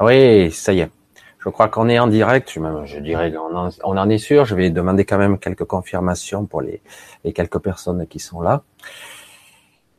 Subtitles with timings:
[0.00, 0.90] Oui, ça y est.
[1.38, 2.50] Je crois qu'on est en direct.
[2.84, 4.44] Je, dirais, on en, est sûr.
[4.44, 6.82] Je vais demander quand même quelques confirmations pour les,
[7.32, 8.62] quelques personnes qui sont là.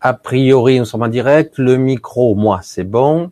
[0.01, 1.57] A priori, nous sommes en direct.
[1.57, 3.31] Le micro, moi, c'est bon.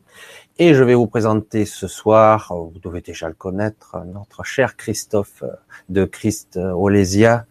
[0.60, 5.44] Et je vais vous présenter ce soir, vous devez déjà le connaître, notre cher Christophe
[5.88, 7.46] de Christ Olésia,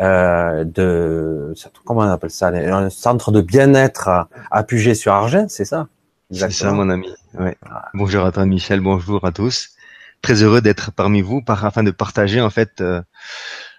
[0.00, 4.64] euh, de comment on appelle ça, un centre de bien-être à, à
[4.94, 5.86] sur Argent, c'est ça?
[6.30, 7.08] C'est ça, mon ami.
[7.34, 7.56] Ouais.
[7.94, 8.80] Bonjour à toi, Michel.
[8.80, 9.70] Bonjour à tous.
[10.20, 12.80] Très heureux d'être parmi vous, par, afin de partager en fait.
[12.80, 13.00] Euh,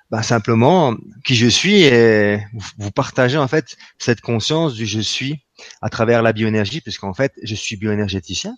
[0.09, 2.39] bah, simplement qui je suis et
[2.79, 5.45] vous partagez en fait cette conscience du je suis
[5.83, 8.55] à travers la bioénergie puisqu'en fait je suis bioénergéticien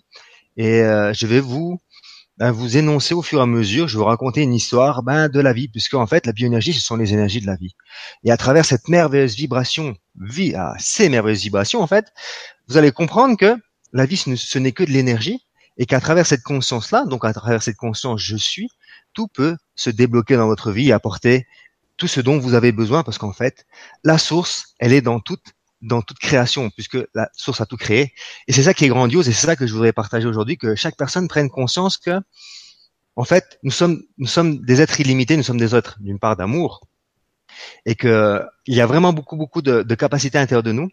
[0.56, 1.78] et euh, je vais vous
[2.38, 5.28] ben, vous énoncer au fur et à mesure, je vais vous raconter une histoire ben,
[5.28, 7.76] de la vie puisque en fait la bioénergie ce sont les énergies de la vie
[8.24, 12.06] et à travers cette merveilleuse vibration vie à ces merveilleuses vibrations en fait
[12.66, 13.58] vous allez comprendre que
[13.92, 15.44] la vie ce n'est que de l'énergie
[15.78, 18.70] et qu'à travers cette conscience là donc à travers cette conscience je suis
[19.12, 21.46] tout peut se débloquer dans votre vie et apporter
[21.96, 23.66] tout ce dont vous avez besoin parce qu'en fait,
[24.04, 28.12] la source, elle est dans toute dans toute création, puisque la source a tout créé.
[28.46, 30.76] Et c'est ça qui est grandiose, et c'est ça que je voudrais partager aujourd'hui, que
[30.76, 32.20] chaque personne prenne conscience que,
[33.16, 36.36] en fait, nous sommes, nous sommes des êtres illimités, nous sommes des êtres, d'une part,
[36.36, 36.86] d'amour,
[37.84, 40.88] et que il y a vraiment beaucoup, beaucoup de, de capacités à l'intérieur de nous,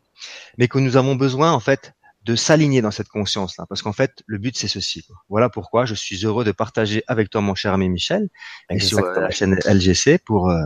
[0.57, 3.65] mais que nous avons besoin, en fait, de s'aligner dans cette conscience-là.
[3.67, 5.05] Parce qu'en fait, le but, c'est ceci.
[5.29, 8.29] Voilà pourquoi je suis heureux de partager avec toi, mon cher ami Michel,
[8.69, 10.61] et sur euh, la chaîne LGC pour euh,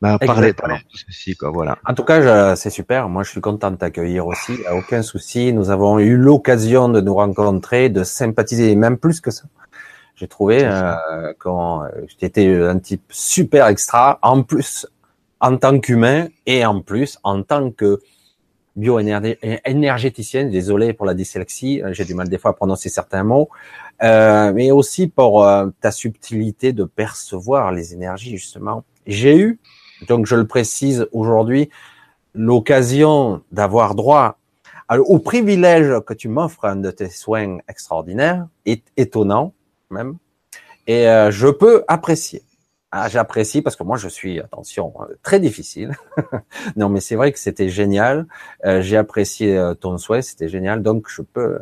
[0.00, 1.36] bah, parler, parler, de ceci.
[1.36, 1.78] Quoi, voilà.
[1.86, 3.08] En tout cas, c'est super.
[3.08, 4.58] Moi, je suis content de t'accueillir aussi.
[4.72, 5.52] Aucun souci.
[5.52, 9.44] Nous avons eu l'occasion de nous rencontrer, de sympathiser, même plus que ça.
[10.16, 11.84] J'ai trouvé euh, quand
[12.20, 14.86] j'étais un type super extra, en plus
[15.40, 18.00] en tant qu'humain et en plus en tant que
[18.76, 23.48] bio-énergéticienne, désolé pour la dyslexie, euh, j'ai du mal des fois à prononcer certains mots,
[24.02, 28.84] euh, mais aussi pour euh, ta subtilité de percevoir les énergies justement.
[29.06, 29.58] J'ai eu,
[30.08, 31.70] donc je le précise aujourd'hui,
[32.34, 34.38] l'occasion d'avoir droit
[34.90, 38.46] au privilège que tu m'offres de tes soins extraordinaires,
[38.96, 39.54] étonnant
[39.90, 40.16] même,
[40.86, 42.42] et euh, je peux apprécier.
[42.96, 45.96] Ah, j'apprécie parce que moi je suis, attention, euh, très difficile.
[46.76, 48.28] non, mais c'est vrai que c'était génial.
[48.64, 50.80] Euh, j'ai apprécié euh, ton souhait, c'était génial.
[50.80, 51.58] Donc je peux,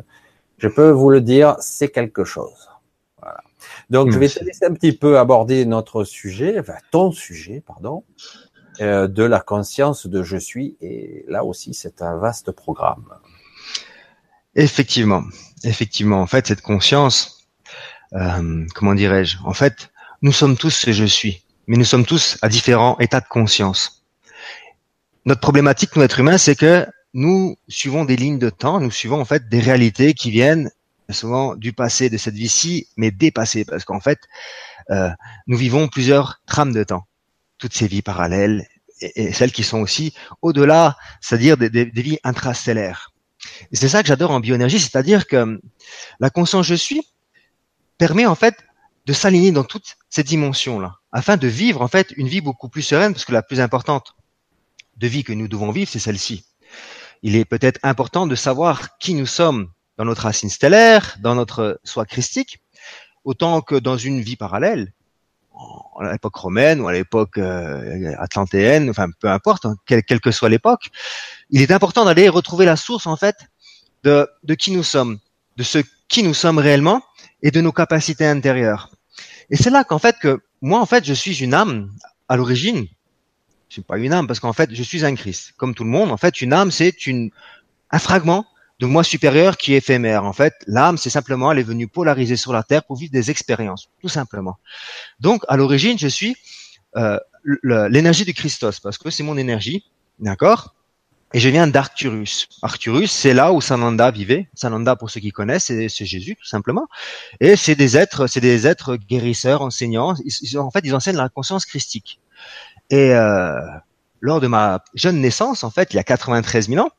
[0.59, 2.69] je peux vous le dire, c'est quelque chose.
[3.19, 3.39] Voilà.
[3.89, 8.03] Donc je vais te laisser un petit peu aborder notre sujet, enfin ton sujet, pardon,
[8.79, 10.77] de la conscience de je suis.
[10.81, 13.11] Et là aussi, c'est un vaste programme.
[14.53, 15.23] Effectivement,
[15.63, 16.21] effectivement.
[16.21, 17.47] En fait, cette conscience,
[18.11, 19.37] comment dirais-je?
[19.45, 19.89] En fait,
[20.23, 24.05] nous sommes tous ce je suis, mais nous sommes tous à différents états de conscience.
[25.25, 29.19] Notre problématique, nous êtres humains, c'est que nous suivons des lignes de temps, nous suivons
[29.19, 30.71] en fait des réalités qui viennent
[31.09, 34.19] souvent du passé de cette vie-ci, mais dépassées, parce qu'en fait,
[34.91, 35.09] euh,
[35.47, 37.05] nous vivons plusieurs trames de temps,
[37.57, 38.65] toutes ces vies parallèles
[39.01, 43.11] et, celles qui sont aussi au-delà, c'est-à-dire des, vies intrastellaires.
[43.73, 45.59] C'est ça que j'adore en bioénergie, c'est-à-dire que
[46.21, 47.05] la conscience je suis
[47.97, 48.55] permet en fait
[49.05, 52.81] de s'aligner dans toutes ces dimensions-là, afin de vivre en fait une vie beaucoup plus
[52.81, 54.15] sereine, parce que la plus importante
[54.97, 56.45] de vie que nous devons vivre, c'est celle-ci.
[57.21, 61.79] Il est peut-être important de savoir qui nous sommes dans notre racine stellaire, dans notre
[61.83, 62.59] soi christique,
[63.23, 64.93] autant que dans une vie parallèle,
[65.99, 70.49] à l'époque romaine ou à l'époque euh, atlantéenne, enfin peu importe, hein, quelle, que soit
[70.49, 70.89] l'époque,
[71.49, 73.35] il est important d'aller retrouver la source en fait
[74.03, 75.19] de, de qui nous sommes,
[75.57, 77.03] de ce qui nous sommes réellement
[77.43, 78.89] et de nos capacités intérieures.
[79.51, 81.91] Et c'est là qu'en fait que moi en fait je suis une âme
[82.27, 82.87] à l'origine.
[83.69, 85.53] Je suis pas une âme parce qu'en fait je suis un Christ.
[85.57, 87.29] Comme tout le monde, en fait une âme c'est une
[87.91, 88.45] un fragment
[88.79, 90.25] de moi supérieur qui est éphémère.
[90.25, 93.29] En fait, l'âme, c'est simplement, elle est venue polariser sur la terre pour vivre des
[93.29, 94.57] expériences, tout simplement.
[95.19, 96.35] Donc, à l'origine, je suis
[96.97, 97.17] euh,
[97.63, 99.85] l'énergie du Christos, parce que c'est mon énergie,
[100.19, 100.73] d'accord?
[101.33, 102.47] Et je viens d'Arcturus.
[102.61, 104.47] Arcturus, c'est là où Sananda vivait.
[104.53, 106.87] Sananda, pour ceux qui connaissent, c'est Jésus, tout simplement.
[107.39, 110.13] Et c'est des êtres, c'est des êtres guérisseurs, enseignants.
[110.57, 112.19] En fait, ils enseignent la conscience christique.
[112.91, 113.59] Et euh,
[114.21, 116.91] lors de ma jeune naissance, en fait, il y a 93 000 ans,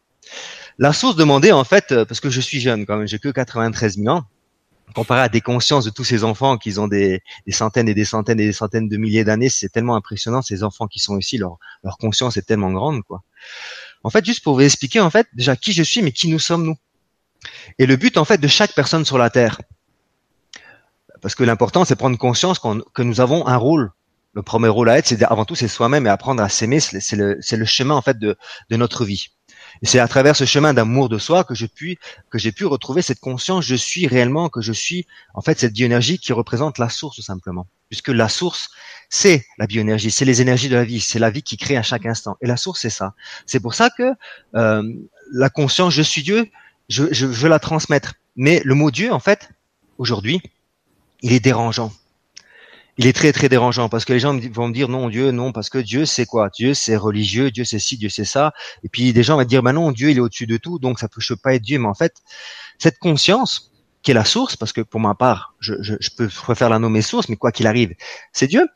[0.79, 3.29] la source demandait, en fait, euh, parce que je suis jeune quand même, j'ai que
[3.29, 4.25] 93 000 ans,
[4.97, 8.05] comparé à des consciences de tous ces enfants qui ont des, des centaines et des
[8.05, 11.39] centaines et des centaines de milliers d'années, c'est tellement impressionnant, ces enfants qui sont ici,
[11.39, 13.23] leur, leur conscience est tellement grande, quoi.
[14.05, 16.39] En fait, juste pour vous expliquer, en fait, déjà qui je suis, mais qui nous
[16.39, 16.77] sommes nous.
[17.79, 19.61] Et le but, en fait, de chaque personne sur la Terre.
[21.23, 23.93] Parce que l'important, c'est prendre conscience que nous avons un rôle.
[24.35, 26.81] Le premier rôle à être, c'est avant tout, c'est soi-même et apprendre à s'aimer.
[26.81, 28.37] C'est le, chemin, en fait, de
[28.71, 29.31] notre vie.
[29.83, 31.99] C'est à travers ce chemin d'amour de soi que j'ai pu
[32.31, 33.65] que j'ai pu retrouver cette conscience.
[33.65, 37.67] Je suis réellement que je suis en fait cette bioénergie qui représente la source simplement,
[37.89, 38.71] puisque la source
[39.11, 41.83] c'est la bioénergie, c'est les énergies de la vie, c'est la vie qui crée à
[41.83, 42.37] chaque instant.
[42.41, 43.15] Et la source c'est ça.
[43.47, 44.13] C'est pour ça que
[44.55, 44.83] euh,
[45.33, 46.49] la conscience je suis Dieu,
[46.89, 48.15] je, je veux la transmettre.
[48.37, 49.51] Mais le mot Dieu en fait
[49.99, 50.41] aujourd'hui,
[51.23, 51.93] il est dérangeant
[52.97, 55.53] il est très très dérangeant parce que les gens vont me dire non Dieu non
[55.53, 56.51] parce que Dieu c'est quoi?
[56.51, 58.53] Dieu c'est religieux Dieu c'est ci Dieu c'est ça.
[58.83, 60.99] Et puis des gens vont dire bah non Dieu il est au-dessus de tout donc
[60.99, 61.79] ça peut pas être Dieu.
[61.79, 62.23] Mais en fait
[62.79, 66.29] cette conscience qui est la source parce que pour ma part je, je, je peux
[66.29, 67.95] préférer la nommer source mais quoi qu'il arrive
[68.33, 68.67] c'est Dieu.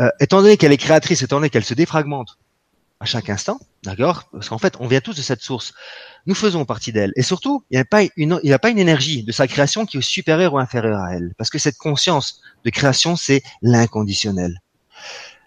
[0.00, 2.38] Euh, étant donné qu'elle est créatrice étant donné qu'elle se défragmente
[3.04, 4.24] à chaque instant d'accord?
[4.32, 5.72] Parce qu'en fait on vient tous de cette source
[6.26, 7.12] nous faisons partie d'elle.
[7.16, 9.84] Et surtout, il n'y a pas une, il a pas une énergie de sa création
[9.86, 11.34] qui est supérieure ou inférieure à elle.
[11.36, 14.60] Parce que cette conscience de création, c'est l'inconditionnel.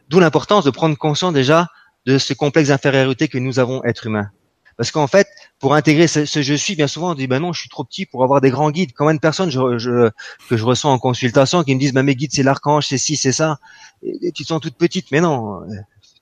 [0.10, 1.68] D'où l'importance de prendre conscience déjà
[2.06, 4.30] de ce complexe d'infériorité que nous avons être humains.
[4.78, 5.28] Parce qu'en fait,
[5.58, 8.06] pour intégrer ce, je suis, bien souvent on dit ben non, je suis trop petit
[8.06, 8.92] pour avoir des grands guides.
[8.96, 10.12] Combien de personnes je, je,
[10.48, 13.18] que je reçois en consultation qui me disent ben mes guides c'est l'archange, c'est ci,
[13.18, 13.58] c'est ça.
[14.04, 15.62] Et, tu te sens toute petite, mais non,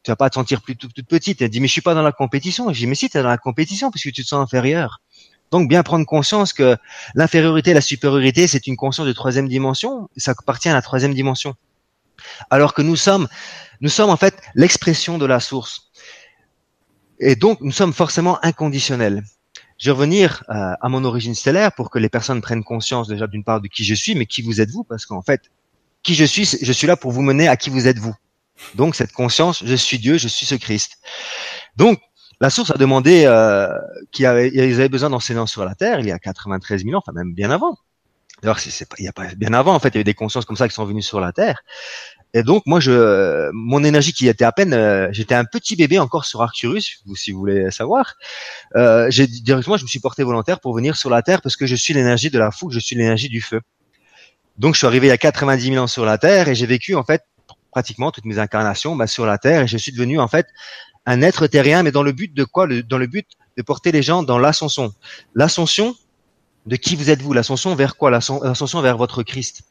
[0.05, 1.41] tu vas pas te sentir plus toute, petite.
[1.41, 2.71] Elle dit mais je suis pas dans la compétition.
[2.71, 5.01] Je dis mais si tu es dans la compétition puisque tu te sens inférieur.
[5.51, 6.77] Donc bien prendre conscience que
[7.15, 10.07] l'infériorité la supériorité c'est une conscience de troisième dimension.
[10.15, 11.55] Ça appartient à la troisième dimension.
[12.51, 13.27] Alors que nous sommes,
[13.81, 15.91] nous sommes en fait l'expression de la source.
[17.19, 19.23] Et donc nous sommes forcément inconditionnels.
[19.77, 23.27] Je vais revenir euh, à mon origine stellaire pour que les personnes prennent conscience déjà
[23.27, 25.51] d'une part de qui je suis, mais qui vous êtes vous, parce qu'en fait,
[26.01, 28.15] qui je suis, je suis là pour vous mener à qui vous êtes vous.
[28.75, 30.97] Donc cette conscience, je suis Dieu, je suis ce Christ.
[31.75, 31.99] Donc
[32.41, 33.67] la source a demandé euh,
[34.11, 37.33] qu'ils avaient besoin d'enseignants sur la terre il y a 93 000 ans, enfin même
[37.33, 37.77] bien avant.
[38.41, 40.13] D'ailleurs, c'est pas, il y a pas bien avant en fait, il y avait des
[40.13, 41.63] consciences comme ça qui sont venues sur la terre.
[42.33, 45.99] Et donc moi, je, mon énergie qui était à peine, euh, j'étais un petit bébé
[45.99, 48.15] encore sur Arcturus, si vous voulez savoir.
[48.75, 51.65] Euh, j'ai directement, je me suis porté volontaire pour venir sur la terre parce que
[51.65, 53.61] je suis l'énergie de la foule, je suis l'énergie du feu.
[54.57, 56.65] Donc je suis arrivé il y a 90 000 ans sur la terre et j'ai
[56.65, 57.23] vécu en fait
[57.75, 60.47] pratiquement toutes mes incarnations bah, sur la terre et je suis devenu en fait
[61.05, 62.67] un être terrien, mais dans le but de quoi?
[62.67, 63.27] Dans le but
[63.57, 64.93] de porter les gens dans l'ascension.
[65.35, 65.93] L'ascension
[66.67, 67.33] de qui vous êtes-vous?
[67.33, 68.11] L'ascension vers quoi?
[68.11, 69.63] L'ascension vers votre Christ.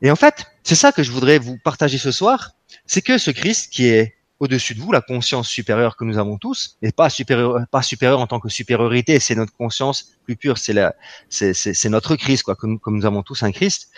[0.00, 2.52] Et en fait, c'est ça que je voudrais vous partager ce soir,
[2.86, 6.38] c'est que ce Christ qui est au-dessus de vous, la conscience supérieure que nous avons
[6.38, 10.56] tous, et pas supérieur, pas supérieur en tant que supériorité, c'est notre conscience plus pure,
[10.56, 10.94] c'est la,
[11.28, 13.90] c'est, c'est, notre Christ, quoi, comme, comme nous avons tous un Christ.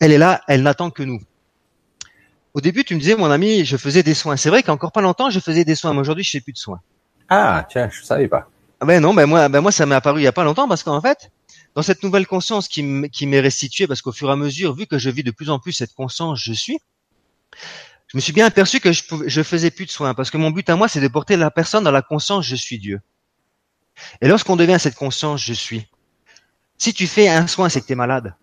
[0.00, 1.20] Elle est là, elle n'attend que nous
[2.54, 4.36] au début, tu me disais, mon ami, je faisais des soins.
[4.36, 6.58] C'est vrai qu'encore pas longtemps, je faisais des soins, mais aujourd'hui, je fais plus de
[6.58, 6.80] soins.
[7.28, 8.48] Ah, tiens, je savais pas.
[8.80, 10.68] Ah ben non, ben moi, ben moi, ça m'est apparu il y a pas longtemps
[10.68, 11.30] parce qu'en fait,
[11.74, 14.98] dans cette nouvelle conscience qui m'est restituée, parce qu'au fur et à mesure, vu que
[14.98, 16.78] je vis de plus en plus cette conscience, je suis,
[18.08, 20.38] je me suis bien aperçu que je, pouvais, je faisais plus de soins parce que
[20.38, 23.00] mon but à moi, c'est de porter la personne dans la conscience, je suis Dieu.
[24.20, 25.86] Et lorsqu'on devient cette conscience, je suis.
[26.78, 28.34] Si tu fais un soin, c'est que tu es malade.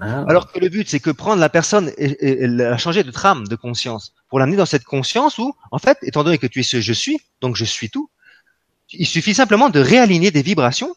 [0.00, 0.24] Ah.
[0.28, 3.56] Alors que le but, c'est que prendre la personne et, la changer de trame, de
[3.56, 6.80] conscience, pour l'amener dans cette conscience où, en fait, étant donné que tu es ce
[6.80, 8.10] je suis, donc je suis tout,
[8.92, 10.94] il suffit simplement de réaligner des vibrations.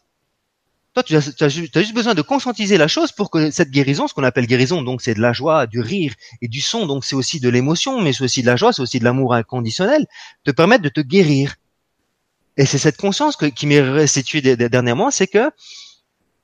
[0.92, 4.24] Toi, tu as, juste besoin de conscientiser la chose pour que cette guérison, ce qu'on
[4.24, 7.38] appelle guérison, donc c'est de la joie, du rire et du son, donc c'est aussi
[7.38, 10.06] de l'émotion, mais c'est aussi de la joie, c'est aussi de l'amour inconditionnel,
[10.44, 11.54] te permettre de te guérir.
[12.56, 15.50] Et c'est cette conscience qui m'est restituée dernièrement, c'est que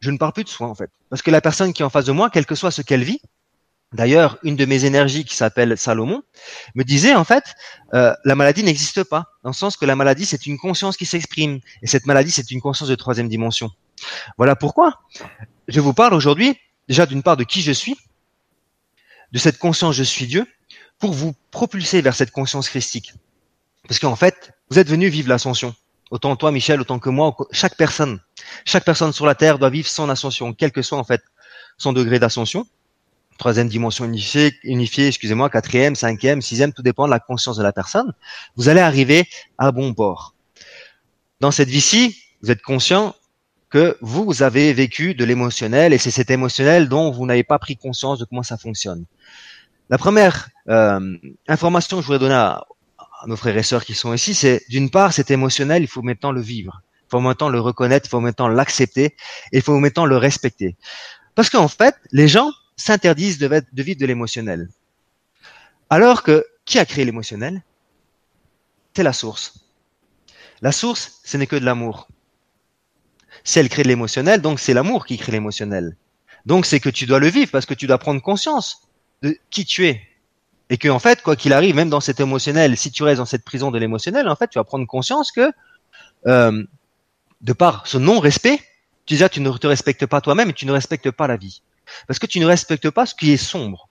[0.01, 0.91] je ne parle plus de soi en fait.
[1.11, 3.05] Parce que la personne qui est en face de moi, quel que soit ce qu'elle
[3.05, 3.21] vit,
[3.93, 6.23] d'ailleurs, une de mes énergies qui s'appelle Salomon,
[6.75, 7.45] me disait en fait,
[7.95, 11.07] euh, la maladie n'existe pas, dans le sens que la maladie c'est une conscience qui
[11.07, 13.71] s'exprime, et cette maladie c'est une conscience de troisième dimension.
[14.37, 15.01] Voilà pourquoi
[15.69, 17.97] je vous parle aujourd'hui déjà d'une part de qui je suis,
[19.33, 20.47] de cette conscience je suis Dieu,
[20.99, 23.13] pour vous propulser vers cette conscience christique.
[23.89, 25.75] Parce qu'en fait, vous êtes venu vivre l'ascension.
[26.11, 28.21] Autant toi, Michel, autant que moi, chaque personne,
[28.65, 31.23] chaque personne sur la Terre doit vivre son ascension, quel que soit en fait
[31.79, 32.67] son degré d'ascension.
[33.39, 37.73] Troisième dimension unifiée, unifiée, excusez-moi, quatrième, cinquième, sixième, tout dépend de la conscience de la
[37.73, 38.15] personne.
[38.57, 40.35] Vous allez arriver à bon port.
[41.41, 43.15] Dans cette vie-ci, vous êtes conscient
[43.69, 47.77] que vous avez vécu de l'émotionnel et c'est cet émotionnel dont vous n'avez pas pris
[47.77, 49.05] conscience de comment ça fonctionne.
[49.91, 52.65] La première euh, information que je voudrais donner à,
[53.29, 56.33] nos frères et sœurs qui sont ici, c'est d'une part, c'est émotionnel, il faut maintenant
[56.33, 56.83] le vivre.
[57.07, 59.17] Il faut maintenant le reconnaître, il faut maintenant l'accepter
[59.53, 60.77] et il faut maintenant le respecter.
[61.35, 64.69] Parce qu'en fait, les gens s'interdisent de, de vivre de l'émotionnel.
[65.89, 67.63] Alors que qui a créé l'émotionnel?
[68.95, 69.61] C'est la source.
[70.63, 72.09] La source, ce n'est que de l'amour.
[73.45, 75.97] Si elle crée de l'émotionnel, donc c'est l'amour qui crée l'émotionnel.
[76.47, 78.89] Donc c'est que tu dois le vivre parce que tu dois prendre conscience
[79.23, 80.01] de qui tu es,
[80.71, 83.27] et que en fait, quoi qu'il arrive, même dans cet émotionnel, si tu restes dans
[83.27, 85.53] cette prison de l'émotionnel, en fait, tu vas prendre conscience que
[86.27, 86.65] euh,
[87.41, 88.59] de par ce non-respect,
[89.05, 91.63] tu disais, tu ne te respectes pas toi-même et tu ne respectes pas la vie.
[92.09, 93.89] Parce que tu ne respectes pas ce qui est sombre.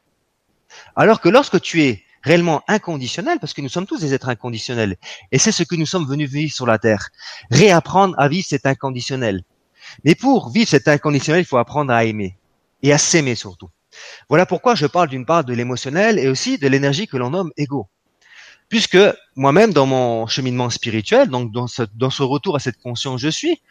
[0.98, 4.98] Alors que lorsque tu es réellement inconditionnel, parce que nous sommes tous des êtres inconditionnels,
[5.32, 7.10] et c'est ce que nous sommes venus vivre sur la Terre,
[7.51, 9.44] réapprendre à vivre cet inconditionnel.
[10.03, 12.38] Mais pour vivre cet inconditionnel, il faut apprendre à aimer,
[12.82, 13.70] et à s'aimer surtout.
[14.30, 17.52] Voilà pourquoi je parle d'une part de l'émotionnel et aussi de l'énergie que l'on nomme
[17.58, 17.88] ego.
[18.70, 18.98] Puisque
[19.36, 23.30] moi-même, dans mon cheminement spirituel, donc dans ce, dans ce retour à cette conscience je
[23.30, 23.62] suis,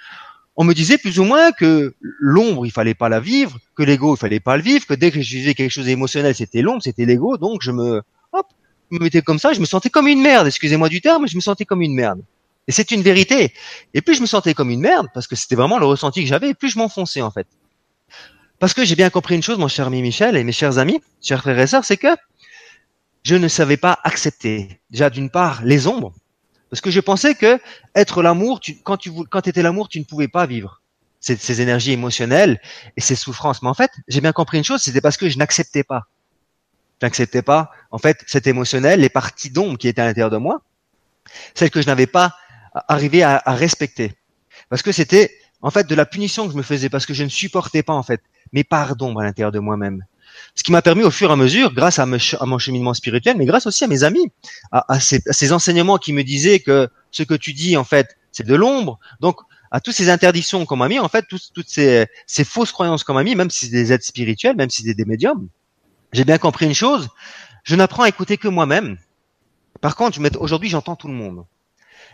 [0.57, 4.14] on me disait plus ou moins que l'ombre, il fallait pas la vivre, que l'ego,
[4.14, 6.83] il fallait pas le vivre, que dès que je vivais quelque chose d'émotionnel, c'était l'ombre,
[6.83, 8.47] c'était l'ego, donc je me, hop,
[8.91, 11.41] me mettais comme ça, je me sentais comme une merde, excusez-moi du terme, je me
[11.41, 12.23] sentais comme une merde.
[12.67, 13.53] Et c'est une vérité.
[13.93, 16.29] Et plus je me sentais comme une merde, parce que c'était vraiment le ressenti que
[16.29, 17.49] j'avais, plus je m'enfonçais en fait.
[18.64, 20.99] Parce que j'ai bien compris une chose, mon cher ami Michel et mes chers amis,
[21.21, 22.16] chers frères et sœurs, c'est que
[23.23, 26.14] je ne savais pas accepter, déjà d'une part, les ombres,
[26.71, 27.61] parce que je pensais que
[27.94, 30.80] être l'amour, quand tu quand étais l'amour, tu ne pouvais pas vivre
[31.21, 32.59] ces, énergies émotionnelles
[32.97, 33.61] et ces souffrances.
[33.61, 36.06] Mais en fait, j'ai bien compris une chose, c'était parce que je n'acceptais pas.
[37.02, 40.38] Je n'acceptais pas, en fait, cet émotionnel, les parties d'ombre qui étaient à l'intérieur de
[40.38, 40.62] moi,
[41.54, 42.35] celles que je n'avais pas
[42.88, 44.14] arrivé à, à respecter.
[44.71, 47.25] Parce que c'était, en fait, de la punition que je me faisais, parce que je
[47.25, 50.04] ne supportais pas, en fait, mes parts d'ombre à l'intérieur de moi-même.
[50.54, 53.46] Ce qui m'a permis au fur et à mesure, grâce à, mon cheminement spirituel, mais
[53.46, 54.32] grâce aussi à mes amis,
[54.72, 58.54] à, ces, enseignements qui me disaient que ce que tu dis, en fait, c'est de
[58.54, 58.98] l'ombre.
[59.20, 59.38] Donc,
[59.70, 62.06] à toutes ces interdictions qu'on m'a mis, en fait, toutes, ces,
[62.44, 65.04] fausses croyances qu'on m'a mis, même si c'est des êtres spirituels, même si c'est des
[65.04, 65.48] médiums,
[66.12, 67.08] j'ai bien compris une chose,
[67.64, 68.98] je n'apprends à écouter que moi-même.
[69.80, 71.44] Par contre, aujourd'hui, j'entends tout le monde.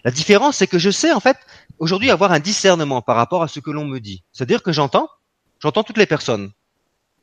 [0.04, 1.36] La différence, c'est que je sais, en fait,
[1.78, 4.24] aujourd'hui, avoir un discernement par rapport à ce que l'on me dit.
[4.32, 5.10] C'est-à-dire que j'entends,
[5.60, 6.50] j'entends toutes les personnes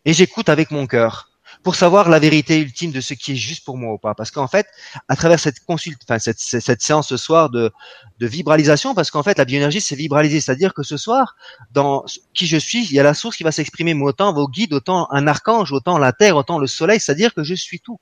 [0.05, 1.29] et j'écoute avec mon cœur
[1.63, 4.13] pour savoir la vérité ultime de ce qui est juste pour moi ou pas.
[4.15, 4.67] Parce qu'en fait,
[5.07, 7.71] à travers cette consulte, enfin cette, séance ce soir de,
[8.19, 11.35] de vibralisation, parce qu'en fait la bioénergie c'est vibraliser, c'est-à-dire que ce soir,
[11.71, 14.47] dans qui je suis, il y a la source qui va s'exprimer, mais autant vos
[14.47, 17.99] guides, autant un archange, autant la terre, autant le soleil, c'est-à-dire que je suis tout.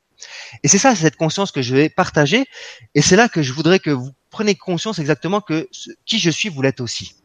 [0.64, 2.46] Et c'est ça, cette conscience que je vais partager,
[2.94, 5.70] et c'est là que je voudrais que vous preniez conscience exactement que
[6.06, 7.16] qui je suis, vous l'êtes aussi.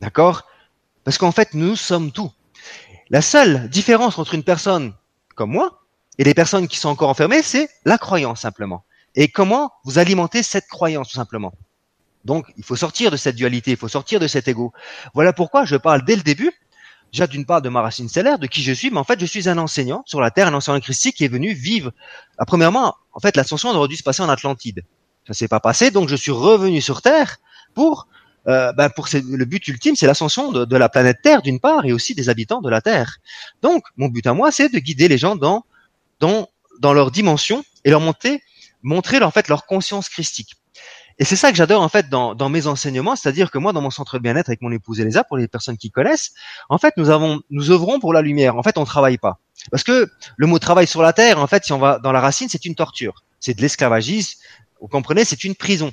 [0.00, 0.46] D'accord?
[1.04, 2.30] Parce qu'en fait, nous sommes tout.
[3.10, 4.94] La seule différence entre une personne
[5.34, 5.82] comme moi
[6.18, 8.84] et les personnes qui sont encore enfermées, c'est la croyance simplement.
[9.14, 11.52] Et comment vous alimentez cette croyance tout simplement.
[12.24, 14.72] Donc, il faut sortir de cette dualité, il faut sortir de cet ego.
[15.14, 16.52] Voilà pourquoi je parle dès le début,
[17.12, 19.26] déjà d'une part de ma racine stellaire, de qui je suis, mais en fait, je
[19.26, 21.92] suis un enseignant sur la Terre, un enseignant christique qui est venu vivre.
[22.38, 24.84] Ah, premièrement, en fait, l'ascension aurait dû se passer en Atlantide.
[25.26, 27.38] Ça s'est pas passé, donc je suis revenu sur Terre
[27.74, 28.06] pour
[28.48, 31.84] euh, ben pour le but ultime, c'est l'ascension de, de, la planète Terre d'une part
[31.84, 33.18] et aussi des habitants de la Terre.
[33.62, 35.64] Donc, mon but à moi, c'est de guider les gens dans
[36.18, 36.48] dans
[36.80, 38.42] dans leur dimension et leur monter,
[38.82, 40.56] montrer en fait leur conscience christique.
[41.18, 43.82] Et c'est ça que j'adore en fait dans, dans mes enseignements, c'est-à-dire que moi, dans
[43.82, 46.32] mon centre de bien-être avec mon épouse Elisa, pour les personnes qui connaissent,
[46.68, 48.56] en fait, nous avons, nous œuvrons pour la lumière.
[48.56, 49.38] En fait, on travaille pas,
[49.70, 52.20] parce que le mot travail sur la terre, en fait, si on va dans la
[52.20, 54.40] racine, c'est une torture, c'est de l'esclavagisme.
[54.80, 55.92] Vous comprenez, c'est une prison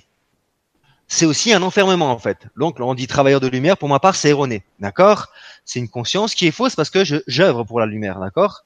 [1.10, 2.48] c'est aussi un enfermement en fait.
[2.56, 5.28] Donc on dit travailleur de lumière, pour ma part c'est erroné, d'accord?
[5.66, 8.64] C'est une conscience qui est fausse parce que je j'œuvre pour la lumière, d'accord?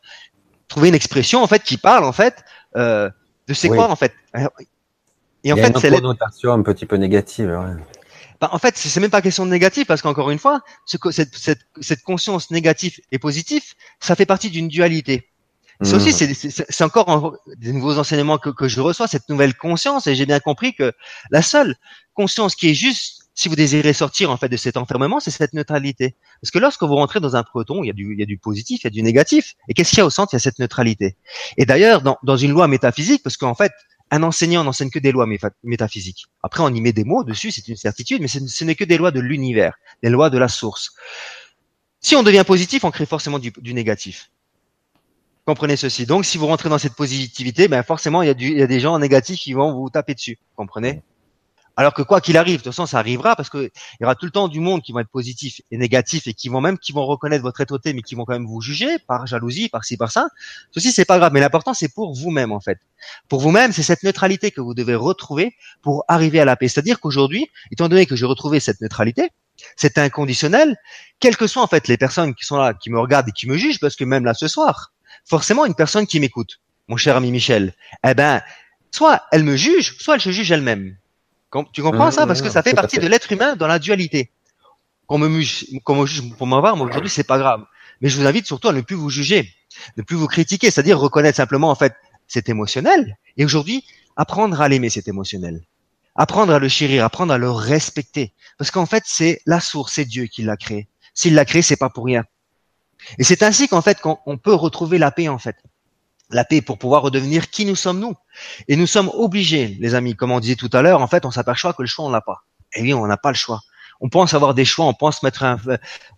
[0.67, 2.43] Trouver une expression en fait qui parle en fait
[2.75, 3.09] euh,
[3.47, 4.13] de c'est quoi en fait?
[5.43, 7.49] Et en fait c'est une connotation un petit peu négative.
[7.49, 7.81] Ouais.
[8.41, 11.33] Bah, en fait, c'est même pas question de négatif parce qu'encore une fois, ce, cette,
[11.33, 13.63] cette, cette conscience négative et positive,
[14.01, 15.29] ça fait partie d'une dualité.
[15.83, 16.63] C'est aussi, mmh.
[16.69, 20.39] c'est encore des nouveaux enseignements que, que, je reçois, cette nouvelle conscience, et j'ai bien
[20.39, 20.93] compris que
[21.29, 21.75] la seule
[22.13, 25.53] conscience qui est juste, si vous désirez sortir en fait de cet enfermement, c'est cette
[25.53, 26.15] neutralité.
[26.41, 28.25] Parce que lorsque vous rentrez dans un proton, il y a du, il y a
[28.25, 30.33] du positif, il y a du négatif, et qu'est-ce qu'il y a au centre?
[30.33, 31.17] Il y a cette neutralité.
[31.57, 33.73] Et d'ailleurs, dans, dans une loi métaphysique, parce qu'en fait,
[34.11, 35.27] un enseignant n'enseigne que des lois
[35.63, 36.25] métaphysiques.
[36.43, 38.97] Après, on y met des mots dessus, c'est une certitude, mais ce n'est que des
[38.97, 39.73] lois de l'univers,
[40.03, 40.91] des lois de la source.
[41.99, 44.29] Si on devient positif, on crée forcément du, du négatif.
[45.45, 46.05] Comprenez ceci.
[46.05, 48.61] Donc, si vous rentrez dans cette positivité, ben forcément, il y, a du, il y
[48.61, 50.37] a des gens négatifs qui vont vous taper dessus.
[50.55, 51.03] Comprenez?
[51.75, 54.13] Alors que quoi qu'il arrive, de toute façon, ça arrivera parce que il y aura
[54.15, 56.77] tout le temps du monde qui vont être positifs et négatifs et qui vont même
[56.77, 59.83] qui vont reconnaître votre étoté, mais qui vont quand même vous juger par jalousie, par
[59.83, 60.27] ci, par ça.
[60.71, 61.33] Ceci, c'est pas grave.
[61.33, 62.77] Mais l'important, c'est pour vous-même en fait.
[63.27, 66.67] Pour vous-même, c'est cette neutralité que vous devez retrouver pour arriver à la paix.
[66.67, 69.29] C'est-à-dire qu'aujourd'hui, étant donné que j'ai retrouvé cette neutralité,
[69.75, 70.77] c'est inconditionnel,
[71.19, 73.49] quelles que soient en fait les personnes qui sont là, qui me regardent et qui
[73.49, 74.93] me jugent, parce que même là ce soir,
[75.25, 77.73] forcément une personne qui m'écoute, mon cher ami Michel,
[78.07, 78.41] eh ben,
[78.91, 80.95] soit elle me juge, soit elle se juge elle-même.
[81.71, 82.25] Tu comprends ça?
[82.25, 84.31] Parce que ça fait partie de l'être humain dans la dualité.
[85.05, 87.63] Qu'on me, juge, qu'on me juge pour m'avoir, moi aujourd'hui c'est pas grave.
[88.01, 89.53] Mais je vous invite surtout à ne plus vous juger,
[89.97, 91.93] ne plus vous critiquer, c'est-à-dire reconnaître simplement en fait
[92.27, 93.17] c'est émotionnel.
[93.37, 95.61] Et aujourd'hui, apprendre à l'aimer, c'est émotionnel.
[96.15, 98.33] apprendre à le chérir, apprendre à le respecter.
[98.57, 100.87] Parce qu'en fait, c'est la source, c'est Dieu qui l'a créé.
[101.13, 102.23] S'il l'a créé, c'est pas pour rien.
[103.17, 105.55] Et c'est ainsi qu'en fait, qu'on peut retrouver la paix, en fait.
[106.29, 108.15] La paix pour pouvoir redevenir qui nous sommes nous.
[108.67, 111.31] Et nous sommes obligés, les amis, comme on disait tout à l'heure, en fait, on
[111.31, 112.43] s'aperçoit que le choix, on l'a pas.
[112.75, 113.61] Et eh oui, on n'a pas le choix.
[114.01, 115.57] On pense avoir des choix, on pense mettre un,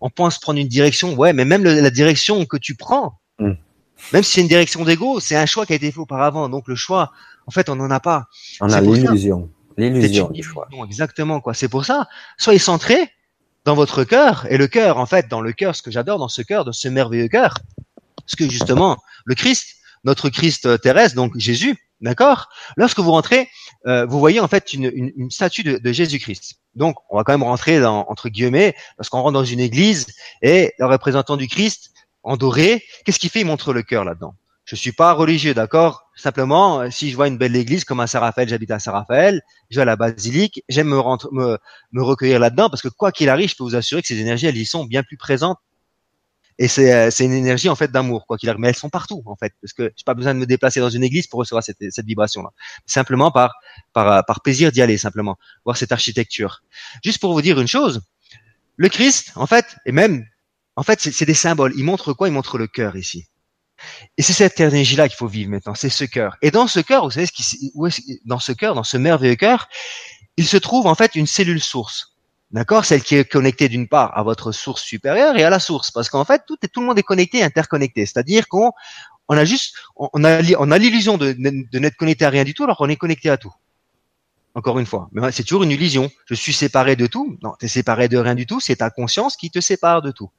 [0.00, 1.14] on pense prendre une direction.
[1.14, 3.52] Ouais, mais même la direction que tu prends, mm.
[4.12, 6.48] même si c'est une direction d'ego, c'est un choix qui a été fait auparavant.
[6.48, 7.12] Donc le choix,
[7.46, 8.26] en fait, on n'en a pas.
[8.60, 9.50] On a l'illusion.
[9.76, 10.68] L'illusion du choix.
[10.86, 11.52] Exactement, quoi.
[11.52, 12.08] C'est pour ça.
[12.38, 13.10] Soyez centrés
[13.66, 14.46] dans votre cœur.
[14.48, 16.72] Et le cœur, en fait, dans le cœur, ce que j'adore dans ce cœur, dans
[16.72, 17.58] ce merveilleux cœur,
[18.24, 18.96] ce que justement,
[19.26, 22.48] le Christ, notre Christ terrestre, donc Jésus, d'accord?
[22.76, 23.48] Lorsque vous rentrez,
[23.86, 26.54] euh, vous voyez en fait une, statue de, de Jésus-Christ.
[26.76, 30.06] Donc, on va quand même rentrer dans, entre guillemets, lorsqu'on rentre dans une église
[30.42, 31.90] et le représentant du Christ
[32.22, 33.40] en doré, qu'est-ce qu'il fait?
[33.40, 34.34] Il montre le cœur là-dedans.
[34.66, 36.10] Je suis pas religieux, d'accord?
[36.16, 39.76] Simplement, euh, si je vois une belle église comme à Saint-Raphaël, j'habite à Saint-Raphaël, je
[39.76, 40.96] vais à la basilique, j'aime me,
[41.30, 41.58] me,
[41.92, 44.46] me recueillir là-dedans parce que quoi qu'il arrive, je peux vous assurer que ces énergies,
[44.46, 45.58] elles y sont bien plus présentes.
[46.58, 48.60] Et c'est, euh, c'est une énergie en fait d'amour, quoi qu'il arrive.
[48.60, 50.90] Mais elles sont partout en fait, parce que j'ai pas besoin de me déplacer dans
[50.90, 52.50] une église pour recevoir cette, cette vibration-là.
[52.86, 53.54] Simplement par,
[53.92, 56.62] par, euh, par plaisir d'y aller, simplement voir cette architecture.
[57.04, 58.00] Juste pour vous dire une chose,
[58.76, 60.26] le Christ, en fait, et même,
[60.74, 61.72] en fait, c'est des symboles.
[61.76, 62.26] Il montre quoi?
[62.26, 63.26] Il montre le cœur ici.
[64.16, 66.36] Et c'est cette énergie-là qu'il faut vivre maintenant, c'est ce cœur.
[66.42, 68.96] Et dans ce cœur, vous savez ce qui, où est dans ce cœur, dans ce
[68.96, 69.68] merveilleux cœur,
[70.36, 72.16] il se trouve en fait une cellule source.
[72.52, 72.84] D'accord?
[72.84, 75.90] Celle qui est connectée d'une part à votre source supérieure et à la source.
[75.90, 78.06] Parce qu'en fait, tout, le monde est connecté, interconnecté.
[78.06, 78.72] C'est-à-dire qu'on
[79.28, 82.54] on a juste, on a, on a l'illusion de, de n'être connecté à rien du
[82.54, 83.52] tout alors qu'on est connecté à tout.
[84.54, 85.08] Encore une fois.
[85.12, 86.10] Mais c'est toujours une illusion.
[86.26, 87.36] Je suis séparé de tout.
[87.42, 88.60] Non, tu es séparé de rien du tout.
[88.60, 90.30] C'est ta conscience qui te sépare de tout.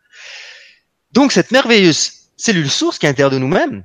[1.11, 3.83] Donc, cette merveilleuse cellule source qui est à l'intérieur de nous-mêmes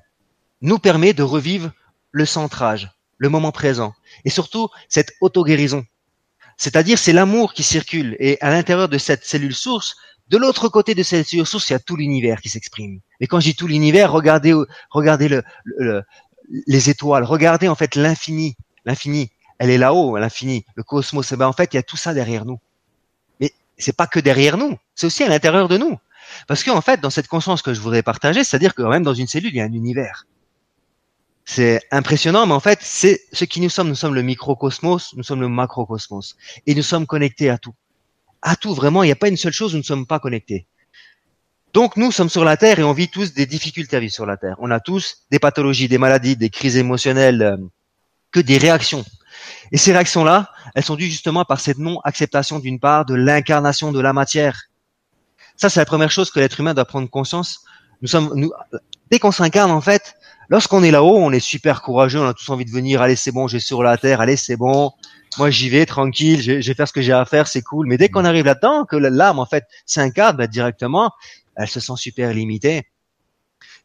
[0.60, 1.72] nous permet de revivre
[2.12, 3.94] le centrage, le moment présent,
[4.24, 5.84] et surtout cette auto-guérison.
[6.56, 9.96] C'est-à-dire, c'est l'amour qui circule, et à l'intérieur de cette cellule source,
[10.28, 13.00] de l'autre côté de cette cellule source, il y a tout l'univers qui s'exprime.
[13.20, 14.54] Et quand je dis tout l'univers, regardez,
[14.90, 16.02] regardez le,
[16.66, 21.32] les étoiles, regardez en fait l'infini, l'infini, elle est là-haut, l'infini, le cosmos.
[21.32, 22.60] Et ben en fait, il y a tout ça derrière nous.
[23.40, 25.98] Mais c'est pas que derrière nous, c'est aussi à l'intérieur de nous.
[26.46, 29.26] Parce qu'en fait, dans cette conscience que je voudrais partager, c'est-à-dire que même dans une
[29.26, 30.26] cellule, il y a un univers.
[31.44, 33.88] C'est impressionnant, mais en fait, c'est ce qui nous sommes.
[33.88, 36.36] Nous sommes le microcosmos, nous sommes le macrocosmos.
[36.66, 37.74] Et nous sommes connectés à tout.
[38.42, 40.20] À tout, vraiment, il n'y a pas une seule chose où nous ne sommes pas
[40.20, 40.66] connectés.
[41.72, 44.26] Donc nous sommes sur la Terre et on vit tous des difficultés à vivre sur
[44.26, 44.56] la Terre.
[44.58, 47.56] On a tous des pathologies, des maladies, des crises émotionnelles, euh,
[48.30, 49.04] que des réactions.
[49.70, 54.00] Et ces réactions-là, elles sont dues justement par cette non-acceptation d'une part de l'incarnation de
[54.00, 54.64] la matière
[55.62, 57.60] ça, c'est la première chose que l'être humain doit prendre conscience.
[58.00, 58.50] Nous sommes, nous,
[59.12, 60.16] dès qu'on s'incarne, en fait,
[60.48, 63.00] lorsqu'on est là-haut, on est super courageux, on a tous envie de venir.
[63.00, 64.20] Allez, c'est bon, j'ai sur la terre.
[64.20, 64.90] Allez, c'est bon.
[65.38, 66.42] Moi, j'y vais tranquille.
[66.42, 67.46] Je, vais faire ce que j'ai à faire.
[67.46, 67.86] C'est cool.
[67.86, 71.12] Mais dès qu'on arrive là-dedans, que l'âme, en fait, s'incarne bah, directement,
[71.54, 72.82] elle se sent super limitée.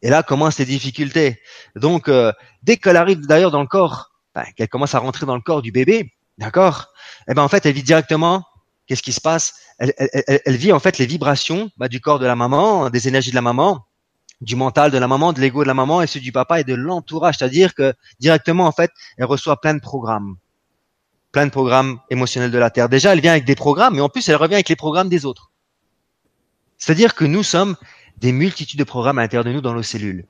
[0.02, 1.40] Et là commencent les difficultés.
[1.76, 2.32] Donc, euh,
[2.64, 5.62] dès qu'elle arrive d'ailleurs dans le corps, bah, qu'elle commence à rentrer dans le corps
[5.62, 6.88] du bébé, d'accord?
[7.30, 8.44] Eh ben en fait, elle vit directement
[8.88, 9.56] qu'est-ce qui se passe?
[9.78, 13.08] Elle, elle, elle, vit en fait les vibrations bah, du corps de la maman, des
[13.08, 13.86] énergies de la maman,
[14.42, 16.64] du mental de la maman, de l'ego de la maman et celui du papa et
[16.64, 17.36] de l'entourage.
[17.38, 20.38] C'est-à-dire que directement, en fait, elle reçoit plein de programmes,
[21.32, 22.90] plein de programmes émotionnels de la Terre.
[22.90, 25.26] Déjà, elle vient avec des programmes, mais en plus, elle revient avec les programmes des
[25.26, 25.52] autres.
[26.78, 27.76] C'est-à-dire que nous sommes
[28.18, 30.26] des multitudes de programmes à l'intérieur de nous dans nos cellules.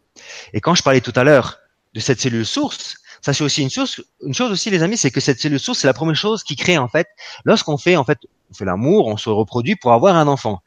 [0.53, 1.57] Et quand je parlais tout à l'heure
[1.93, 5.11] de cette cellule source, ça c'est aussi une chose, une chose aussi les amis, c'est
[5.11, 7.07] que cette cellule source, c'est la première chose qui crée en fait,
[7.43, 10.61] lorsqu'on fait en fait on fait l'amour, on se reproduit pour avoir un enfant.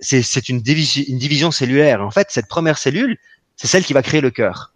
[0.00, 2.02] C'est une, une division cellulaire.
[2.02, 3.18] En fait, cette première cellule,
[3.56, 4.74] c'est celle qui va créer le cœur.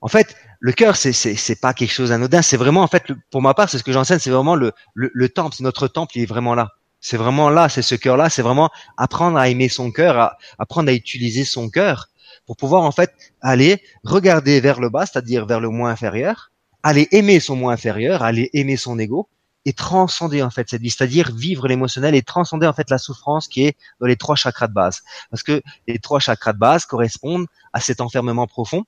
[0.00, 2.42] En fait, le cœur, c'est c'est pas quelque chose d'anodin.
[2.42, 5.10] C'est vraiment, en fait, pour ma part, c'est ce que j'enseigne, c'est vraiment le, le,
[5.14, 5.56] le temple.
[5.60, 6.72] Notre temple, il est vraiment là.
[7.00, 8.30] C'est vraiment là, c'est ce cœur-là.
[8.30, 12.08] C'est vraiment apprendre à aimer son cœur, apprendre à utiliser son cœur
[12.46, 16.50] pour pouvoir en fait aller regarder vers le bas, c'est-à-dire vers le moins inférieur,
[16.82, 19.28] aller aimer son moins inférieur, aller aimer son ego,
[19.64, 23.48] et transcender en fait cette vie, c'est-à-dire vivre l'émotionnel et transcender en fait la souffrance
[23.48, 25.02] qui est dans les trois chakras de base.
[25.30, 28.84] Parce que les trois chakras de base correspondent à cet enfermement profond,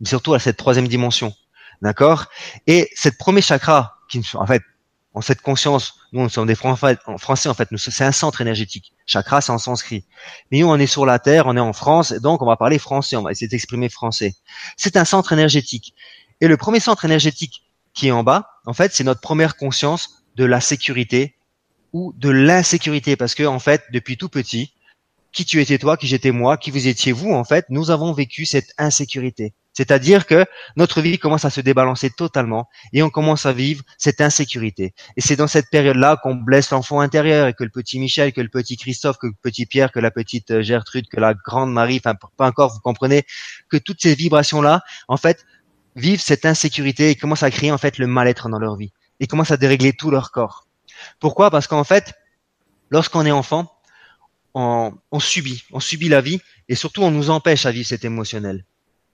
[0.00, 1.32] mais surtout à cette troisième dimension.
[1.82, 2.26] D'accord?
[2.66, 4.62] Et cette premier chakra, qui en fait,
[5.14, 7.16] en cette conscience, nous sommes des français, en
[7.54, 8.92] fait, c'est un centre énergétique.
[9.06, 10.04] Chakra, c'est en sanskrit.
[10.50, 12.78] Mais nous, on est sur la Terre, on est en France, donc on va parler
[12.78, 14.34] français, on va essayer d'exprimer français.
[14.76, 15.94] C'est un centre énergétique.
[16.42, 17.62] Et le premier centre énergétique
[17.94, 21.36] qui est en bas, en fait, c'est notre première conscience de la sécurité
[21.92, 24.72] ou de l'insécurité, parce que en fait, depuis tout petit,
[25.32, 28.12] qui tu étais toi, qui j'étais moi, qui vous étiez vous, en fait, nous avons
[28.12, 33.44] vécu cette insécurité, C'est-à-dire que notre vie commence à se débalancer totalement et on commence
[33.44, 34.94] à vivre cette insécurité.
[35.18, 38.40] Et c'est dans cette période-là qu'on blesse l'enfant intérieur et que le petit Michel, que
[38.40, 41.70] le petit Christophe, que le petit Pierre, que la petite euh, Gertrude, que la grande
[41.70, 43.24] Marie, enfin pas encore, vous comprenez,
[43.68, 45.44] que toutes ces vibrations-là, en fait,
[45.96, 49.26] vivent cette insécurité et commencent à créer en fait le mal-être dans leur vie et
[49.26, 50.68] commencent à dérégler tout leur corps.
[51.18, 51.50] Pourquoi?
[51.50, 52.14] Parce qu'en fait,
[52.90, 53.72] lorsqu'on est enfant,
[54.54, 58.04] on, on subit, on subit la vie et surtout on nous empêche à vivre cet
[58.04, 58.64] émotionnel.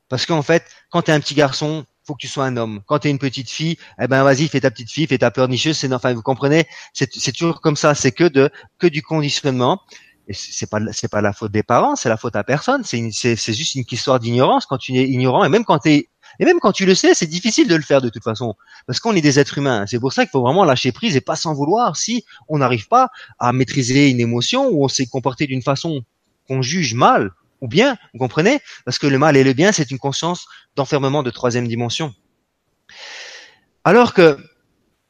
[0.08, 2.82] Parce qu'en fait, quand tu es un petit garçon, faut que tu sois un homme.
[2.86, 5.30] Quand tu es une petite fille, eh ben vas-y, fais ta petite fille, fais ta
[5.30, 9.80] pleurnicheuse, c'est enfin vous comprenez, c'est toujours comme ça, c'est que de que du conditionnement.
[10.28, 13.10] Et c'est pas c'est pas la faute des parents, c'est la faute à personne, c'est
[13.12, 16.44] c'est c'est juste une histoire d'ignorance quand tu es ignorant et même quand tu et
[16.44, 18.54] même quand tu le sais, c'est difficile de le faire de toute façon,
[18.86, 19.86] parce qu'on est des êtres humains.
[19.86, 22.88] C'est pour ça qu'il faut vraiment lâcher prise et pas s'en vouloir si on n'arrive
[22.88, 26.02] pas à maîtriser une émotion ou on s'est comporté d'une façon
[26.48, 28.60] qu'on juge mal ou bien, vous comprenez?
[28.84, 32.12] Parce que le mal et le bien, c'est une conscience d'enfermement de troisième dimension.
[33.84, 34.36] Alors que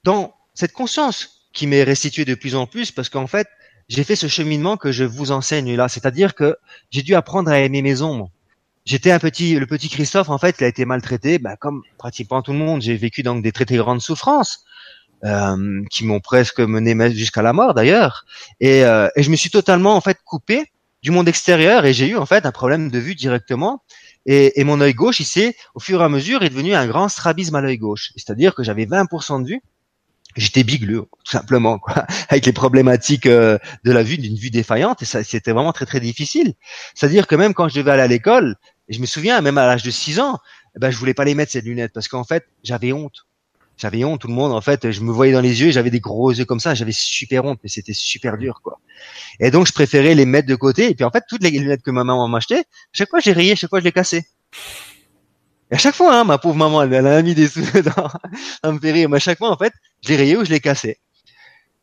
[0.04, 3.48] dans cette conscience qui m'est restituée de plus en plus, parce qu'en fait,
[3.88, 6.56] j'ai fait ce cheminement que je vous enseigne là, c'est-à-dire que
[6.90, 8.30] j'ai dû apprendre à aimer mes ombres.
[8.84, 12.42] J'étais un petit, le petit Christophe, en fait, il a été maltraité, bah, comme pratiquement
[12.42, 12.82] tout le monde.
[12.82, 14.64] J'ai vécu donc des très très grandes souffrances.
[15.24, 18.24] Euh, qui m'ont presque mené jusqu'à la mort d'ailleurs
[18.58, 20.64] et, euh, et je me suis totalement en fait coupé
[21.02, 23.82] du monde extérieur et j'ai eu en fait un problème de vue directement.
[24.24, 27.08] Et, et mon œil gauche, s'est, au fur et à mesure, est devenu un grand
[27.08, 28.12] strabisme à l'œil gauche.
[28.14, 29.60] C'est-à-dire que j'avais 20% de vue.
[30.36, 35.02] J'étais bigleux, tout simplement, quoi, avec les problématiques euh, de la vue, d'une vue défaillante,
[35.02, 36.54] et ça, c'était vraiment très très difficile.
[36.94, 38.56] C'est-à-dire que même quand je devais aller à l'école,
[38.88, 40.38] et je me souviens, même à l'âge de 6 ans,
[40.76, 43.26] eh ben, je voulais pas les mettre ces lunettes parce qu'en fait, j'avais honte.
[43.76, 45.98] J'avais honte tout le monde en fait je me voyais dans les yeux j'avais des
[45.98, 48.78] gros yeux comme ça j'avais super honte mais c'était super dur quoi.
[49.40, 51.82] Et donc je préférais les mettre de côté et puis en fait toutes les lunettes
[51.82, 54.26] que ma maman m'achetait chaque fois j'ai rayé chaque fois je les cassais.
[55.70, 58.08] Et à chaque fois hein, ma pauvre maman elle, a mis des sous dedans.
[58.62, 59.72] Ça me fait rire mais à chaque fois en fait
[60.06, 60.98] je les ou je les cassais.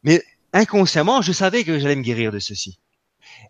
[0.04, 2.80] Mais inconsciemment je savais que j'allais me guérir de ceci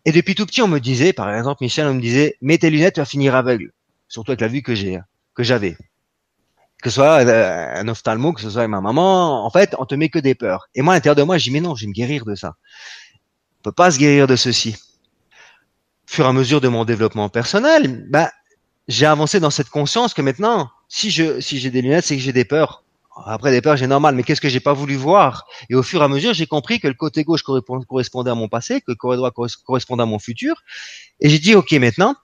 [0.05, 2.69] et depuis tout petit on me disait par exemple Michel on me disait mets tes
[2.69, 3.71] lunettes tu vas finir aveugle
[4.07, 5.77] surtout avec la vue que j'ai hein, que j'avais
[6.81, 9.95] que ce soit euh, un ophtalmo, que ce soit ma maman, en fait, on te
[9.95, 10.67] met que des peurs.
[10.75, 12.35] Et moi, à l'intérieur de moi, je dis, mais non, je vais me guérir de
[12.35, 12.55] ça.
[13.59, 14.75] On peut pas se guérir de ceci.
[16.07, 18.31] Au fur et à mesure de mon développement personnel, bah,
[18.87, 22.21] j'ai avancé dans cette conscience que maintenant, si je, si j'ai des lunettes, c'est que
[22.21, 22.83] j'ai des peurs.
[23.25, 25.45] Après des peurs, j'ai normal, mais qu'est-ce que j'ai pas voulu voir?
[25.69, 28.47] Et au fur et à mesure, j'ai compris que le côté gauche correspondait à mon
[28.47, 29.31] passé, que le côté droit
[29.65, 30.63] correspondait à mon futur.
[31.19, 32.15] Et j'ai dit, ok, maintenant,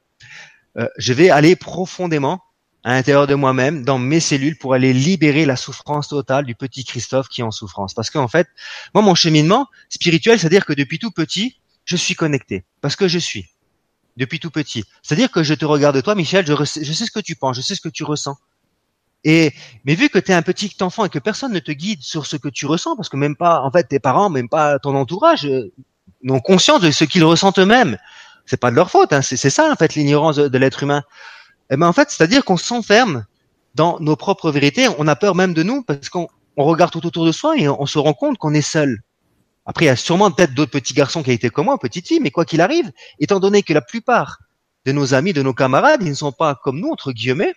[0.78, 2.42] euh, je vais aller profondément
[2.84, 6.84] à l'intérieur de moi-même, dans mes cellules, pour aller libérer la souffrance totale du petit
[6.84, 7.96] Christophe qui est en souffrance.
[7.96, 8.48] Parce qu'en fait,
[8.94, 12.64] moi, mon cheminement spirituel, c'est-à-dire que depuis tout petit, je suis connecté.
[12.82, 13.48] Parce que je suis.
[14.18, 14.84] Depuis tout petit.
[15.02, 17.62] C'est-à-dire que je te regarde toi, Michel, je, je sais ce que tu penses, je
[17.62, 18.38] sais ce que tu ressens.
[19.26, 19.52] Et
[19.84, 22.26] mais vu que tu es un petit enfant et que personne ne te guide sur
[22.26, 24.96] ce que tu ressens, parce que même pas, en fait, tes parents, même pas ton
[24.96, 25.74] entourage, euh,
[26.24, 27.98] n'ont conscience de ce qu'ils ressentent eux-mêmes.
[28.46, 29.24] C'est pas de leur faute, hein.
[29.24, 31.04] c'est ça en fait l'ignorance de l'être humain.
[31.72, 33.26] Eh ben en fait, c'est-à-dire qu'on s'enferme
[33.74, 34.88] dans nos propres vérités.
[35.00, 37.86] On a peur même de nous parce qu'on regarde tout autour de soi et on
[37.88, 39.02] se rend compte qu'on est seul.
[39.66, 42.20] Après, il y a sûrement peut-être d'autres petits garçons qui été comme moi, petites filles,
[42.22, 44.38] mais quoi qu'il arrive, étant donné que la plupart
[44.86, 47.56] de nos amis, de nos camarades, ils ne sont pas comme nous, entre guillemets,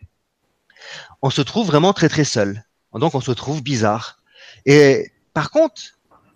[1.23, 2.65] on se trouve vraiment très très seul.
[2.95, 4.19] Donc on se trouve bizarre.
[4.67, 5.81] Et par contre,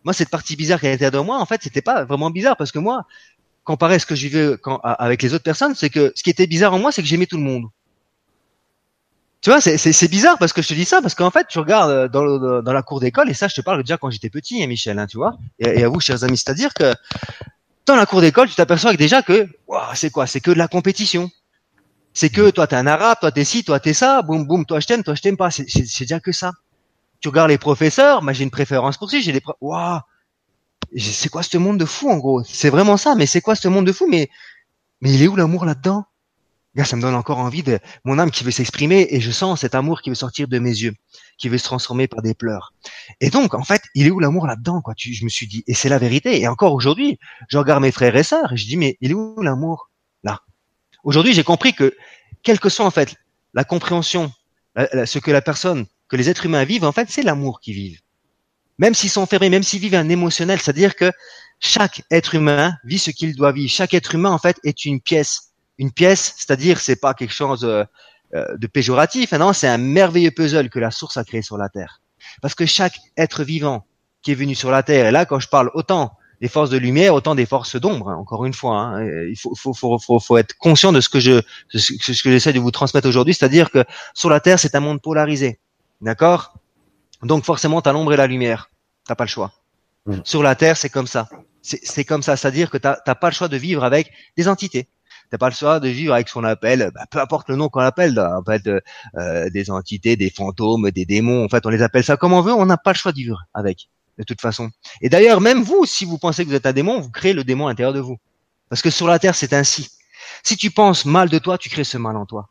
[0.04, 2.72] moi, cette partie bizarre qui l'intérieur de moi, en fait, c'était pas vraiment bizarre parce
[2.72, 3.06] que moi,
[3.64, 6.46] comparé à ce que vu quand, avec les autres personnes, c'est que ce qui était
[6.46, 7.66] bizarre en moi, c'est que j'aimais tout le monde.
[9.40, 12.12] Tu vois, c'est bizarre parce que je te dis ça, parce qu'en fait, tu regardes
[12.12, 15.00] dans, la cour d'école, et ça, je te parle déjà quand j'étais petit, hein, Michel,
[15.00, 16.94] hein, tu vois, et, à vous, chers amis, c'est-à-dire que
[17.86, 19.48] dans la cour d'école, tu t'aperçois déjà que,
[19.94, 20.28] c'est quoi?
[20.28, 21.28] C'est que de la compétition.
[22.14, 24.80] C'est que toi, t'es un arabe, toi, t'es ci, toi, t'es ça, boum, boum, toi,
[24.80, 25.50] je t'aime, toi, je t'aime pas.
[25.50, 26.52] C'est déjà que ça.
[27.20, 30.00] Tu regardes les professeurs, moi, j'ai une préférence pour ça, j'ai des waouh,
[30.98, 32.42] c'est quoi ce monde de fou en gros?
[32.44, 34.06] C'est vraiment ça, mais c'est quoi ce monde de fou?
[34.08, 34.28] Mais
[35.00, 36.04] mais il est où l'amour là-dedans?
[36.74, 39.60] Là, ça me donne encore envie de mon âme qui veut s'exprimer et je sens
[39.60, 40.94] cet amour qui veut sortir de mes yeux,
[41.36, 42.72] qui veut se transformer par des pleurs.
[43.20, 44.94] Et donc, en fait, il est où l'amour là-dedans quoi?
[44.94, 46.40] Tu, Je me suis dit, et c'est la vérité.
[46.40, 49.14] Et encore aujourd'hui, je regarde mes frères et sœurs et je dis, mais il est
[49.14, 49.90] où l'amour
[50.24, 50.40] là?
[51.02, 51.94] Aujourd'hui, j'ai compris que,
[52.42, 53.16] quelle que soit en fait
[53.54, 54.32] la compréhension,
[54.76, 58.00] ce que la personne, que les êtres humains vivent, en fait, c'est l'amour qu'ils vivent
[58.82, 61.12] même s'ils sont fermés, même s'ils vivent un émotionnel, c'est-à-dire que
[61.60, 63.70] chaque être humain vit ce qu'il doit vivre.
[63.70, 65.52] Chaque être humain, en fait, est une pièce.
[65.78, 67.84] Une pièce, c'est-à-dire, c'est pas quelque chose euh,
[68.34, 69.32] euh, de péjoratif.
[69.32, 72.00] Hein, non, c'est un merveilleux puzzle que la source a créé sur la Terre.
[72.40, 73.86] Parce que chaque être vivant
[74.22, 76.76] qui est venu sur la Terre, et là, quand je parle autant des forces de
[76.76, 78.10] lumière, autant des forces d'ombre.
[78.10, 79.04] Hein, encore une fois, hein.
[79.04, 81.40] il faut, faut, faut, faut, être conscient de ce que je,
[81.72, 85.00] ce que j'essaie de vous transmettre aujourd'hui, c'est-à-dire que sur la Terre, c'est un monde
[85.00, 85.60] polarisé,
[86.00, 86.58] d'accord?
[87.22, 88.70] Donc forcément, tu as l'ombre et la lumière.
[89.06, 89.52] T'as pas le choix.
[90.06, 90.16] Mm.
[90.24, 91.28] Sur la Terre, c'est comme ça.
[91.62, 94.88] C'est comme ça, c'est-à-dire que t'as pas le choix de vivre avec des entités.
[95.30, 97.68] T'as pas le choix de vivre avec ce qu'on appelle, bah, peu importe le nom
[97.68, 101.44] qu'on appelle, en fait, euh, des entités, des fantômes, des démons.
[101.44, 102.52] En fait, on les appelle ça comme on veut.
[102.52, 104.70] On n'a pas le choix de vivre avec de toute façon.
[105.00, 107.44] Et d'ailleurs, même vous, si vous pensez que vous êtes un démon, vous créez le
[107.44, 108.18] démon à l'intérieur de vous.
[108.68, 109.90] Parce que sur la terre, c'est ainsi.
[110.42, 112.48] Si tu penses mal de toi, tu crées ce mal en toi.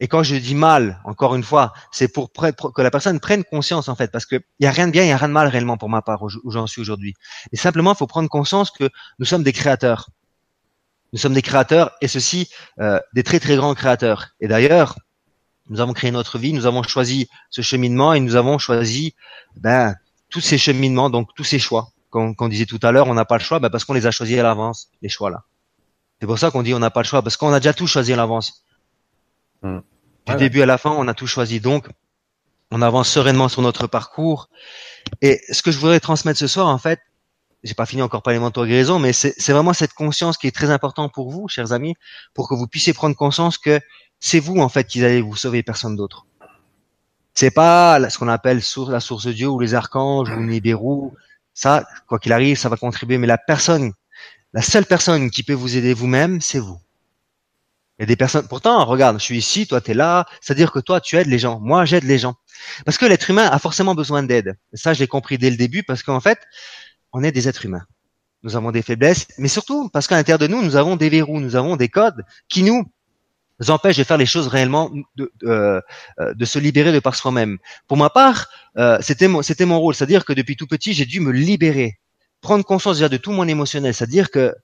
[0.00, 3.88] Et quand je dis mal, encore une fois, c'est pour que la personne prenne conscience
[3.88, 5.48] en fait, parce qu'il n'y a rien de bien, il n'y a rien de mal
[5.48, 7.14] réellement pour ma part où j'en suis aujourd'hui.
[7.52, 10.10] Et simplement, il faut prendre conscience que nous sommes des créateurs.
[11.12, 12.50] Nous sommes des créateurs, et ceci
[12.80, 14.30] euh, des très très grands créateurs.
[14.40, 14.96] Et d'ailleurs,
[15.70, 19.14] nous avons créé notre vie, nous avons choisi ce cheminement et nous avons choisi
[19.56, 19.94] ben,
[20.34, 21.90] tous ces cheminements, donc tous ces choix.
[22.10, 24.04] Comme on disait tout à l'heure, on n'a pas le choix ben, parce qu'on les
[24.04, 25.44] a choisis à l'avance, les choix là.
[26.20, 27.86] C'est pour ça qu'on dit on n'a pas le choix, parce qu'on a déjà tout
[27.86, 28.64] choisi à l'avance.
[29.62, 29.78] Hmm.
[30.26, 31.60] Du début à la fin, on a tout choisi.
[31.60, 31.88] Donc,
[32.72, 34.48] on avance sereinement sur notre parcours.
[35.22, 36.98] Et ce que je voudrais transmettre ce soir, en fait,
[37.62, 40.56] j'ai pas fini encore par les mentors guérison, mais c'est vraiment cette conscience qui est
[40.60, 41.94] très importante pour vous, chers amis,
[42.34, 43.78] pour que vous puissiez prendre conscience que
[44.18, 46.26] c'est vous, en fait, qui allez vous sauver, personne d'autre.
[47.34, 51.10] C'est pas ce qu'on appelle la source de Dieu ou les archanges ou les Nibiru.
[51.52, 53.18] Ça, quoi qu'il arrive, ça va contribuer.
[53.18, 53.92] Mais la personne,
[54.52, 56.80] la seule personne qui peut vous aider vous-même, c'est vous.
[57.98, 58.48] Il des personnes.
[58.48, 60.26] Pourtant, regarde, je suis ici, toi tu es là.
[60.40, 61.60] C'est-à-dire que toi tu aides les gens.
[61.60, 62.34] Moi, j'aide les gens.
[62.84, 64.56] Parce que l'être humain a forcément besoin d'aide.
[64.72, 66.38] Ça, je compris dès le début parce qu'en fait,
[67.12, 67.84] on est des êtres humains.
[68.42, 71.40] Nous avons des faiblesses, mais surtout parce qu'à l'intérieur de nous, nous avons des verrous,
[71.40, 72.84] nous avons des codes qui nous
[73.68, 75.80] empêche de faire les choses réellement, de, euh,
[76.34, 77.58] de se libérer de par soi-même.
[77.86, 81.30] Pour ma part, euh, c'était mon, rôle, c'est-à-dire que depuis tout petit, j'ai dû me
[81.30, 81.98] libérer,
[82.40, 84.54] prendre conscience déjà de tout mon émotionnel, c'est-à-dire que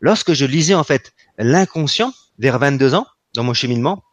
[0.00, 4.04] lorsque je lisais en fait l'inconscient vers 22 ans dans mon cheminement,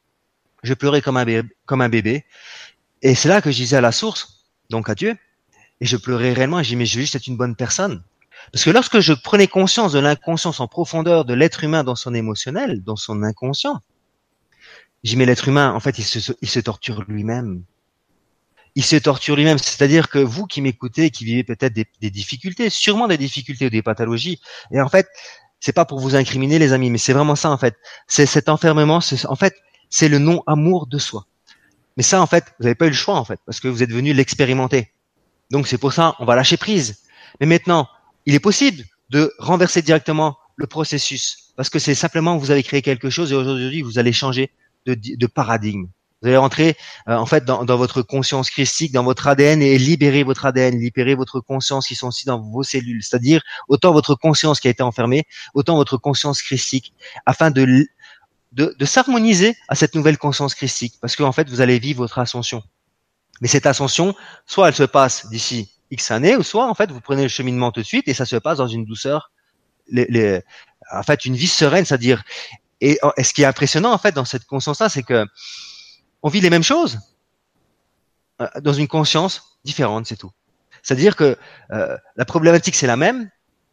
[0.63, 2.25] je pleurais comme un bébé,
[3.01, 5.17] et c'est là que je disais à la source, donc à Dieu,
[5.81, 8.03] et je pleurais réellement, et j'ai dit mais je veux juste être une bonne personne.
[8.51, 12.13] Parce que lorsque je prenais conscience de l'inconscience en profondeur de l'être humain dans son
[12.13, 13.81] émotionnel, dans son inconscient,
[15.03, 17.63] J'y mets l'être humain, en fait, il se, il se torture lui-même.
[18.75, 19.57] Il se torture lui-même.
[19.57, 23.69] C'est-à-dire que vous qui m'écoutez, qui vivez peut-être des, des, difficultés, sûrement des difficultés ou
[23.69, 24.39] des pathologies,
[24.71, 25.07] et en fait,
[25.59, 27.75] c'est pas pour vous incriminer, les amis, mais c'est vraiment ça, en fait.
[28.07, 29.55] C'est cet enfermement, en fait,
[29.89, 31.27] c'est le non-amour de soi.
[31.97, 33.83] Mais ça, en fait, vous n'avez pas eu le choix, en fait, parce que vous
[33.83, 34.91] êtes venu l'expérimenter.
[35.51, 37.03] Donc, c'est pour ça, on va lâcher prise.
[37.39, 37.87] Mais maintenant,
[38.25, 42.81] il est possible de renverser directement le processus, parce que c'est simplement vous avez créé
[42.81, 44.51] quelque chose et aujourd'hui, vous allez changer
[44.85, 45.87] de, de paradigme.
[46.21, 49.79] Vous allez rentrer euh, en fait dans, dans, votre conscience christique, dans votre ADN et
[49.79, 53.03] libérer votre ADN, libérer votre conscience qui sont aussi dans vos cellules.
[53.03, 55.23] C'est-à-dire autant votre conscience qui a été enfermée,
[55.55, 56.93] autant votre conscience christique,
[57.25, 57.87] afin de,
[58.51, 60.93] de, de s'harmoniser à cette nouvelle conscience christique.
[61.01, 62.61] Parce qu'en fait, vous allez vivre votre ascension.
[63.41, 64.13] Mais cette ascension,
[64.45, 67.71] soit elle se passe d'ici X années, ou soit en fait vous prenez le cheminement
[67.71, 69.31] tout de suite et ça se passe dans une douceur,
[69.87, 70.41] les, les,
[70.91, 72.23] en fait une vie sereine, c'est-à-dire
[72.81, 75.25] et, ce qui est impressionnant en fait dans cette conscience-là, c'est que
[76.23, 76.99] on vit les mêmes choses
[78.41, 80.31] euh, dans une conscience différente, c'est tout.
[80.83, 81.37] C'est-à-dire que
[81.71, 83.29] euh, la problématique c'est la même,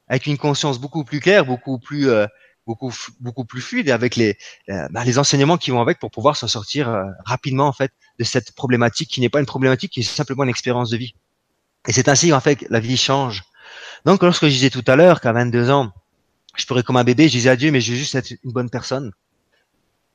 [0.09, 2.27] avec une conscience beaucoup plus claire, beaucoup plus euh,
[2.67, 4.37] beaucoup beaucoup plus fluide, et avec les
[4.69, 8.53] bah, les enseignements qui vont avec pour pouvoir s'en sortir rapidement en fait de cette
[8.53, 11.15] problématique qui n'est pas une problématique, qui est simplement une expérience de vie.
[11.87, 13.43] Et c'est ainsi en fait que la vie change.
[14.05, 15.93] Donc lorsque je disais tout à l'heure qu'à 22 ans,
[16.61, 18.53] je pourrais comme un bébé, je disais à Dieu, mais je veux juste être une
[18.53, 19.13] bonne personne.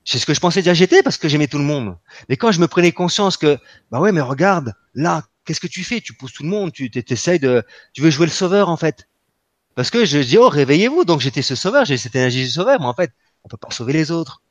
[0.05, 1.97] C'est ce que je pensais déjà j'étais parce que j'aimais tout le monde.
[2.27, 3.57] Mais quand je me prenais conscience que,
[3.89, 6.01] bah ouais, mais regarde, là, qu'est-ce que tu fais?
[6.01, 9.07] Tu pousses tout le monde, tu t'essayes de, tu veux jouer le sauveur en fait.
[9.75, 11.05] Parce que je dis, oh, réveillez-vous.
[11.05, 13.11] Donc j'étais ce sauveur, j'ai cette énergie de sauveur, mais en fait,
[13.43, 14.41] on peut pas sauver les autres.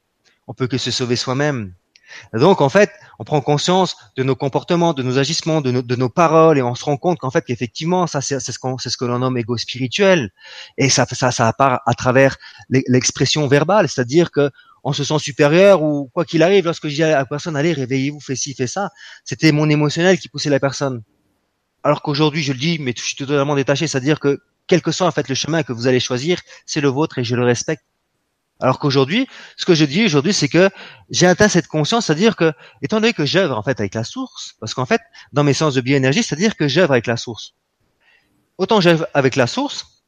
[0.46, 1.74] On peut que se sauver soi-même.
[2.34, 5.96] Donc en fait, on prend conscience de nos comportements, de nos agissements, de nos, de
[5.96, 8.90] nos paroles, et on se rend compte qu'en fait, qu'effectivement, ça c'est ce qu'on c'est
[8.90, 10.30] ce que l'on nomme égo spirituel,
[10.78, 12.36] et ça ça ça part à travers
[12.70, 14.50] l'expression verbale, c'est-à-dire que
[14.84, 17.72] on se sent supérieur ou quoi qu'il arrive, lorsque je dis à la personne allez
[17.72, 18.90] réveillez-vous, fais ci, fais ça,
[19.24, 21.02] c'était mon émotionnel qui poussait la personne.
[21.84, 25.06] Alors qu'aujourd'hui, je le dis, mais je suis totalement détaché, c'est-à-dire que quel que soit
[25.06, 27.84] en fait le chemin que vous allez choisir, c'est le vôtre et je le respecte.
[28.62, 30.70] Alors qu'aujourd'hui, ce que je dis aujourd'hui, c'est que
[31.10, 34.54] j'ai atteint cette conscience, c'est-à-dire que, étant donné que j'œuvre en fait avec la source,
[34.60, 35.00] parce qu'en fait,
[35.32, 37.54] dans mes sens de bioénergie, c'est-à-dire que j'œuvre avec la source.
[38.58, 40.04] Autant j'œuvre avec la source,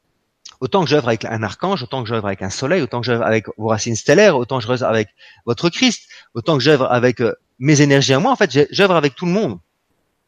[0.60, 3.24] autant que j'œuvre avec un archange, autant que j'œuvre avec un soleil, autant que j'œuvre
[3.24, 5.08] avec vos racines stellaires, autant que j'œuvre avec
[5.46, 9.16] votre Christ, autant que j'œuvre avec euh, mes énergies à moi, en fait, j'œuvre avec
[9.16, 9.58] tout le monde.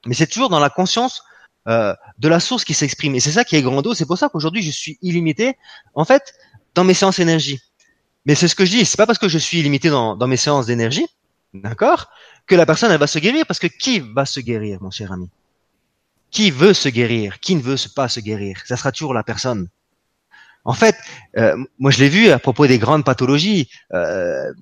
[0.04, 1.22] Mais c'est toujours dans la conscience
[1.68, 3.14] euh, de la source qui s'exprime.
[3.14, 3.96] Et c'est ça qui est grandiose.
[3.96, 5.56] C'est pour ça qu'aujourd'hui, je suis illimité,
[5.94, 6.34] en fait,
[6.74, 7.60] dans mes séances énergie.
[8.26, 8.84] Mais c'est ce que je dis.
[8.84, 11.06] C'est pas parce que je suis illimité dans, mes séances d'énergie,
[11.54, 12.10] d'accord,
[12.46, 13.46] que la personne va se guérir.
[13.46, 15.30] Parce que qui va se guérir, mon cher ami?
[16.32, 17.38] Qui veut se guérir?
[17.40, 18.58] Qui ne veut pas se guérir?
[18.66, 19.68] Ça sera toujours la personne.
[20.64, 20.96] En fait,
[21.38, 23.70] euh, moi je l'ai vu à propos des grandes pathologies.
[23.94, 24.52] Euh,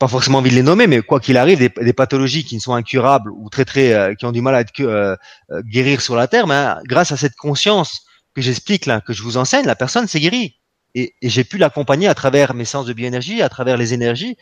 [0.00, 2.74] pas forcément envie de les nommer, mais quoi qu'il arrive, des, pathologies qui ne sont
[2.74, 5.18] incurables ou très très euh, qui ont du mal à être
[5.62, 9.38] guérir sur la terre, mais grâce à cette conscience que j'explique là, que je vous
[9.38, 10.56] enseigne, la personne s'est guérie.
[10.98, 14.36] Et, et j'ai pu l'accompagner à travers mes séances de bioénergie, à travers les énergies,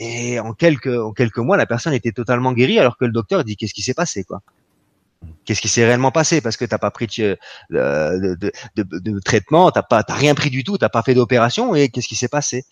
[0.00, 3.44] et en quelques en quelques mois, la personne était totalement guérie, alors que le docteur
[3.44, 4.40] dit qu'est-ce qui s'est passé quoi?
[5.44, 6.40] Qu'est-ce qui s'est réellement passé?
[6.40, 7.36] Parce que t'as pas pris de,
[7.70, 11.14] de, de, de, de traitement, t'as pas, t'as rien pris du tout, t'as pas fait
[11.14, 12.64] d'opération, et qu'est-ce qui s'est passé?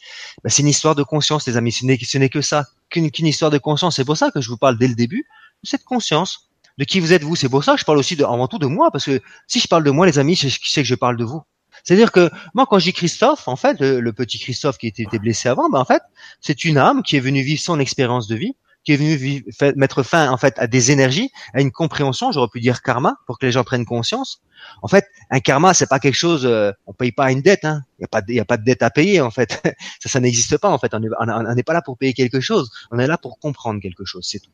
[0.44, 1.72] Ben, C'est une histoire de conscience, les amis.
[1.72, 3.96] Ce n'est, ce n'est que ça, qu'une, qu'une histoire de conscience.
[3.96, 5.26] C'est pour ça que je vous parle dès le début
[5.64, 7.34] de cette conscience, de qui vous êtes vous.
[7.34, 9.58] C'est pour ça que je parle aussi de, avant tout de moi, parce que si
[9.58, 11.42] je parle de moi, les amis, je sais que je parle de vous.
[11.86, 15.70] C'est-à-dire que moi, quand j'ai Christophe, en fait, le, petit Christophe qui était, blessé avant,
[15.70, 16.02] ben en fait,
[16.40, 19.44] c'est une âme qui est venue vivre son expérience de vie qui est venu
[19.74, 23.36] mettre fin en fait à des énergies, à une compréhension, j'aurais pu dire karma pour
[23.36, 24.42] que les gens prennent conscience.
[24.80, 27.82] En fait, un karma, c'est pas quelque chose, euh, on paye pas une dette, hein.
[27.98, 29.60] Il y a pas, y a pas de dette à payer en fait.
[30.00, 30.94] ça, ça n'existe pas en fait.
[30.94, 32.70] On n'est pas là pour payer quelque chose.
[32.92, 34.52] On est là pour comprendre quelque chose, c'est tout.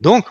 [0.00, 0.24] Donc,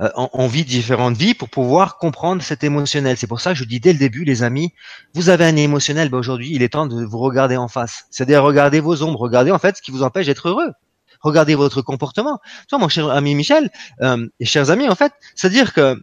[0.00, 3.16] euh, on, vit différentes vies pour pouvoir comprendre cet émotionnel.
[3.16, 4.72] C'est pour ça que je dis dès le début, les amis,
[5.14, 8.04] vous avez un émotionnel, ben aujourd'hui, il est temps de vous regarder en face.
[8.10, 10.72] C'est-à-dire regarder vos ombres, regarder en fait ce qui vous empêche d'être heureux.
[11.20, 12.40] Regardez votre comportement.
[12.68, 13.70] Toi, mon cher ami Michel,
[14.02, 16.00] euh, et chers amis, en fait, c'est-à-dire que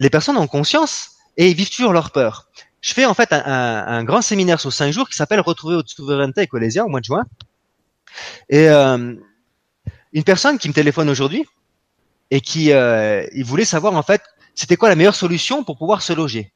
[0.00, 2.48] les personnes ont conscience et ils vivent toujours leur peur.
[2.80, 6.48] Je fais en fait un, grand séminaire sur cinq jours qui s'appelle Retrouver votre souveraineté
[6.48, 7.24] Colésia au mois de juin.
[8.48, 9.14] Et euh,
[10.12, 11.46] une personne qui me téléphone aujourd'hui
[12.32, 14.22] et qui euh, il voulait savoir en fait
[14.54, 16.52] c'était quoi la meilleure solution pour pouvoir se loger.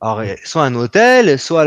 [0.00, 1.64] Alors, soit un hôtel, soit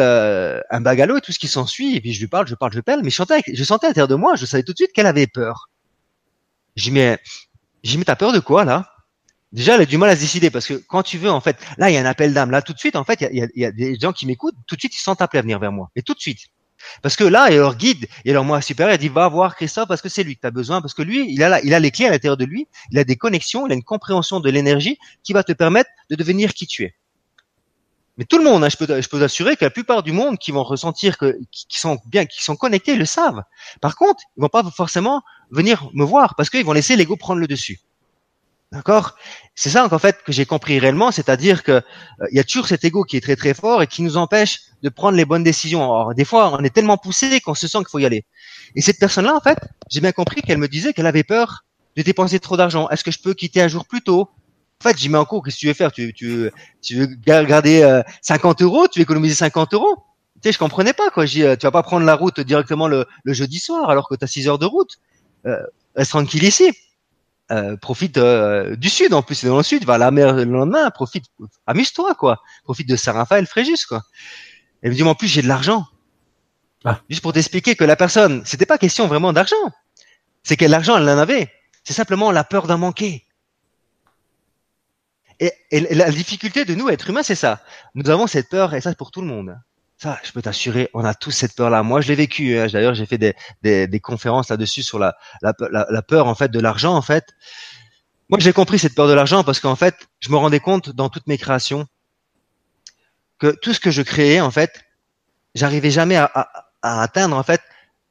[0.69, 1.95] un bagalo et tout ce qui s'ensuit.
[1.95, 3.89] Et puis je lui parle, je parle, je parle, mais je sentais, je sentais à
[3.89, 5.69] l'intérieur de moi, je savais tout de suite qu'elle avait peur.
[6.75, 7.19] J'ai mais,
[7.83, 8.89] j'ai mais t'as peur de quoi là?
[9.51, 11.57] Déjà, elle a du mal à se décider parce que quand tu veux, en fait,
[11.77, 12.51] là, il y a un appel d'âme.
[12.51, 14.55] Là, tout de suite, en fait, il y a, y a, des gens qui m'écoutent.
[14.67, 15.89] Tout de suite, ils sentent appeler à venir vers moi.
[15.95, 16.39] Et tout de suite.
[17.01, 19.87] Parce que là, a leur guide, et leur moi supérieur, il dit va voir Christophe
[19.87, 21.79] parce que c'est lui que tu as besoin, parce que lui, il a, il a
[21.79, 24.49] les clés à l'intérieur de lui, il a des connexions, il a une compréhension de
[24.49, 26.95] l'énergie qui va te permettre de devenir qui tu es.
[28.19, 30.37] Mais tout le monde, hein, je peux, je peux assurer que la plupart du monde
[30.37, 33.43] qui vont ressentir que, qui sont bien, qui sont connectés, le savent.
[33.79, 37.39] Par contre, ils vont pas forcément venir me voir parce qu'ils vont laisser l'ego prendre
[37.39, 37.79] le dessus.
[38.73, 39.15] D'accord?
[39.61, 41.81] C'est ça en fait que j'ai compris réellement, c'est-à-dire que euh,
[42.31, 44.61] il y a toujours cet ego qui est très très fort et qui nous empêche
[44.83, 45.83] de prendre les bonnes décisions.
[45.83, 48.23] Alors des fois, on est tellement poussé qu'on se sent qu'il faut y aller.
[48.75, 51.65] Et cette personne-là, en fait, j'ai bien compris qu'elle me disait qu'elle avait peur
[51.97, 52.87] de dépenser trop d'argent.
[52.87, 54.29] Est-ce que je peux quitter un jour plus tôt?
[54.79, 55.43] En fait, j'y mets en cours.
[55.43, 55.91] Qu'est-ce que tu veux faire?
[55.91, 56.49] Tu, tu,
[56.81, 58.87] tu veux garder 50 euh, euros?
[58.87, 59.93] Tu veux économiser 50 euros?
[60.41, 61.25] Tu sais, je comprenais pas quoi.
[61.25, 64.15] J'ai, euh, tu vas pas prendre la route directement le, le jeudi soir alors que
[64.15, 64.99] tu as 6 heures de route.
[65.45, 65.61] Euh,
[65.97, 66.71] reste tranquille ici.
[67.51, 70.33] Euh, profite euh, du sud en plus, c'est dans le sud, va à la mer
[70.33, 71.25] le lendemain, profite,
[71.65, 74.03] amuse-toi quoi, profite de Saint-Raphaël, Fréjus quoi.
[74.83, 75.87] Et me dit en plus j'ai de l'argent.
[76.85, 77.01] Ah.
[77.09, 79.55] Juste pour t'expliquer que la personne, c'était pas question vraiment d'argent,
[80.43, 81.51] c'est que l'argent elle en avait,
[81.83, 83.25] c'est simplement la peur d'en manquer.
[85.39, 87.63] Et, la difficulté de nous, être humains, c'est ça.
[87.95, 89.57] Nous avons cette peur, et ça, c'est pour tout le monde.
[90.01, 91.83] Ça, je peux t'assurer, on a tous cette peur-là.
[91.83, 92.57] Moi, je l'ai vécu.
[92.57, 92.67] Hein.
[92.71, 95.13] D'ailleurs, j'ai fait des, conférences là-dessus sur la,
[96.07, 97.25] peur, en fait, de l'argent, en fait.
[98.29, 101.09] Moi, j'ai compris cette peur de l'argent parce qu'en fait, je me rendais compte dans
[101.09, 101.85] toutes mes créations
[103.39, 104.85] que tout ce que je créais, en fait,
[105.53, 106.49] j'arrivais jamais à,
[106.81, 107.61] atteindre, en fait,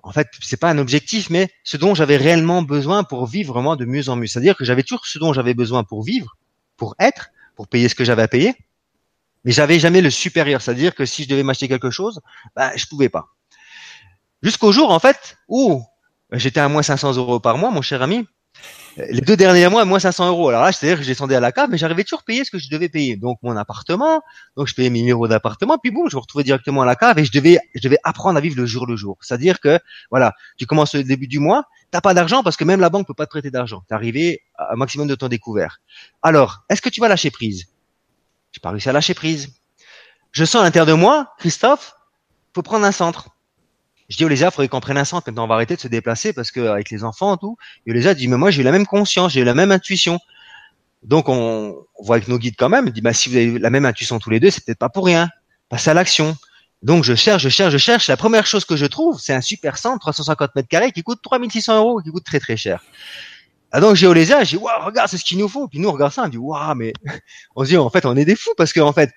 [0.03, 3.77] en fait, c'est pas un objectif, mais ce dont j'avais réellement besoin pour vivre vraiment
[3.77, 4.27] de mieux en mieux.
[4.27, 6.37] C'est-à-dire que j'avais toujours ce dont j'avais besoin pour vivre,
[6.77, 8.55] pour être, pour payer ce que j'avais à payer.
[9.45, 12.21] Mais j'avais jamais le supérieur, c'est-à-dire que si je devais m'acheter quelque chose,
[12.57, 13.27] bah, je pouvais pas.
[14.43, 15.83] Jusqu'au jour, en fait, où
[16.33, 18.27] j'étais à moins 500 euros par mois, mon cher ami.
[18.97, 20.49] Les deux derniers mois, moins 500 euros.
[20.49, 22.51] Alors là, c'est-à-dire que je descendais à la cave, mais j'arrivais toujours à payer ce
[22.51, 23.17] que je devais payer.
[23.17, 24.23] Donc mon appartement,
[24.57, 27.17] donc je payais mes euros d'appartement, puis bon, je me retrouvais directement à la cave
[27.19, 29.17] et je devais, je devais apprendre à vivre le jour le jour.
[29.21, 29.79] C'est-à-dire que,
[30.11, 33.07] voilà, tu commences au début du mois, t'as pas d'argent parce que même la banque
[33.07, 33.85] peut pas te prêter d'argent.
[33.89, 35.79] T'es arrivé à un maximum de temps découvert.
[36.23, 37.69] Alors, est-ce que tu vas lâcher prise?
[38.53, 39.55] J'ai pas réussi à lâcher prise.
[40.33, 41.95] Je sens à l'intérieur de moi, Christophe,
[42.55, 43.31] faut prendre un centre.
[44.09, 45.29] Je dis aux il faudrait qu'on prenne un centre.
[45.29, 47.57] Maintenant, on va arrêter de se déplacer parce que avec les enfants et tout.
[47.87, 50.19] Et Olésia dit, mais moi, j'ai eu la même conscience, j'ai eu la même intuition.
[51.03, 52.89] Donc, on, voit avec nos guides quand même.
[52.91, 55.05] Dit, bah, si vous avez la même intuition tous les deux, c'est peut-être pas pour
[55.05, 55.29] rien.
[55.69, 56.37] Passez à l'action.
[56.83, 58.07] Donc je cherche, je cherche, je cherche.
[58.07, 61.21] La première chose que je trouve, c'est un super centre, 350 mètres carrés, qui coûte
[61.23, 62.83] 3600 euros, qui coûte très très cher.
[63.71, 65.69] Ah donc j'ai dit waouh regarde c'est ce qu'il nous faut.
[65.69, 66.93] Puis nous on regarde ça, on dit waouh mais
[67.57, 69.11] on se dit en fait on est des fous parce que en fait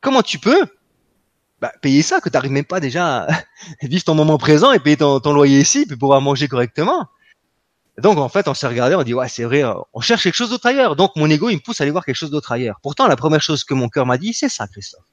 [0.00, 0.66] comment tu peux
[1.60, 3.28] bah, payer ça que tu n'arrives même pas déjà à
[3.82, 7.06] vivre ton moment présent et payer ton, ton loyer ici puis pouvoir manger correctement.
[7.96, 10.50] Donc en fait on s'est regardé, on dit ouais c'est vrai, on cherche quelque chose
[10.50, 10.96] d'autre ailleurs.
[10.96, 12.78] Donc mon ego il me pousse à aller voir quelque chose d'autre ailleurs.
[12.82, 15.04] Pourtant la première chose que mon cœur m'a dit c'est ça Christophe.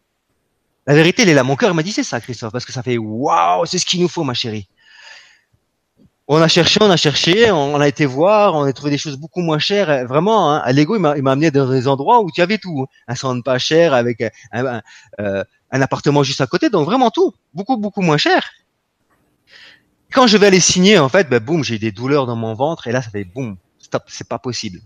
[0.85, 2.83] La vérité elle est là, mon cœur m'a dit c'est ça Christophe parce que ça
[2.83, 4.67] fait waouh c'est ce qu'il nous faut ma chérie
[6.27, 9.17] on a cherché, on a cherché, on, a été voir, on a trouvé des choses
[9.17, 10.07] beaucoup moins chères.
[10.07, 12.81] Vraiment, hein, Lego, il m'a, amené dans des endroits où tu avais tout.
[12.83, 12.93] Hein.
[13.07, 14.21] Un centre pas cher avec
[14.51, 14.81] un,
[15.19, 17.33] euh, un, appartement juste à côté, donc vraiment tout.
[17.53, 18.51] Beaucoup, beaucoup moins cher.
[20.13, 22.87] Quand je vais aller signer, en fait, ben, boum, j'ai des douleurs dans mon ventre
[22.87, 24.79] et là, ça fait boum, stop, c'est pas possible.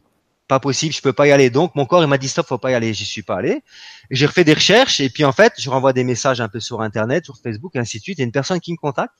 [0.47, 1.49] Pas possible, je peux pas y aller.
[1.49, 2.93] Donc, mon corps, il m'a dit stop, faut pas y aller.
[2.93, 3.61] J'y suis pas allé.
[4.09, 6.81] J'ai refait des recherches et puis, en fait, je renvoie des messages un peu sur
[6.81, 8.17] Internet, sur Facebook, et ainsi de suite.
[8.17, 9.13] Il y a une personne qui me contacte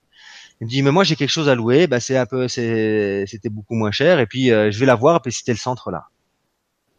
[0.62, 3.50] il me dit mais moi j'ai quelque chose à louer, bah c'est un peu c'était
[3.50, 6.08] beaucoup moins cher et puis euh, je vais la voir puis c'était le centre là.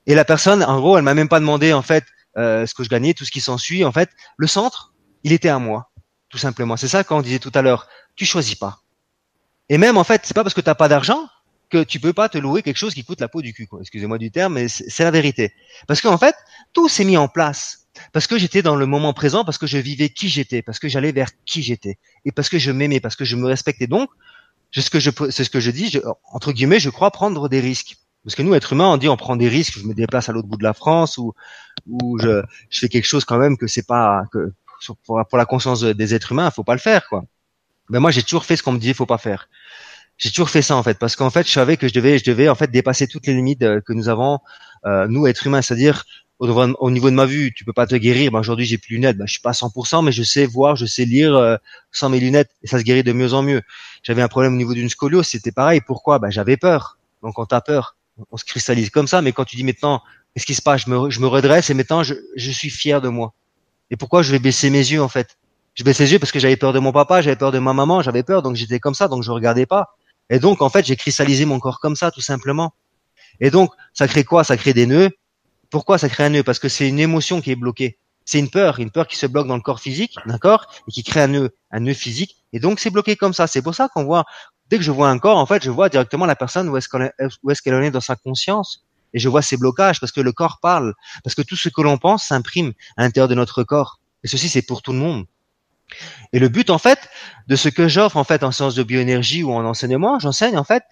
[0.06, 2.04] Et la personne en gros elle m'a même pas demandé en fait
[2.36, 4.92] euh, ce que je gagnais, tout ce qui s'ensuit en fait, le centre,
[5.24, 5.90] il était à moi
[6.28, 6.76] tout simplement.
[6.76, 8.80] C'est ça quand on disait tout à l'heure, tu choisis pas.
[9.68, 11.28] Et même en fait, c'est pas parce que tu n'as pas d'argent
[11.70, 13.68] que tu peux pas te louer quelque chose qui coûte la peau du cul.
[13.80, 15.52] Excusez-moi du terme, mais c'est la vérité.
[15.86, 16.34] Parce qu'en fait,
[16.72, 17.78] tout s'est mis en place
[18.12, 20.88] parce que j'étais dans le moment présent, parce que je vivais qui j'étais, parce que
[20.88, 23.86] j'allais vers qui j'étais, et parce que je m'aimais, parce que je me respectais.
[23.86, 24.11] Donc,
[24.72, 25.99] c'est ce que je, c'est ce que je dis,
[26.32, 27.96] entre guillemets, je crois prendre des risques.
[28.24, 29.78] Parce que nous, êtres humains, on dit on prend des risques.
[29.78, 31.34] Je me déplace à l'autre bout de la France ou
[31.86, 34.53] ou je, je fais quelque chose quand même que c'est pas que
[35.07, 37.24] pour, la conscience des êtres humains, faut pas le faire quoi.
[37.90, 39.49] Mais moi, j'ai toujours fait ce qu'on me disait faut pas faire.
[40.18, 42.24] J'ai toujours fait ça en fait parce qu'en fait, je savais que je devais je
[42.24, 44.40] devais en fait dépasser toutes les limites euh, que nous avons
[44.84, 46.05] euh, nous êtres humains, c'est-à-dire
[46.39, 48.30] au, niveau de ma vue, tu peux pas te guérir.
[48.30, 49.16] Ben, aujourd'hui, j'ai plus de lunettes.
[49.16, 51.57] Ben, je suis pas à 100%, mais je sais voir, je sais lire euh,
[51.91, 53.62] sans mes lunettes, et ça se guérit de mieux en mieux.
[54.03, 55.80] J'avais un problème au niveau d'une scoliose, c'était pareil.
[55.80, 56.18] Pourquoi?
[56.18, 56.99] Ben, j'avais peur.
[57.22, 57.97] Donc, quand t'as peur,
[58.30, 59.22] on se cristallise comme ça.
[59.22, 60.03] Mais quand tu dis maintenant,
[60.34, 60.82] qu'est-ce qui se passe?
[60.86, 63.34] Je me, je me redresse et maintenant, je, je suis fier de moi.
[63.91, 65.39] Et pourquoi je vais baisser mes yeux en fait?
[65.74, 67.72] Je baisse les yeux parce que j'avais peur de mon papa, j'avais peur de ma
[67.72, 69.95] maman, j'avais peur, donc j'étais comme ça, donc je regardais pas.
[70.28, 72.74] Et donc, en fait, j'ai cristallisé mon corps comme ça, tout simplement.
[73.41, 74.45] Et donc, ça crée quoi?
[74.45, 75.11] Ça crée des nœuds
[75.70, 76.42] pourquoi ça crée un nœud?
[76.42, 77.98] Parce que c'est une émotion qui est bloquée.
[78.24, 81.02] C'est une peur, une peur qui se bloque dans le corps physique, d'accord, et qui
[81.02, 83.46] crée un nœud, un nœud physique, et donc c'est bloqué comme ça.
[83.46, 84.26] C'est pour ça qu'on voit,
[84.68, 86.88] dès que je vois un corps, en fait, je vois directement la personne où est-ce
[86.88, 90.32] qu'elle est, en est dans sa conscience, et je vois ses blocages parce que le
[90.32, 90.92] corps parle,
[91.24, 93.98] parce que tout ce que l'on pense s'imprime à l'intérieur de notre corps.
[94.24, 95.24] Et ceci, c'est pour tout le monde.
[96.34, 97.08] Et le but, en fait,
[97.46, 100.64] de ce que j'offre, en fait, en sciences de bioénergie ou en enseignement, j'enseigne, en
[100.64, 100.82] fait,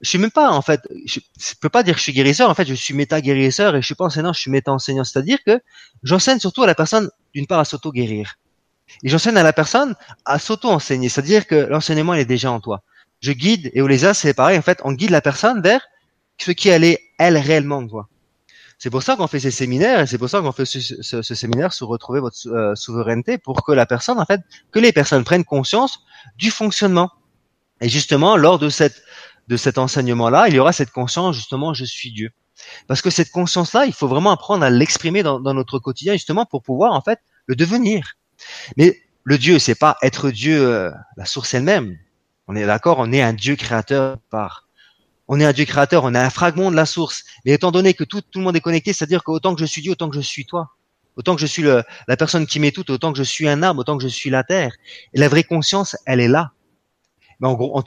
[0.00, 1.20] je suis même pas en fait, je,
[1.60, 2.50] peux pas dire que je suis guérisseur.
[2.50, 5.04] En fait, je suis méta guérisseur et je suis pas enseignant, je suis méta enseignant.
[5.04, 5.60] C'est-à-dire que
[6.02, 8.36] j'enseigne surtout à la personne d'une part à s'auto guérir
[9.02, 9.94] et j'enseigne à la personne
[10.24, 11.08] à s'auto enseigner.
[11.08, 12.82] C'est-à-dire que l'enseignement il est déjà en toi.
[13.20, 14.58] Je guide et Olésa c'est pareil.
[14.58, 15.80] En fait, on guide la personne vers
[16.38, 18.08] ce qui elle est elle réellement quoi.
[18.78, 21.34] C'est pour ça qu'on fait ces séminaires et c'est pour ça qu'on fait ce, ce,
[21.34, 25.24] séminaire sur retrouver votre euh, souveraineté pour que la personne en fait, que les personnes
[25.24, 26.00] prennent conscience
[26.36, 27.10] du fonctionnement.
[27.80, 29.02] Et justement, lors de cette
[29.48, 32.30] de cet enseignement-là, il y aura cette conscience justement, je suis Dieu.
[32.86, 36.62] Parce que cette conscience-là, il faut vraiment apprendre à l'exprimer dans, notre quotidien justement pour
[36.62, 38.14] pouvoir en fait le devenir.
[38.76, 41.96] Mais le Dieu, c'est pas être Dieu, euh, la source elle-même.
[42.48, 44.68] On est d'accord, on est un Dieu créateur par.
[45.28, 47.24] On est un Dieu créateur, on est un fragment de la source.
[47.44, 49.82] Mais étant donné que tout, tout le monde est connecté, c'est-à-dire qu'autant que je suis
[49.82, 50.70] Dieu, autant que je suis toi.
[51.16, 53.80] Autant que je suis la personne qui m'est toute, autant que je suis un arbre,
[53.80, 54.72] autant que je suis la terre.
[55.14, 56.52] Et la vraie conscience, elle est là.
[57.40, 57.82] Mais en gros,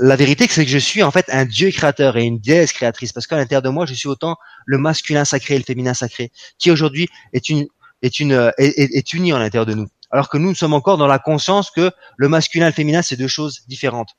[0.00, 3.12] la vérité, c'est que je suis en fait un dieu créateur et une déesse créatrice,
[3.12, 6.32] parce qu'à l'intérieur de moi, je suis autant le masculin sacré et le féminin sacré,
[6.58, 7.66] qui aujourd'hui est une
[8.02, 9.86] est une euh, est, est, uni à l'intérieur de nous.
[10.10, 13.02] Alors que nous, nous sommes encore dans la conscience que le masculin et le féminin,
[13.02, 14.10] c'est deux choses différentes.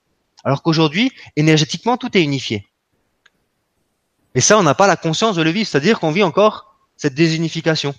[0.43, 2.67] Alors qu'aujourd'hui, énergétiquement, tout est unifié.
[4.35, 7.15] Et ça, on n'a pas la conscience de le vivre, c'est-à-dire qu'on vit encore cette
[7.15, 7.95] désunification.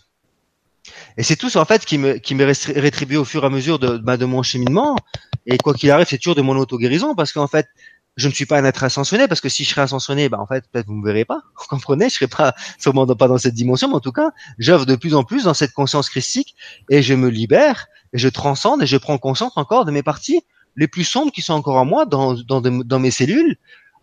[1.17, 3.79] Et c'est tout en fait qui me qui m'est rétribué au fur et à mesure
[3.79, 4.97] de, bah, de mon cheminement.
[5.49, 7.67] Et quoi qu'il arrive, c'est toujours de mon auto-guérison parce qu'en fait,
[8.17, 10.47] je ne suis pas un être ascensionné parce que si je serais ascensionné, bah en
[10.47, 13.55] fait peut-être vous me verrez pas, vous comprenez, je serais pas sûrement pas dans cette
[13.55, 16.55] dimension, mais en tout cas, j'œuvre de plus en plus dans cette conscience christique
[16.91, 20.43] et je me libère et je transcende et je prends conscience encore de mes parties
[20.77, 23.57] les plus sombres qui sont encore en moi, dans, dans, dans mes cellules,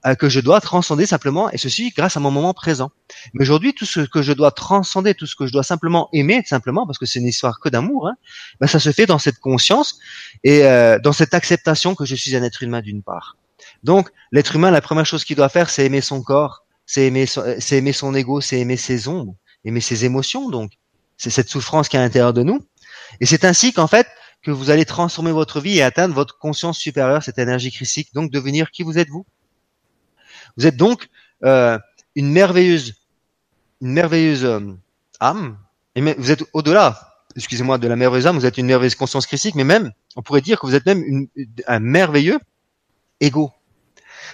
[0.05, 2.91] euh, que je dois transcender simplement, et ceci grâce à mon moment présent.
[3.33, 6.43] Mais aujourd'hui, tout ce que je dois transcender, tout ce que je dois simplement aimer,
[6.45, 8.15] simplement, parce que c'est une histoire que d'amour, hein,
[8.59, 9.97] ben ça se fait dans cette conscience
[10.43, 13.37] et euh, dans cette acceptation que je suis un être humain d'une part.
[13.83, 17.25] Donc, l'être humain, la première chose qu'il doit faire, c'est aimer son corps, c'est aimer,
[17.25, 20.49] son, c'est aimer son ego, c'est aimer ses ombres, aimer ses émotions.
[20.49, 20.71] Donc,
[21.17, 22.65] c'est cette souffrance qui est à l'intérieur de nous.
[23.21, 24.07] Et c'est ainsi qu'en fait,
[24.43, 28.31] que vous allez transformer votre vie et atteindre votre conscience supérieure, cette énergie christique, donc
[28.31, 29.25] devenir qui vous êtes vous.
[30.57, 31.09] Vous êtes donc
[31.43, 31.77] euh,
[32.15, 32.93] une merveilleuse,
[33.81, 34.59] une merveilleuse euh,
[35.19, 35.57] âme,
[35.95, 39.55] et vous êtes au-delà, excusez-moi, de la merveilleuse âme, vous êtes une merveilleuse conscience christique,
[39.55, 41.27] mais même, on pourrait dire que vous êtes même
[41.67, 42.39] un merveilleux
[43.19, 43.51] ego.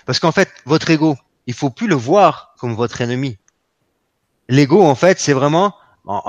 [0.05, 1.17] Parce qu'en fait, votre ego,
[1.47, 3.37] il faut plus le voir comme votre ennemi.
[4.47, 5.75] L'ego, en fait, c'est vraiment,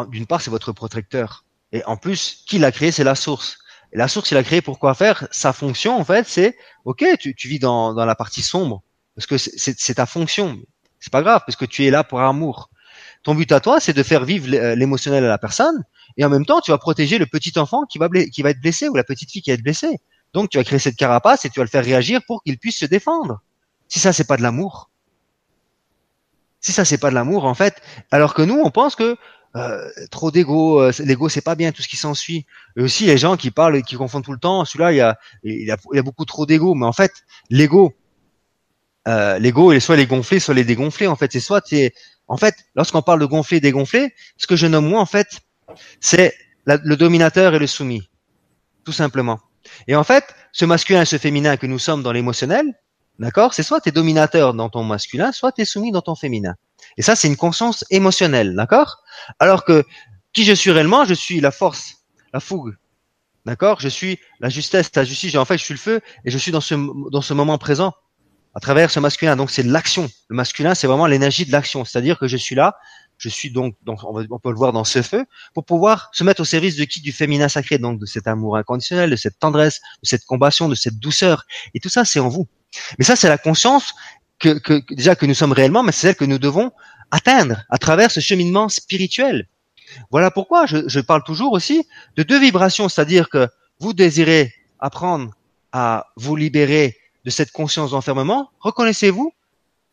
[0.09, 1.45] d'une part, c'est votre protecteur.
[1.73, 3.59] Et en plus, qui l'a créé, c'est la source.
[3.93, 5.27] Et la source, il a créé pour quoi faire?
[5.31, 8.83] Sa fonction, en fait, c'est, ok, tu, tu vis dans la partie sombre,
[9.15, 10.59] parce que c'est ta fonction.
[11.01, 12.71] C'est pas grave, parce que tu es là pour amour.
[13.23, 15.85] Ton but à toi, c'est de faire vivre l'émotionnel à la personne,
[16.17, 18.61] et en même temps, tu vas protéger le petit enfant qui va, qui va être
[18.61, 20.01] blessé ou la petite fille qui va être blessée.
[20.35, 22.79] Donc, tu vas créer cette carapace et tu vas le faire réagir pour qu'il puisse
[22.79, 23.41] se défendre.
[23.89, 24.91] Si ça, c'est pas de l'amour.
[26.61, 29.17] Si ça, c'est pas de l'amour, en fait, alors que nous, on pense que
[29.55, 32.47] euh, trop d'ego, euh, l'ego c'est pas bien, tout ce qui s'ensuit.
[32.77, 34.65] Et aussi les gens qui parlent, qui confondent tout le temps.
[34.65, 36.93] Celui-là, il y a, il y a, il y a beaucoup trop d'ego, mais en
[36.93, 37.13] fait,
[37.51, 37.95] l'ego,
[39.09, 41.07] euh, l'ego, soit les gonfler, soit les dégonfler.
[41.07, 41.93] En fait, c'est soit c'est,
[42.29, 45.41] en fait, lorsqu'on parle de gonfler, dégonfler, ce que je nomme moi en fait,
[46.01, 46.35] c'est
[46.65, 48.09] le dominateur et le soumis,
[48.85, 49.41] tout simplement.
[49.89, 52.67] Et en fait, ce masculin et ce féminin que nous sommes dans l'émotionnel,
[53.19, 56.15] d'accord, c'est soit tu es dominateur dans ton masculin, soit tu es soumis dans ton
[56.15, 56.55] féminin.
[56.97, 59.03] Et ça, c'est une conscience émotionnelle, d'accord?
[59.39, 59.85] Alors que
[60.33, 62.77] qui je suis réellement, je suis la force, la fougue,
[63.45, 63.81] d'accord?
[63.81, 65.35] Je suis la justesse, la justice.
[65.37, 66.75] En fait, je suis le feu et je suis dans ce
[67.11, 67.93] dans ce moment présent
[68.55, 69.37] à travers ce masculin.
[69.37, 70.11] Donc, c'est l'action.
[70.29, 71.85] Le masculin, c'est vraiment l'énergie de l'action.
[71.85, 72.77] C'est-à-dire que je suis là,
[73.23, 75.25] je suis donc, donc on, peut le voir dans ce feu,
[75.55, 77.01] pour pouvoir se mettre au service de qui?
[77.01, 80.75] Du féminin sacré, donc de cet amour inconditionnel, de cette tendresse, de cette compassion, de
[80.75, 81.45] cette douceur.
[81.75, 82.49] Et tout ça, c'est en vous.
[82.99, 83.95] Mais ça, c'est la conscience
[84.39, 86.73] que, que, déjà que nous sommes réellement, mais c'est celle que nous devons
[87.13, 89.47] atteindre à travers ce cheminement spirituel.
[90.11, 91.87] Voilà pourquoi je, je parle toujours aussi
[92.17, 93.49] de deux vibrations, c'est-à-dire que
[93.79, 95.33] vous désirez apprendre
[95.71, 99.33] à vous libérer de cette conscience d'enfermement, reconnaissez-vous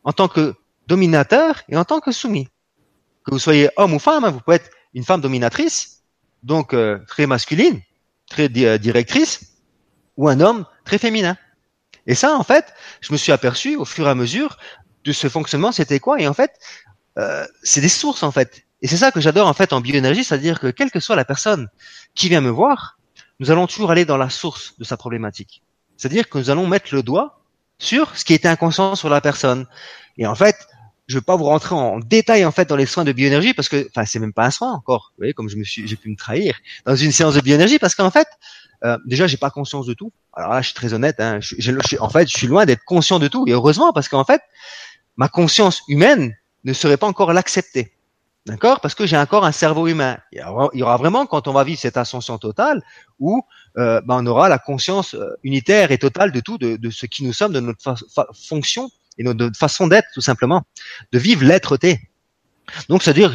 [0.04, 0.54] en tant que
[0.86, 2.48] dominateur et en tant que soumis.
[3.24, 6.02] Que vous soyez homme ou femme, hein, vous pouvez être une femme dominatrice,
[6.42, 7.80] donc euh, très masculine,
[8.28, 9.54] très euh, directrice,
[10.16, 11.36] ou un homme très féminin.
[12.06, 14.58] Et ça, en fait, je me suis aperçu au fur et à mesure
[15.04, 16.58] de ce fonctionnement, c'était quoi Et en fait,
[17.18, 18.64] euh, c'est des sources, en fait.
[18.82, 21.24] Et c'est ça que j'adore, en fait, en bioénergie, c'est-à-dire que quelle que soit la
[21.24, 21.68] personne
[22.14, 22.98] qui vient me voir,
[23.38, 25.62] nous allons toujours aller dans la source de sa problématique.
[26.00, 27.42] C'est-à dire que nous allons mettre le doigt
[27.78, 29.66] sur ce qui était inconscient sur la personne.
[30.16, 30.56] Et en fait,
[31.08, 33.52] je ne vais pas vous rentrer en détail en fait dans les soins de bioénergie
[33.52, 35.12] parce que, enfin, c'est même pas un soin encore.
[35.12, 37.78] Vous voyez, comme je me suis, j'ai pu me trahir dans une séance de bioénergie
[37.78, 38.26] parce qu'en fait,
[38.82, 40.10] euh, déjà, j'ai pas conscience de tout.
[40.32, 41.20] Alors là, je suis très honnête.
[41.20, 41.40] Hein,
[41.98, 43.44] en fait, je suis loin d'être conscient de tout.
[43.46, 44.40] Et heureusement, parce qu'en fait,
[45.18, 46.34] ma conscience humaine
[46.64, 47.92] ne serait pas encore l'accepter.
[48.46, 48.80] D'accord?
[48.80, 50.16] Parce que j'ai encore un cerveau humain.
[50.32, 50.42] Il
[50.72, 52.82] y, aura, vraiment, quand on va vivre cette ascension totale,
[53.18, 53.44] où
[53.78, 57.06] euh, ben, on aura la conscience euh, unitaire et totale de tout, de, de ce
[57.06, 57.94] qui nous sommes, de notre
[58.34, 60.62] fonction et notre façon d'être, tout simplement,
[61.12, 62.00] de vivre l'être-té.
[62.88, 63.34] Donc, c'est-à-dire,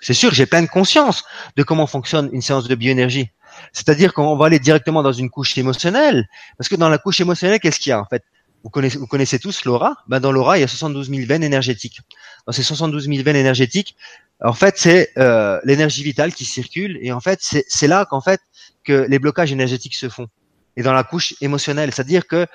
[0.00, 1.24] c'est sûr, j'ai pleine conscience
[1.56, 3.30] de comment fonctionne une séance de bioénergie.
[3.72, 6.28] C'est-à-dire qu'on va aller directement dans une couche émotionnelle,
[6.58, 8.22] parce que dans la couche émotionnelle, qu'est-ce qu'il y a en fait?
[8.64, 9.98] Vous connaissez, vous connaissez tous l'aura.
[10.08, 12.00] Ben dans l'aura, il y a 72 000 veines énergétiques.
[12.46, 13.94] Dans ces 72 000 veines énergétiques,
[14.42, 16.98] en fait, c'est euh, l'énergie vitale qui circule.
[17.02, 18.40] Et en fait, c'est là qu'en fait
[18.82, 20.28] que les blocages énergétiques se font.
[20.76, 22.46] Et dans la couche émotionnelle, c'est-à-dire que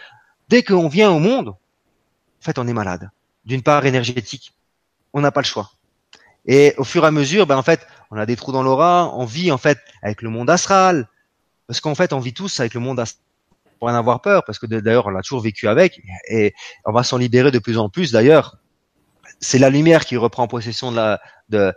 [0.50, 3.10] dès qu'on vient au monde, en fait, on est malade.
[3.46, 4.54] D'une part énergétique,
[5.14, 5.72] on n'a pas le choix.
[6.46, 9.14] Et au fur et à mesure, ben en fait, on a des trous dans l'aura,
[9.16, 11.08] on vit en fait avec le monde astral,
[11.68, 13.29] parce qu'en fait, on vit tous avec le monde astral
[13.80, 16.54] pour en avoir peur, parce que d'ailleurs, on l'a toujours vécu avec, et
[16.86, 18.12] on va s'en libérer de plus en plus.
[18.12, 18.58] D'ailleurs,
[19.40, 20.98] c'est la lumière qui reprend possession de
[21.52, 21.74] la,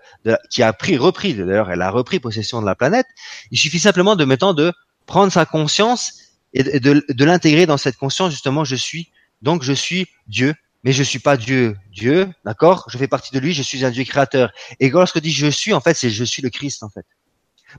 [0.50, 3.06] qui a pris, repris, d'ailleurs, elle a repris possession de la planète.
[3.50, 4.72] Il suffit simplement de maintenant de
[5.06, 6.14] prendre sa conscience
[6.54, 8.32] et de, de, l'intégrer dans cette conscience.
[8.32, 11.76] Justement, je suis, donc je suis Dieu, mais je suis pas Dieu.
[11.92, 12.84] Dieu, d'accord?
[12.88, 14.52] Je fais partie de lui, je suis un Dieu créateur.
[14.80, 17.06] Et lorsque dis je suis, en fait, c'est je suis le Christ, en fait.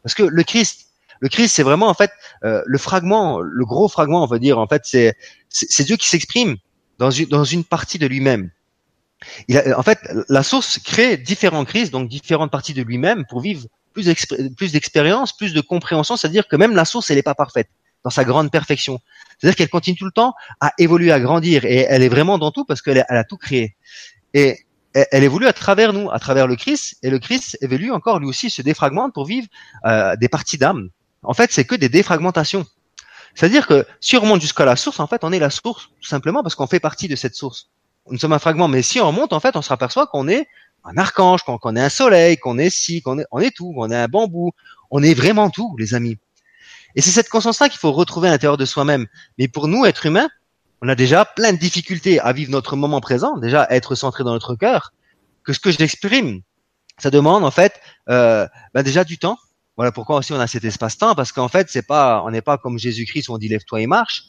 [0.01, 0.87] Parce que le Christ,
[1.23, 2.11] le Christ, c'est vraiment en fait
[2.43, 4.59] euh, le fragment, le gros fragment, on va dire.
[4.59, 5.15] En fait, c'est
[5.47, 6.57] c'est Dieu qui s'exprime
[6.99, 8.51] dans une dans une partie de lui-même.
[9.47, 13.39] Il a, en fait, la source crée différents Christ, donc différentes parties de lui-même pour
[13.39, 14.13] vivre plus
[14.57, 16.17] plus d'expérience, plus de compréhension.
[16.17, 17.69] C'est-à-dire que même la source, elle n'est pas parfaite
[18.03, 18.99] dans sa grande perfection.
[19.39, 22.51] C'est-à-dire qu'elle continue tout le temps à évoluer, à grandir, et elle est vraiment dans
[22.51, 23.77] tout parce qu'elle elle a tout créé.
[24.33, 28.19] Et elle évolue à travers nous, à travers le Christ, et le Christ évolue encore
[28.19, 29.47] lui aussi se défragmente pour vivre
[29.85, 30.89] euh, des parties d'âme
[31.23, 32.65] en fait, c'est que des défragmentations.
[33.35, 36.07] C'est-à-dire que si on remonte jusqu'à la source, en fait, on est la source tout
[36.07, 37.69] simplement parce qu'on fait partie de cette source.
[38.09, 40.47] Nous sommes un fragment, mais si on remonte, en fait, on se aperçoit qu'on est
[40.83, 43.89] un archange, qu'on est un soleil, qu'on est si, qu'on est, on est tout, qu'on
[43.89, 44.51] est un bambou.
[44.91, 46.17] On est vraiment tout, les amis.
[46.95, 49.07] Et c'est cette conscience-là qu'il faut retrouver à l'intérieur de soi-même.
[49.37, 50.29] Mais pour nous, être humains,
[50.81, 54.23] on a déjà plein de difficultés à vivre notre moment présent, déjà à être centré
[54.23, 54.93] dans notre cœur,
[55.43, 56.41] que ce que j'exprime,
[56.97, 59.37] ça demande en fait euh, ben déjà du temps.
[59.75, 62.57] Voilà pourquoi aussi on a cet espace-temps, parce qu'en fait c'est pas, on n'est pas
[62.57, 64.23] comme Jésus-Christ où on dit lève-toi et marche.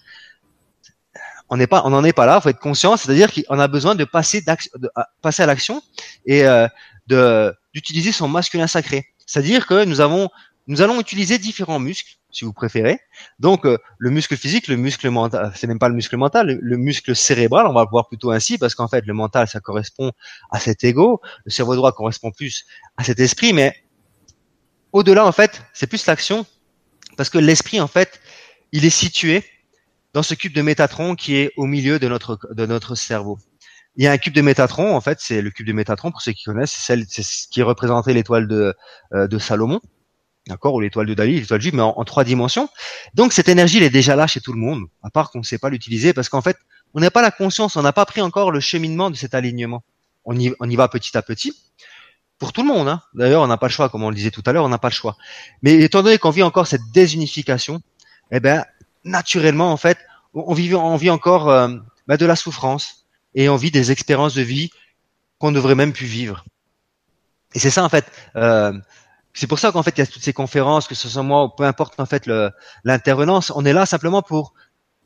[1.51, 2.41] On n'est pas, on n'en est pas là.
[2.41, 4.91] Faut être conscient, c'est-à-dire qu'on a besoin de passer, de,
[5.21, 5.83] passer à l'action
[6.25, 6.67] et euh,
[7.07, 9.07] de d'utiliser son masculin sacré.
[9.27, 10.31] C'est-à-dire que nous avons,
[10.69, 12.99] nous allons utiliser différents muscles si vous préférez.
[13.39, 16.77] Donc euh, le muscle physique, le muscle mental, c'est même pas le muscle mental, le,
[16.77, 20.13] muscle cérébral, on va le voir plutôt ainsi parce qu'en fait le mental ça correspond
[20.51, 22.67] à cet ego, le cerveau droit correspond plus
[22.97, 23.75] à cet esprit, mais
[24.95, 26.47] au-delà en fait c'est plus l'action
[27.19, 28.21] parce que l'esprit en fait
[28.73, 29.45] il est situé
[30.15, 33.39] dans ce cube de Métatron qui est au milieu de notre de notre cerveau.
[33.97, 36.21] Il y a un cube de Métatron, en fait, c'est le cube de Métatron, pour
[36.21, 38.75] ceux qui connaissent, c'est ce qui représentait l'étoile de,
[39.13, 39.81] euh, de Salomon
[40.49, 42.69] d'accord, ou l'étoile de Dali, l'étoile juive, mais en, trois dimensions.
[43.15, 45.45] Donc cette énergie, elle est déjà là chez tout le monde, à part qu'on ne
[45.45, 46.57] sait pas l'utiliser, parce qu'en fait,
[46.95, 49.83] on n'a pas la conscience, on n'a pas pris encore le cheminement de cet alignement.
[50.25, 51.55] On y, on y va petit à petit,
[52.45, 52.89] pour tout le monde.
[52.89, 53.01] Hein.
[53.15, 54.77] D'ailleurs, on n'a pas le choix, comme on le disait tout à l'heure, on n'a
[54.77, 55.17] pas le choix.
[55.63, 57.81] Mais étant donné qu'on vit encore cette désunification,
[58.31, 58.67] eh ben,
[59.03, 59.97] naturellement, en fait,
[60.35, 61.69] on vit, on vit encore euh,
[62.07, 64.69] ben, de la souffrance et on vit des expériences de vie
[65.39, 66.45] qu'on ne devrait même plus vivre.
[67.55, 68.05] Et c'est ça, en fait.
[68.37, 68.79] Euh,
[69.33, 71.45] c'est pour ça qu'en fait, il y a toutes ces conférences, que ce soit moi
[71.45, 72.29] ou peu importe en fait
[72.85, 74.53] l'intervenance, on est là simplement pour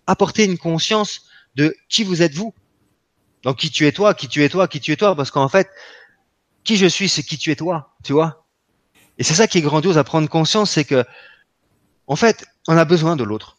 [0.09, 1.20] apporter une conscience
[1.55, 2.53] de qui vous êtes vous.
[3.45, 5.49] Donc qui tu es toi, qui tu es toi, qui tu es toi, parce qu'en
[5.49, 5.68] fait,
[6.68, 8.44] qui je suis, c'est qui tu es toi, tu vois.
[9.16, 11.02] Et c'est ça qui est grandiose à prendre conscience, c'est que,
[12.06, 13.56] en fait, on a besoin de l'autre.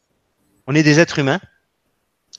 [0.67, 1.39] On est des êtres humains,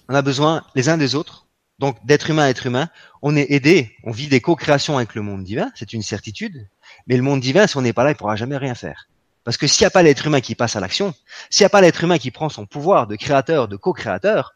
[0.09, 1.49] on a besoin les uns des autres.
[1.81, 2.89] Donc d'être humain être humain,
[3.21, 6.69] on est aidé, on vit des co-créations avec le monde divin, c'est une certitude.
[7.09, 9.09] Mais le monde divin, si on n'est pas là, il pourra jamais rien faire.
[9.43, 11.15] Parce que s'il n'y a pas l'être humain qui passe à l'action,
[11.51, 14.55] s'il n'y a pas l'être humain qui prend son pouvoir de créateur, de co-créateur,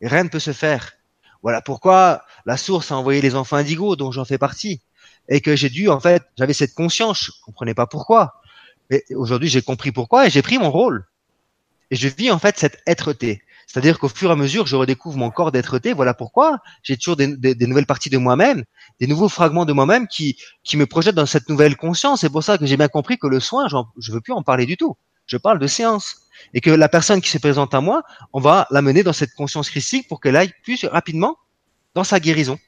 [0.00, 0.92] rien ne peut se faire.
[1.42, 4.80] Voilà pourquoi la source a envoyé les enfants indigos, dont j'en fais partie,
[5.28, 8.40] et que j'ai dû, en fait, j'avais cette conscience, je comprenais pas pourquoi.
[8.90, 11.04] Mais aujourd'hui, j'ai compris pourquoi et j'ai pris mon rôle.
[11.90, 13.42] Et je vis, en fait, cette être-té.
[13.66, 15.92] C'est-à-dire qu'au fur et à mesure, je redécouvre mon corps d'être-té.
[15.92, 17.26] Voilà pourquoi j'ai toujours des,
[17.66, 18.64] nouvelles parties de moi-même,
[19.00, 22.20] des nouveaux fragments de moi-même qui, qui me projettent dans cette nouvelle conscience.
[22.20, 24.66] C'est pour ça que j'ai bien compris que le soin, je veux plus en parler
[24.66, 24.96] du tout.
[25.26, 26.22] Je parle de séance.
[26.54, 28.02] Et que la personne qui se présente à moi,
[28.32, 31.36] on va l'amener dans cette conscience christique pour qu'elle aille plus rapidement
[31.94, 32.58] dans sa guérison.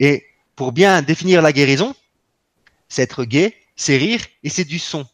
[0.00, 0.24] Et
[0.60, 1.94] pour bien définir la guérison,
[2.90, 5.06] c'est être gai, c'est rire et c'est du son.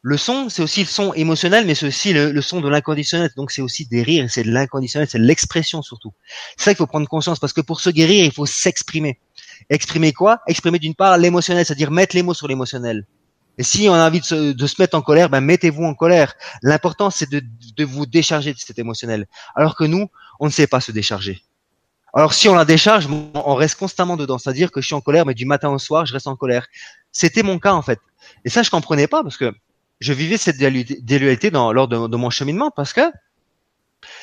[0.00, 3.28] Le son, c'est aussi le son émotionnel, mais c'est aussi le, son de l'inconditionnel.
[3.36, 6.14] Donc c'est aussi des rires, c'est de l'inconditionnel, c'est l'expression surtout.
[6.56, 9.20] C'est ça qu'il faut prendre conscience, parce que pour se guérir, il faut s'exprimer.
[9.68, 10.40] Exprimer quoi?
[10.46, 13.04] Exprimer d'une part l'émotionnel, c'est-à-dire mettre les mots sur l'émotionnel.
[13.58, 16.32] Et si on a envie de se, mettre en colère, ben mettez-vous en colère.
[16.62, 17.42] L'important, c'est de,
[17.76, 19.26] de vous décharger de cet émotionnel.
[19.54, 20.08] Alors que nous,
[20.40, 21.42] on ne sait pas se décharger.
[22.16, 24.38] Alors si on la décharge, on reste constamment dedans.
[24.38, 26.66] C'est-à-dire que je suis en colère, mais du matin au soir, je reste en colère.
[27.12, 28.00] C'était mon cas en fait.
[28.46, 29.52] Et ça, je comprenais pas parce que
[30.00, 33.02] je vivais cette dualité dans, lors de, mon cheminement parce que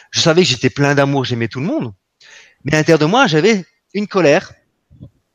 [0.09, 1.93] je savais que j'étais plein d'amour, j'aimais tout le monde.
[2.63, 3.63] Mais à l'intérieur de moi, j'avais
[3.93, 4.53] une colère.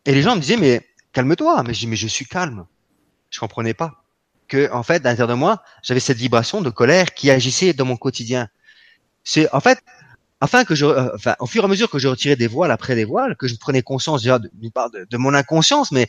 [0.04, 1.62] Et les gens me disaient, mais calme-toi.
[1.62, 2.66] Mais je dis, mais je suis calme.
[3.30, 4.02] Je comprenais pas.
[4.48, 7.84] Que, en fait, à l'intérieur de moi, j'avais cette vibration de colère qui agissait dans
[7.84, 8.48] mon quotidien.
[9.22, 9.78] C'est, en fait,
[10.40, 12.70] afin que je, euh, enfin, au fur et à mesure que je retirais des voiles
[12.70, 14.50] après des voiles, que je prenais conscience déjà de,
[15.10, 16.08] de mon inconscience, mais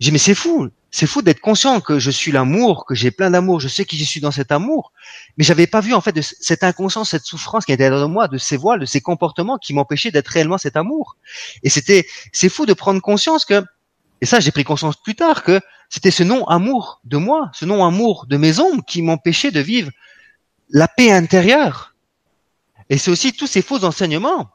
[0.00, 3.30] j'ai mais c'est fou, c'est fou d'être conscient que je suis l'amour, que j'ai plein
[3.30, 4.92] d'amour, je sais qui je suis dans cet amour,
[5.36, 8.26] mais j'avais pas vu en fait de cette inconscience, cette souffrance qui était dans moi,
[8.26, 11.16] de ces voiles, de ces comportements qui m'empêchaient d'être réellement cet amour.
[11.62, 13.64] Et c'était, c'est fou de prendre conscience que,
[14.20, 17.64] et ça j'ai pris conscience plus tard que c'était ce non amour de moi, ce
[17.64, 19.90] non amour de mes ombres qui m'empêchait de vivre
[20.68, 21.91] la paix intérieure.
[22.92, 24.50] Et c'est aussi tous ces faux enseignements.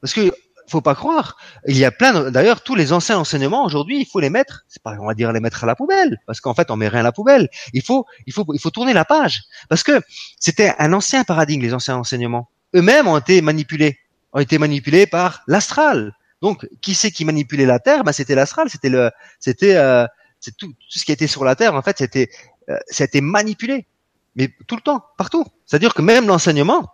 [0.00, 0.32] Parce que
[0.66, 1.36] faut pas croire.
[1.66, 4.82] Il y a plein d'ailleurs tous les anciens enseignements aujourd'hui, il faut les mettre, c'est
[4.82, 7.00] pas on va dire les mettre à la poubelle parce qu'en fait on met rien
[7.00, 7.50] à la poubelle.
[7.74, 10.00] Il faut il faut il faut tourner la page parce que
[10.38, 12.48] c'était un ancien paradigme les anciens enseignements.
[12.74, 13.98] Eux-mêmes ont été manipulés,
[14.32, 16.16] ont été manipulés par l'astral.
[16.40, 18.04] Donc qui c'est qui manipulait la terre?
[18.04, 20.06] Ben c'était l'astral, c'était le c'était euh,
[20.38, 22.30] c'est tout, tout ce qui était sur la terre en fait, c'était
[22.70, 23.86] euh, c'était manipulé.
[24.34, 25.44] Mais tout le temps, partout.
[25.66, 26.88] C'est-à-dire que même l'enseignement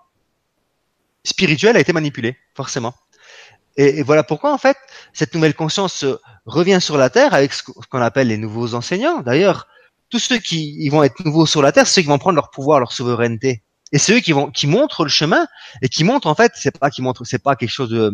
[1.27, 2.95] spirituel a été manipulé, forcément.
[3.77, 4.77] Et, voilà pourquoi, en fait,
[5.13, 6.05] cette nouvelle conscience
[6.47, 9.21] revient sur la Terre avec ce qu'on appelle les nouveaux enseignants.
[9.21, 9.67] D'ailleurs,
[10.09, 12.81] tous ceux qui vont être nouveaux sur la Terre, ceux qui vont prendre leur pouvoir,
[12.81, 13.63] leur souveraineté.
[13.93, 15.47] Et c'est eux qui vont qui montrent le chemin
[15.83, 18.13] et qui montrent en fait, c'est pas qui montrent, c'est pas quelque chose de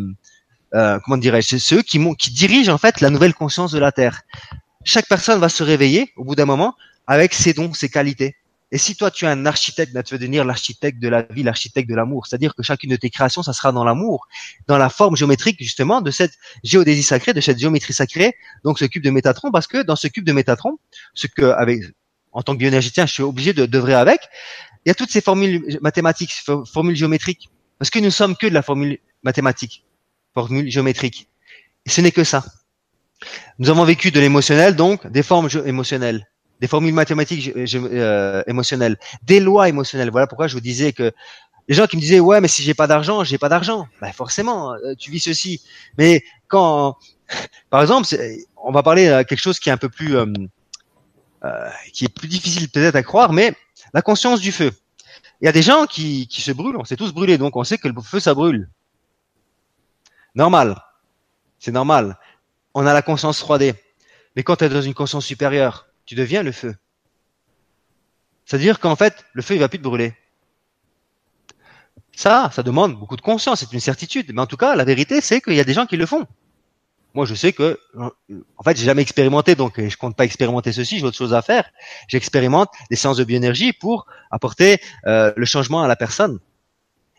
[0.75, 3.91] euh, comment dirais-je, c'est ceux qui qui dirigent en fait la nouvelle conscience de la
[3.91, 4.21] Terre.
[4.83, 6.75] Chaque personne va se réveiller au bout d'un moment
[7.07, 8.35] avec ses dons, ses qualités.
[8.73, 11.43] Et si toi tu es un architecte, ben, tu veux devenir l'architecte de la vie,
[11.43, 12.25] l'architecte de l'amour.
[12.25, 14.27] C'est-à-dire que chacune de tes créations, ça sera dans l'amour,
[14.65, 18.85] dans la forme géométrique justement de cette géodésie sacrée, de cette géométrie sacrée, donc ce
[18.85, 20.79] cube de Métatron, parce que dans ce cube de Métatron,
[21.13, 21.83] ce que avec
[22.31, 24.21] en tant que bioénergéticien, je suis obligé de d'œuvrer avec,
[24.83, 26.33] il y a toutes ces formules mathématiques,
[26.65, 29.85] formules géométriques, parce que nous sommes que de la formule mathématique,
[30.33, 31.29] formule géométrique.
[31.85, 32.43] Et ce n'est que ça.
[33.59, 36.27] Nous avons vécu de l'émotionnel, donc des formes émotionnelles,
[36.63, 40.09] des formules mathématiques euh, émotionnelles, des lois émotionnelles.
[40.11, 41.11] Voilà pourquoi je vous disais que
[41.67, 43.89] les gens qui me disaient ouais mais si j'ai pas d'argent, j'ai pas d'argent.
[43.99, 45.61] Ben forcément, euh, tu vis ceci.
[45.97, 46.95] Mais quand,
[47.69, 48.07] par exemple,
[48.55, 50.25] on va parler de quelque chose qui est un peu plus, euh,
[51.43, 53.53] euh, qui est plus difficile peut-être à croire, mais
[53.93, 54.71] la conscience du feu.
[55.41, 57.65] Il y a des gens qui, qui se brûlent, on s'est tous brûlés, donc on
[57.65, 58.69] sait que le feu ça brûle.
[60.33, 60.81] Normal,
[61.59, 62.17] c'est normal
[62.73, 63.75] on a la conscience 3D.
[64.35, 66.75] Mais quand tu es dans une conscience supérieure, tu deviens le feu.
[68.45, 70.13] C'est-à-dire qu'en fait, le feu, il va plus te brûler.
[72.15, 74.31] Ça, ça demande beaucoup de conscience, c'est une certitude.
[74.33, 76.27] Mais en tout cas, la vérité, c'est qu'il y a des gens qui le font.
[77.15, 80.99] Moi, je sais que, en fait, j'ai jamais expérimenté, donc je compte pas expérimenter ceci.
[80.99, 81.69] J'ai autre chose à faire.
[82.07, 86.39] J'expérimente des séances de bioénergie pour apporter euh, le changement à la personne.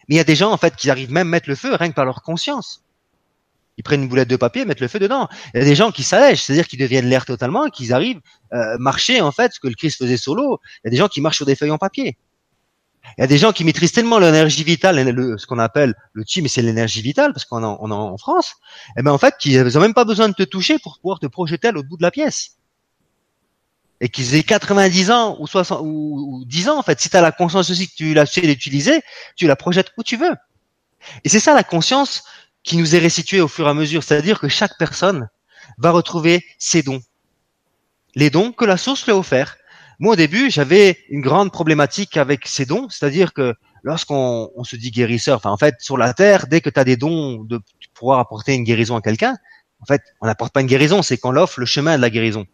[0.09, 1.74] Mais il y a des gens, en fait, qui arrivent même à mettre le feu
[1.74, 2.85] rien que par leur conscience.
[3.77, 5.29] Ils prennent une boulette de papier et mettent le feu dedans.
[5.53, 8.20] Il y a des gens qui s'allègent, c'est-à-dire qu'ils deviennent l'air totalement, qu'ils arrivent
[8.53, 10.61] euh, marcher en fait ce que le Christ faisait solo.
[10.85, 12.16] Il y a des gens qui marchent sur des feuilles en papier.
[13.18, 14.97] Il y a des gens qui maîtrisent tellement l'énergie vitale,
[15.39, 18.55] ce qu'on appelle le chi, mais c'est l'énergie vitale parce qu'on en, on en, France.
[18.89, 21.18] Et eh ben en fait, qu'ils n'ont même pas besoin de te toucher pour pouvoir
[21.18, 22.57] te projeter à l'autre bout de la pièce.
[24.01, 27.01] Et qu'ils aient 90 ans ou 60 ou, 10 ans en fait.
[27.01, 29.01] Si tu as la conscience aussi que tu la sais l'utiliser,
[29.37, 30.35] tu la projettes où tu veux.
[31.22, 32.25] Et c'est ça la conscience
[32.65, 34.03] qui nous est restitué au fur et à mesure.
[34.03, 35.29] C'est-à-dire que chaque personne
[35.79, 37.03] va retrouver ses dons.
[38.15, 39.57] Les dons que la source lui a offerts.
[40.01, 42.89] Moi, au début, j'avais une grande problématique avec ces dons.
[42.89, 46.71] C'est-à-dire que lorsqu'on on se dit guérisseur, enfin, en fait, sur la terre, dès que
[46.71, 47.61] tu as des dons de
[47.93, 49.37] pouvoir apporter une guérison à quelqu'un,
[49.81, 52.47] en fait, on n'apporte pas une guérison, c'est qu'on offre le chemin de la guérison.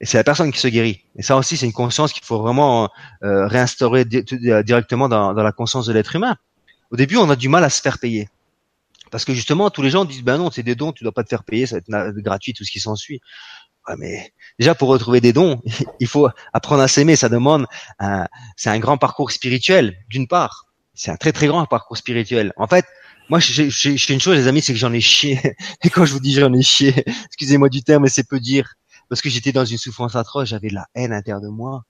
[0.00, 1.04] Et c'est la personne qui se guérit.
[1.16, 2.88] Et ça aussi, c'est une conscience qu'il faut vraiment
[3.22, 6.36] euh, réinstaurer directement dans, dans la conscience de l'être humain.
[6.90, 8.28] Au début, on a du mal à se faire payer.
[9.10, 11.24] Parce que justement, tous les gens disent, ben non, c'est des dons, tu dois pas
[11.24, 13.20] te faire payer, ça va être gratuit, tout ce qui s'ensuit.
[13.88, 15.60] Ouais, mais déjà pour retrouver des dons,
[16.00, 17.16] il faut apprendre à s'aimer.
[17.16, 17.66] Ça demande,
[18.56, 20.66] c'est un grand parcours spirituel d'une part.
[20.94, 22.52] C'est un très très grand parcours spirituel.
[22.56, 22.84] En fait,
[23.30, 23.64] moi, j'ai
[24.12, 25.40] une chose, les amis, c'est que j'en ai chié.
[25.84, 28.74] Et quand je vous dis j'en ai chié, excusez-moi du terme, mais c'est peu dire,
[29.08, 31.84] parce que j'étais dans une souffrance atroce, j'avais de la haine intérieure de moi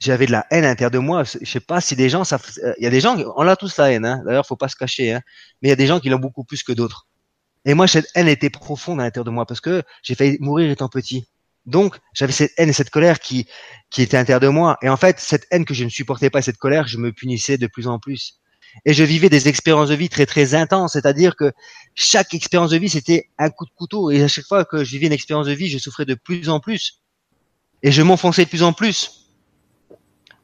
[0.00, 1.24] j'avais de la haine à l'intérieur de moi.
[1.24, 3.56] Je sais pas si des gens, ça, euh, il y a des gens, on a
[3.56, 4.04] tous la haine.
[4.04, 4.22] Hein.
[4.24, 5.12] D'ailleurs, faut pas se cacher.
[5.12, 5.22] Hein.
[5.60, 7.06] Mais il y a des gens qui l'ont beaucoup plus que d'autres.
[7.64, 10.70] Et moi, cette haine était profonde à l'intérieur de moi parce que j'ai failli mourir
[10.70, 11.28] étant petit.
[11.66, 13.46] Donc, j'avais cette haine et cette colère qui,
[13.90, 14.78] qui était à l'intérieur de moi.
[14.82, 17.58] Et en fait, cette haine que je ne supportais pas, cette colère, je me punissais
[17.58, 18.40] de plus en plus.
[18.84, 21.52] Et je vivais des expériences de vie très très intenses, c'est-à-dire que
[21.94, 24.10] chaque expérience de vie c'était un coup de couteau.
[24.10, 26.48] Et à chaque fois que je vivais une expérience de vie, je souffrais de plus
[26.48, 27.00] en plus.
[27.82, 29.17] Et je m'enfonçais de plus en plus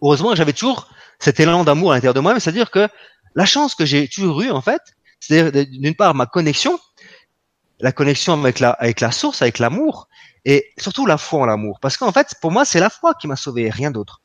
[0.05, 0.88] heureusement, j'avais toujours
[1.18, 2.88] cet élan d'amour à l'intérieur de moi, c'est-à-dire que
[3.34, 4.82] la chance que j'ai toujours eue, en fait,
[5.18, 6.78] c'est-à-dire d'une part ma connexion,
[7.80, 10.09] la connexion avec la, avec la source, avec l'amour,
[10.44, 11.78] et surtout la foi en l'amour.
[11.80, 14.20] Parce qu'en fait, pour moi, c'est la foi qui m'a sauvé, rien d'autre.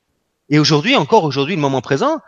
[0.49, 2.19] Et aujourd'hui, encore aujourd'hui, le moment présent,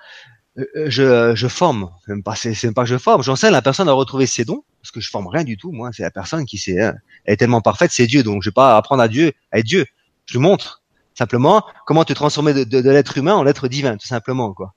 [0.57, 3.61] euh, euh, je, je forme, même pas, c'est même pas que je forme, j'enseigne la
[3.61, 6.11] personne à retrouver ses dons, parce que je forme rien du tout, moi, c'est la
[6.11, 6.95] personne qui sait, elle
[7.25, 9.85] est tellement parfaite, c'est Dieu, donc je vais pas apprendre à Dieu, à être Dieu.
[10.25, 10.80] Je lui montre,
[11.13, 14.73] Simplement, comment te transformer de, de, l'être humain en l'être divin, tout simplement, quoi.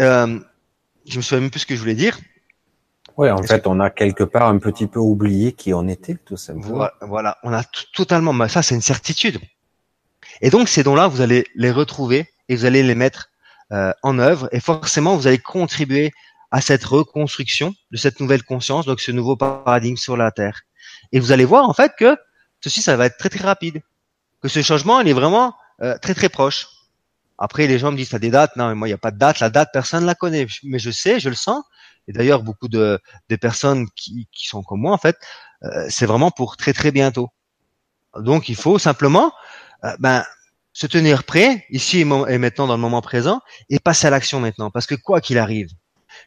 [0.00, 0.40] Euh,
[1.06, 2.18] je me souviens même plus ce que je voulais dire.
[3.16, 6.36] Oui, en fait, on a quelque part un petit peu oublié qui on était, tout
[6.36, 6.88] simplement.
[7.02, 9.38] Voilà, on a totalement, ça c'est une certitude.
[10.40, 13.30] Et donc ces dons-là, vous allez les retrouver et vous allez les mettre
[13.72, 16.12] euh, en œuvre et forcément vous allez contribuer
[16.50, 20.62] à cette reconstruction de cette nouvelle conscience, donc ce nouveau paradigme sur la Terre.
[21.12, 22.16] Et vous allez voir en fait que
[22.64, 23.82] ceci, ça va être très très rapide.
[24.40, 26.66] Que ce changement, il est vraiment euh, très très proche.
[27.36, 29.10] Après, les gens me disent, t'as des dates Non, mais moi, il n'y a pas
[29.10, 29.40] de date.
[29.40, 30.46] La date, personne ne la connaît.
[30.62, 31.62] Mais je sais, je le sens.
[32.08, 32.98] Et d'ailleurs, beaucoup de,
[33.28, 35.16] de personnes qui, qui sont comme moi, en fait,
[35.64, 37.28] euh, c'est vraiment pour très très bientôt.
[38.18, 39.32] Donc, il faut simplement
[39.84, 40.24] euh, ben,
[40.72, 44.70] se tenir prêt, ici et maintenant dans le moment présent, et passer à l'action maintenant.
[44.70, 45.68] Parce que quoi qu'il arrive,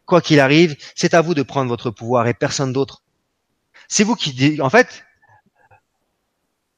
[0.05, 3.01] quoi qu'il arrive, c'est à vous de prendre votre pouvoir et personne d'autre.
[3.87, 5.06] C'est vous qui, en fait,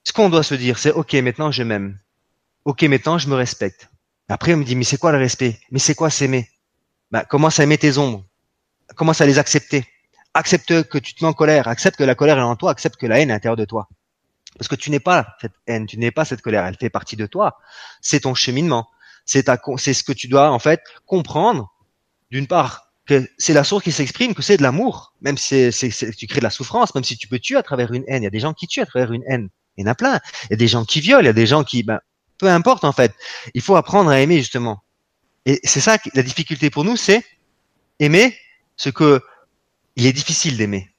[0.03, 1.99] ce qu'on doit se dire, c'est OK, maintenant je m'aime.
[2.65, 3.89] OK, maintenant je me respecte.
[4.27, 5.59] Après, on me dit, mais c'est quoi le respect?
[5.71, 6.49] Mais c'est quoi s'aimer?
[7.11, 8.23] Bah, Commence à aimer tes ombres?
[8.95, 9.85] Commence à les accepter?
[10.35, 11.67] Accepte que tu te mets en colère.
[11.67, 12.69] Accepte que la colère est en toi.
[12.71, 13.89] Accepte que la haine est à l'intérieur de toi.
[14.57, 17.15] Parce que tu n'es pas cette haine, tu n'es pas cette colère, elle fait partie
[17.15, 17.57] de toi.
[18.01, 18.87] C'est ton cheminement.
[19.25, 21.73] C'est ce que tu dois en fait comprendre.
[22.29, 25.13] D'une part, que c'est la source qui s'exprime, que c'est de l'amour.
[25.21, 25.69] Même si
[26.17, 28.21] tu crées de la souffrance, même si tu peux tuer à travers une haine.
[28.21, 29.49] Il y a des gens qui tuent à travers une haine.
[29.77, 30.19] Il y en a plein.
[30.45, 31.99] Il y a des gens qui violent, il y a des gens qui, ben,
[32.37, 33.13] peu importe en fait.
[33.53, 34.83] Il faut apprendre à aimer justement.
[35.45, 37.23] Et c'est ça la difficulté pour nous, c'est
[37.99, 38.35] aimer
[38.75, 39.21] ce que
[39.95, 40.89] il est difficile d'aimer.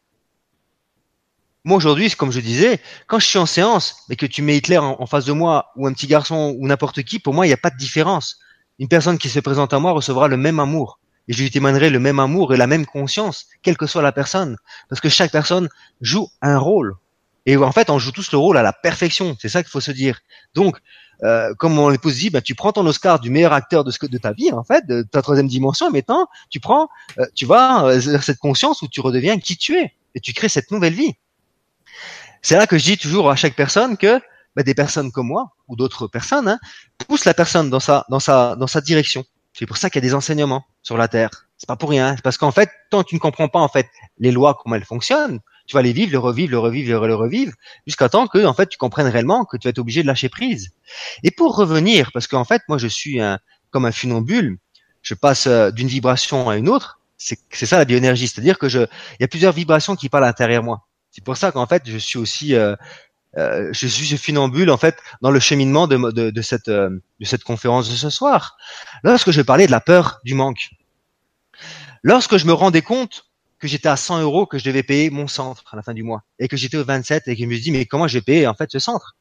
[1.65, 4.79] Moi aujourd'hui, comme je disais, quand je suis en séance, mais que tu mets Hitler
[4.79, 7.55] en, face de moi, ou un petit garçon, ou n'importe qui, pour moi, il n'y
[7.55, 8.39] a pas de différence.
[8.79, 11.01] Une personne qui se présente à moi recevra le même amour.
[11.29, 14.13] Et je lui témoignerai le même amour et la même conscience, quelle que soit la
[14.13, 14.57] personne.
[14.89, 15.69] Parce que chaque personne
[16.01, 16.95] joue un rôle.
[17.47, 19.37] Et en fait, on joue tous le rôle à la perfection.
[19.41, 20.21] C'est ça qu'il faut se dire.
[20.55, 20.77] Donc,
[21.23, 23.99] euh, comme mon épouse dit, bah, tu prends ton Oscar du meilleur acteur de ce
[23.99, 26.89] que de ta vie, en fait, de ta troisième dimension, et maintenant, tu prends,
[27.19, 30.49] euh, tu vas euh, cette conscience où tu redeviens qui tu es, et tu crées
[30.49, 31.15] cette nouvelle vie.
[32.43, 34.19] C'est là que je dis toujours à chaque personne que
[34.57, 36.59] bah, des personnes comme moi ou d'autres personnes hein,
[37.07, 39.25] poussent la personne dans sa dans sa dans sa direction.
[39.53, 41.49] C'est pour ça qu'il y a des enseignements sur la terre.
[41.59, 42.17] C'est pas pour rien.
[42.17, 43.87] C'est parce qu'en fait, tant que tu ne comprends pas en fait
[44.19, 47.53] les lois comment elles fonctionnent, tu vas les vivre, le revivre, le revivre, le revivre,
[47.87, 50.29] jusqu'à temps que en fait tu comprennes réellement que tu vas être obligé de lâcher
[50.29, 50.73] prise.
[51.23, 53.39] Et pour revenir, parce qu'en fait moi je suis un,
[53.71, 54.59] comme un funambule,
[55.03, 56.99] je passe euh, d'une vibration à une autre.
[57.17, 60.29] C'est ça la bioénergie, c'est-à-dire que je, il y a plusieurs vibrations qui parlent à
[60.29, 60.87] l'intérieur moi.
[61.13, 62.75] C'est pour ça qu'en fait, je suis aussi, euh,
[63.37, 66.91] euh, je suis ce funambule en fait dans le cheminement de, de, cette euh,
[67.21, 68.57] de cette conférence de ce soir.
[69.05, 70.71] Lorsque je parlais de la peur du manque,
[72.03, 73.30] lorsque je me rendais compte
[73.61, 76.03] que j'étais à 100 euros que je devais payer mon centre à la fin du
[76.03, 78.23] mois et que j'étais au 27 et que je me dis mais comment je vais
[78.23, 79.17] payer en fait ce centre?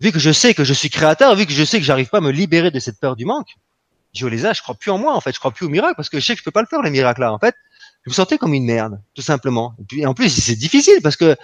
[0.00, 2.18] Vu que je sais que je suis créateur, vu que je sais que j'arrive pas
[2.18, 3.54] à me libérer de cette peur du manque,
[4.14, 5.94] je les ai, je crois plus en moi en fait, je crois plus au miracle
[5.96, 7.54] parce que je sais que je peux pas le faire les miracles là en fait
[8.06, 9.74] je me sentais comme une merde, tout simplement.
[9.80, 11.36] Et puis en plus, c'est difficile parce que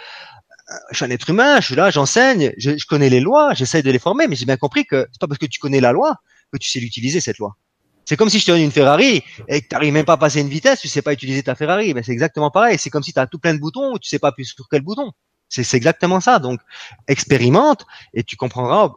[0.91, 3.83] je suis un être humain, je suis là, j'enseigne, je, je, connais les lois, j'essaye
[3.83, 5.93] de les former, mais j'ai bien compris que c'est pas parce que tu connais la
[5.93, 6.17] loi
[6.53, 7.57] que tu sais l'utiliser cette loi.
[8.05, 10.17] C'est comme si je te donne une Ferrari et que tu n'arrives même pas à
[10.17, 11.95] passer une vitesse, tu sais pas utiliser ta Ferrari.
[11.95, 12.79] Ben c'est exactement pareil.
[12.79, 14.83] C'est comme si tu as tout plein de boutons, tu sais pas plus sur quel
[14.83, 15.13] bouton.
[15.49, 16.39] C'est exactement ça.
[16.39, 16.61] Donc,
[17.09, 17.85] expérimente
[18.15, 18.91] et tu comprendras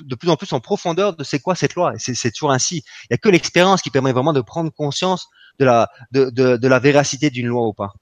[0.00, 1.94] de plus en plus en profondeur de c'est quoi cette loi.
[1.98, 2.82] C'est toujours ainsi.
[3.04, 5.28] Il y a que l'expérience qui permet vraiment de prendre conscience
[5.60, 7.92] de la, de, de, de la véracité d'une loi ou pas.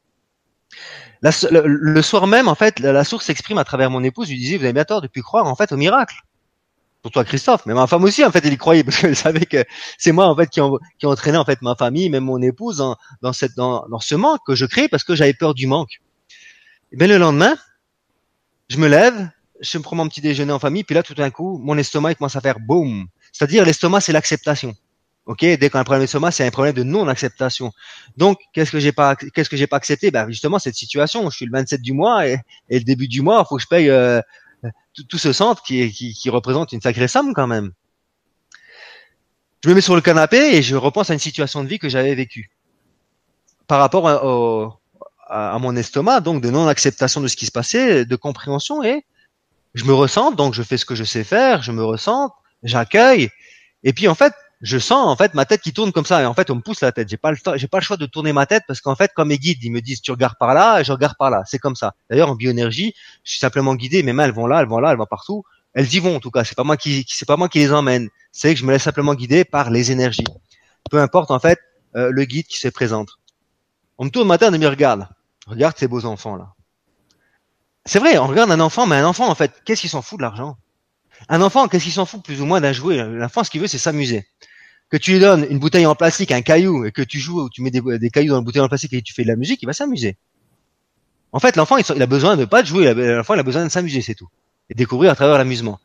[1.20, 4.28] La, le, soir même, en fait, la, source s'exprime à travers mon épouse.
[4.28, 6.16] Je lui disais, vous avez bien tort de plus croire en fait au miracle.
[7.02, 9.46] Pour toi, Christophe, mais ma femme aussi, en fait, elle y croyait parce qu'elle savait
[9.46, 9.64] que
[9.98, 12.78] c'est moi, en fait, qui, ont, qui entraîné en fait ma famille, même mon épouse,
[12.78, 15.66] dans, dans cette, dans, dans ce manque que je crée parce que j'avais peur du
[15.66, 16.00] manque.
[16.92, 17.56] Et bien le lendemain,
[18.68, 19.30] je me lève,
[19.60, 22.12] je me prends mon petit déjeuner en famille, puis là, tout d'un coup, mon estomac
[22.12, 23.06] il commence à faire boum.
[23.32, 24.74] C'est-à-dire, l'estomac, c'est l'acceptation.
[25.28, 27.70] Ok, dès qu'on a un problème d'estomac, c'est un problème de non-acceptation.
[28.16, 30.10] Donc, qu'est-ce que j'ai pas, qu'est-ce que j'ai pas accepté?
[30.10, 31.28] Ben justement cette situation.
[31.28, 32.38] Je suis le 27 du mois et,
[32.70, 34.22] et le début du mois, il faut que je paye euh,
[35.04, 37.72] tout, ce centre qui, qui, qui, représente une sacrée somme quand même.
[39.62, 41.88] Je me mets sur le canapé et je repense à une situation de vie que
[41.88, 42.50] j'avais vécue
[43.66, 48.16] par rapport à, à, mon estomac, donc de non-acceptation de ce qui se passait, de
[48.16, 49.04] compréhension et
[49.74, 50.32] je me ressens.
[50.32, 52.32] Donc, je fais ce que je sais faire, je me ressens,
[52.62, 53.30] j'accueille
[53.82, 56.20] et puis en fait je sens en fait ma tête qui tourne comme ça.
[56.22, 57.08] Et en fait on me pousse la tête.
[57.08, 59.28] J'ai pas le j'ai pas le choix de tourner ma tête parce qu'en fait comme
[59.28, 61.42] mes guides ils me disent tu regardes par là et je regarde par là.
[61.46, 61.94] C'est comme ça.
[62.10, 64.90] D'ailleurs en bioénergie je suis simplement guidé mes mains elles vont là elles vont là
[64.90, 65.44] elles vont partout.
[65.74, 66.44] Elles y vont en tout cas.
[66.44, 68.08] C'est pas moi qui c'est pas moi qui les emmène.
[68.32, 70.24] C'est que je me laisse simplement guider par les énergies.
[70.90, 71.60] Peu importe en fait
[71.94, 73.10] euh, le guide qui se présente.
[73.96, 75.06] On me tourne ma tête et me regarde.
[75.46, 76.52] Regarde ces beaux enfants là.
[77.84, 80.18] C'est vrai on regarde un enfant mais un enfant en fait qu'est-ce qu'il s'en fout
[80.18, 80.56] de l'argent?
[81.28, 83.02] Un enfant, qu'est-ce qu'il s'en fout plus ou moins d'un jouet?
[83.04, 84.26] L'enfant, ce qu'il veut, c'est s'amuser.
[84.90, 87.50] Que tu lui donnes une bouteille en plastique, un caillou, et que tu joues, ou
[87.50, 89.62] tu mets des, cailloux dans la bouteille en plastique et tu fais de la musique,
[89.62, 90.16] il va s'amuser.
[91.32, 92.94] En fait, l'enfant, il, a besoin de pas de jouer.
[92.94, 94.28] L'enfant, il a besoin de s'amuser, c'est tout.
[94.70, 95.78] Et découvrir à travers l'amusement.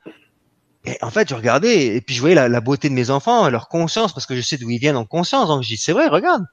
[0.85, 3.67] Et en fait, je regardais, et puis je voyais la, beauté de mes enfants, leur
[3.67, 5.47] conscience, parce que je sais d'où ils viennent en conscience.
[5.47, 6.45] Donc je dis, c'est vrai, regarde,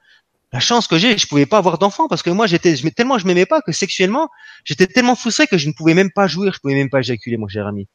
[0.53, 3.25] la chance que j'ai, je pouvais pas avoir d'enfants parce que moi j'étais, tellement je
[3.25, 4.29] m'aimais pas que sexuellement,
[4.65, 7.37] j'étais tellement frustré que je ne pouvais même pas jouir, je pouvais même pas éjaculer,
[7.37, 7.87] mon cher ami.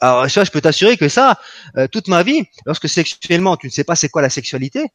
[0.00, 1.38] Alors ça, je peux t'assurer que ça,
[1.76, 4.86] euh, toute ma vie, lorsque sexuellement tu ne sais pas c'est quoi la sexualité,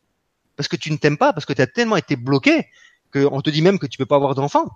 [0.55, 2.67] parce que tu ne t'aimes pas, parce que tu as tellement été bloqué
[3.13, 4.67] qu'on te dit même que tu peux pas avoir d'enfants.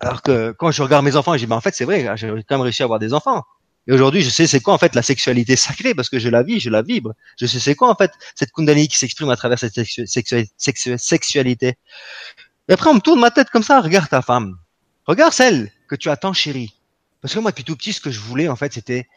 [0.00, 2.28] Alors que quand je regarde mes enfants, je dis, ben en fait c'est vrai, j'ai
[2.28, 3.42] quand même réussi à avoir des enfants.
[3.88, 6.42] Et aujourd'hui, je sais c'est quoi en fait la sexualité sacrée parce que je la
[6.42, 7.14] vis, je la vibre.
[7.40, 9.80] Je sais c'est quoi en fait cette kundalini qui s'exprime à travers cette
[10.98, 11.78] sexualité.
[12.68, 13.80] Et après, on me tourne ma tête comme ça.
[13.80, 14.58] Regarde ta femme.
[15.06, 16.74] Regarde celle que tu attends chérie.
[17.20, 19.08] Parce que moi, depuis tout petit, ce que je voulais, en fait, c'était,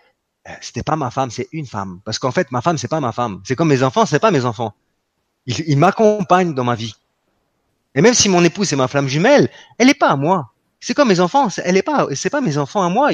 [0.47, 2.01] euh, c'était pas ma femme, c'est une femme.
[2.03, 3.41] Parce qu'en fait, ma femme, c'est pas ma femme.
[3.45, 4.73] C'est comme mes enfants, c'est pas mes enfants.
[5.45, 6.95] Ils, ils m'accompagnent dans ma vie.
[7.95, 10.51] Et même si mon épouse est ma flamme jumelle, elle n'est pas à moi.
[10.79, 13.11] C'est comme mes enfants, elle est pas, c'est pas mes enfants à moi.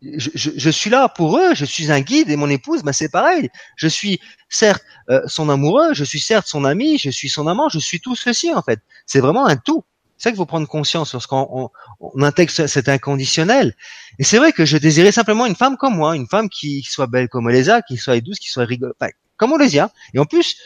[0.00, 3.50] je, suis là pour eux, je suis un guide et mon épouse, ben c'est pareil.
[3.76, 7.68] Je suis certes euh, son amoureux, je suis certes son ami, je suis son amant,
[7.68, 8.80] je suis tout ceci en fait.
[9.04, 9.84] C'est vraiment un tout.
[10.18, 13.74] C'est ça qu'il faut prendre conscience lorsqu'on on, intègre cet inconditionnel.
[14.18, 17.06] Et c'est vrai que je désirais simplement une femme comme moi, une femme qui soit
[17.06, 19.90] belle comme Elisa, qui soit douce, qui soit rigolote, enfin, comme Olésia.
[20.14, 20.56] Et en plus,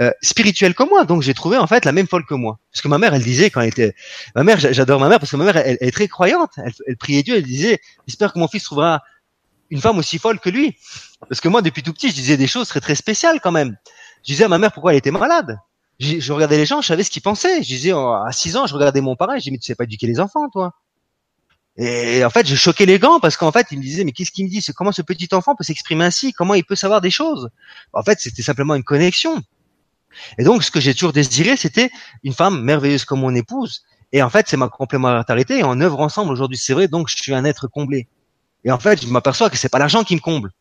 [0.00, 1.04] euh, spirituelle comme moi.
[1.04, 2.58] Donc j'ai trouvé en fait la même folle que moi.
[2.72, 3.94] Parce que ma mère, elle disait quand elle était,
[4.34, 6.50] ma mère, j'adore ma mère parce que ma mère, elle, est très croyante.
[6.56, 9.02] Elle, elle, priait Dieu, elle disait, j'espère que mon fils trouvera
[9.70, 10.76] une femme aussi folle que lui.
[11.28, 13.76] Parce que moi, depuis tout petit, je disais des choses très très spéciales quand même.
[14.26, 15.58] Je disais à ma mère pourquoi elle était malade.
[16.00, 17.62] Je, regardais les gens, je savais ce qu'ils pensaient.
[17.62, 19.74] Je disais oh, à 6 ans, je regardais mon parrain, je disais mais tu sais
[19.74, 20.72] pas éduquer les enfants, toi.
[21.76, 24.30] Et en fait, je choquais les gants parce qu'en fait, ils me disaient mais qu'est-ce
[24.30, 24.64] qu'il me dit?
[24.76, 26.32] Comment ce petit enfant peut s'exprimer ainsi?
[26.32, 27.48] Comment il peut savoir des choses?
[27.92, 29.42] En fait, c'était simplement une connexion.
[30.38, 31.90] Et donc, ce que j'ai toujours désiré, c'était
[32.22, 33.84] une femme merveilleuse comme mon épouse.
[34.12, 35.58] Et en fait, c'est ma complémentarité.
[35.58, 36.86] Et on œuvre ensemble aujourd'hui, c'est vrai.
[36.86, 38.06] Donc, je suis un être comblé.
[38.64, 40.52] Et en fait, je m'aperçois que c'est pas l'argent qui me comble.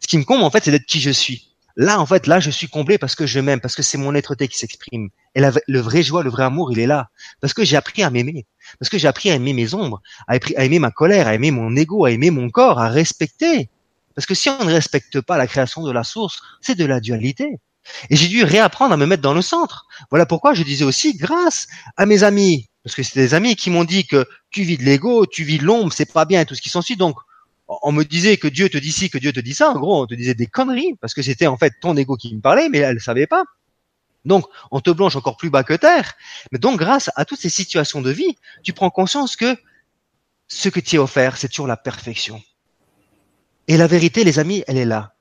[0.00, 1.55] Ce qui me comble, en fait, c'est d'être qui je suis.
[1.76, 4.14] Là, en fait, là, je suis comblé parce que je m'aime, parce que c'est mon
[4.14, 5.10] être-té qui s'exprime.
[5.34, 7.10] Et la, le vrai joie, le vrai amour, il est là.
[7.42, 8.46] Parce que j'ai appris à m'aimer.
[8.78, 11.76] Parce que j'ai appris à aimer mes ombres, à, aimer ma colère, à aimer mon
[11.76, 13.68] ego, à aimer mon corps, à respecter.
[14.14, 16.98] Parce que si on ne respecte pas la création de la source, c'est de la
[16.98, 17.58] dualité.
[18.08, 19.86] Et j'ai dû réapprendre à me mettre dans le centre.
[20.10, 21.66] Voilà pourquoi je disais aussi, grâce
[21.98, 24.82] à mes amis, parce que c'est des amis qui m'ont dit que tu vis de
[24.82, 26.96] l'ego, tu vis de l'ombre, c'est pas bien et tout ce qui s'ensuit.
[26.96, 27.16] Donc,
[27.68, 29.70] on me disait que Dieu te dit ci, que Dieu te dit ça.
[29.70, 32.34] En gros, on te disait des conneries parce que c'était en fait ton ego qui
[32.34, 33.44] me parlait, mais elle ne savait pas.
[34.24, 36.14] Donc, on te blanche encore plus bas que terre.
[36.50, 39.56] Mais donc, grâce à toutes ces situations de vie, tu prends conscience que
[40.48, 42.42] ce que tu es offert, c'est toujours la perfection.
[43.68, 45.14] Et la vérité, les amis, elle est là.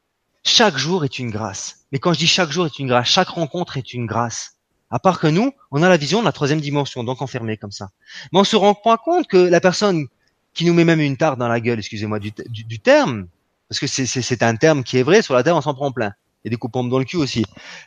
[0.43, 1.85] Chaque jour est une grâce.
[1.91, 4.57] Mais quand je dis chaque jour est une grâce, chaque rencontre est une grâce.
[4.91, 7.71] À part que nous, on a la vision de la troisième dimension, donc enfermé comme
[7.71, 7.89] ça.
[8.31, 10.07] Mais on se rend pas compte que la personne
[10.55, 13.27] qui nous met même une tarte dans la gueule, excusez-moi du, du, terme,
[13.69, 16.13] parce que c'est un terme qui est vrai, sur la terre on s'en prend plein.
[16.43, 17.43] Et des coups dans le cul aussi.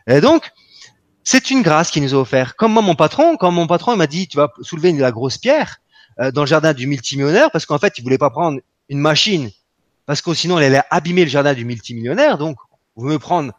[0.08, 0.50] Et donc,
[1.22, 2.56] c'est une grâce qui nous a offert.
[2.56, 5.38] Comme moi, mon patron, quand mon patron m'a dit, tu vas soulever une, la grosse
[5.38, 5.76] pierre
[6.20, 9.50] euh, dans le jardin du multimillionnaire, parce qu'en fait, il voulait pas prendre une machine
[10.08, 12.38] parce que sinon elle allait abîmer le jardin du multimillionnaire.
[12.38, 12.56] Donc,
[12.96, 13.52] vous me prendre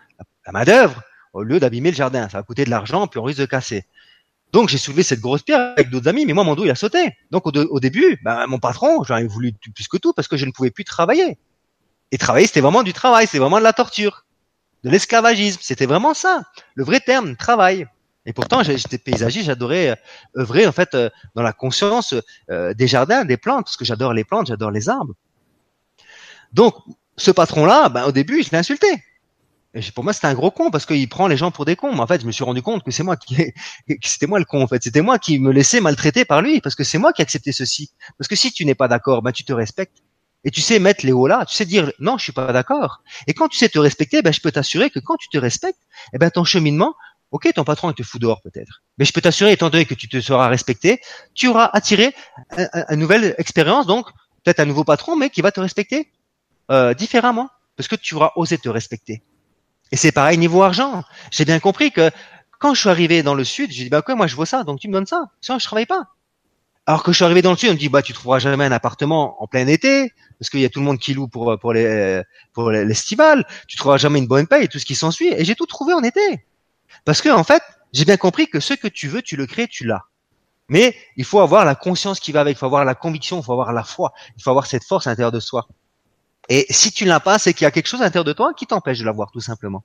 [0.47, 2.27] la main d'œuvre au lieu d'abîmer le jardin.
[2.27, 3.85] Ça va coûter de l'argent, puis on risque de casser.
[4.51, 6.75] Donc j'ai soulevé cette grosse pierre avec d'autres amis, mais moi mon dos il a
[6.75, 7.15] sauté.
[7.31, 10.45] Donc au, début, ben, mon patron, j'en ai voulu plus que tout parce que je
[10.45, 11.37] ne pouvais plus travailler.
[12.11, 14.25] Et travailler, c'était vraiment du travail, c'était vraiment de la torture,
[14.83, 15.59] de l'esclavagisme.
[15.61, 16.41] C'était vraiment ça,
[16.73, 17.87] le vrai terme, travail.
[18.25, 22.13] Et pourtant, j'étais paysagiste, j'adorais euh, œuvrer en fait euh, dans la conscience
[22.49, 25.13] euh, des jardins, des plantes, parce que j'adore les plantes, j'adore les arbres.
[26.53, 26.75] Donc,
[27.17, 28.87] ce patron-là, ben, au début, je l'ai insulté.
[29.75, 31.93] Et pour moi, c'était un gros con parce qu'il prend les gens pour des cons.
[31.93, 33.35] Mais en fait, je me suis rendu compte que c'est moi qui,
[34.03, 34.63] c'était moi le con.
[34.63, 37.21] En fait, c'était moi qui me laissais maltraiter par lui parce que c'est moi qui
[37.21, 37.91] acceptais ceci.
[38.17, 39.99] Parce que si tu n'es pas d'accord, ben tu te respectes
[40.43, 41.45] et tu sais mettre les hauts là.
[41.45, 43.03] Tu sais dire non, je suis pas d'accord.
[43.27, 45.81] Et quand tu sais te respecter, ben je peux t'assurer que quand tu te respectes,
[46.13, 46.95] eh ben ton cheminement,
[47.31, 49.93] ok, ton patron il te fout dehors peut-être, mais je peux t'assurer, étant donné que
[49.93, 50.99] tu te seras respecté,
[51.35, 52.15] tu auras attiré
[52.89, 54.07] une nouvelle expérience, donc
[54.43, 56.11] peut-être un nouveau patron, mais qui va te respecter
[56.71, 59.23] euh, différemment parce que tu auras osé te respecter.
[59.91, 61.03] Et c'est pareil niveau argent.
[61.31, 62.11] J'ai bien compris que
[62.59, 64.63] quand je suis arrivé dans le sud, j'ai dit bah quoi, moi je vois ça,
[64.63, 65.25] donc tu me donnes ça.
[65.41, 66.03] Sinon je travaille pas.
[66.85, 68.65] Alors que je suis arrivé dans le sud, on me dit bah tu trouveras jamais
[68.65, 71.57] un appartement en plein été parce qu'il y a tout le monde qui loue pour
[71.59, 72.21] pour les
[72.53, 73.45] pour l'estival.
[73.67, 75.33] Tu trouveras jamais une bonne paye et tout ce qui s'ensuit.
[75.33, 76.45] Et j'ai tout trouvé en été.
[77.05, 77.63] Parce que en fait,
[77.93, 80.03] j'ai bien compris que ce que tu veux, tu le crées, tu l'as.
[80.69, 83.43] Mais il faut avoir la conscience qui va avec, il faut avoir la conviction, il
[83.43, 85.67] faut avoir la foi, il faut avoir cette force à l'intérieur de soi.
[86.49, 88.33] Et si tu ne l'as pas, c'est qu'il y a quelque chose à l'intérieur de
[88.33, 89.83] toi qui t'empêche de l'avoir, tout simplement.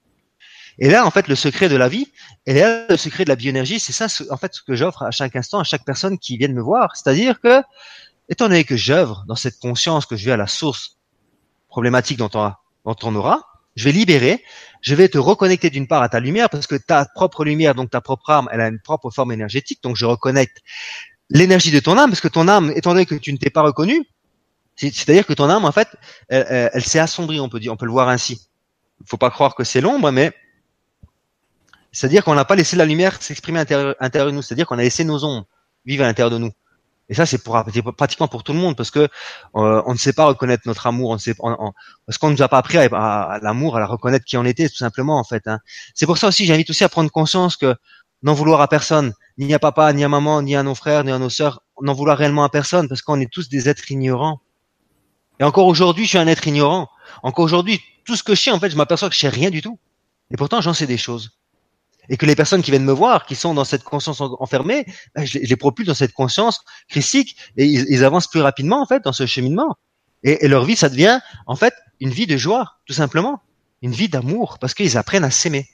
[0.79, 2.11] Et là, en fait, le secret de la vie,
[2.47, 5.11] et là, le secret de la bioénergie, c'est ça, en fait, ce que j'offre à
[5.11, 6.97] chaque instant, à chaque personne qui vient me voir.
[6.97, 7.63] C'est-à-dire que,
[8.29, 10.97] étant donné que j'œuvre dans cette conscience, que je vais à la source
[11.69, 12.53] problématique dont on,
[12.85, 13.47] dont on aura,
[13.77, 14.43] je vais libérer,
[14.81, 17.91] je vais te reconnecter d'une part à ta lumière, parce que ta propre lumière, donc
[17.91, 20.63] ta propre âme, elle a une propre forme énergétique, donc je reconnecte
[21.31, 23.63] l'énergie de ton âme, parce que ton âme, étant donné que tu ne t'es pas
[23.63, 24.07] reconnu,
[24.77, 25.89] c'est-à-dire que ton âme, en fait,
[26.29, 28.49] elle, s'est assombrie, on peut dire, on peut le voir ainsi.
[29.01, 30.33] Il faut pas croire que c'est l'ombre, mais
[31.93, 34.43] c'est-à-dire qu'on n'a pas laissé la lumière s'exprimer à l'intérieur de nous.
[34.43, 35.47] C'est-à-dire qu'on a laissé nos ombres
[35.85, 36.51] vivre à l'intérieur de nous.
[37.09, 37.63] Et ça, c'est pour
[37.97, 41.11] pratiquement pour tout le monde, parce que euh, on ne sait pas reconnaître notre amour,
[41.11, 44.37] on sait, parce qu'on ne nous a pas appris à, l'amour, à la reconnaître qui
[44.39, 45.47] on était, tout simplement, en fait.
[45.47, 45.59] Hein.
[45.95, 47.77] C'est pour ça aussi, j'invite aussi à prendre conscience que
[48.23, 51.13] n'en vouloir à personne, ni à papa, ni à maman, ni à nos frères, ni
[51.13, 54.41] à nos sœurs, n'en vouloir réellement à personne, parce qu'on est tous des êtres ignorants.
[55.41, 56.89] Et encore aujourd'hui, je suis un être ignorant.
[57.23, 59.51] Encore aujourd'hui, tout ce que je sais, en fait, je m'aperçois que je sais rien
[59.51, 59.79] du tout.
[60.31, 61.39] Et pourtant, j'en sais des choses.
[62.09, 65.25] Et que les personnes qui viennent me voir, qui sont dans cette conscience enfermée, ben,
[65.25, 69.13] je, les propulse dans cette conscience christique et ils, avancent plus rapidement, en fait, dans
[69.13, 69.77] ce cheminement.
[70.23, 73.41] Et, leur vie, ça devient en fait une vie de joie, tout simplement,
[73.83, 75.69] une vie d'amour, parce qu'ils apprennent à s'aimer.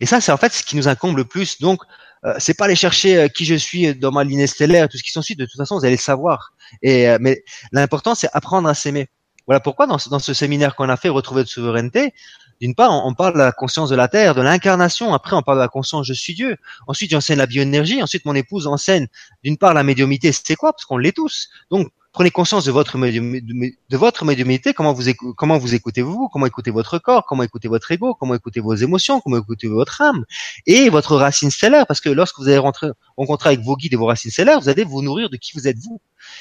[0.00, 1.60] Et ça, c'est en fait ce qui nous incombe le plus.
[1.60, 1.82] Donc,
[2.24, 5.02] euh, c'est pas aller chercher euh, qui je suis dans ma lignée stellaire, tout ce
[5.02, 5.36] qui s'ensuit.
[5.36, 6.52] De toute façon, vous allez le savoir.
[6.82, 7.42] Et euh, mais
[7.72, 9.08] l'important, c'est apprendre à s'aimer.
[9.46, 12.12] Voilà pourquoi dans ce, dans ce séminaire qu'on a fait, retrouver de souveraineté,
[12.60, 15.14] d'une part, on, parle de la conscience de la Terre, de l'incarnation.
[15.14, 16.58] Après, on parle de la conscience je suis Dieu.
[16.86, 18.02] Ensuite, j'enseigne la bioénergie.
[18.02, 19.08] Ensuite, mon épouse enseigne
[19.42, 20.30] d'une part la médiumité.
[20.30, 20.74] C'est quoi?
[20.74, 21.48] Parce qu'on l'est tous.
[21.70, 26.46] Donc, prenez conscience de votre de votre médiumité, comment vous comment vous écoutez vous, comment
[26.46, 30.24] écoutez votre corps, comment écoutez votre ego, comment écoutez vos émotions, comment écoutez votre âme
[30.66, 33.96] et votre racine stellaire parce que lorsque vous allez rentrer rencontrer avec vos guides et
[33.96, 36.00] vos racines stellaires, vous allez vous nourrir de qui vous êtes vous.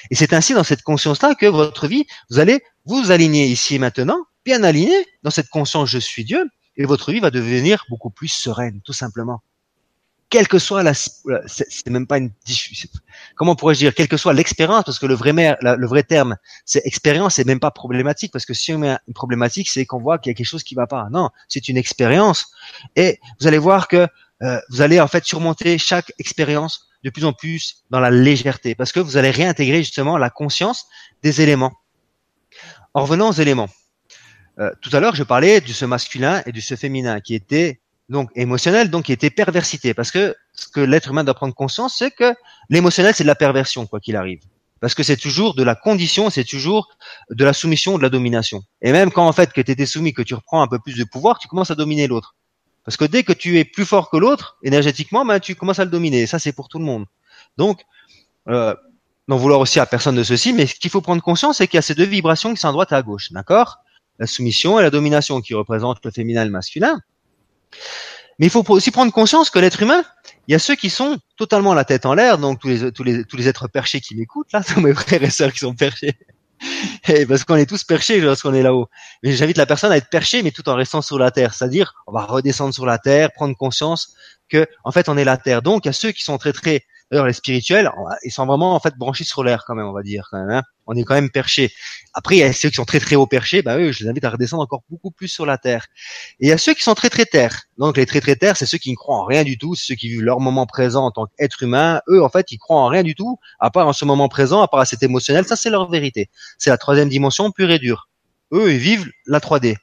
[0.09, 3.79] Et c'est ainsi dans cette conscience-là que votre vie, vous allez vous aligner ici et
[3.79, 8.09] maintenant, bien aligné dans cette conscience je suis Dieu et votre vie va devenir beaucoup
[8.09, 9.41] plus sereine tout simplement
[10.29, 12.31] quelle que soit la, c'est même pas une,
[13.35, 16.85] comment pourrais-je dire, quelle que soit l'expérience, parce que le vrai, le vrai terme, c'est
[16.85, 20.19] expérience, c'est même pas problématique, parce que si on met une problématique, c'est qu'on voit
[20.19, 21.07] qu'il y a quelque chose qui va pas.
[21.11, 22.51] Non, c'est une expérience,
[22.95, 24.07] et vous allez voir que
[24.41, 28.75] euh, vous allez en fait surmonter chaque expérience de plus en plus dans la légèreté,
[28.75, 30.85] parce que vous allez réintégrer justement la conscience
[31.23, 31.73] des éléments.
[32.93, 33.69] En revenant aux éléments,
[34.59, 37.79] euh, tout à l'heure, je parlais du ce masculin et du ce féminin qui étaient
[38.09, 39.93] donc émotionnel, donc qui était perversité.
[39.93, 42.33] Parce que ce que l'être humain doit prendre conscience, c'est que
[42.69, 44.41] l'émotionnel, c'est de la perversion, quoi qu'il arrive.
[44.81, 46.89] Parce que c'est toujours de la condition, c'est toujours
[47.29, 48.63] de la soumission, de la domination.
[48.81, 50.97] Et même quand en fait que tu étais soumis, que tu reprends un peu plus
[50.97, 52.35] de pouvoir, tu commences à dominer l'autre.
[52.85, 55.85] Parce que dès que tu es plus fort que l'autre, énergétiquement, ben, tu commences à
[55.85, 56.21] le dominer.
[56.21, 57.05] Et ça, c'est pour tout le monde.
[57.57, 57.81] Donc,
[58.47, 58.73] euh,
[59.27, 61.77] n'en vouloir aussi à personne de ceci, mais ce qu'il faut prendre conscience, c'est qu'il
[61.77, 63.31] y a ces deux vibrations qui sont à droite et à gauche.
[63.31, 63.79] D'accord?
[64.17, 66.99] La soumission et la domination qui représentent le féminin et le masculin.
[68.39, 70.03] Mais il faut aussi prendre conscience que l'être humain,
[70.47, 73.03] il y a ceux qui sont totalement la tête en l'air, donc tous les, tous
[73.03, 75.75] les, tous les êtres perchés qui m'écoutent, là, tous mes frères et sœurs qui sont
[75.75, 76.17] perchés.
[77.07, 78.87] Et parce qu'on est tous perchés lorsqu'on est là-haut.
[79.23, 81.53] Mais j'invite la personne à être perchée, mais tout en restant sur la terre.
[81.53, 84.13] C'est-à-dire, on va redescendre sur la terre, prendre conscience
[84.49, 85.61] que, en fait, on est la terre.
[85.61, 87.91] Donc, il y a ceux qui sont très, très D'ailleurs, les spirituels,
[88.23, 90.49] ils sont vraiment en fait branchés sur l'air quand même, on va dire quand même.
[90.51, 90.63] Hein.
[90.85, 91.71] On est quand même perché.
[92.13, 94.09] Après, il y a ceux qui sont très très haut perchés, bah eux, je les
[94.09, 95.87] invite à redescendre encore beaucoup plus sur la terre.
[96.39, 97.63] Et il y a ceux qui sont très très terre.
[97.77, 99.95] Donc les très très terre, c'est ceux qui ne croient en rien du tout, ceux
[99.95, 102.01] qui vivent leur moment présent en tant qu'être humain.
[102.09, 104.61] Eux, en fait, ils croient en rien du tout, à part en ce moment présent,
[104.61, 105.45] à part à cet émotionnel.
[105.45, 106.29] Ça, c'est leur vérité.
[106.57, 108.09] C'est la troisième dimension pure et dure.
[108.51, 109.75] Eux, ils vivent la 3D.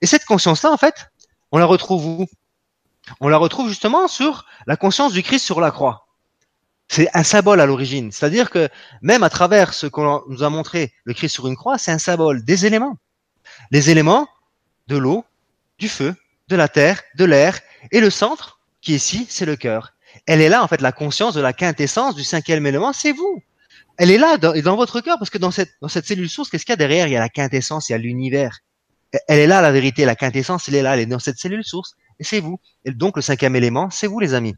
[0.00, 1.08] Et cette conscience-là, en fait,
[1.52, 2.26] on la retrouve où?
[3.20, 6.05] On la retrouve justement sur la conscience du Christ sur la croix.
[6.88, 8.12] C'est un symbole à l'origine.
[8.12, 8.68] C'est-à-dire que
[9.02, 11.98] même à travers ce qu'on nous a montré, le Christ sur une croix, c'est un
[11.98, 12.96] symbole des éléments.
[13.70, 14.28] Les éléments
[14.86, 15.24] de l'eau,
[15.78, 16.14] du feu,
[16.48, 17.58] de la terre, de l'air,
[17.90, 19.94] et le centre, qui est ici, c'est le cœur.
[20.26, 23.42] Elle est là, en fait, la conscience de la quintessence du cinquième élément, c'est vous.
[23.98, 26.50] Elle est là, dans, dans votre cœur, parce que dans cette, dans cette cellule source,
[26.50, 27.08] qu'est-ce qu'il y a derrière?
[27.08, 28.60] Il y a la quintessence, il y a l'univers.
[29.28, 31.64] Elle est là, la vérité, la quintessence, elle est là, elle est dans cette cellule
[31.64, 32.60] source, et c'est vous.
[32.84, 34.54] Et donc, le cinquième élément, c'est vous, les amis.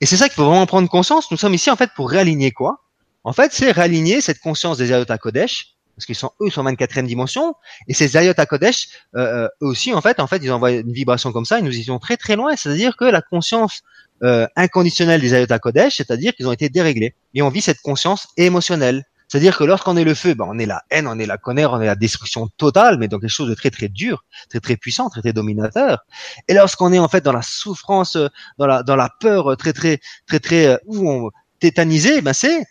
[0.00, 1.30] Et c'est ça qu'il faut vraiment prendre conscience.
[1.30, 2.80] Nous sommes ici en fait pour réaligner quoi?
[3.24, 6.70] En fait, c'est réaligner cette conscience des Ayot Kodesh, parce qu'ils sont eux sont en
[6.70, 7.54] 24e dimension,
[7.88, 10.92] et ces Ayot Kodesh, euh, euh, eux aussi en fait, en fait, ils envoient une
[10.92, 12.54] vibration comme ça, ils nous y sont très très loin.
[12.54, 13.82] C'est-à-dire que la conscience
[14.22, 18.28] euh, inconditionnelle des Ayot Kodesh, c'est-à-dire qu'ils ont été déréglés, et on vit cette conscience
[18.36, 19.04] émotionnelle.
[19.34, 21.72] C'est-à-dire que lorsqu'on est le feu, ben on est la haine, on est la colère,
[21.72, 24.76] on est la destruction totale, mais dans quelque chose de très très dur, très très
[24.76, 26.04] puissant, très très dominateur.
[26.46, 28.16] Et lorsqu'on est en fait dans la souffrance,
[28.58, 32.64] dans la dans la peur, très très très très euh, où on tétanisé, ben c'est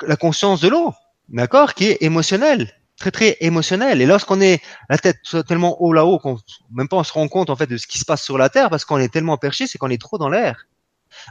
[0.00, 0.94] la conscience de l'eau,
[1.28, 4.00] d'accord, qui est émotionnelle, très très émotionnelle.
[4.00, 6.38] Et lorsqu'on est la tête tellement haut là-haut qu'on
[6.72, 8.48] même pas on se rend compte en fait de ce qui se passe sur la
[8.48, 10.64] terre parce qu'on est tellement perché, c'est qu'on est trop dans l'air.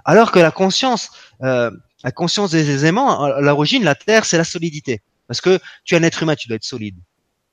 [0.05, 1.09] Alors que la conscience
[1.41, 1.71] euh,
[2.03, 5.01] la conscience des éléments, à l'origine, la terre, c'est la solidité.
[5.27, 6.97] Parce que tu es un être humain, tu dois être solide.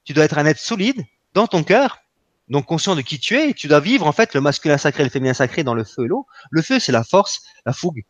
[0.05, 1.05] Tu dois être un être solide
[1.35, 1.99] dans ton cœur,
[2.49, 5.03] donc conscient de qui tu es, et tu dois vivre en fait le masculin sacré
[5.03, 6.27] et le féminin sacré dans le feu et l'eau.
[6.51, 8.05] Le feu, c'est la force, la fougue.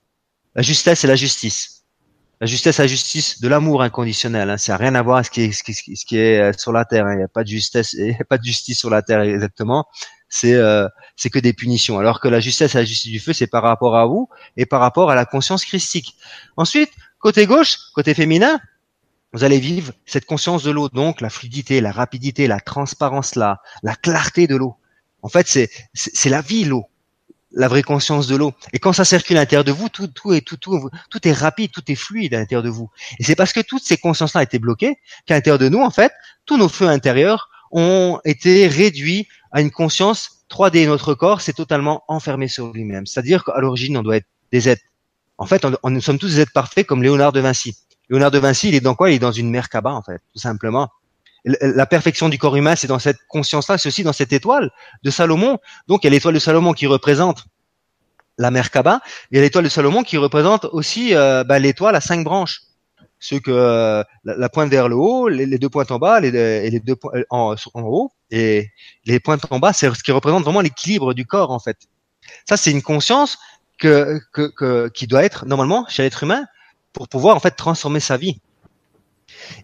[0.55, 1.85] La justesse, c'est la justice.
[2.41, 4.51] La justesse, la justice de l'amour inconditionnel.
[4.51, 4.59] Hein.
[4.59, 6.85] Ça n'a rien à voir avec ce qui est, ce qui, est euh, sur la
[6.85, 7.07] terre.
[7.07, 7.25] Hein.
[7.25, 9.87] A pas de justesse, il a pas de justice sur la terre exactement
[10.37, 11.99] c'est euh, c'est que des punitions.
[11.99, 14.67] Alors que la justesse et la justice du feu, c'est par rapport à vous et
[14.67, 16.17] par rapport à la conscience christique.
[16.57, 18.61] Ensuite, côté gauche, côté féminin,
[19.33, 23.61] vous allez vivre cette conscience de l'eau, donc la fluidité, la rapidité, la transparence, la,
[23.83, 24.77] la clarté de l'eau.
[25.23, 26.85] En fait, c'est c'est la vie l'eau,
[27.53, 28.53] la vraie conscience de l'eau.
[28.75, 31.33] Et quand ça circule à l'intérieur de vous, tout tout est tout tout tout est
[31.33, 32.91] rapide, tout est fluide à l'intérieur de vous.
[33.19, 36.13] Et c'est parce que toutes ces consciences-là étaient bloquées qu'à l'intérieur de nous, en fait,
[36.45, 40.87] tous nos feux intérieurs ont été réduits à une conscience 3D.
[40.87, 43.07] Notre corps s'est totalement enfermé sur lui-même.
[43.07, 44.83] C'est-à-dire qu'à l'origine, on doit être des êtres.
[45.39, 47.77] En fait, on, nous sommes tous des êtres parfaits comme Léonard de Vinci.
[48.09, 49.11] Léonard de Vinci, il est dans quoi?
[49.11, 50.89] Il est dans une Merkaba, en fait, tout simplement.
[51.45, 54.71] la perfection du corps humain, c'est dans cette conscience-là, c'est aussi dans cette étoile
[55.03, 55.59] de Salomon.
[55.89, 57.45] Donc, il y a l'étoile de Salomon qui représente
[58.39, 59.01] la Merkaba,
[59.33, 62.63] et l'étoile de Salomon qui représente aussi euh, bah, l'étoile à cinq branches.
[63.19, 66.71] Ceux que euh, la, pointe vers le haut, les, deux pointes en bas, les, et
[66.71, 68.71] les deux points en, en haut, et
[69.05, 71.79] les pointes en bas, c'est ce qui représente vraiment l'équilibre du corps en fait.
[72.49, 73.39] Ça, c'est une conscience
[73.79, 76.45] que, que, que, qui doit être normalement chez l'être humain
[76.93, 78.41] pour pouvoir en fait transformer sa vie.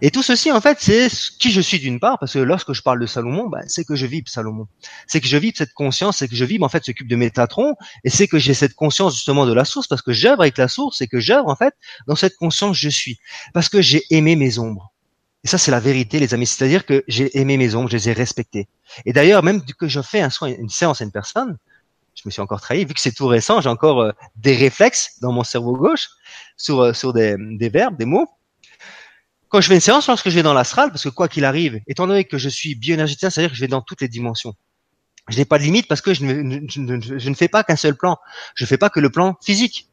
[0.01, 1.09] Et tout ceci, en fait, c'est
[1.39, 3.97] qui je suis d'une part, parce que lorsque je parle de Salomon, ben, c'est que
[3.97, 4.67] je vibre Salomon.
[5.07, 7.17] C'est que je vibre cette conscience, c'est que je vibre en fait ce cube de
[7.17, 7.75] Métatron,
[8.05, 10.69] et c'est que j'ai cette conscience justement de la source, parce que j'œuvre avec la
[10.69, 11.75] source, et que j'œuvre en fait
[12.07, 13.19] dans cette conscience je suis,
[13.55, 14.92] parce que j'ai aimé mes ombres.
[15.45, 16.47] Et ça, c'est la vérité, les amis.
[16.47, 18.69] C'est-à-dire que j'ai aimé mes ombres, je les ai respectées.
[19.05, 21.59] Et d'ailleurs, même que je fais un soin, une séance à une personne,
[22.15, 25.19] je me suis encore trahi, vu que c'est tout récent, j'ai encore euh, des réflexes
[25.21, 26.11] dans mon cerveau gauche
[26.57, 28.29] sur, euh, sur des, des verbes, des mots.
[29.49, 31.81] Quand je fais une séance, lorsque je vais dans l'astral, parce que quoi qu'il arrive,
[31.87, 34.55] étant donné que je suis bioénergéticien, c'est-à-dire que je vais dans toutes les dimensions.
[35.29, 37.97] Je n'ai pas de limite parce que je ne, je ne fais pas qu'un seul
[37.97, 38.19] plan.
[38.55, 39.89] Je ne fais pas que le plan physique.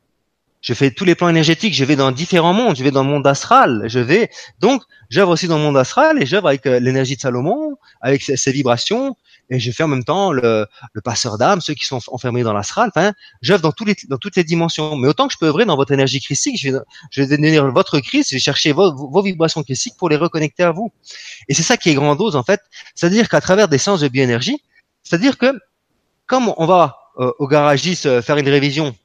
[0.61, 1.73] Je fais tous les plans énergétiques.
[1.73, 2.75] Je vais dans différents mondes.
[2.75, 3.83] Je vais dans le monde astral.
[3.87, 4.29] Je vais
[4.59, 8.21] donc j'œuvre aussi dans le monde astral et j'œuvre avec euh, l'énergie de Salomon, avec
[8.21, 9.15] ses, vibrations
[9.49, 12.53] et je fais en même temps le, le passeur d'âme, ceux qui sont enfermés dans
[12.53, 12.89] l'astral.
[12.95, 14.95] Enfin, j'œuvre dans, tous les, dans toutes les dimensions.
[14.95, 16.79] Mais autant que je peux œuvrer dans votre énergie christique, je vais,
[17.11, 20.71] je vais votre Christ, je vais chercher vos, vos vibrations christiques pour les reconnecter à
[20.71, 20.91] vous.
[21.47, 22.61] Et c'est ça qui est grandiose en fait.
[22.95, 24.61] C'est-à-dire qu'à travers des sens de bioénergie,
[25.03, 25.57] c'est-à-dire que
[26.27, 28.95] comme on va euh, au garagiste euh, faire une révision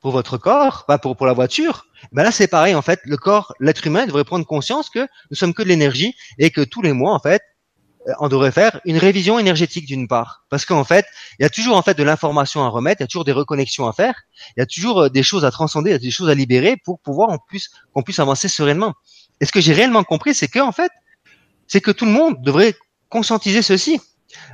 [0.00, 3.00] pour votre corps, pas pour, pour la voiture, ben là c'est pareil en fait.
[3.04, 6.60] Le corps, l'être humain devrait prendre conscience que nous sommes que de l'énergie et que
[6.60, 7.42] tous les mois en fait,
[8.08, 11.06] euh, on devrait faire une révision énergétique d'une part, parce qu'en fait,
[11.38, 13.32] il y a toujours en fait de l'information à remettre, il y a toujours des
[13.32, 14.14] reconnexions à faire,
[14.56, 16.34] il y a toujours euh, des choses à transcender, il y a des choses à
[16.34, 18.94] libérer pour pouvoir en plus qu'on puisse avancer sereinement.
[19.40, 20.90] Et ce que j'ai réellement compris, c'est que en fait,
[21.66, 22.74] c'est que tout le monde devrait
[23.08, 24.00] conscientiser ceci.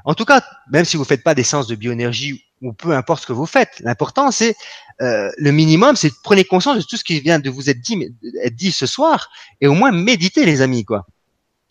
[0.04, 3.22] En tout cas, même si vous faites pas des séances de bioénergie ou peu importe
[3.22, 4.56] ce que vous faites, l'important c'est
[5.02, 8.10] euh, le minimum, c'est prenez conscience de tout ce qui vient de vous être dit,
[8.42, 9.28] être dit ce soir
[9.60, 11.06] et au moins méditez les amis quoi.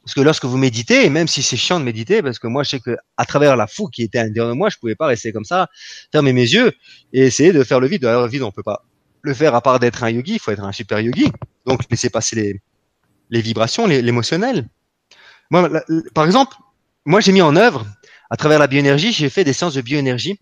[0.04, 2.64] Parce que lorsque vous méditez, et même si c'est chiant de méditer, parce que moi
[2.64, 4.96] je sais que à travers la fou qui était à l'intérieur de moi, je pouvais
[4.96, 5.70] pas rester comme ça,
[6.12, 6.74] fermer mes yeux
[7.14, 8.04] et essayer de faire le vide.
[8.04, 8.84] Alors le vide, on peut pas
[9.22, 11.32] le faire à part d'être un yogi, il faut être un super yogi.
[11.66, 12.62] Donc laisser passer les,
[13.30, 14.68] les vibrations, l'émotionnel.
[15.50, 15.70] Moi,
[16.14, 16.58] par exemple,
[17.06, 17.86] moi j'ai mis en œuvre
[18.30, 20.38] à travers la bioénergie, j'ai fait des séances de bioénergie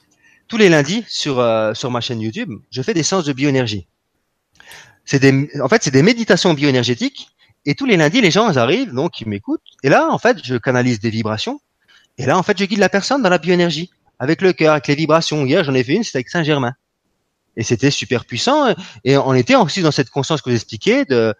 [0.51, 2.51] tous les lundis sur euh, sur ma chaîne YouTube.
[2.71, 3.87] Je fais des séances de bioénergie.
[5.05, 7.29] C'est des, en fait, c'est des méditations bioénergétiques
[7.65, 9.61] et tous les lundis, les gens arrivent, donc ils m'écoutent.
[9.81, 11.61] Et là, en fait, je canalise des vibrations.
[12.17, 14.87] Et là, en fait, je guide la personne dans la bioénergie, avec le cœur, avec
[14.87, 15.45] les vibrations.
[15.45, 16.73] Hier, j'en ai fait une, c'était avec Saint-Germain.
[17.55, 18.75] Et c'était super puissant.
[19.05, 21.33] Et on était aussi dans cette conscience que vous expliquez de,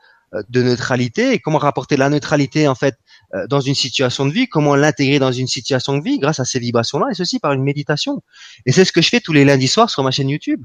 [0.47, 3.10] de neutralité et comment rapporter la neutralité, en fait, euh,
[3.48, 6.60] dans une situation de vie, comment l'intégrer dans une situation de vie grâce à ces
[6.60, 8.22] vibrations-là, et ceci par une méditation.
[8.66, 10.62] Et c'est ce que je fais tous les lundis soirs sur ma chaîne YouTube.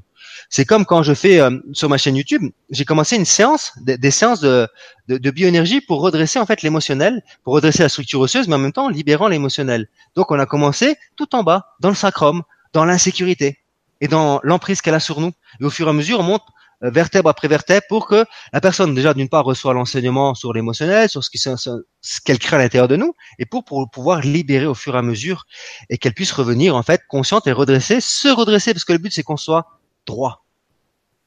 [0.51, 4.11] C'est comme quand je fais euh, sur ma chaîne YouTube, j'ai commencé une séance, des,
[4.11, 4.69] séances de,
[5.09, 8.59] de, de, bioénergie pour redresser en fait l'émotionnel, pour redresser la structure osseuse, mais en
[8.59, 9.89] même temps libérant l'émotionnel.
[10.15, 13.59] Donc on a commencé tout en bas, dans le sacrum, dans l'insécurité
[14.01, 15.33] et dans l'emprise qu'elle a sur nous.
[15.61, 18.61] Et au fur et à mesure, on monte euh, vertèbre après vertèbre pour que la
[18.61, 22.59] personne déjà d'une part reçoit l'enseignement sur l'émotionnel, sur ce qui ce qu'elle crée à
[22.59, 25.47] l'intérieur de nous, et pour, pour pouvoir libérer au fur et à mesure
[25.91, 29.13] et qu'elle puisse revenir en fait consciente et redresser, se redresser parce que le but
[29.13, 29.67] c'est qu'on soit
[30.07, 30.45] droit.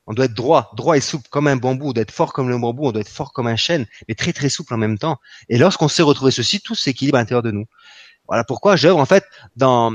[0.07, 2.49] On doit être droit, droit et souple comme un bambou, on doit être fort comme
[2.49, 4.97] le bambou, on doit être fort comme un chêne, mais très très souple en même
[4.97, 5.17] temps.
[5.49, 7.65] Et lorsqu'on sait retrouver ceci, tout s'équilibre à l'intérieur de nous.
[8.27, 9.23] Voilà pourquoi j'œuvre en fait
[9.55, 9.93] dans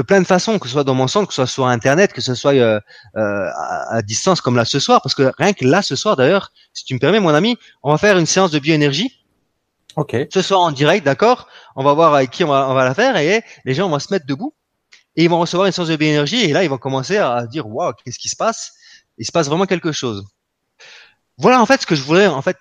[0.00, 2.14] de plein de façons, que ce soit dans mon centre, que ce soit sur Internet,
[2.14, 2.80] que ce soit euh,
[3.16, 3.50] euh,
[3.90, 6.86] à, distance comme là ce soir, parce que rien que là ce soir d'ailleurs, si
[6.86, 9.10] tu me permets mon ami, on va faire une séance de bioénergie.
[9.96, 10.16] Ok.
[10.32, 11.48] Ce soir en direct, d'accord?
[11.76, 13.98] On va voir avec qui on va, on va la faire et les gens vont
[13.98, 14.54] se mettre debout
[15.16, 17.68] et ils vont recevoir une séance de bioénergie et là ils vont commencer à dire
[17.68, 18.72] waouh qu'est-ce qui se passe?
[19.18, 20.24] Il se passe vraiment quelque chose.
[21.36, 22.56] Voilà en fait ce que je voulais en fait,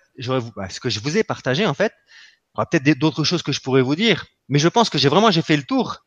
[0.57, 1.93] bah, ce que je vous ai partagé en fait.
[1.95, 4.97] Il y aura peut-être d'autres choses que je pourrais vous dire, mais je pense que
[4.97, 6.03] j'ai vraiment j'ai fait le tour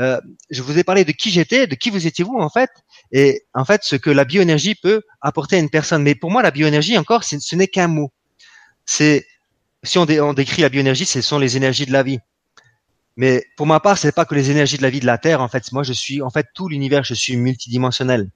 [0.00, 2.70] euh, je vous ai parlé de qui j'étais, de qui vous étiez vous en fait,
[3.12, 6.02] et en fait ce que la bioénergie peut apporter à une personne.
[6.02, 8.12] Mais pour moi, la bioénergie encore, ce n'est qu'un mot.
[8.86, 9.26] C'est
[9.82, 12.18] si on, on, décrit la bioénergie, ce sont les énergies de la vie.
[13.16, 15.40] Mais pour ma part, c'est pas que les énergies de la vie de la Terre.
[15.40, 17.04] En fait, moi, je suis en fait tout l'univers.
[17.04, 18.30] Je suis multidimensionnel.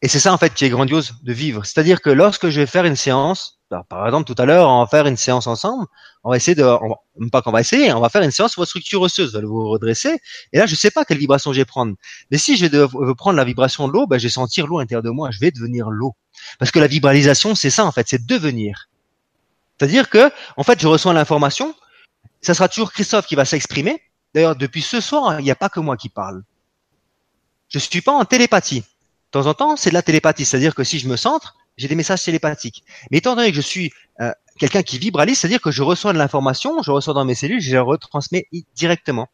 [0.00, 1.64] Et c'est ça en fait qui est grandiose de vivre.
[1.64, 3.58] C'est-à-dire que lorsque je vais faire une séance,
[3.88, 5.86] par exemple tout à l'heure, on va faire une séance ensemble,
[6.22, 8.60] on va essayer de, on pas qu'on va essayer, on va faire une séance sur
[8.60, 10.18] votre structure osseuse, vous allez vous redresser.
[10.52, 11.94] Et là, je sais pas quelle vibration je vais prendre.
[12.30, 14.82] Mais si je vais prendre la vibration de l'eau, ben, je vais sentir l'eau à
[14.82, 16.14] l'intérieur de moi, je vais devenir l'eau.
[16.60, 18.88] Parce que la vibralisation, c'est ça en fait, c'est devenir.
[19.78, 21.74] C'est-à-dire que, en fait, je reçois l'information
[22.40, 24.00] ça sera toujours Christophe qui va s'exprimer.
[24.34, 26.42] D'ailleurs, depuis ce soir, il n'y a pas que moi qui parle.
[27.68, 28.84] Je suis pas en télépathie.
[29.28, 31.86] De temps en temps, c'est de la télépathie, c'est-à-dire que si je me centre, j'ai
[31.86, 32.82] des messages télépathiques.
[33.10, 36.18] Mais étant donné que je suis euh, quelqu'un qui vibralise, c'est-à-dire que je reçois de
[36.18, 39.28] l'information, je reçois dans mes cellules, je la retransmets directement,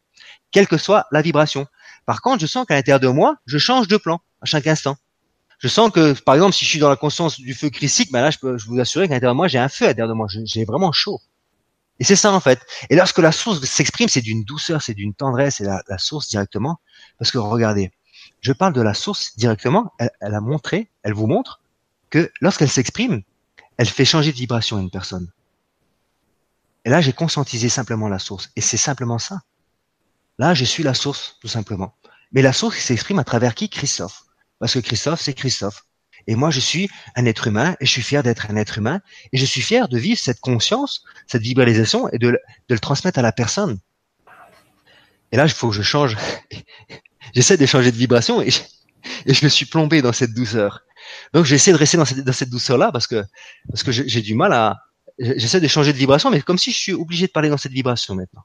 [0.51, 1.65] quelle que soit la vibration.
[2.05, 4.97] Par contre, je sens qu'à l'intérieur de moi, je change de plan à chaque instant.
[5.59, 8.21] Je sens que, par exemple, si je suis dans la conscience du feu christique, ben
[8.21, 10.09] là, je peux je vous assurer qu'à l'intérieur de moi, j'ai un feu à l'intérieur
[10.09, 10.27] de moi.
[10.29, 11.21] J'ai vraiment chaud.
[11.99, 12.59] Et c'est ça en fait.
[12.89, 16.27] Et lorsque la source s'exprime, c'est d'une douceur, c'est d'une tendresse, c'est la, la, source
[16.27, 16.81] directement.
[17.17, 17.91] Parce que regardez,
[18.41, 19.93] je parle de la source directement.
[19.99, 21.61] Elle, elle a montré, elle vous montre
[22.09, 23.23] que lorsqu'elle s'exprime,
[23.77, 25.31] elle fait changer de vibration une personne.
[26.85, 28.51] Et là, j'ai conscientisé simplement la source.
[28.55, 29.41] Et c'est simplement ça.
[30.37, 31.95] Là, je suis la source, tout simplement.
[32.31, 33.69] Mais la source s'exprime à travers qui?
[33.69, 34.23] Christophe.
[34.59, 35.85] Parce que Christophe, c'est Christophe.
[36.27, 39.01] Et moi, je suis un être humain et je suis fier d'être un être humain
[39.31, 43.19] et je suis fier de vivre cette conscience, cette vibralisation et de, de le transmettre
[43.19, 43.79] à la personne.
[45.31, 46.17] Et là, il faut que je change.
[47.33, 48.61] J'essaie de changer de vibration et je,
[49.25, 50.81] et je me suis plombé dans cette douceur.
[51.33, 53.23] Donc, j'essaie de rester dans cette, dans cette douceur-là parce que,
[53.69, 54.77] parce que j'ai du mal à,
[55.19, 57.71] j'essaie de changer de vibration, mais comme si je suis obligé de parler dans cette
[57.71, 58.43] vibration maintenant.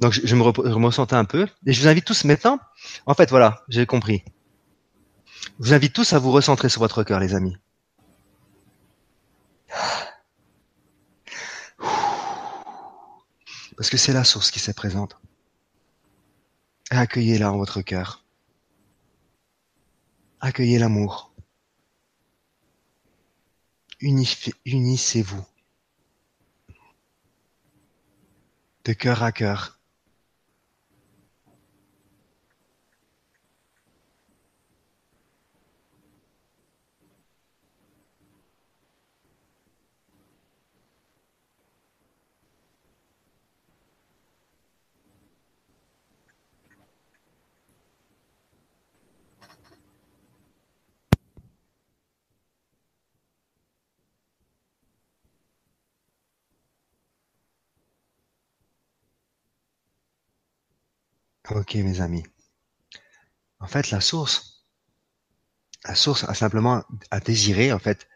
[0.00, 1.46] Donc, je, je me, ressentais un peu.
[1.66, 2.58] Et je vous invite tous maintenant.
[3.06, 4.24] En fait, voilà, j'ai compris.
[5.60, 7.56] Je vous invite tous à vous recentrer sur votre cœur, les amis.
[13.76, 15.16] Parce que c'est la source qui se présente.
[16.90, 18.24] Accueillez-la en votre cœur.
[20.40, 21.32] Accueillez l'amour.
[24.00, 25.44] Unissez-vous.
[28.84, 29.73] De cœur à cœur.
[61.50, 62.24] Ok, mes amis.
[63.60, 64.64] En fait, la source,
[65.84, 68.08] la source a simplement à désirer, en fait,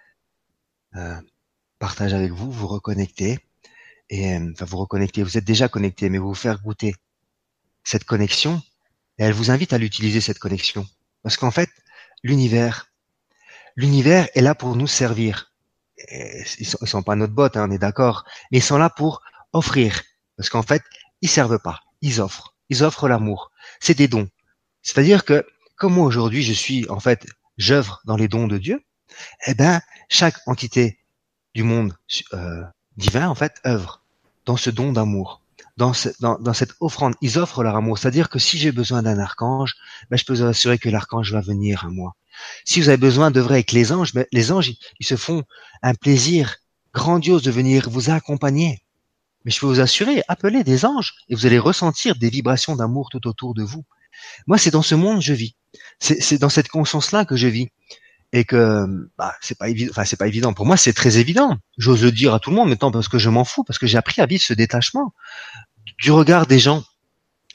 [0.96, 1.20] euh,
[1.78, 3.38] partager avec vous, vous reconnecter,
[4.08, 5.22] et euh, enfin vous reconnecter.
[5.22, 6.94] Vous êtes déjà connecté, mais vous faire goûter
[7.84, 8.62] cette connexion,
[9.18, 10.86] et elle vous invite à l'utiliser cette connexion,
[11.22, 11.68] parce qu'en fait,
[12.22, 12.90] l'univers,
[13.76, 15.52] l'univers est là pour nous servir.
[16.10, 19.22] ils sont, sont pas notre bot, hein, on est d'accord, mais ils sont là pour
[19.52, 20.02] offrir,
[20.36, 20.82] parce qu'en fait,
[21.20, 23.50] ils servent pas, ils offrent ils offrent l'amour.
[23.80, 24.28] C'est des dons.
[24.82, 25.46] C'est-à-dire que,
[25.76, 27.26] comme aujourd'hui, je suis, en fait,
[27.56, 28.82] j'œuvre dans les dons de Dieu,
[29.46, 30.98] eh ben, chaque entité
[31.54, 31.94] du monde
[32.34, 32.62] euh,
[32.96, 34.02] divin, en fait, œuvre
[34.46, 35.42] dans ce don d'amour,
[35.76, 37.14] dans, cette offrande.
[37.20, 37.98] Ils offrent leur amour.
[37.98, 39.74] C'est-à-dire que si j'ai besoin d'un archange,
[40.10, 42.16] ben, je peux vous assurer que l'archange va venir à moi.
[42.64, 45.44] Si vous avez besoin d'œuvrer avec les anges, ben, les anges, ils se font
[45.82, 46.56] un plaisir
[46.92, 48.82] grandiose de venir vous accompagner.
[49.48, 53.08] Mais je peux vous assurer, appelez des anges et vous allez ressentir des vibrations d'amour
[53.10, 53.82] tout autour de vous.
[54.46, 55.56] Moi, c'est dans ce monde que je vis.
[56.00, 57.68] C'est dans cette conscience-là que je vis.
[58.34, 58.84] Et que
[59.16, 59.90] bah, c'est pas évident.
[59.92, 60.52] Enfin, c'est pas évident.
[60.52, 61.56] Pour moi, c'est très évident.
[61.78, 63.86] J'ose le dire à tout le monde maintenant parce que je m'en fous, parce que
[63.86, 65.14] j'ai appris à vivre ce détachement
[65.98, 66.84] du regard des gens.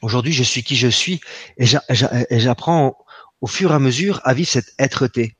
[0.02, 1.22] Aujourd'hui, je suis qui je suis
[1.60, 1.68] et
[2.40, 2.98] j'apprends
[3.40, 5.38] au fur et à mesure à vivre cette êtreté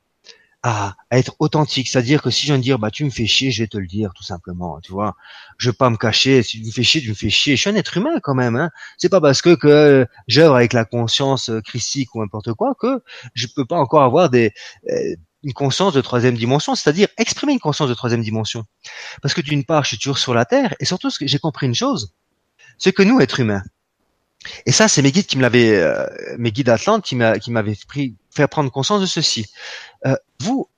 [0.64, 1.88] à, être authentique.
[1.88, 3.76] C'est-à-dire que si je viens de dire, bah, tu me fais chier, je vais te
[3.76, 5.14] le dire, tout simplement, tu vois.
[5.58, 6.42] Je vais pas me cacher.
[6.42, 7.54] Si tu me fais chier, tu me fais chier.
[7.54, 8.70] Je suis un être humain, quand même, hein.
[8.96, 13.02] C'est pas parce que, que j'œuvre avec la conscience euh, christique ou n'importe quoi que
[13.34, 14.52] je peux pas encore avoir des,
[14.90, 18.64] euh, une conscience de troisième dimension, c'est-à-dire exprimer une conscience de troisième dimension.
[19.20, 21.74] Parce que d'une part, je suis toujours sur la Terre, et surtout, j'ai compris une
[21.74, 22.14] chose,
[22.78, 23.62] c'est que nous, êtres humains,
[24.66, 26.06] et ça, c'est mes guides qui me l'avaient, euh,
[26.38, 29.46] mes guides Atlante qui m'avaient pris, fait prendre conscience de ceci.
[30.40, 30.68] Vous,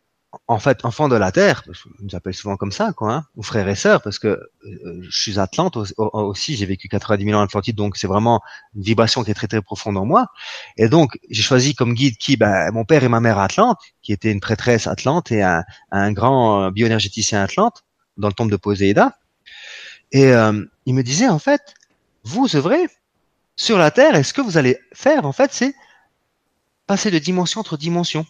[0.48, 3.42] en fait, enfants de la Terre, on nous appelle souvent comme ça, quoi, hein, ou
[3.42, 7.42] frères et sœurs, parce que euh, je suis Atlante aussi, j'ai vécu 90 000 ans
[7.42, 8.42] en Atlantide, donc c'est vraiment
[8.74, 10.28] une vibration qui est très très profonde en moi.
[10.76, 14.12] Et donc, j'ai choisi comme guide qui, ben, mon père et ma mère Atlante, qui
[14.12, 17.84] était une prêtresse Atlante et un, grand bioénergéticien Atlante,
[18.16, 19.18] dans le temple de Poséida.
[20.12, 21.74] Et euh, il me disait, en fait,
[22.24, 22.88] vous œuvrez
[23.56, 25.74] sur la Terre, et ce que vous allez faire, en fait, c'est
[26.86, 28.26] passer de dimension entre dimension.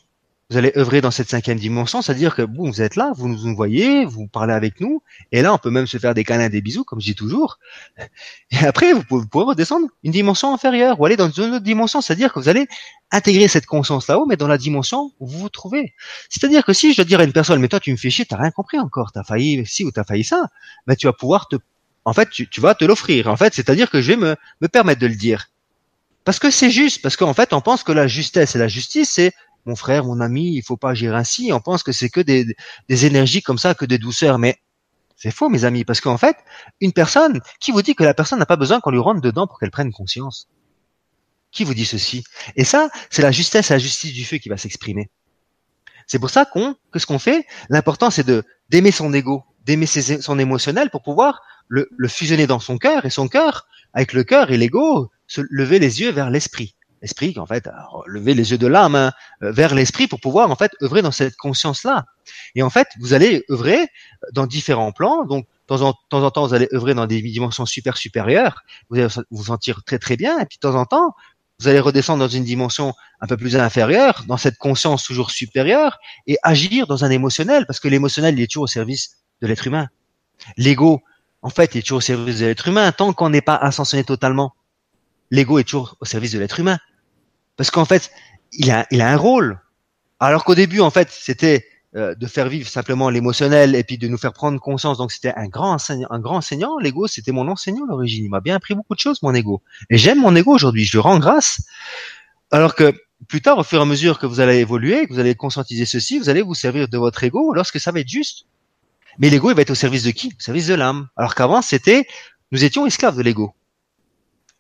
[0.48, 3.56] Vous allez œuvrer dans cette cinquième dimension, c'est-à-dire que bon, vous êtes là, vous nous
[3.56, 5.02] voyez, vous parlez avec nous,
[5.32, 7.58] et là, on peut même se faire des câlins, des bisous, comme je dis toujours.
[8.52, 11.64] Et après, vous pouvez, vous pouvez redescendre une dimension inférieure, ou aller dans une autre
[11.64, 12.68] dimension, c'est-à-dire que vous allez
[13.10, 15.94] intégrer cette conscience là-haut, mais dans la dimension où vous vous trouvez.
[16.28, 18.24] C'est-à-dire que si je dois dire à une personne, mais toi, tu me fais chier,
[18.24, 20.46] t'as rien compris encore, t'as failli ci ou t'as failli ça,
[20.86, 21.56] ben, tu vas pouvoir te
[22.06, 23.26] en fait, tu, tu vas te l'offrir.
[23.26, 25.48] En fait, c'est-à-dire que je vais me, me permettre de le dire.
[26.24, 29.10] Parce que c'est juste, parce qu'en fait, on pense que la justesse et la justice,
[29.10, 29.32] c'est
[29.66, 31.52] mon frère, mon ami, il faut pas agir ainsi.
[31.52, 32.54] On pense que c'est que des,
[32.88, 34.38] énergies comme ça, que des douceurs.
[34.38, 34.58] Mais
[35.16, 36.36] c'est faux, mes amis, parce qu'en fait,
[36.80, 39.46] une personne, qui vous dit que la personne n'a pas besoin qu'on lui rentre dedans
[39.46, 40.48] pour qu'elle prenne conscience?
[41.50, 42.22] Qui vous dit ceci?
[42.54, 45.10] Et ça, c'est la justesse et la justice du feu qui va s'exprimer.
[46.06, 49.86] C'est pour ça qu'on, que ce qu'on fait, l'important c'est de d'aimer son ego, d'aimer
[49.86, 54.22] son émotionnel pour pouvoir le, le fusionner dans son cœur et son cœur, avec le
[54.22, 56.75] cœur et l'ego, se lever les yeux vers l'esprit.
[57.02, 57.68] L'esprit, en fait,
[58.06, 61.36] lever les yeux de l'âme hein, vers l'esprit pour pouvoir en fait œuvrer dans cette
[61.36, 62.06] conscience-là.
[62.54, 63.88] Et en fait, vous allez œuvrer
[64.32, 65.24] dans différents plans.
[65.24, 68.62] Donc, de temps en, temps, en temps, vous allez œuvrer dans des dimensions super supérieures.
[68.88, 70.38] Vous allez vous sentir très très bien.
[70.38, 71.14] Et puis, de temps en temps,
[71.60, 75.98] vous allez redescendre dans une dimension un peu plus inférieure, dans cette conscience toujours supérieure,
[76.26, 79.66] et agir dans un émotionnel, parce que l'émotionnel, il est toujours au service de l'être
[79.66, 79.88] humain.
[80.56, 81.02] L'ego,
[81.42, 84.04] en fait, il est toujours au service de l'être humain tant qu'on n'est pas ascensionné
[84.04, 84.54] totalement
[85.30, 86.78] l'ego est toujours au service de l'être humain.
[87.56, 88.10] Parce qu'en fait,
[88.52, 89.60] il a, il a un rôle.
[90.20, 91.66] Alors qu'au début, en fait, c'était
[91.96, 94.98] euh, de faire vivre simplement l'émotionnel et puis de nous faire prendre conscience.
[94.98, 96.78] Donc c'était un grand enseignant, un grand enseignant.
[96.78, 98.24] L'ego, c'était mon enseignant à l'origine.
[98.24, 99.62] Il m'a bien appris beaucoup de choses, mon ego.
[99.88, 100.84] Et j'aime mon ego aujourd'hui.
[100.84, 101.62] Je le rends grâce.
[102.50, 102.92] Alors que
[103.28, 105.86] plus tard, au fur et à mesure que vous allez évoluer, que vous allez conscientiser
[105.86, 108.44] ceci, vous allez vous servir de votre ego lorsque ça va être juste.
[109.18, 110.28] Mais l'ego, il va être au service de qui?
[110.28, 111.08] Au service de l'âme.
[111.16, 112.06] Alors qu'avant, c'était,
[112.52, 113.54] nous étions esclaves de l'ego.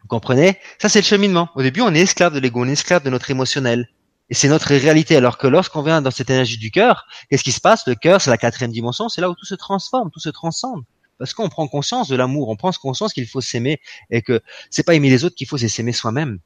[0.06, 0.56] Vous comprenez?
[0.80, 1.48] Ça, c'est le cheminement.
[1.56, 3.88] Au début, on est esclave de l'ego, on est esclave de notre émotionnel.
[4.30, 5.16] Et c'est notre réalité.
[5.16, 7.88] Alors que lorsqu'on vient dans cette énergie du cœur, qu'est-ce qui se passe?
[7.88, 10.84] Le cœur, c'est la quatrième dimension, c'est là où tout se transforme, tout se transcende.
[11.18, 13.80] Parce qu'on prend conscience de l'amour, on prend conscience qu'il faut s'aimer
[14.10, 16.38] et que c'est pas aimer les autres qu'il faut, c'est s'aimer soi-même.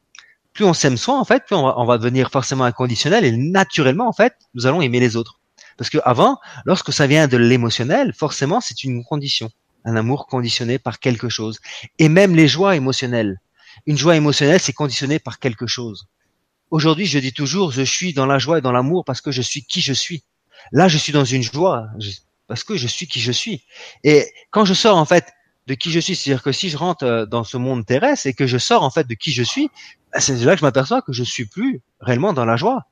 [0.55, 4.15] Plus on s'aime soi, en fait, plus on va, devenir forcément inconditionnel et naturellement, en
[4.15, 5.39] fait, nous allons aimer les autres.
[5.77, 9.51] Parce que avant, lorsque ça vient de l'émotionnel, forcément, c'est une condition,
[9.85, 11.61] un amour conditionné par quelque chose.
[11.99, 13.39] Et même les joies émotionnelles,
[13.87, 16.07] une joie émotionnelle, c'est conditionné par quelque chose.
[16.71, 19.43] Aujourd'hui, je dis toujours, je suis dans la joie et dans l'amour parce que je
[19.43, 20.23] suis qui je suis.
[20.73, 21.89] Là, je suis dans une joie
[22.47, 23.65] parce que je suis qui je suis.
[24.05, 25.27] Et quand je sors en fait
[25.67, 28.35] de qui je suis, c'est-à-dire que si je rentre euh, dans ce monde terrestre et
[28.35, 29.71] que je sors en fait de qui je suis,
[30.13, 32.87] bah, c'est là que je m'aperçois que je suis plus réellement dans la joie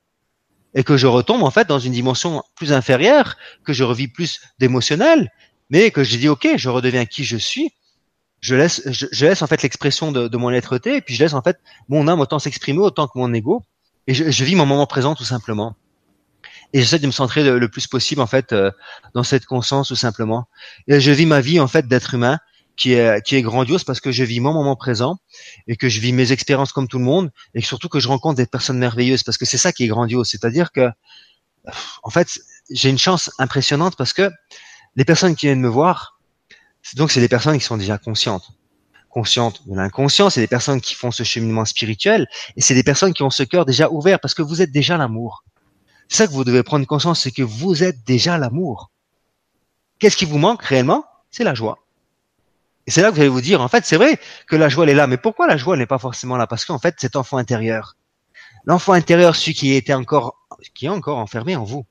[0.74, 4.40] et que je retombe en fait dans une dimension plus inférieure, que je revis plus
[4.58, 5.32] d'émotionnel,
[5.70, 7.72] mais que j'ai dit ok, je redeviens qui je suis
[8.40, 11.34] je laisse, je, laisse en fait l'expression de, de, mon être-té, et puis je laisse
[11.34, 11.58] en fait
[11.88, 13.64] mon âme autant s'exprimer autant que mon ego,
[14.06, 15.76] et je, je, vis mon moment présent tout simplement.
[16.72, 18.70] Et j'essaie de me centrer le, plus possible en fait euh,
[19.14, 20.48] dans cette conscience tout simplement.
[20.86, 22.38] Et je vis ma vie en fait d'être humain
[22.76, 25.18] qui est qui est grandiose parce que je vis mon moment présent
[25.66, 28.36] et que je vis mes expériences comme tout le monde et surtout que je rencontre
[28.36, 30.88] des personnes merveilleuses parce que c'est ça qui est grandiose, c'est-à-dire que
[32.02, 32.38] en fait
[32.70, 34.30] j'ai une chance impressionnante parce que
[34.94, 36.17] les personnes qui viennent me voir,
[36.94, 38.50] donc, c'est des personnes qui sont déjà conscientes.
[39.10, 43.14] Conscientes de l'inconscient, c'est des personnes qui font ce cheminement spirituel, et c'est des personnes
[43.14, 45.44] qui ont ce cœur déjà ouvert, parce que vous êtes déjà l'amour.
[46.08, 48.90] C'est ça que vous devez prendre conscience, c'est que vous êtes déjà l'amour.
[49.98, 51.04] Qu'est-ce qui vous manque réellement?
[51.30, 51.78] C'est la joie.
[52.86, 54.84] Et c'est là que vous allez vous dire, en fait, c'est vrai que la joie,
[54.84, 56.46] elle est là, mais pourquoi la joie n'est pas forcément là?
[56.46, 57.96] Parce qu'en fait, cet enfant intérieur,
[58.64, 61.84] l'enfant intérieur, celui qui était encore, qui est encore enfermé en vous.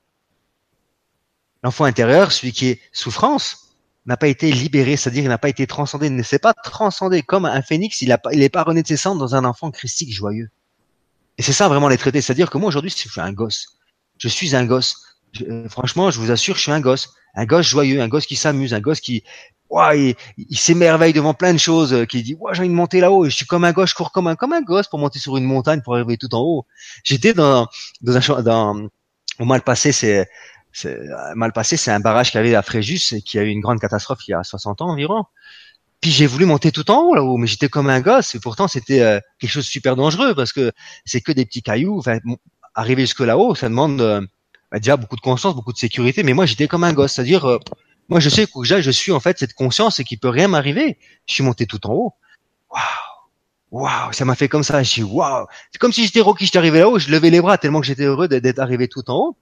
[1.62, 3.67] L'enfant intérieur, celui qui est souffrance,
[4.08, 7.22] n'a pas été libéré, c'est-à-dire il n'a pas été transcendé, il ne s'est pas transcendé
[7.22, 10.48] comme un phénix, il n'est pas, il pas rené dans un enfant christique joyeux.
[11.36, 13.76] Et c'est ça vraiment les traités, c'est-à-dire que moi aujourd'hui, je suis un gosse.
[14.16, 14.96] Je suis un gosse.
[15.42, 17.12] Euh, franchement, je vous assure, je suis un gosse.
[17.34, 19.22] Un gosse joyeux, un gosse qui s'amuse, un gosse qui,
[19.68, 23.00] ouais, il, s'émerveille devant plein de choses, euh, qui dit, ouais, j'ai envie de monter
[23.00, 25.18] là-haut, je suis comme un gosse, je cours comme un, comme un gosse pour monter
[25.18, 26.66] sur une montagne pour arriver tout en haut.
[27.04, 27.68] J'étais dans,
[28.00, 28.88] dans un, dans,
[29.38, 30.26] au mal passé, c'est,
[31.34, 33.80] mal passé, c'est un barrage qui avait à Fréjus et qui a eu une grande
[33.80, 35.24] catastrophe il y a 60 ans environ.
[36.00, 38.68] Puis j'ai voulu monter tout en haut là-haut, mais j'étais comme un gosse et pourtant
[38.68, 40.72] c'était euh, quelque chose de super dangereux parce que
[41.04, 41.98] c'est que des petits cailloux.
[41.98, 42.18] Enfin,
[42.74, 44.20] arriver jusque là-haut, ça demande euh,
[44.70, 46.22] bah, déjà beaucoup de conscience, beaucoup de sécurité.
[46.22, 47.58] Mais moi j'étais comme un gosse, c'est-à-dire
[48.08, 50.98] moi je sais que je suis en fait cette conscience et qu'il peut rien m'arriver.
[51.26, 52.14] Je suis monté tout en haut.
[52.70, 54.82] Waouh, waouh, ça m'a fait comme ça.
[54.84, 57.80] J'ai waouh, c'est comme si j'étais Rocky, j'étais arrivé là-haut, je levais les bras tellement
[57.80, 59.36] que j'étais heureux d'être arrivé tout en haut.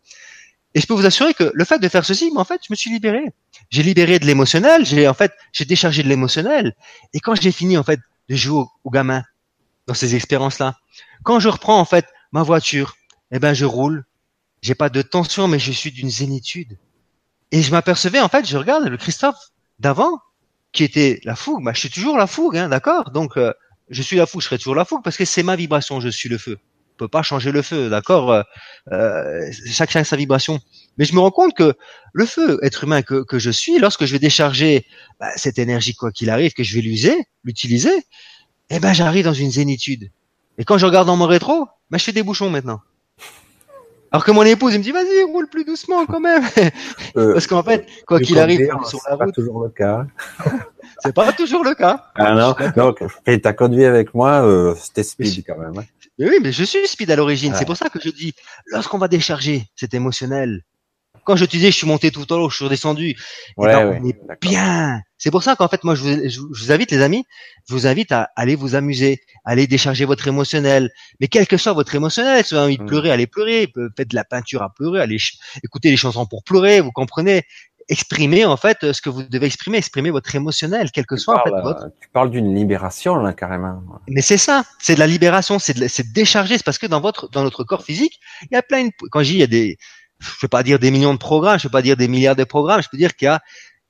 [0.77, 2.66] Et je peux vous assurer que le fait de faire ceci, mais en fait, je
[2.69, 3.32] me suis libéré.
[3.70, 6.74] J'ai libéré de l'émotionnel, j'ai en fait, j'ai déchargé de l'émotionnel.
[7.15, 7.98] Et quand j'ai fini en fait
[8.28, 9.24] de jouer au, gamin
[9.86, 10.77] dans ces expériences-là,
[11.23, 12.94] quand je reprends en fait ma voiture,
[13.31, 14.05] eh ben je roule.
[14.61, 16.77] J'ai pas de tension, mais je suis d'une zénitude.
[17.53, 20.20] Et je m'apercevais en fait, je regarde le Christophe d'avant,
[20.73, 21.65] qui était la fougue.
[21.65, 23.12] Bah, je suis toujours la fougue, hein, d'accord.
[23.12, 23.55] Donc euh,
[23.89, 26.11] je suis la fougue, je serai toujours la fougue parce que c'est ma vibration, je
[26.11, 26.59] suis le feu
[26.97, 28.43] peut pas changer le feu, d'accord euh,
[28.93, 30.60] euh Chacun sa vibration.
[30.98, 31.74] Mais je me rends compte que
[32.12, 34.86] le feu, être humain que, que je suis, lorsque je vais décharger
[35.20, 38.05] bah, cette énergie, quoi qu'il arrive, que je vais l'user, l'utiliser,
[38.70, 40.10] eh ben j'arrive dans une zénitude.
[40.59, 42.81] Et quand je regarde dans mon rétro, bah, je fais des bouchons maintenant.
[44.12, 46.43] Alors que mon épouse, il me dit, vas-y, roule plus doucement quand même.
[47.16, 49.24] Euh, Parce qu'en fait, quoi qu'il arrive, sur la route.
[49.24, 50.06] C'est pas toujours le cas.
[50.98, 52.05] c'est pas toujours le cas.
[52.14, 53.02] Ah non, donc,
[53.43, 55.78] t'as conduit avec moi, euh, c'était speed quand même.
[55.78, 55.85] Hein.
[56.18, 57.55] Mais oui, mais je suis speed à l'origine.
[57.55, 58.32] C'est pour ça que je dis,
[58.66, 60.62] lorsqu'on va décharger cet émotionnel,
[61.24, 63.09] quand je te disais, je suis monté tout en haut, je suis redescendu.
[63.10, 65.02] Eh ouais, ben, on est bien.
[65.18, 67.24] C'est pour ça qu'en fait, moi, je vous, je vous, invite, les amis,
[67.68, 70.90] je vous invite à aller vous amuser, aller décharger votre émotionnel.
[71.18, 72.86] Mais quel que soit votre émotionnel, si vous avez envie de mm.
[72.86, 73.72] pleurer, allez pleurer.
[73.97, 75.18] Faites de la peinture à pleurer, allez
[75.64, 76.80] écouter les chansons pour pleurer.
[76.80, 77.43] Vous comprenez
[77.88, 81.44] Exprimer en fait ce que vous devez exprimer, exprimer votre émotionnel, quel que soit en
[81.44, 81.84] fait votre.
[81.84, 83.80] Euh, tu parles d'une libération là carrément.
[84.08, 87.00] Mais c'est ça, c'est de la libération, c'est de, c'est décharger, c'est parce que dans
[87.00, 88.86] votre dans notre corps physique, il y a plein.
[88.86, 89.76] De, quand je dis il y a des
[90.18, 92.44] je vais pas dire des millions de programmes, je vais pas dire des milliards de
[92.44, 93.40] programmes, je peux dire qu'il y a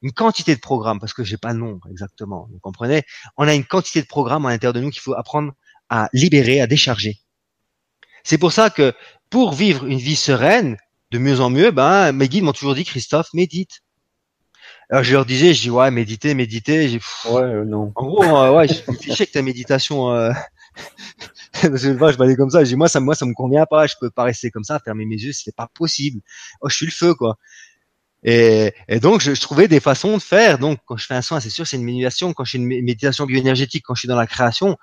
[0.03, 3.03] une quantité de programmes, parce que j'ai pas le nom exactement, vous comprenez?
[3.37, 5.53] On a une quantité de programmes à l'intérieur de nous qu'il faut apprendre
[5.89, 7.19] à libérer, à décharger.
[8.25, 8.93] C'est pour ça que
[9.31, 10.77] pour vivre une vie sereine,
[11.13, 13.83] de mieux en mieux, ben mes guides m'ont toujours dit Christophe, médite.
[14.89, 16.89] Alors je leur disais, je dis ouais, méditer, méditer.
[16.89, 17.01] J'ai,
[17.31, 17.93] ouais, euh, non.
[17.97, 20.13] En gros, euh, ouais, je me fichais que ta méditation.
[20.13, 20.31] Euh,
[21.63, 22.63] je m'allais comme ça.
[22.63, 23.87] Je dis, moi, ça, moi, ça me convient pas.
[23.87, 26.21] Je peux pas rester comme ça, fermer mes yeux, c'est pas possible.
[26.61, 27.37] Oh, je suis le feu, quoi.
[28.23, 30.59] Et, et donc, je, je, trouvais des façons de faire.
[30.59, 32.33] Donc, quand je fais un soin, c'est sûr, c'est une méditation.
[32.33, 34.77] Quand je fais une méditation bioénergétique, quand je suis dans la création,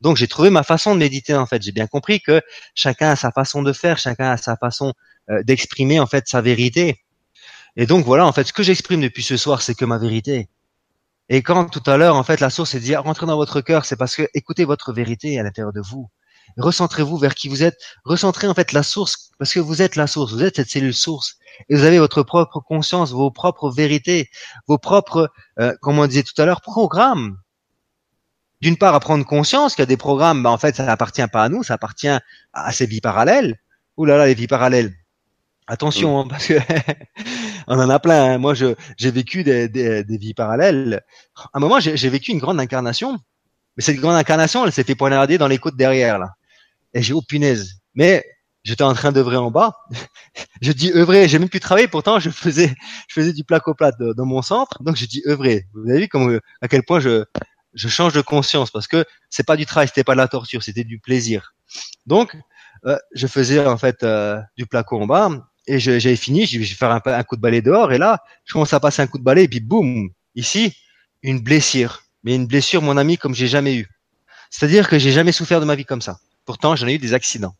[0.00, 1.34] donc j'ai trouvé ma façon de méditer.
[1.34, 2.40] En fait, j'ai bien compris que
[2.74, 4.94] chacun a sa façon de faire, chacun a sa façon
[5.30, 7.03] euh, d'exprimer en fait sa vérité.
[7.76, 10.48] Et donc voilà, en fait, ce que j'exprime depuis ce soir, c'est que ma vérité.
[11.28, 13.84] Et quand tout à l'heure, en fait, la source est dit, rentrez dans votre cœur,
[13.84, 16.08] c'est parce que écoutez votre vérité à l'intérieur de vous.
[16.56, 17.78] Recentrez-vous vers qui vous êtes.
[18.04, 20.94] Recentrez en fait la source, parce que vous êtes la source, vous êtes cette cellule
[20.94, 21.36] source.
[21.68, 24.30] Et vous avez votre propre conscience, vos propres vérités,
[24.68, 27.38] vos propres, euh, comme on disait tout à l'heure, programmes.
[28.60, 31.26] D'une part, à prendre conscience qu'il y a des programmes, bah, en fait, ça n'appartient
[31.26, 32.08] pas à nous, ça appartient
[32.52, 33.58] à ces vies parallèles.
[33.96, 34.94] Ouh là là, les vies parallèles.
[35.66, 36.54] Attention, hein, parce que
[37.66, 38.34] on en a plein.
[38.34, 38.38] Hein.
[38.38, 41.02] Moi, j'ai vécu des, des, des, vies parallèles.
[41.36, 43.18] À un moment, j'ai vécu une grande incarnation,
[43.76, 46.30] mais cette grande incarnation, elle s'est fait poignarder dans les côtes derrière là.
[46.92, 47.80] Et j'ai oh punaise.
[47.94, 48.24] Mais
[48.62, 49.72] j'étais en train d'œuvrer en bas.
[50.62, 51.88] je dis œuvrer, j'ai même pu travailler.
[51.88, 52.74] Pourtant, je faisais
[53.08, 54.82] je faisais du placo-plate dans mon centre.
[54.82, 55.66] Donc, j'ai dit œuvrer.
[55.74, 57.24] Vous avez vu comme à quel point je
[57.74, 60.62] je change de conscience parce que c'est pas du travail, c'était pas de la torture,
[60.62, 61.54] c'était du plaisir.
[62.06, 62.36] Donc,
[62.86, 65.28] euh, je faisais en fait euh, du placo en bas
[65.66, 68.72] et j'avais fini, je vais faire un, coup de balai dehors, et là, je commence
[68.72, 70.76] à passer un coup de balai, et puis boum, ici,
[71.22, 72.02] une blessure.
[72.22, 73.88] Mais une blessure, mon ami, comme j'ai jamais eu.
[74.50, 76.18] C'est-à-dire que j'ai jamais souffert de ma vie comme ça.
[76.44, 77.54] Pourtant, j'en ai eu des accidents.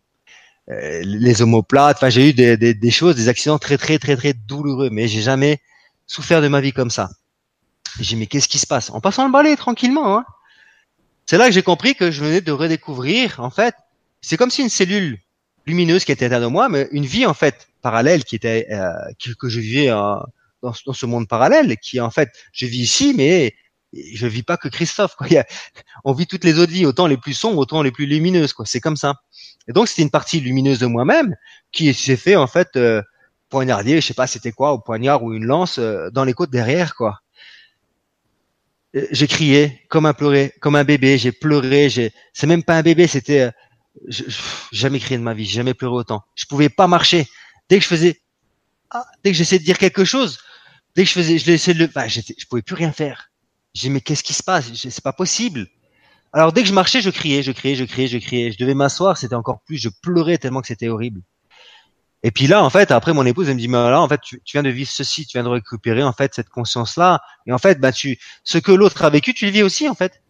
[0.71, 4.17] Euh, les omoplates, enfin, j'ai eu des, des, des, choses, des accidents très, très, très,
[4.17, 5.61] très douloureux, mais j'ai jamais
[6.07, 7.11] souffert de ma vie comme ça.
[8.01, 8.91] J'ai dit, mais qu'est-ce qui se passe?
[8.91, 10.25] En passant le balai tranquillement, hein.
[11.27, 13.75] C'est là que j'ai compris que je venais de redécouvrir, en fait,
[14.21, 15.19] c'est comme si une cellule
[15.67, 18.93] lumineuse qui était à de moi, mais une vie en fait parallèle qui était euh,
[19.39, 20.25] que, je vivais dans,
[20.63, 23.55] dans, ce monde parallèle, qui en fait je vis ici, mais
[23.93, 25.15] je vis pas que Christophe.
[25.17, 25.29] Quoi.
[26.05, 28.53] on vit toutes les autres vies, autant les plus sombres, autant les plus lumineuses.
[28.53, 28.67] Quoi.
[28.67, 29.15] C'est comme ça.
[29.69, 31.37] Et donc c'était une partie lumineuse de moi-même
[31.73, 33.03] qui s'est fait en fait euh,
[33.49, 36.51] poignarder, je sais pas c'était quoi, au poignard ou une lance euh, dans les côtes
[36.51, 37.21] derrière quoi.
[39.11, 41.19] J'ai crié comme un pleuré, comme un bébé.
[41.19, 41.89] J'ai pleuré.
[41.89, 43.51] J'ai, c'est même pas un bébé, c'était
[44.09, 44.25] je,
[44.73, 46.23] jamais crié de ma vie, jamais pleuré autant.
[46.35, 47.29] Je pouvais pas marcher.
[47.69, 48.21] Dès que je faisais,
[48.91, 50.39] ah, dès que j'essayais de dire quelque chose,
[50.95, 53.31] dès que je faisais, je laissais le, bah, j'étais, je pouvais plus rien faire.
[53.75, 54.73] J'ai mais qu'est-ce qui se passe?
[54.75, 55.67] C'est pas possible.
[56.33, 58.53] Alors dès que je marchais, je criais, je criais, je criais, je criais.
[58.53, 59.79] Je devais m'asseoir, c'était encore plus.
[59.79, 61.23] Je pleurais tellement que c'était horrible.
[62.23, 64.21] Et puis là, en fait, après mon épouse, elle me dit, mais là, en fait,
[64.21, 67.21] tu, tu, viens de vivre ceci, tu viens de récupérer en fait cette conscience-là.
[67.47, 69.95] Et en fait, bah tu, ce que l'autre a vécu, tu le vis aussi en
[69.95, 70.23] fait.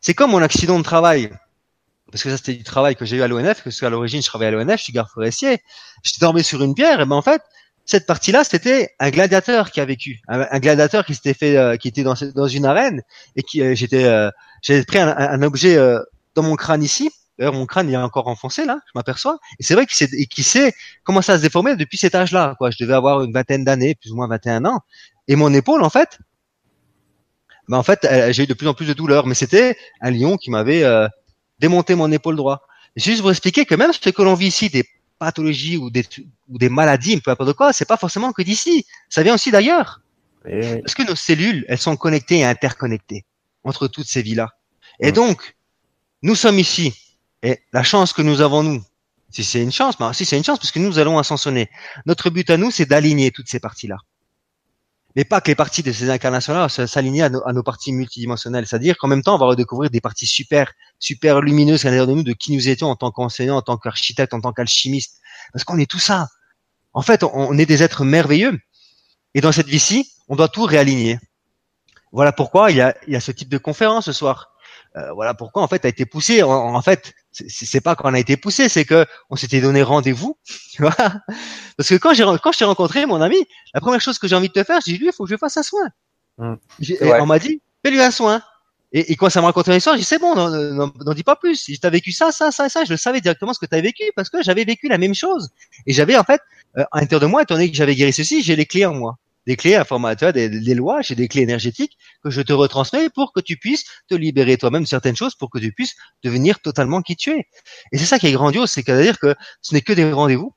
[0.00, 1.30] C'est comme mon accident de travail
[2.12, 4.26] parce que ça c'était du travail que j'ai eu à l'ONF, parce qu'à l'origine je
[4.26, 5.62] travaillais à l'ONF, je suis garde forestier,
[6.04, 7.42] j'étais tombé sur une pierre, et ben en fait,
[7.84, 11.88] cette partie-là, c'était un gladiateur qui a vécu, un, gladiateur qui s'était fait, euh, qui
[11.88, 13.02] était dans, une arène,
[13.34, 14.30] et qui euh, j'étais, euh,
[14.60, 15.76] j'avais pris un, objet
[16.34, 19.38] dans mon crâne ici, D'ailleurs, mon crâne il est encore enfoncé là, je m'aperçois.
[19.58, 22.54] Et c'est vrai qu'il sait, qu'il sait commencer à se déformer depuis cet âge-là.
[22.58, 24.80] Quoi, je devais avoir une vingtaine d'années, plus ou moins 21 ans.
[25.28, 26.18] Et mon épaule, en fait,
[27.68, 29.26] ben en fait, j'ai eu de plus en plus de douleurs.
[29.26, 30.84] Mais c'était un lion qui m'avait
[31.62, 32.58] démonter mon épaule droit.
[32.96, 34.84] Juste pour expliquer que même ce que l'on vit ici, des
[35.18, 36.04] pathologies ou des,
[36.50, 38.84] ou des maladies, peu importe quoi, c'est pas forcément que d'ici.
[39.08, 40.02] Ça vient aussi d'ailleurs.
[40.44, 43.24] Parce que nos cellules, elles sont connectées et interconnectées
[43.64, 44.48] entre toutes ces vies-là.
[44.98, 45.54] Et donc,
[46.22, 46.92] nous sommes ici.
[47.42, 48.82] Et la chance que nous avons, nous,
[49.30, 51.70] Si c'est une chance, bah, si c'est une chance, parce que nous allons ascensionner.
[52.04, 53.96] Notre but à nous, c'est d'aligner toutes ces parties-là.
[55.16, 58.66] Mais pas que les parties de ces incarnations-là s'aligner à, nos parties multidimensionnelles.
[58.66, 62.14] C'est-à-dire qu'en même temps, on va redécouvrir des parties super, super lumineuses à l'intérieur de
[62.14, 65.20] nous, de qui nous étions en tant qu'enseignants, en tant qu'architecte, en tant qu'alchimiste.
[65.52, 66.28] Parce qu'on est tout ça.
[66.94, 68.58] En fait, on est des êtres merveilleux.
[69.34, 71.18] Et dans cette vie-ci, on doit tout réaligner.
[72.12, 74.52] Voilà pourquoi il y a, il y a ce type de conférence ce soir.
[74.96, 76.42] Euh, voilà pourquoi en fait a été poussé.
[76.42, 80.38] En, fait, c'est pas qu'on a été poussé, c'est que on s'était donné rendez-vous.
[80.72, 80.94] Tu vois
[81.76, 83.36] Parce que quand j'ai quand je t'ai rencontré, mon ami,
[83.74, 85.30] la première chose que j'ai envie de te faire, j'ai dit lui, il faut que
[85.30, 85.88] je fasse un soin.
[86.38, 86.54] Mmh.
[87.20, 88.42] on m'a dit fais-lui un soin.
[88.94, 91.64] Et, et, quand ça m'a raconté l'histoire, j'ai dit c'est bon, n'en dis pas plus.
[91.64, 93.80] Tu as vécu ça, ça, ça, ça, je le savais directement ce que tu as
[93.80, 95.48] vécu parce que j'avais vécu la même chose.
[95.86, 96.42] Et j'avais en fait,
[96.76, 98.94] euh, à l'intérieur de moi, étant donné que j'avais guéri ceci, j'ai les clés en
[98.94, 103.32] moi des clés informatiques, des, lois, j'ai des clés énergétiques que je te retransmets pour
[103.32, 107.16] que tu puisses te libérer toi-même certaines choses, pour que tu puisses devenir totalement qui
[107.16, 107.46] tu es.
[107.92, 110.54] Et c'est ça qui est grandiose, c'est à dire que ce n'est que des rendez-vous.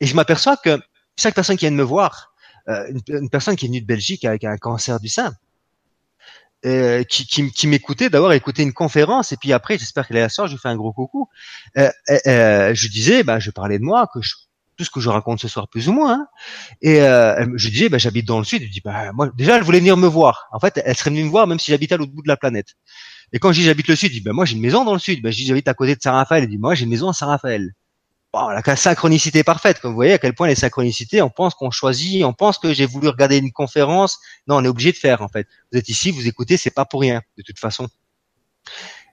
[0.00, 0.78] Et je m'aperçois que
[1.16, 2.34] chaque personne qui vient de me voir,
[2.68, 5.34] euh, une, personne qui est venue de Belgique avec un cancer du sein,
[6.64, 10.30] euh, qui, qui, m'écoutait d'avoir écouté une conférence et puis après j'espère qu'elle est la
[10.30, 11.28] soeur je lui fais un gros coucou
[11.76, 11.90] euh,
[12.26, 14.34] euh, je disais bah je parlais de moi que je
[14.76, 16.12] tout ce que je raconte ce soir plus ou moins.
[16.12, 16.26] Hein.
[16.82, 18.62] Et euh, je disais, bah, j'habite dans le sud.
[18.62, 20.48] Je dis, bah, moi, déjà, elle voulait venir me voir.
[20.52, 22.36] En fait, elle serait venue me voir même si j'habitais à l'autre bout de la
[22.36, 22.74] planète.
[23.32, 24.92] Et quand je dis j'habite le sud, je dis, bah, moi, j'ai une maison dans
[24.92, 25.22] le sud.
[25.22, 26.44] Bah, je dis, j'habite à côté de Saint-Raphaël.
[26.44, 27.72] Elle dit, moi, j'ai une maison à Saint-Raphaël.
[28.32, 29.80] Bon, la synchronicité parfaite.
[29.80, 32.74] Comme vous voyez à quel point les synchronicités, on pense qu'on choisit, on pense que
[32.74, 34.18] j'ai voulu regarder une conférence.
[34.46, 35.46] Non, on est obligé de faire, en fait.
[35.72, 37.88] Vous êtes ici, vous écoutez, c'est pas pour rien, de toute façon.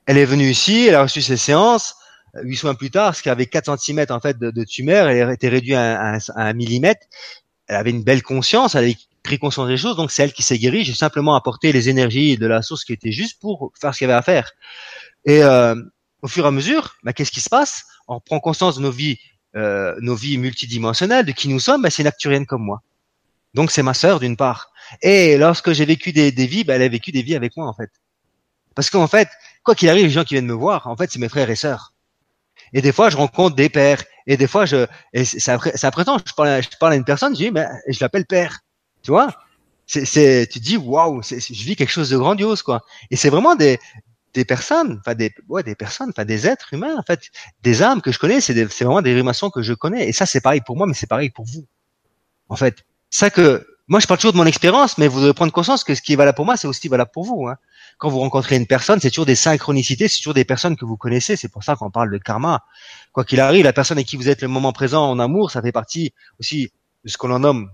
[0.06, 1.94] Elle est venue ici, elle a reçu ses séances
[2.42, 5.30] huit mois plus tard, ce qui avait 4 cm en fait de, de, tumeur, elle
[5.30, 7.06] était réduite à, un millimètre.
[7.66, 10.42] Elle avait une belle conscience, elle avait pris conscience des choses, donc c'est elle qui
[10.42, 10.84] s'est guérie.
[10.84, 14.08] J'ai simplement apporté les énergies de la source qui était juste pour faire ce qu'il
[14.08, 14.52] y avait à faire.
[15.24, 15.74] Et euh,
[16.22, 17.84] au fur et à mesure, bah, qu'est-ce qui se passe?
[18.06, 19.18] On prend conscience de nos vies,
[19.56, 21.82] euh, nos vies multidimensionnelles, de qui nous sommes.
[21.82, 22.82] Bah, c'est une acturienne comme moi.
[23.54, 24.72] Donc c'est ma sœur d'une part.
[25.00, 27.66] Et lorsque j'ai vécu des, des vies, bah, elle a vécu des vies avec moi
[27.66, 27.90] en fait.
[28.74, 29.28] Parce qu'en fait,
[29.62, 31.56] quoi qu'il arrive, les gens qui viennent me voir, en fait, c'est mes frères et
[31.56, 31.93] sœurs.
[32.74, 34.04] Et des fois, je rencontre des pères.
[34.26, 36.96] Et des fois, je, et c'est après, c'est après temps, je parle, je parle à
[36.96, 38.58] une personne, je dis, mais je l'appelle père.
[39.02, 39.28] Tu vois?
[39.86, 42.82] C'est, tu dis, waouh, je vis quelque chose de grandiose, quoi.
[43.10, 43.78] Et c'est vraiment des,
[44.32, 47.20] des personnes, enfin des, ouais, des personnes, enfin des êtres humains, en fait,
[47.62, 50.08] des âmes que je connais, c'est, c'est vraiment des rimations que je connais.
[50.08, 51.66] Et ça, c'est pareil pour moi, mais c'est pareil pour vous.
[52.48, 55.52] En fait, ça que, moi, je parle toujours de mon expérience, mais vous devez prendre
[55.52, 57.46] conscience que ce qui est valable pour moi, c'est aussi valable pour vous.
[57.46, 57.56] Hein
[57.98, 60.96] quand vous rencontrez une personne, c'est toujours des synchronicités, c'est toujours des personnes que vous
[60.96, 61.36] connaissez.
[61.36, 62.64] C'est pour ça qu'on parle de karma.
[63.12, 65.62] Quoi qu'il arrive, la personne avec qui vous êtes le moment présent en amour, ça
[65.62, 66.72] fait partie aussi
[67.04, 67.70] de ce qu'on nomme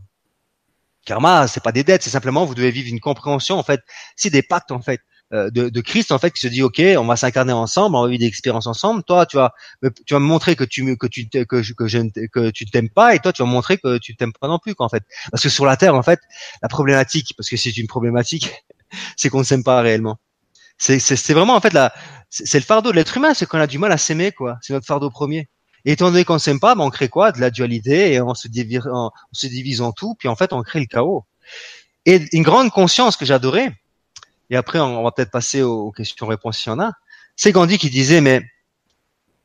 [1.04, 1.46] karma.
[1.46, 3.58] C'est pas des dettes, c'est simplement vous devez vivre une compréhension.
[3.58, 3.80] En fait,
[4.16, 5.00] c'est des pactes en fait.
[5.32, 8.02] Euh, de, de, Christ en fait qui se dit ok on va s'incarner ensemble on
[8.02, 11.06] va vivre des expériences ensemble toi tu vas tu vas me montrer que tu que
[11.06, 13.98] tu que que je que tu t'aimes pas et toi tu vas me montrer que
[13.98, 16.18] tu t'aimes pas non plus quoi, en fait parce que sur la terre en fait
[16.62, 18.50] la problématique parce que c'est une problématique
[19.16, 20.18] c'est qu'on ne s'aime pas réellement.
[20.78, 21.92] C'est vraiment en fait la,
[22.30, 24.58] c'est le fardeau de l'être humain, c'est qu'on a du mal à s'aimer quoi.
[24.62, 25.48] C'est notre fardeau premier.
[25.84, 27.32] Et étant donné qu'on s'aime pas, ben on crée quoi?
[27.32, 30.52] De la dualité et on se, divise, on se divise en tout, puis en fait
[30.52, 31.24] on crée le chaos.
[32.06, 33.74] Et une grande conscience que j'adorais,
[34.48, 36.92] et après on va peut-être passer aux questions-réponses s'il y en a,
[37.36, 38.42] c'est Gandhi qui disait mais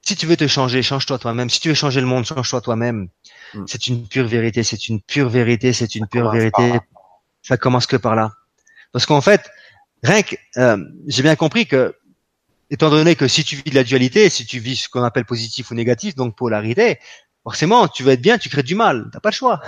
[0.06, 1.50] si tu veux te changer, change-toi toi-même.
[1.50, 3.10] Si tu veux changer le monde, change-toi toi-même.
[3.56, 3.64] Hmm.
[3.68, 6.80] C'est une pure vérité, c'est une pure vérité, c'est une pure vérité.
[7.42, 8.32] Ça commence que par là.
[8.96, 9.52] Parce qu'en fait,
[10.04, 10.78] rien que, euh,
[11.08, 11.98] j'ai bien compris que,
[12.70, 15.26] étant donné que si tu vis de la dualité, si tu vis ce qu'on appelle
[15.26, 17.00] positif ou négatif, donc polarité,
[17.44, 19.10] forcément, tu vas être bien, tu crées du mal.
[19.12, 19.62] T'as pas le choix.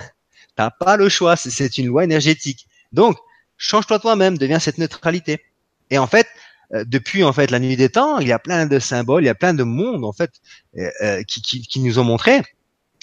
[0.55, 1.35] T'as pas le choix.
[1.35, 2.69] C'est une loi énergétique.
[2.93, 3.17] Donc,
[3.57, 5.41] change-toi toi-même, deviens cette neutralité.
[5.89, 6.27] Et en fait,
[6.73, 9.27] euh, depuis en fait la nuit des temps, il y a plein de symboles, il
[9.27, 10.31] y a plein de mondes en fait
[10.77, 12.43] euh, qui, qui, qui nous ont montré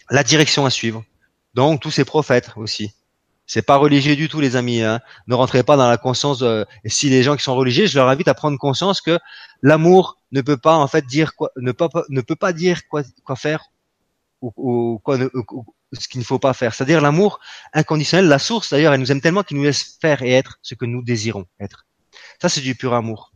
[0.09, 1.05] la direction à suivre.
[1.53, 2.95] Donc tous ces prophètes aussi.
[3.47, 4.83] C'est pas religieux du tout, les amis.
[4.83, 5.01] Hein.
[5.27, 6.43] Ne rentrez pas dans la conscience.
[6.85, 9.19] Et si les gens qui sont religieux, je leur invite à prendre conscience que
[9.63, 12.87] l'amour ne peut pas en fait dire quoi, ne peut pas, ne peut pas dire
[12.89, 13.71] quoi, quoi faire
[14.41, 15.19] ou, quoi,
[15.93, 16.75] ce qu'il ne faut pas faire.
[16.75, 17.41] C'est-à-dire l'amour
[17.73, 20.75] inconditionnel, la source d'ailleurs, elle nous aime tellement qu'il nous laisse faire et être ce
[20.75, 21.87] que nous désirons être.
[22.41, 23.33] Ça, c'est du pur amour.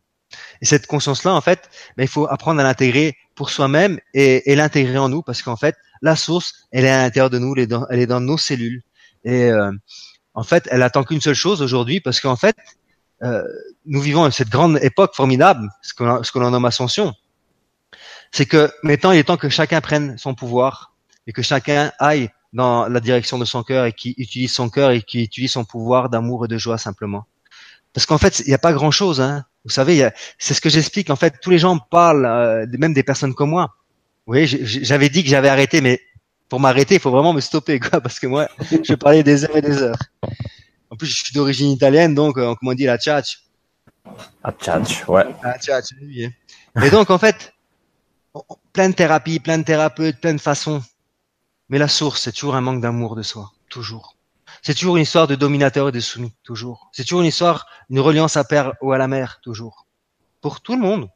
[0.60, 4.54] Et cette conscience-là, en fait, ben, il faut apprendre à l'intégrer pour soi-même et, et
[4.56, 7.62] l'intégrer en nous, parce qu'en fait, la source, elle est à l'intérieur de nous, elle
[7.62, 8.82] est dans, elle est dans nos cellules.
[9.24, 9.70] Et euh,
[10.34, 12.56] en fait, elle attend qu'une seule chose aujourd'hui, parce qu'en fait,
[13.22, 13.42] euh,
[13.86, 17.14] nous vivons cette grande époque formidable, ce que, l'on nomme ascension.
[18.30, 20.92] C'est que maintenant, il est temps que chacun prenne son pouvoir
[21.26, 24.90] et que chacun aille dans la direction de son cœur et qui utilise son cœur
[24.90, 27.26] et qui utilise son pouvoir d'amour et de joie simplement.
[27.92, 29.20] Parce qu'en fait, il n'y a pas grand-chose.
[29.20, 29.44] Hein.
[29.64, 30.08] Vous savez,
[30.38, 31.10] c'est ce que j'explique.
[31.10, 33.74] En fait, tous les gens parlent, euh, même des personnes comme moi.
[34.26, 36.00] Oui, j'avais dit que j'avais arrêté, mais
[36.48, 39.56] pour m'arrêter, il faut vraiment me stopper, quoi, parce que moi, je parlais des heures
[39.56, 39.98] et des heures.
[40.90, 43.42] En plus, je suis d'origine italienne, donc, euh, comment on dit, la tchatch.
[44.42, 45.26] La tchatch, ouais.
[45.42, 46.30] La tchatch, oui.
[46.82, 47.52] Et donc, en fait,
[48.72, 50.82] plein de thérapies, plein de thérapeutes, plein de façons.
[51.68, 53.52] Mais la source, c'est toujours un manque d'amour de soi.
[53.68, 54.16] Toujours.
[54.62, 56.32] C'est toujours une histoire de dominateur et de soumis.
[56.42, 56.88] Toujours.
[56.92, 59.40] C'est toujours une histoire, une reliance à père ou à la mère.
[59.42, 59.86] Toujours.
[60.40, 61.10] Pour tout le monde.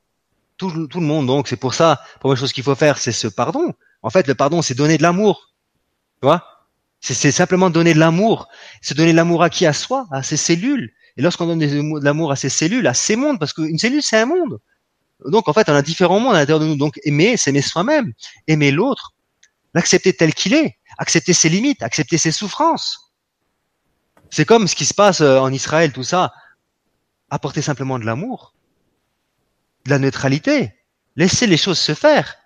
[0.59, 1.27] Tout, tout le monde.
[1.27, 3.75] Donc, c'est pour ça, la première chose qu'il faut faire, c'est ce pardon.
[4.03, 5.55] En fait, le pardon, c'est donner de l'amour.
[6.21, 6.67] Tu vois?
[7.01, 8.49] C'est simplement donner de l'amour.
[8.81, 9.67] C'est donner de l'amour à qui?
[9.67, 10.93] À soi, à ses cellules.
[11.17, 14.19] Et lorsqu'on donne de l'amour à ses cellules, à ses mondes, parce qu'une cellule, c'est
[14.19, 14.61] un monde.
[15.27, 16.77] Donc, en fait, on a différents mondes à l'intérieur de nous.
[16.77, 18.13] Donc, aimer, c'est aimer soi-même.
[18.47, 19.15] Aimer l'autre.
[19.75, 20.79] L'accepter tel qu'il est.
[20.99, 21.83] Accepter ses limites.
[21.83, 23.13] Accepter ses souffrances.
[24.31, 26.33] C'est comme ce qui se passe euh, en Israël, tout ça.
[27.31, 28.55] Apporter simplement de l'amour.
[29.87, 30.73] De la neutralité.
[31.17, 32.37] Laisser les choses se faire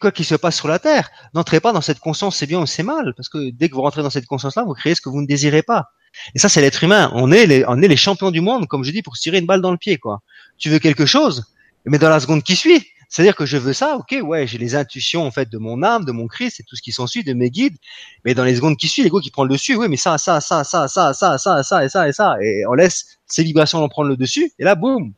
[0.00, 2.66] quoi qu'il se passe sur la terre, n'entrez pas dans cette conscience c'est bien ou
[2.66, 5.08] c'est mal, parce que dès que vous rentrez dans cette conscience-là, vous créez ce que
[5.08, 5.90] vous ne désirez pas.
[6.34, 7.10] Et ça, c'est l'être humain.
[7.14, 9.38] On est les, on est les champions du monde, comme je dis, pour se tirer
[9.38, 10.22] une balle dans le pied, quoi.
[10.58, 11.44] Tu veux quelque chose,
[11.84, 14.76] mais dans la seconde qui suit, c'est-à-dire que je veux ça, ok, ouais, j'ai les
[14.76, 17.32] intuitions en fait de mon âme, de mon Christ et tout ce qui s'ensuit, de
[17.32, 17.76] mes guides.
[18.24, 20.40] Mais dans les secondes qui suivent, l'ego qui prend le dessus, oui, mais ça, ça,
[20.40, 23.82] ça, ça, ça, ça, ça, ça et ça et ça, et on laisse ces vibrations
[23.82, 25.12] en prendre le dessus, et là, boum,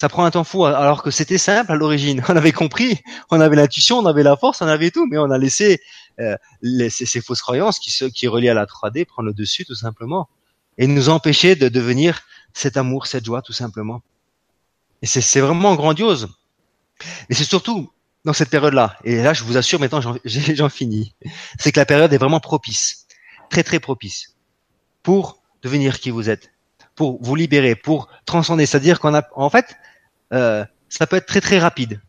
[0.00, 2.22] ça prend un temps fou alors que c'était simple à l'origine.
[2.28, 3.00] On avait compris,
[3.30, 5.80] on avait l'intuition, on avait la force, on avait tout, mais on a laissé
[6.20, 6.36] euh,
[6.90, 10.28] ces, fausses croyances qui se qui relient à la 3D prendre le dessus tout simplement
[10.78, 14.02] et nous empêcher de devenir cet amour, cette joie tout simplement.
[15.02, 16.28] Et c'est vraiment grandiose.
[17.28, 17.90] Mais c'est surtout
[18.24, 21.14] dans cette période-là, et là je vous assure maintenant j'en finis,
[21.58, 23.06] c'est que la période est vraiment propice,
[23.50, 24.34] très très propice
[25.02, 26.50] pour devenir qui vous êtes,
[26.96, 28.66] pour vous libérer, pour transcender.
[28.66, 29.76] C'est-à-dire qu'on a, en fait,
[30.32, 32.00] euh, ça peut être très très rapide,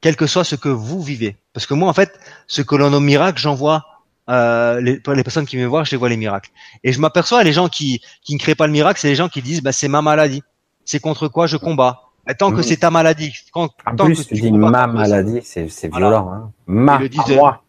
[0.00, 1.36] quel que soit ce que vous vivez.
[1.54, 3.86] Parce que moi, en fait, ce que l'on nomme miracle, j'en vois
[4.28, 6.50] euh, les, les personnes qui me voient, je les vois les miracles.
[6.84, 9.28] Et je m'aperçois, les gens qui, qui ne créent pas le miracle, c'est les gens
[9.28, 10.42] qui disent, bah, c'est ma maladie.
[10.84, 12.02] C'est contre quoi je combats.
[12.38, 12.62] tant que mmh.
[12.62, 13.32] c'est ta maladie.
[13.52, 16.30] Quand, en tant plus, que tu dis ma maladie, c'est, c'est violent.
[16.32, 16.52] Hein.
[16.66, 17.62] Ma, moi.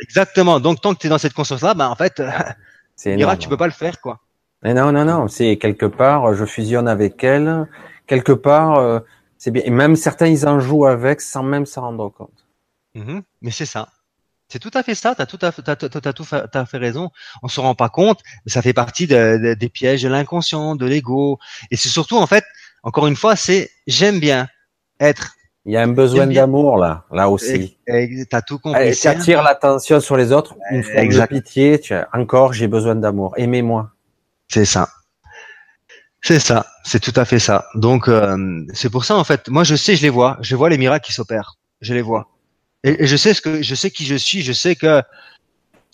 [0.00, 0.60] Exactement.
[0.60, 2.22] Donc, tant que tu es dans cette conscience-là, bah, en fait,
[2.96, 4.20] c'est miracle, tu peux pas le faire, quoi.
[4.62, 5.28] Mais non, non, non.
[5.28, 7.66] C'est quelque part, je fusionne avec elle.
[8.06, 9.00] Quelque part, euh,
[9.38, 9.62] c'est bien.
[9.64, 12.46] Et même certains, ils en jouent avec sans même s'en rendre compte.
[12.94, 13.22] Mm-hmm.
[13.42, 13.88] Mais c'est ça.
[14.48, 15.14] C'est tout à fait ça.
[15.14, 17.10] T'as tout à fait, t'as, t'as, tout fait, fait raison.
[17.42, 20.86] On se rend pas compte, mais ça fait partie de, des pièges de l'inconscient, de
[20.86, 21.38] l'ego.
[21.70, 22.44] Et c'est surtout, en fait,
[22.82, 24.48] encore une fois, c'est j'aime bien
[24.98, 25.34] être.
[25.66, 27.78] Il y a un besoin d'amour là, là aussi.
[28.28, 28.94] T'as tout compris.
[28.94, 31.78] Ça attire l'attention sur les autres, une forme de pitié.
[31.78, 33.34] Tu encore, j'ai besoin d'amour.
[33.36, 33.90] Aimez-moi.
[34.50, 34.90] C'est ça.
[36.22, 37.66] C'est ça, c'est tout à fait ça.
[37.74, 40.68] Donc euh, c'est pour ça en fait, moi je sais, je les vois, je vois
[40.68, 42.28] les miracles qui s'opèrent, je les vois,
[42.84, 45.02] et, je sais ce que, je sais qui je suis, je sais que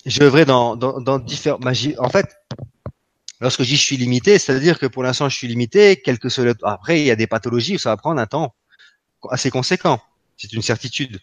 [0.04, 1.94] je œuvrais dans dans, différentes magies.
[1.98, 2.26] En fait,
[3.40, 6.56] lorsque je dis je suis limité, c'est-à-dire que pour l'instant je suis limité, quelque soit
[6.64, 8.52] après il y a des pathologies où ça va prendre un temps
[9.30, 10.00] assez conséquent,
[10.36, 11.20] c'est une certitude.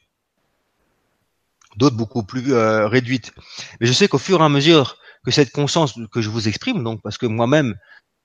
[1.76, 3.34] D'autres beaucoup plus euh, réduites,
[3.81, 6.83] mais je sais qu'au fur et à mesure que cette conscience que je vous exprime,
[6.83, 7.75] donc parce que moi-même,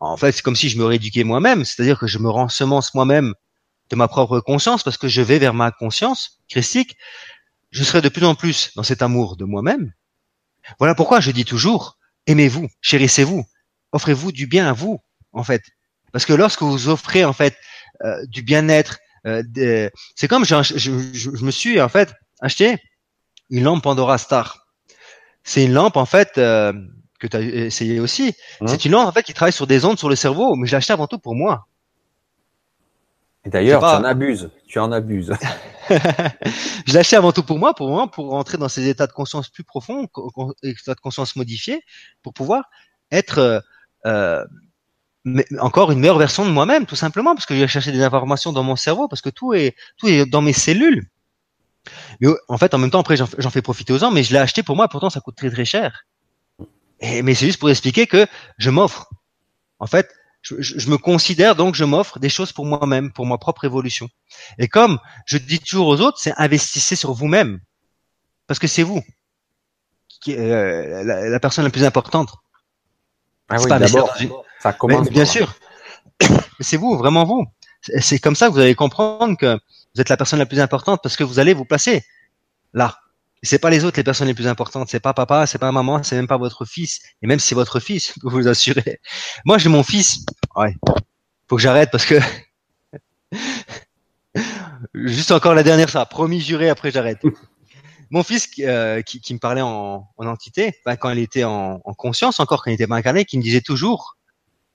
[0.00, 2.94] en fait, c'est comme si je me rééduquais moi-même, c'est-à-dire que je me rends semence
[2.94, 3.34] moi-même
[3.90, 6.96] de ma propre conscience, parce que je vais vers ma conscience christique,
[7.70, 9.92] je serai de plus en plus dans cet amour de moi-même.
[10.78, 13.44] Voilà pourquoi je dis toujours, aimez-vous, chérissez-vous,
[13.92, 15.00] offrez-vous du bien à vous,
[15.32, 15.62] en fait.
[16.12, 17.56] Parce que lorsque vous offrez, en fait,
[18.04, 22.78] euh, du bien-être, euh, c'est comme je, je, je, me suis, en fait, acheté
[23.50, 24.67] une lampe Pandora Star.
[25.48, 26.74] C'est une lampe en fait euh,
[27.18, 28.34] que tu as essayé aussi.
[28.60, 30.66] Hein c'est une lampe en fait qui travaille sur des ondes sur le cerveau, mais
[30.66, 31.66] je l'ai acheté avant tout pour moi.
[33.46, 34.50] Et d'ailleurs, tu en abuses.
[34.66, 35.32] Tu en abuses.
[35.88, 39.12] je l'ai acheté avant tout pour moi, pour moi, pour rentrer dans ces états de
[39.12, 40.06] conscience plus profonds,
[40.62, 41.80] états de conscience modifiés,
[42.22, 42.64] pour pouvoir
[43.10, 43.60] être euh,
[44.04, 44.44] euh
[45.60, 48.52] encore une meilleure version de moi-même, tout simplement, parce que je vais chercher des informations
[48.52, 51.08] dans mon cerveau, parce que tout est tout est dans mes cellules.
[52.20, 54.38] Mais en fait, en même temps, après, j'en fais profiter aux gens, mais je l'ai
[54.38, 56.04] acheté pour moi, pourtant, ça coûte très très cher.
[57.00, 58.26] Et, mais c'est juste pour expliquer que
[58.58, 59.10] je m'offre.
[59.78, 60.08] En fait,
[60.42, 64.08] je, je, me considère donc je m'offre des choses pour moi-même, pour ma propre évolution.
[64.58, 67.60] Et comme je dis toujours aux autres, c'est investissez sur vous-même,
[68.46, 69.02] parce que c'est vous
[70.20, 72.30] qui euh, la, personne la plus importante.
[73.48, 74.14] Ah oui, d'abord,
[74.60, 75.08] ça commence.
[75.08, 75.54] bien sûr,
[76.60, 77.46] c'est vous, vraiment vous.
[78.00, 79.58] C'est comme ça que vous allez comprendre que
[79.98, 82.04] vous êtes la personne la plus importante parce que vous allez vous placer
[82.72, 83.00] là.
[83.42, 84.88] C'est pas les autres les personnes les plus importantes.
[84.88, 87.00] C'est pas papa, c'est pas maman, c'est même pas votre fils.
[87.20, 89.00] Et même si c'est votre fils, peux vous assurer.
[89.44, 90.24] Moi, j'ai mon fils.
[90.54, 90.76] Ouais.
[91.48, 92.14] Faut que j'arrête parce que
[94.94, 97.18] juste encore la dernière, ça, promis, juré, après j'arrête.
[98.10, 101.94] Mon fils euh, qui, qui, me parlait en, en entité, quand il était en, en,
[101.94, 104.16] conscience, encore quand il était pas incarné, qui me disait toujours,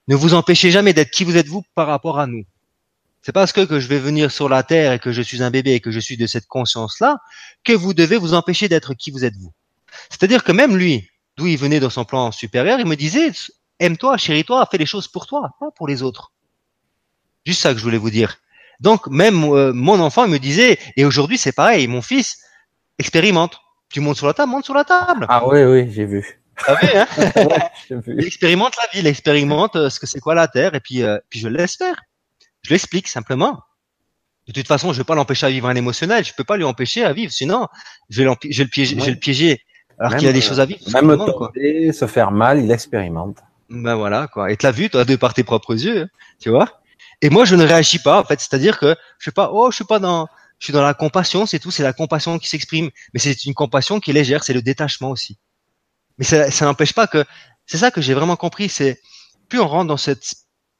[0.06, 2.44] ne vous empêchez jamais d'être qui vous êtes vous par rapport à nous.
[3.24, 5.50] C'est parce que, que je vais venir sur la terre et que je suis un
[5.50, 7.16] bébé et que je suis de cette conscience-là
[7.64, 9.50] que vous devez vous empêcher d'être qui vous êtes vous.
[10.10, 13.32] C'est-à-dire que même lui, d'où il venait dans son plan supérieur, il me disait,
[13.80, 16.32] aime-toi, chéris-toi, fais les choses pour toi, pas pour les autres.
[17.46, 18.36] Juste ça que je voulais vous dire.
[18.80, 22.42] Donc même euh, mon enfant il me disait, et aujourd'hui c'est pareil, mon fils
[22.98, 23.58] expérimente.
[23.88, 25.24] Tu montes sur la table, monte sur la table.
[25.30, 26.42] Ah oui, oui, j'ai vu.
[26.66, 27.06] Ah oui, hein
[28.06, 31.02] Il expérimente la vie, il expérimente euh, ce que c'est quoi la Terre, et puis,
[31.02, 32.02] euh, puis je le laisse faire.
[32.64, 33.60] Je l'explique simplement.
[34.46, 36.24] De toute façon, je vais pas l'empêcher à vivre un émotionnel.
[36.24, 37.68] Je peux pas lui empêcher à vivre, sinon
[38.10, 39.60] je vais, je vais le piéger, je vais le piéger
[39.98, 40.80] alors qu'il a des choses à vivre.
[40.92, 41.52] Même quoi.
[41.54, 43.38] se faire mal, il expérimente.
[43.70, 44.50] Ben voilà quoi.
[44.50, 46.08] Et tu l'as vu toi de par tes propres yeux, hein,
[46.40, 46.80] tu vois.
[47.22, 49.76] Et moi je ne réagis pas en fait, c'est-à-dire que je sais pas, oh je
[49.76, 50.28] suis pas dans,
[50.58, 52.90] je suis dans la compassion, c'est tout, c'est la compassion qui s'exprime.
[53.14, 55.38] Mais c'est une compassion qui est légère, c'est le détachement aussi.
[56.18, 57.24] Mais ça, ça n'empêche pas que
[57.66, 59.00] c'est ça que j'ai vraiment compris, c'est
[59.48, 60.34] plus on rentre dans cette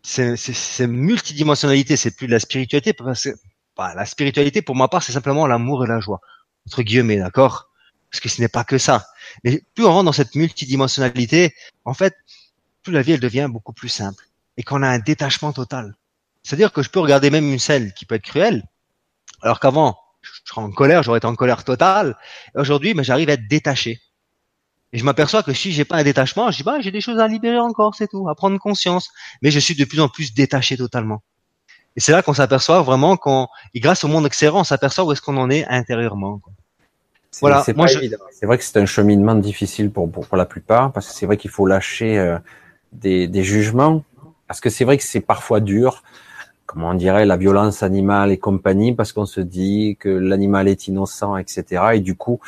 [0.04, 3.30] c'est multidimensionnalité, c'est plus de la spiritualité parce que
[3.76, 6.20] bah, la spiritualité pour ma part c'est simplement l'amour et la joie
[6.66, 7.70] entre guillemets, d'accord?
[8.10, 9.06] Parce que ce n'est pas que ça.
[9.42, 11.54] Mais plus on rentre dans cette multidimensionnalité,
[11.84, 12.14] en fait,
[12.82, 14.24] plus la vie elle devient beaucoup plus simple
[14.56, 15.94] et qu'on a un détachement total.
[16.42, 18.62] C'est-à-dire que je peux regarder même une scène qui peut être cruelle,
[19.42, 22.16] alors qu'avant je serais en colère, j'aurais été en colère totale.
[22.54, 24.00] Aujourd'hui, mais j'arrive à être détaché.
[24.94, 27.18] Et je m'aperçois que si j'ai pas un détachement, je dis bah j'ai des choses
[27.18, 29.10] à libérer encore, c'est tout, à prendre conscience.
[29.42, 31.20] Mais je suis de plus en plus détaché totalement.
[31.96, 35.10] Et c'est là qu'on s'aperçoit vraiment qu'on, et grâce au monde extérieur, on s'aperçoit où
[35.10, 36.40] est-ce qu'on en est intérieurement.
[37.40, 37.64] Voilà.
[37.74, 41.26] Moi, c'est vrai que c'est un cheminement difficile pour, pour, la plupart, parce que c'est
[41.26, 42.38] vrai qu'il faut lâcher euh,
[42.92, 44.04] des, des jugements,
[44.46, 46.04] parce que c'est vrai que c'est parfois dur
[46.74, 50.88] comment on dirait, la violence animale et compagnie, parce qu'on se dit que l'animal est
[50.88, 51.82] innocent, etc.
[51.94, 52.40] Et du coup,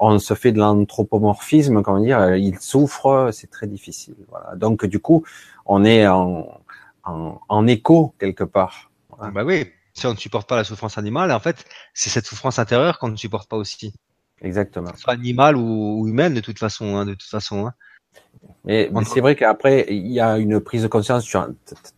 [0.00, 4.16] on se fait de l'anthropomorphisme, comment dire, il souffre, c'est très difficile.
[4.28, 4.56] Voilà.
[4.56, 5.24] Donc du coup,
[5.66, 6.60] on est en,
[7.04, 8.90] en, écho quelque part.
[9.32, 11.64] Bah oui, si on ne supporte pas la souffrance animale, en fait,
[11.94, 13.94] c'est cette souffrance intérieure qu'on ne supporte pas aussi.
[14.42, 14.90] Exactement.
[14.96, 17.66] Soit animale ou, humaine de toute façon, hein, de toute façon.
[17.66, 17.74] Hein.
[18.64, 21.24] Mais, c'est vrai qu'après, il y a une prise de conscience.
[21.24, 21.36] Tu,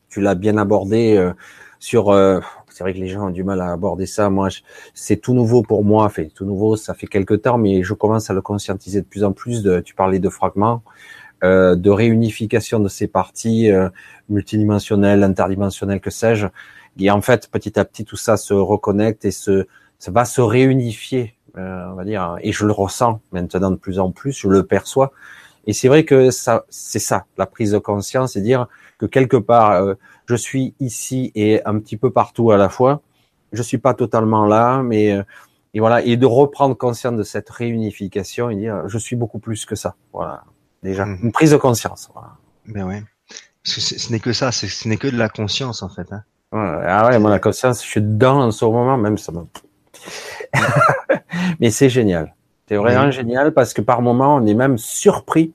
[0.08, 1.32] tu l'as bien abordé euh,
[1.78, 2.10] sur.
[2.10, 4.30] Euh, c'est vrai que les gens ont du mal à aborder ça.
[4.30, 4.48] Moi,
[4.94, 6.08] c'est tout nouveau pour moi.
[6.08, 9.24] Fait tout nouveau, ça fait quelques temps, mais je commence à le conscientiser de plus
[9.24, 9.62] en plus.
[9.62, 10.82] De, tu parlais de fragments,
[11.44, 13.88] euh, de réunification de ces parties euh,
[14.28, 16.46] multidimensionnelles, interdimensionnelles, que sais-je.
[16.98, 19.66] Et en fait, petit à petit, tout ça se reconnecte et se,
[19.98, 22.36] ça va se réunifier, euh, on va dire.
[22.42, 24.32] Et je le ressens maintenant de plus en plus.
[24.32, 25.12] Je le perçois.
[25.66, 28.66] Et c'est vrai que ça, c'est ça, la prise de conscience, c'est dire
[28.98, 29.94] que quelque part, euh,
[30.26, 33.02] je suis ici et un petit peu partout à la fois.
[33.52, 35.22] Je suis pas totalement là, mais euh,
[35.74, 39.64] et voilà, et de reprendre conscience de cette réunification et dire, je suis beaucoup plus
[39.64, 39.94] que ça.
[40.12, 40.44] Voilà,
[40.82, 41.18] déjà mhm.
[41.22, 42.10] une prise de conscience.
[42.12, 42.30] Voilà.
[42.66, 43.02] Ben ouais,
[43.64, 46.12] parce que ce n'est que ça, ce n'est que de la conscience en fait.
[46.12, 46.22] Hein.
[46.52, 49.44] ah ouais, moi la conscience, je suis dedans en ce moment même, ça me.
[51.60, 52.34] mais c'est génial.
[52.68, 55.52] C'est vraiment génial parce que par moment, on est même surpris,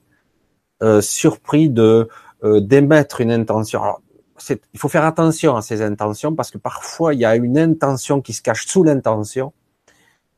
[0.82, 2.08] euh, surpris de
[2.44, 3.82] euh, d'émettre une intention.
[3.82, 4.00] Alors,
[4.50, 8.20] il faut faire attention à ces intentions parce que parfois il y a une intention
[8.20, 9.52] qui se cache sous l'intention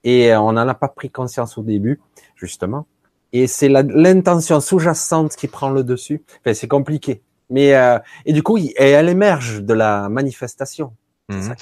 [0.05, 2.01] et euh, on n'en a pas pris conscience au début,
[2.37, 2.87] justement.
[3.33, 6.23] Et c'est l'intention sous-jacente qui prend le dessus.
[6.41, 7.23] Enfin, c'est compliqué.
[7.49, 10.95] Mais euh, et du coup, elle émerge de la manifestation.
[11.29, 11.55] Mhm.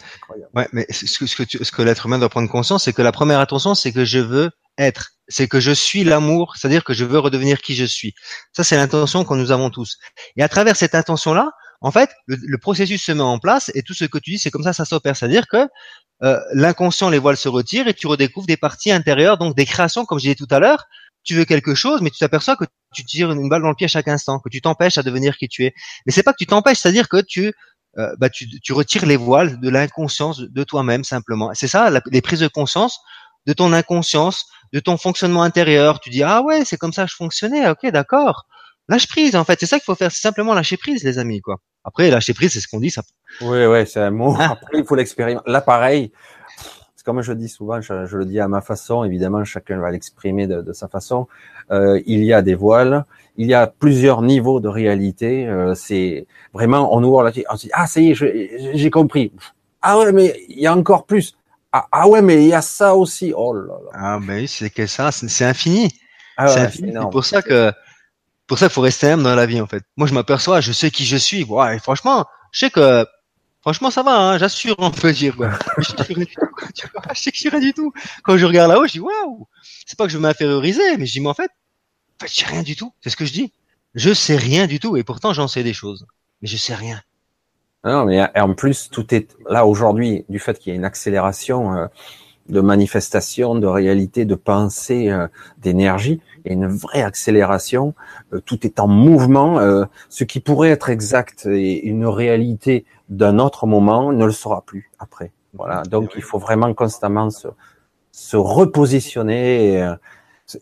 [0.54, 3.02] Ouais, mais ce que, ce que, ce que l'être humain doit prendre conscience, c'est que
[3.02, 5.10] la première attention, c'est que je veux être.
[5.28, 8.14] C'est que je suis l'amour, c'est-à-dire que je veux redevenir qui je suis.
[8.52, 9.98] Ça, c'est l'intention que nous avons tous.
[10.36, 11.50] Et à travers cette intention-là,
[11.80, 14.50] en fait, le, processus se met en place et tout ce que tu dis, c'est
[14.50, 15.16] comme ça, ça s'opère.
[15.16, 15.68] C'est-à-dire que
[16.22, 20.04] euh, l'inconscient, les voiles se retirent et tu redécouvres des parties intérieures, donc des créations,
[20.04, 20.86] comme je disais tout à l'heure.
[21.24, 22.64] Tu veux quelque chose, mais tu t'aperçois que
[22.94, 25.36] tu tires une balle dans le pied à chaque instant, que tu t'empêches à devenir
[25.36, 25.74] qui tu es.
[26.06, 27.52] Mais c'est pas que tu t'empêches, c'est-à-dire que tu
[27.98, 31.50] euh, bah, tu, tu, retires les voiles de l'inconscience de toi-même simplement.
[31.54, 33.00] C'est ça, les prises de conscience
[33.48, 35.98] de ton inconscience, de ton fonctionnement intérieur.
[35.98, 37.68] Tu dis ah ouais, c'est comme ça que je fonctionnais.
[37.68, 38.46] Ok, d'accord.
[38.88, 39.58] Lâche prise en fait.
[39.58, 40.12] C'est ça qu'il faut faire.
[40.12, 41.56] C'est simplement lâcher prise, les amis quoi.
[41.84, 42.90] Après, lâcher prise, c'est ce qu'on dit.
[42.90, 43.02] Ça.
[43.40, 44.36] Oui, ouais, c'est un mot.
[44.38, 44.50] Ah.
[44.52, 45.50] Après, il faut l'expérimenter.
[45.50, 46.12] Là, pareil.
[47.04, 49.02] Comme je dis souvent, je, je, le dis à ma façon.
[49.02, 51.26] Évidemment, chacun va l'exprimer de, de, sa façon.
[51.70, 53.06] Euh, il y a des voiles
[53.38, 55.46] il y a plusieurs niveaux de réalité.
[55.46, 59.32] Euh, c'est vraiment, on ouvre la on se dit, ah, ça y est, j'ai compris.
[59.80, 61.37] Ah ouais, mais il y a encore plus.
[61.72, 63.32] Ah, ah, ouais, mais il y a ça aussi.
[63.36, 63.90] Oh là là.
[63.92, 65.90] Ah, mais oui, c'est que ça, c'est infini.
[66.36, 66.92] Ah c'est infini.
[66.92, 67.72] C'est pour ça que,
[68.46, 69.82] pour ça, il faut rester humble dans la vie, en fait.
[69.96, 71.44] Moi, je m'aperçois, je sais qui je suis.
[71.44, 73.06] Ouais, franchement, je sais que
[73.60, 75.36] Franchement, ça va, hein, j'assure, on peut dire.
[75.36, 75.50] Quoi.
[75.78, 77.92] je, sais que je suis rien du tout.
[78.22, 79.48] Quand je regarde là-haut, je dis waouh.
[79.84, 82.34] C'est pas que je veux m'inférioriser, mais je dis mais en fait, en fait, je
[82.34, 82.94] sais rien du tout.
[83.02, 83.52] C'est ce que je dis.
[83.94, 86.06] Je sais rien du tout, et pourtant j'en sais des choses,
[86.40, 87.02] mais je sais rien.
[87.88, 91.74] Non, mais en plus, tout est là aujourd'hui du fait qu'il y a une accélération
[91.74, 91.86] euh,
[92.50, 96.20] de manifestation, de réalité, de pensée, euh, d'énergie.
[96.44, 97.94] Il y a une vraie accélération.
[98.34, 99.58] Euh, tout est en mouvement.
[100.10, 104.90] ce qui pourrait être exact et une réalité d'un autre moment ne le sera plus
[104.98, 105.32] après.
[105.54, 105.82] Voilà.
[105.84, 107.48] Donc, il faut vraiment constamment se,
[108.12, 109.94] se repositionner.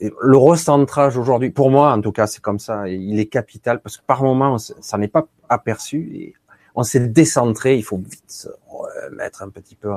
[0.01, 2.89] le recentrage aujourd'hui, pour moi en tout cas, c'est comme ça.
[2.89, 5.99] Il est capital parce que par moment, ça n'est pas aperçu.
[6.15, 6.35] Et
[6.77, 8.49] on s'est décentré, il faut vite se
[9.13, 9.91] mettre un petit peu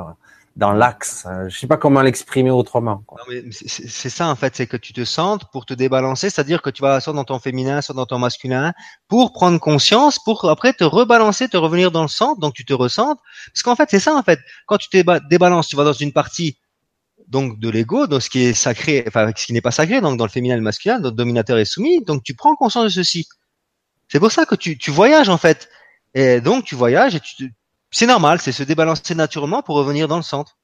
[0.56, 1.27] dans l'axe.
[1.47, 3.03] Je sais pas comment l'exprimer autrement.
[3.51, 6.81] C'est ça en fait, c'est que tu te centres pour te débalancer, c'est-à-dire que tu
[6.81, 8.73] vas soit dans ton féminin, soit dans ton masculin,
[9.10, 12.73] pour prendre conscience, pour après te rebalancer, te revenir dans le centre, donc tu te
[12.73, 13.22] recentres.
[13.53, 14.39] Parce qu'en fait, c'est ça en fait.
[14.65, 16.57] Quand tu te débalances, tu vas dans une partie
[17.27, 20.18] donc de l'ego, dans ce qui est sacré, enfin ce qui n'est pas sacré, donc
[20.18, 22.89] dans le féminin et le masculin, dans dominateur et soumis, donc tu prends conscience de
[22.89, 23.27] ceci.
[24.07, 25.69] C'est pour ça que tu, tu voyages en fait.
[26.14, 27.53] Et donc, tu voyages et tu,
[27.91, 30.57] c'est normal, c'est se débalancer naturellement pour revenir dans le centre.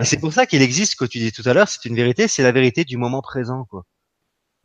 [0.00, 1.94] Et c'est pour ça qu'il existe, ce que tu disais tout à l'heure, c'est une
[1.94, 3.84] vérité, c'est la vérité du moment présent, quoi.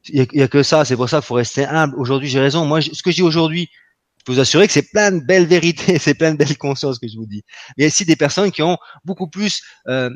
[0.07, 1.93] Il y, a, que ça, c'est pour ça qu'il faut rester humble.
[1.95, 2.65] Aujourd'hui, j'ai raison.
[2.65, 3.69] Moi, ce que je dis aujourd'hui,
[4.17, 6.97] je peux vous assurer que c'est plein de belles vérités, c'est plein de belles consciences
[6.97, 7.43] que je vous dis.
[7.77, 10.09] Il y a aussi des personnes qui ont beaucoup plus euh,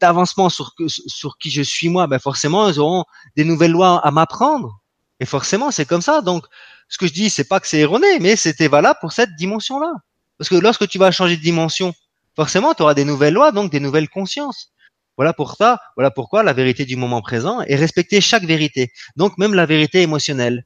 [0.00, 2.06] d'avancement sur, sur qui je suis moi.
[2.06, 3.04] Ben forcément, elles auront
[3.36, 4.80] des nouvelles lois à m'apprendre.
[5.20, 6.22] Et forcément, c'est comme ça.
[6.22, 6.46] Donc,
[6.88, 9.92] ce que je dis, c'est pas que c'est erroné, mais c'était valable pour cette dimension-là.
[10.38, 11.94] Parce que lorsque tu vas changer de dimension,
[12.34, 14.72] forcément, tu auras des nouvelles lois, donc des nouvelles consciences.
[15.16, 18.92] Voilà pour ça, voilà pourquoi la vérité du moment présent est respecter chaque vérité.
[19.16, 20.64] Donc même la vérité émotionnelle.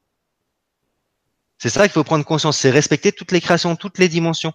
[1.56, 4.52] C'est ça qu'il faut prendre conscience, c'est respecter toutes les créations, toutes les dimensions.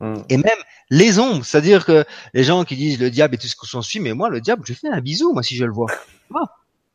[0.00, 0.16] Hmm.
[0.28, 0.58] Et même
[0.90, 2.04] les ombres, c'est-à-dire que
[2.34, 4.40] les gens qui disent le diable est tout ce que j'en suis, mais moi le
[4.40, 5.86] diable, je fais un bisou, moi si je le vois?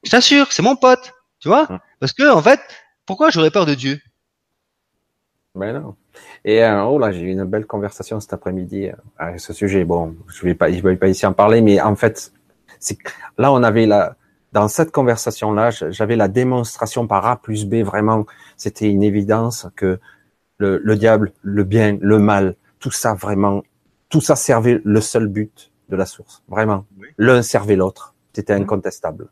[0.03, 1.63] Je t'assure, c'est mon pote, tu vois?
[1.63, 1.79] Hmm.
[1.99, 2.59] Parce que en fait,
[3.07, 3.99] pourquoi j'aurais peur de Dieu?
[5.55, 5.95] Ben non.
[6.45, 9.83] Et euh, oh là, j'ai eu une belle conversation cet après-midi euh, à ce sujet.
[9.85, 12.31] Bon, je vais pas, je vais pas ici en parler, mais en fait,
[12.79, 12.97] c'est
[13.39, 14.15] là on avait la,
[14.51, 17.75] dans cette conversation-là, j'avais la démonstration par A plus B.
[17.75, 18.25] Vraiment,
[18.55, 19.99] c'était une évidence que
[20.57, 23.63] le, le diable, le bien, le mal, tout ça vraiment,
[24.09, 26.43] tout ça servait le seul but de la source.
[26.47, 26.85] Vraiment,
[27.17, 28.13] l'un servait l'autre.
[28.33, 29.29] C'était incontestable.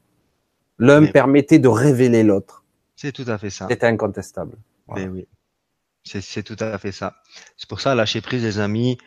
[0.80, 2.65] L'un permettait de révéler l'autre.
[2.96, 3.68] C'est tout à fait ça.
[3.70, 4.58] C'est incontestable.
[4.88, 5.28] Mais oui,
[6.04, 7.16] c'est tout à fait ça.
[7.58, 8.98] C'est pour ça, lâcher prise, les amis,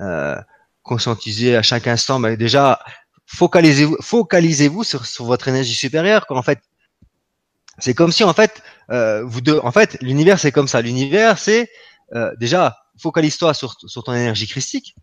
[0.00, 0.36] euh,
[0.82, 2.18] conscientiser à chaque instant.
[2.18, 2.80] Mais déjà,
[3.26, 6.26] focalisez-vous, focalisez-vous sur, sur votre énergie supérieure.
[6.26, 6.60] Quand en fait,
[7.78, 10.82] c'est comme si en fait, euh, vous deux, en fait, l'univers c'est comme ça.
[10.82, 11.70] L'univers c'est
[12.14, 14.96] euh, déjà focalise-toi sur, sur ton énergie christique,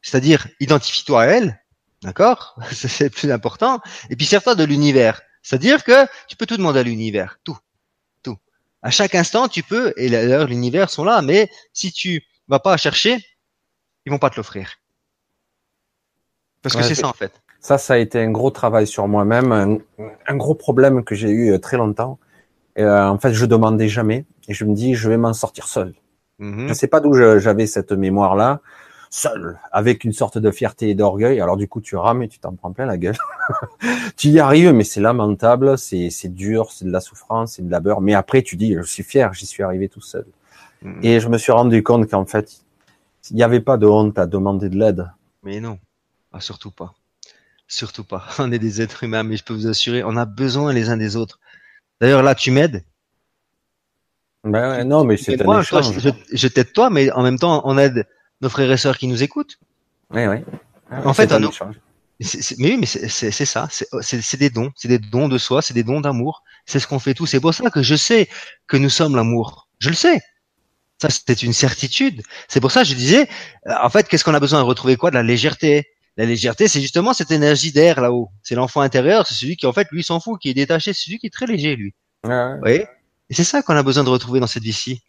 [0.00, 1.62] c'est-à-dire identifie-toi à elle,
[2.02, 2.58] d'accord?
[2.72, 3.80] C'est le plus important.
[4.08, 5.20] Et puis sers-toi de l'univers.
[5.42, 7.58] C'est-à-dire que tu peux tout demander à l'univers, tout,
[8.22, 8.36] tout.
[8.82, 12.76] À chaque instant, tu peux, et d'ailleurs l'univers sont là, mais si tu vas pas
[12.76, 13.18] chercher,
[14.06, 14.76] ils vont pas te l'offrir.
[16.62, 17.32] Parce que c'est ça en fait.
[17.60, 19.80] Ça, ça a été un gros travail sur moi-même,
[20.26, 22.18] un, gros problème que j'ai eu euh, très longtemps.
[22.74, 25.68] Et, euh, en fait, je demandais jamais, et je me dis, je vais m'en sortir
[25.68, 25.94] seul.
[26.40, 26.60] Mm-hmm.
[26.60, 28.60] Je ne sais pas d'où j'avais cette mémoire-là
[29.10, 31.40] seul, avec une sorte de fierté et d'orgueil.
[31.40, 33.16] Alors du coup, tu rames et tu t'en prends plein la gueule.
[34.16, 37.80] tu y arrives, mais c'est lamentable, c'est dur, c'est de la souffrance, c'est de la
[37.80, 38.00] beurre.
[38.00, 40.24] Mais après, tu dis, je suis fier, j'y suis arrivé tout seul.
[40.82, 41.00] Hmm.
[41.02, 42.62] Et je me suis rendu compte qu'en fait,
[43.30, 45.10] il n'y avait pas de honte à demander de l'aide.
[45.42, 45.78] Mais non,
[46.32, 46.94] ah, surtout pas.
[47.66, 48.24] Surtout pas.
[48.38, 50.96] On est des êtres humains, mais je peux vous assurer, on a besoin les uns
[50.96, 51.40] des autres.
[52.00, 52.84] D'ailleurs, là, tu m'aides.
[54.42, 55.98] Ben non, mais c'est un échange.
[55.98, 58.06] Je, je t'aide toi, mais en même temps, on aide
[58.40, 59.58] nos frères et sœurs qui nous écoutent.
[60.10, 60.38] Oui, oui.
[60.90, 61.30] en fait,
[62.58, 65.84] mais oui, mais c'est ça, c'est des dons, c'est des dons de soi, c'est des
[65.84, 66.42] dons d'amour.
[66.66, 67.26] C'est ce qu'on fait tous.
[67.26, 68.28] C'est pour ça que je sais
[68.66, 69.68] que nous sommes l'amour.
[69.78, 70.20] Je le sais.
[71.00, 72.22] Ça, c'est une certitude.
[72.46, 73.26] C'est pour ça que je disais,
[73.66, 74.60] euh, en fait, qu'est-ce qu'on a besoin?
[74.60, 75.10] De retrouver quoi?
[75.10, 75.88] De la légèreté.
[76.18, 78.28] La légèreté, c'est justement cette énergie d'air là-haut.
[78.42, 81.04] C'est l'enfant intérieur, c'est celui qui, en fait, lui, s'en fout, qui est détaché, c'est
[81.04, 81.94] celui qui est très léger, lui.
[82.24, 82.58] Ouais.
[82.60, 82.86] Voyez?
[83.30, 85.02] Et c'est ça qu'on a besoin de retrouver dans cette vie-ci.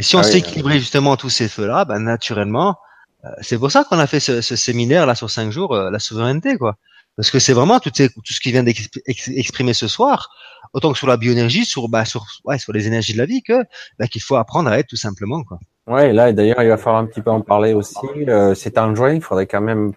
[0.00, 2.78] Et si on ah sait équilibrer justement tous ces feux-là, ben naturellement,
[3.26, 5.90] euh, c'est pour ça qu'on a fait ce, ce, séminaire là sur cinq jours, euh,
[5.90, 6.76] la souveraineté, quoi.
[7.16, 10.30] Parce que c'est vraiment tout, tout ce qui vient d'exprimer ce soir,
[10.72, 13.42] autant que sur la bioénergie, sur bah, sur ouais, sur les énergies de la vie,
[13.42, 13.62] que
[13.98, 15.58] bah, qu'il faut apprendre à être tout simplement, quoi.
[15.86, 17.98] Ouais, là, d'ailleurs, il va falloir un petit peu en parler aussi.
[18.26, 19.92] Euh, c'est en juin, il faudrait quand même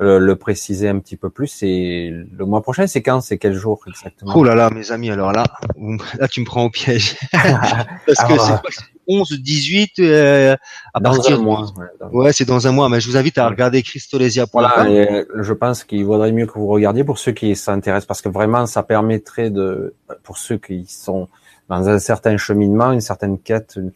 [0.00, 1.48] euh, le préciser un petit peu plus.
[1.48, 4.32] C'est le mois prochain, c'est quand C'est quel jour exactement?
[4.34, 5.44] Oh là là, mes amis, alors là,
[6.18, 7.16] là, tu me prends au piège.
[7.32, 8.70] Parce que c'est quoi
[9.08, 10.56] 11, 18, euh,
[10.92, 11.66] à dans partir un mois.
[11.76, 14.44] Ouais, Ouais, c'est dans un mois, mais je vous invite à regarder Christolesia.
[14.52, 18.20] Voilà, et je pense qu'il vaudrait mieux que vous regardiez pour ceux qui s'intéressent, parce
[18.20, 21.28] que vraiment, ça permettrait de, pour ceux qui sont
[21.70, 23.92] dans un certain cheminement, une certaine quête, une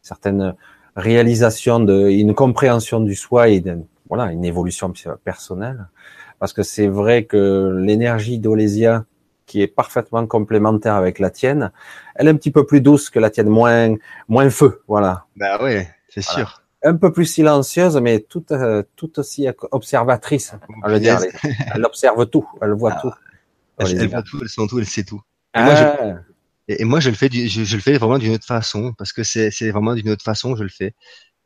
[0.00, 0.54] certaine
[0.96, 3.78] réalisation de, une compréhension du soi et de,
[4.14, 4.92] voilà, une évolution
[5.24, 5.88] personnelle.
[6.38, 9.04] Parce que c'est vrai que l'énergie d'Olésia,
[9.46, 11.72] qui est parfaitement complémentaire avec la tienne,
[12.14, 13.94] elle est un petit peu plus douce que la tienne, moins,
[14.28, 15.26] moins feu, voilà.
[15.36, 16.62] Bah ouais, c'est sûr.
[16.84, 20.54] Un peu plus silencieuse, mais tout, euh, tout aussi observatrice.
[20.86, 21.18] Elle, dire,
[21.74, 23.12] elle, observe tout, elle voit ah, tout.
[23.78, 25.22] Elle, elle voit tout, elle sent tout, elle sait tout.
[25.56, 26.14] Et, moi, je, ah.
[26.68, 29.22] et, moi, je le fais, je, je, le fais vraiment d'une autre façon, parce que
[29.22, 30.94] c'est vraiment d'une autre façon que je le fais.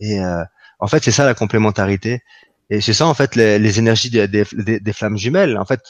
[0.00, 0.42] Et euh,
[0.78, 2.22] en fait, c'est ça la complémentarité.
[2.70, 4.44] Et c'est ça en fait les, les énergies des, des,
[4.80, 5.80] des, flammes jumelles, en fait,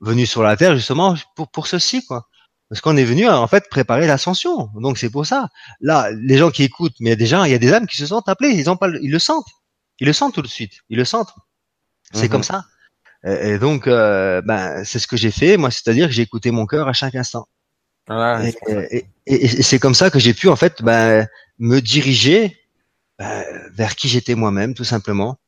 [0.00, 2.28] venues sur la Terre justement pour pour ceci quoi.
[2.68, 4.70] Parce qu'on est venu en fait préparer l'ascension.
[4.80, 5.48] Donc c'est pour ça.
[5.80, 7.72] Là, les gens qui écoutent, mais il y a des gens, il y a des
[7.72, 8.50] âmes qui se sentent appelés.
[8.50, 9.46] Ils ont pas, ils le sentent.
[10.00, 10.80] Ils le sentent tout de suite.
[10.88, 11.32] Ils le sentent.
[12.12, 12.28] C'est mhm.
[12.28, 12.64] comme ça.
[13.24, 15.56] Et, donc, euh, ben, c'est ce que j'ai fait.
[15.56, 17.48] Moi, c'est-à-dire que j'ai écouté mon cœur à chaque instant.
[18.08, 21.26] et, et c'est comme ça que j'ai pu en fait ben,
[21.58, 22.56] me diriger
[23.18, 25.38] ben, vers qui j'étais moi-même, tout simplement.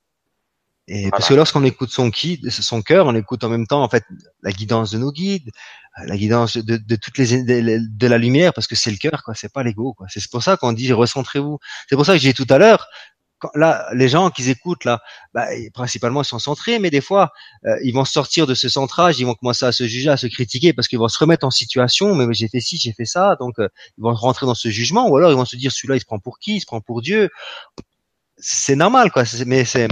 [0.90, 3.90] Et parce que lorsqu'on écoute son qui, son cœur, on écoute en même temps en
[3.90, 4.04] fait
[4.42, 5.50] la guidance de nos guides,
[5.98, 9.22] euh, la guidance de, de toutes les de, la lumière, parce que c'est le cœur,
[9.22, 9.34] quoi.
[9.34, 10.06] C'est pas l'ego, quoi.
[10.08, 11.58] C'est pour ça qu'on dit recentrez-vous.
[11.88, 12.88] C'est pour ça que j'ai dit tout à l'heure.
[13.54, 15.00] Là, les gens qui écoutent là,
[15.32, 17.30] bah, principalement ils sont centrés, mais des fois
[17.66, 20.26] euh, ils vont sortir de ce centrage, ils vont commencer à se juger, à se
[20.26, 22.14] critiquer, parce qu'ils vont se remettre en situation.
[22.14, 25.08] Mais j'ai fait ci, j'ai fait ça, donc euh, ils vont rentrer dans ce jugement,
[25.08, 26.80] ou alors ils vont se dire celui-là il se prend pour qui, il se prend
[26.80, 27.28] pour Dieu.
[28.38, 29.24] C'est normal, quoi.
[29.46, 29.88] Mais c'est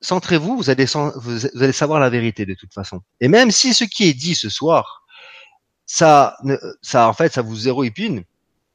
[0.00, 0.86] centrez-vous, vous allez,
[1.16, 3.00] vous allez savoir la vérité de toute façon.
[3.20, 5.04] Et même si ce qui est dit ce soir,
[5.86, 6.36] ça,
[6.82, 8.24] ça en fait, ça vous horripile,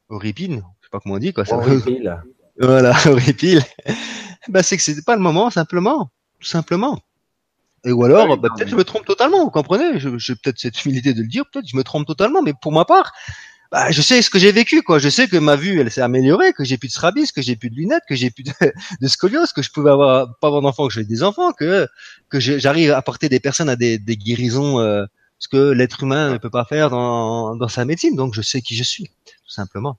[0.08, 2.22] horripile, je sais pas comment on dit quoi, ça horripile.
[2.60, 3.62] voilà, horripile.
[4.48, 7.00] bah c'est que c'était pas le moment, simplement, tout simplement.
[7.84, 9.98] Et ou alors, bah, peut-être je me trompe totalement, vous comprenez?
[9.98, 12.84] J'ai peut-être cette humilité de le dire, peut-être je me trompe totalement, mais pour ma
[12.84, 13.12] part,
[13.72, 14.98] bah, je sais ce que j'ai vécu, quoi.
[14.98, 17.56] Je sais que ma vue, elle s'est améliorée, que j'ai plus de strabisme, que j'ai
[17.56, 18.52] plus de lunettes, que j'ai plus de,
[19.00, 21.88] de, scoliose, que je pouvais avoir pas avoir d'enfants, que j'ai des enfants, que
[22.28, 25.04] que j'arrive à porter des personnes à des, des guérisons, euh,
[25.38, 28.16] ce que l'être humain ne peut pas faire dans, dans sa médecine.
[28.16, 29.98] Donc, je sais qui je suis, tout simplement.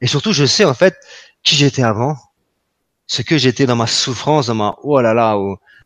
[0.00, 0.96] Et surtout, je sais en fait
[1.42, 2.16] qui j'étais avant,
[3.06, 5.36] ce que j'étais dans ma souffrance, dans ma oh là là,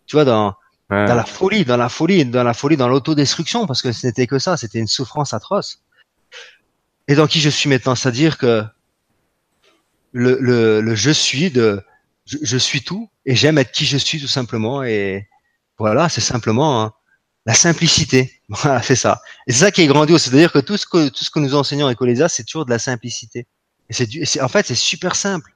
[0.07, 0.55] tu vois, dans
[0.91, 4.27] dans la folie, dans la folie, dans la folie, dans l'autodestruction, parce que ce n'était
[4.27, 5.83] que ça, c'était une souffrance atroce
[7.09, 7.95] et dans qui je suis maintenant?
[7.95, 8.65] C'est-à-dire que
[10.13, 11.83] le, le, le, je suis de
[12.27, 14.83] je, suis tout et j'aime être qui je suis tout simplement.
[14.83, 15.27] Et
[15.79, 16.93] voilà c'est simplement hein,
[17.47, 18.35] la simplicité.
[18.49, 19.21] Voilà c'est ça.
[19.47, 20.23] Et c'est ça qui est grandiose.
[20.23, 22.71] C'est-à-dire que tout ce que tout ce que nous enseignons à Ecolésia c'est toujours de
[22.71, 23.47] la simplicité.
[23.91, 25.55] Et c'est en fait c'est super simple.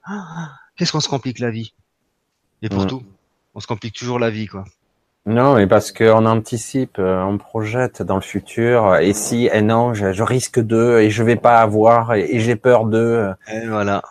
[0.77, 1.75] Qu'est-ce qu'on se complique la vie?
[2.63, 3.03] Et pour tout.
[3.55, 4.65] On se complique toujours la vie quoi
[5.25, 8.97] non, mais parce qu'on anticipe, euh, on projette dans le futur.
[8.97, 12.87] Et si, et non, je, risque de, et je vais pas avoir, et, j'ai peur
[12.87, 13.31] de.
[13.53, 14.03] Et voilà.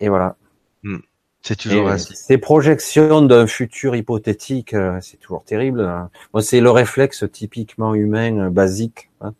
[0.00, 0.36] Et voilà.
[0.82, 0.98] Hmm.
[1.40, 2.14] C'est toujours ainsi.
[2.14, 5.90] Ces projections d'un futur hypothétique, euh, c'est toujours terrible.
[6.34, 9.08] Moi, c'est le réflexe typiquement humain, euh, basique.
[9.22, 9.32] Hein.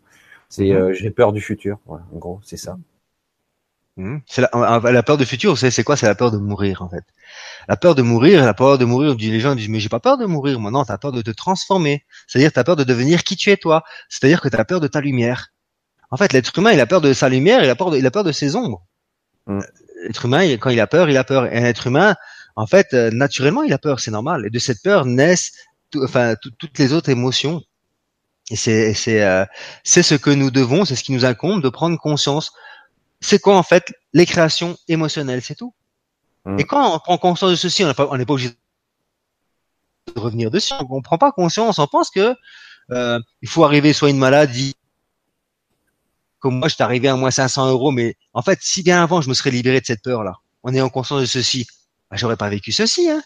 [0.49, 0.91] C'est hmm.
[0.93, 1.77] j'ai peur du futur.
[1.85, 2.77] Voilà, en gros, c'est ça.
[3.97, 4.19] Hmm.
[4.25, 7.03] C'est la, la, peur du futur, c'est quoi C'est la peur de mourir, en fait.
[7.67, 10.17] La peur de mourir, la peur de mourir, les gens disent mais j'ai pas peur
[10.17, 12.05] de mourir, moi non, t'as peur de te transformer.
[12.27, 13.83] C'est-à-dire t'as peur de devenir qui tu es toi.
[14.09, 15.49] C'est-à-dire que t'as peur de ta lumière.
[16.09, 18.05] En fait, l'être humain, il a peur de sa lumière, il a peur de, il
[18.05, 18.83] a peur de ses ombres.
[19.47, 19.59] Mm.
[20.03, 21.45] L'être humain, quand il a peur, il a peur.
[21.45, 22.15] Et un être humain,
[22.55, 24.45] en fait, euh, naturellement, il a peur, c'est normal.
[24.45, 25.51] Et de cette peur naissent,
[25.95, 27.61] enfin, toutes les autres émotions.
[28.49, 29.45] Et c'est, c'est, euh,
[29.83, 32.51] c'est ce que nous devons, c'est ce qui nous incombe de prendre conscience.
[33.21, 35.73] C'est quoi en fait les créations émotionnelles, c'est tout.
[36.45, 36.59] Mm.
[36.59, 38.49] Et quand on prend conscience de ceci, on n'est pas, on obligé
[40.15, 40.73] de revenir dessus.
[40.89, 42.35] On ne prend pas conscience, on pense que
[42.91, 44.75] euh, il faut arriver soit une maladie,
[46.39, 49.21] comme moi, je suis arrivé à moins 500 euros, mais en fait, si bien avant,
[49.21, 50.33] je me serais libéré de cette peur-là,
[50.63, 51.67] en ayant conscience de ceci,
[52.09, 53.21] bah, j'aurais pas vécu ceci, hein.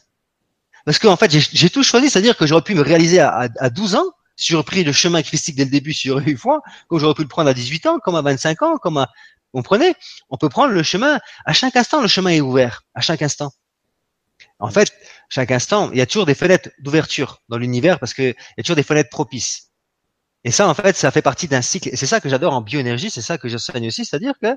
[0.86, 3.96] Parce qu'en fait, j'ai tout choisi, c'est-à-dire que j'aurais pu me réaliser à, à, 12
[3.96, 7.00] ans, si j'aurais pris le chemin christique dès le début, si j'aurais eu foi, comme
[7.00, 9.10] j'aurais pu le prendre à 18 ans, comme à 25 ans, comme à,
[9.56, 9.94] comprenez
[10.30, 13.52] On peut prendre le chemin, à chaque instant, le chemin est ouvert, à chaque instant.
[14.60, 14.92] En fait,
[15.30, 18.64] chaque instant, il y a toujours des fenêtres d'ouverture dans l'univers parce qu'il y a
[18.64, 19.72] toujours des fenêtres propices.
[20.44, 21.90] Et ça, en fait, ça fait partie d'un cycle.
[21.90, 24.56] Et c'est ça que j'adore en bioénergie, c'est ça que j'enseigne aussi, c'est-à-dire que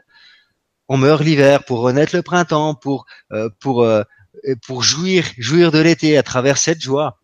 [0.89, 4.03] on meurt l'hiver pour renaître le printemps, pour euh, pour euh,
[4.66, 7.19] pour jouir, jouir de l'été à travers cette joie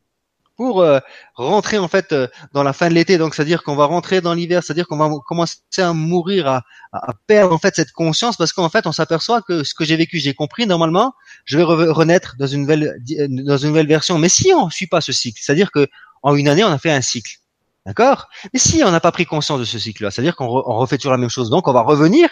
[0.56, 1.00] pour euh,
[1.34, 3.18] rentrer en fait euh, dans la fin de l'été.
[3.18, 6.62] Donc, c'est-à-dire qu'on va rentrer dans l'hiver, c'est-à-dire qu'on va commencer à mourir, à,
[6.92, 9.96] à, perdre en fait cette conscience, parce qu'en fait, on s'aperçoit que ce que j'ai
[9.96, 10.66] vécu, j'ai compris.
[10.66, 11.14] Normalement,
[11.44, 12.96] je vais renaître dans une nouvelle
[13.28, 14.18] dans une nouvelle version.
[14.18, 15.88] Mais si on ne suit pas ce cycle, c'est-à-dire que
[16.22, 17.38] en une année, on a fait un cycle,
[17.84, 18.28] d'accord?
[18.52, 21.18] Mais si on n'a pas pris conscience de ce cycle-là, c'est-à-dire qu'on refait toujours la
[21.18, 22.28] même chose, donc on va revenir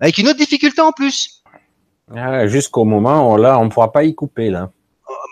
[0.00, 1.42] avec une autre difficulté en plus.
[2.14, 4.70] Ah, Jusqu'au moment où là, on ne pourra pas y couper là.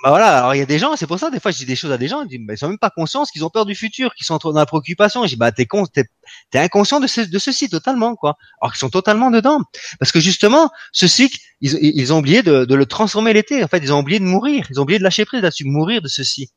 [0.03, 1.67] Bah voilà, alors il y a des gens, c'est pour ça des fois je dis
[1.67, 3.51] des choses à des gens, ils, disent, bah, ils sont même pas conscients qu'ils ont
[3.51, 5.23] peur du futur, qu'ils sont dans la préoccupation.
[5.25, 6.05] Je dis bah t'es con, t'es
[6.53, 8.37] es inconscient de, ce, de ceci totalement quoi.
[8.61, 9.61] Alors qu'ils sont totalement dedans,
[9.99, 13.63] parce que justement ce cycle, ils, ils ont oublié de, de le transformer l'été.
[13.65, 16.03] En fait, ils ont oublié de mourir, ils ont oublié de lâcher prise là-dessus, mourir
[16.03, 16.51] de ceci.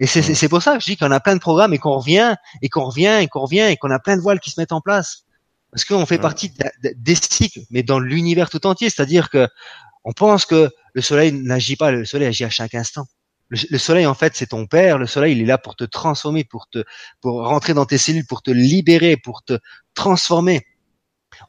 [0.00, 1.98] Et c'est c'est pour ça que je dis qu'on a plein de programmes et qu'on
[1.98, 4.60] revient et qu'on revient et qu'on revient et qu'on a plein de voiles qui se
[4.60, 5.24] mettent en place.
[5.70, 6.52] Parce qu'on fait partie
[6.96, 8.90] des cycles, mais dans l'univers tout entier.
[8.90, 9.48] C'est-à-dire que
[10.04, 13.06] on pense que le soleil n'agit pas, le soleil agit à chaque instant.
[13.50, 14.98] Le, soleil, en fait, c'est ton père.
[14.98, 16.82] Le soleil, il est là pour te transformer, pour te,
[17.20, 19.58] pour rentrer dans tes cellules, pour te libérer, pour te
[19.94, 20.66] transformer.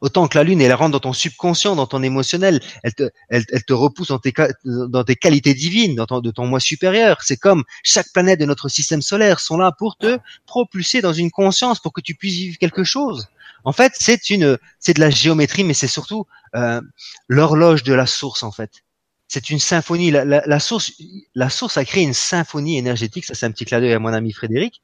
[0.00, 3.44] Autant que la lune, elle rentre dans ton subconscient, dans ton émotionnel, elle te, elle,
[3.44, 4.32] te repousse dans tes,
[4.64, 7.22] dans tes qualités divines, dans ton, de ton moi supérieur.
[7.22, 11.30] C'est comme chaque planète de notre système solaire sont là pour te propulser dans une
[11.30, 13.28] conscience, pour que tu puisses vivre quelque chose.
[13.64, 16.80] En fait, c'est une, c'est de la géométrie, mais c'est surtout euh,
[17.28, 18.82] l'horloge de la source, en fait
[19.28, 20.10] c'est une symphonie.
[20.10, 20.92] La, source,
[21.34, 23.24] la source a créé une symphonie énergétique.
[23.24, 24.80] Ça, c'est un petit clin d'œil à mon ami Frédéric,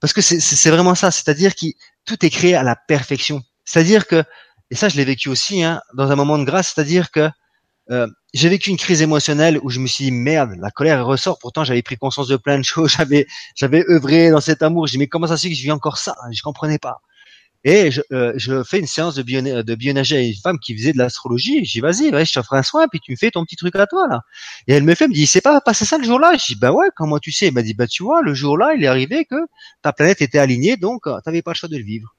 [0.00, 1.10] parce que c'est vraiment ça.
[1.10, 1.66] C'est-à-dire que
[2.04, 3.42] tout est créé à la perfection.
[3.64, 4.24] C'est-à-dire que,
[4.70, 6.72] et ça, je l'ai vécu aussi hein, dans un moment de grâce.
[6.74, 7.30] C'est-à-dire que
[7.90, 11.38] euh, j'ai vécu une crise émotionnelle où je me suis dit merde, la colère ressort.
[11.38, 12.90] Pourtant, j'avais pris conscience de plein de choses.
[12.96, 14.88] J'avais, j'avais œuvré dans cet amour.
[14.88, 16.16] J'ai dit mais comment ça se fait que je vis encore ça?
[16.32, 17.00] Je comprenais pas.
[17.68, 20.98] Et je, euh, fais une séance de, bio, de à une femme qui faisait de
[20.98, 21.64] l'astrologie.
[21.64, 23.88] Je dis, vas-y, je t'offre un soin, puis tu me fais ton petit truc à
[23.88, 24.20] toi, là.
[24.68, 26.36] Et elle me fait, elle me dit, c'est pas passé ça le jour-là?
[26.38, 27.46] Je dis, bah ouais, comment tu sais?
[27.48, 29.34] Elle m'a dit, bah tu vois, le jour-là, il est arrivé que
[29.82, 32.14] ta planète était alignée, donc euh, t'avais pas le choix de le vivre.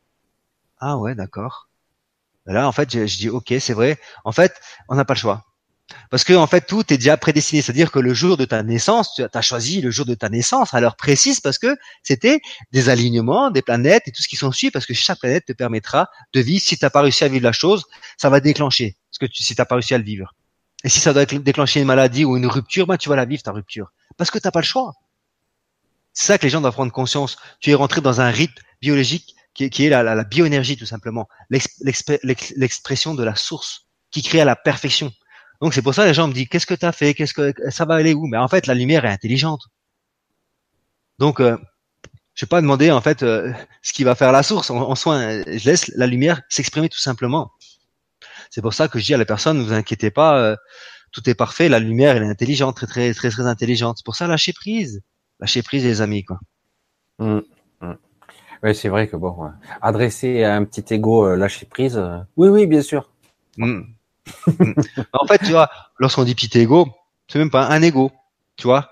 [0.80, 1.70] Ah ouais, d'accord.
[2.46, 3.98] Là, en fait, je, je dis, ok, c'est vrai.
[4.26, 4.54] En fait,
[4.90, 5.46] on n'a pas le choix.
[6.10, 7.62] Parce que en fait, tout est déjà prédestiné.
[7.62, 10.74] C'est-à-dire que le jour de ta naissance, tu as choisi le jour de ta naissance
[10.74, 12.40] à l'heure précise parce que c'était
[12.72, 15.54] des alignements, des planètes et tout ce qui s'en suit parce que chaque planète te
[15.54, 16.62] permettra de vivre.
[16.64, 17.86] Si tu n'as pas réussi à vivre la chose,
[18.18, 18.98] ça va déclencher.
[19.12, 20.34] Parce que si tu n'as pas réussi à le vivre.
[20.84, 23.42] Et si ça doit déclencher une maladie ou une rupture, bah, tu vas la vivre,
[23.42, 23.92] ta rupture.
[24.18, 24.94] Parce que tu n'as pas le choix.
[26.14, 27.38] C'est ça que les gens doivent prendre conscience.
[27.60, 31.28] Tu es rentré dans un rythme biologique qui est, la bioénergie tout simplement.
[31.50, 35.12] L'expression de la source qui crée à la perfection.
[35.62, 37.34] Donc c'est pour ça que les gens me disent qu'est-ce que tu as fait, qu'est-ce
[37.34, 38.28] que ça va aller où?
[38.28, 39.70] Mais en fait, la lumière est intelligente.
[41.20, 41.58] Donc euh,
[42.36, 43.52] je vais pas demander en fait euh,
[43.82, 45.44] ce qui va faire la source en, soin.
[45.48, 47.52] Je laisse la lumière s'exprimer tout simplement.
[48.50, 50.56] C'est pour ça que je dis à la personne ne vous inquiétez pas, euh,
[51.12, 51.70] tout est parfait.
[51.70, 53.98] La lumière elle est intelligente, très très très très intelligente.
[53.98, 55.02] C'est pour ça lâcher prise,
[55.40, 56.40] lâcher prise les amis quoi.
[57.18, 57.40] Mmh,
[57.82, 57.94] mmh.
[58.64, 59.52] Oui, c'est vrai que bon,
[59.82, 62.00] adresser à un petit ego lâcher prise.
[62.36, 63.10] oui, oui, bien sûr.
[63.58, 63.82] Mmh.
[65.14, 66.88] En fait, tu vois, lorsqu'on dit petit ego,
[67.28, 68.12] c'est même pas un ego,
[68.56, 68.90] tu vois,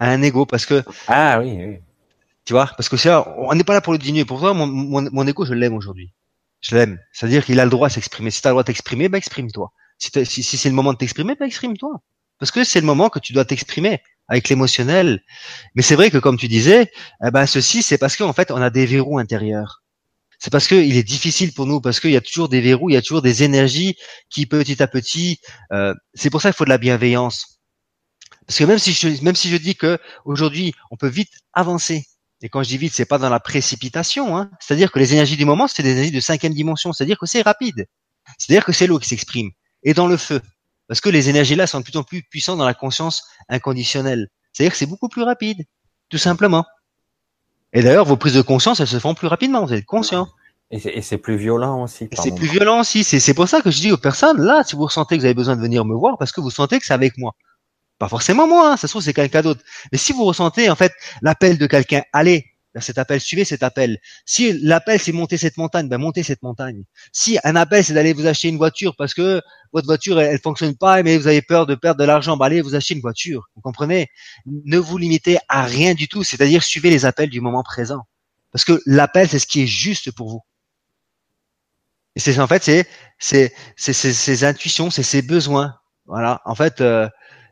[0.00, 1.78] un ego parce que ah oui, oui.
[2.44, 4.24] tu vois, parce que c'est on n'est pas là pour le diminuer.
[4.24, 6.12] Pour toi, mon, mon, mon ego, je l'aime aujourd'hui.
[6.60, 6.98] Je l'aime.
[7.12, 8.30] C'est-à-dire qu'il a le droit à s'exprimer.
[8.30, 9.72] Si tu as le droit de t'exprimer, bah exprime-toi.
[9.98, 12.00] Si, si, si c'est le moment de t'exprimer, bah exprime-toi.
[12.38, 15.22] Parce que c'est le moment que tu dois t'exprimer avec l'émotionnel.
[15.74, 16.90] Mais c'est vrai que comme tu disais,
[17.24, 19.82] eh ben ceci, c'est parce qu'en fait, on a des verrous intérieurs
[20.38, 22.94] c'est parce qu'il est difficile pour nous, parce qu'il y a toujours des verrous, il
[22.94, 23.96] y a toujours des énergies
[24.30, 25.40] qui petit à petit.
[25.72, 27.60] Euh, c'est pour ça qu'il faut de la bienveillance.
[28.46, 32.04] Parce que même si je même si je dis que aujourd'hui on peut vite avancer,
[32.40, 35.36] et quand je dis vite, c'est pas dans la précipitation, hein, c'est-à-dire que les énergies
[35.36, 37.86] du moment, c'est des énergies de cinquième dimension, c'est-à-dire que c'est rapide,
[38.38, 39.50] c'est-à-dire que c'est l'eau qui s'exprime
[39.82, 40.40] et dans le feu,
[40.86, 44.28] parce que les énergies là sont de plus en plus puissantes dans la conscience inconditionnelle,
[44.52, 45.64] c'est-à-dire que c'est beaucoup plus rapide,
[46.10, 46.64] tout simplement.
[47.72, 50.28] Et d'ailleurs, vos prises de conscience, elles se font plus rapidement, vous êtes conscient.
[50.70, 52.08] Et c'est plus violent aussi.
[52.12, 53.02] C'est plus violent aussi.
[53.02, 55.34] C'est pour ça que je dis aux personnes, là, si vous ressentez que vous avez
[55.34, 57.34] besoin de venir me voir, parce que vous sentez que c'est avec moi.
[57.98, 59.60] Pas forcément moi, hein, ça se trouve c'est quelqu'un d'autre.
[59.90, 60.92] Mais si vous ressentez en fait
[61.22, 62.44] l'appel de quelqu'un, allez,
[62.80, 63.98] cet appel, suivez cet appel.
[64.26, 66.84] Si l'appel c'est monter cette montagne, ben montez cette montagne.
[67.12, 69.40] Si un appel c'est d'aller vous acheter une voiture parce que
[69.72, 72.60] votre voiture elle, fonctionne pas mais vous avez peur de perdre de l'argent, ben allez
[72.60, 73.48] vous acheter une voiture.
[73.56, 74.08] Vous comprenez?
[74.46, 78.02] Ne vous limitez à rien du tout, c'est-à-dire suivez les appels du moment présent.
[78.52, 80.40] Parce que l'appel c'est ce qui est juste pour vous.
[82.16, 82.62] Et c'est en fait
[83.18, 85.74] c'est c'est ses intuitions, c'est ses besoins.
[86.08, 86.40] Voilà.
[86.46, 87.06] En fait, euh,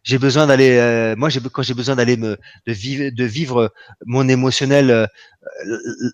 [0.07, 3.73] j'ai besoin d'aller euh, moi j'ai quand j'ai besoin d'aller me de vivre de vivre
[4.07, 5.07] mon émotionnel euh,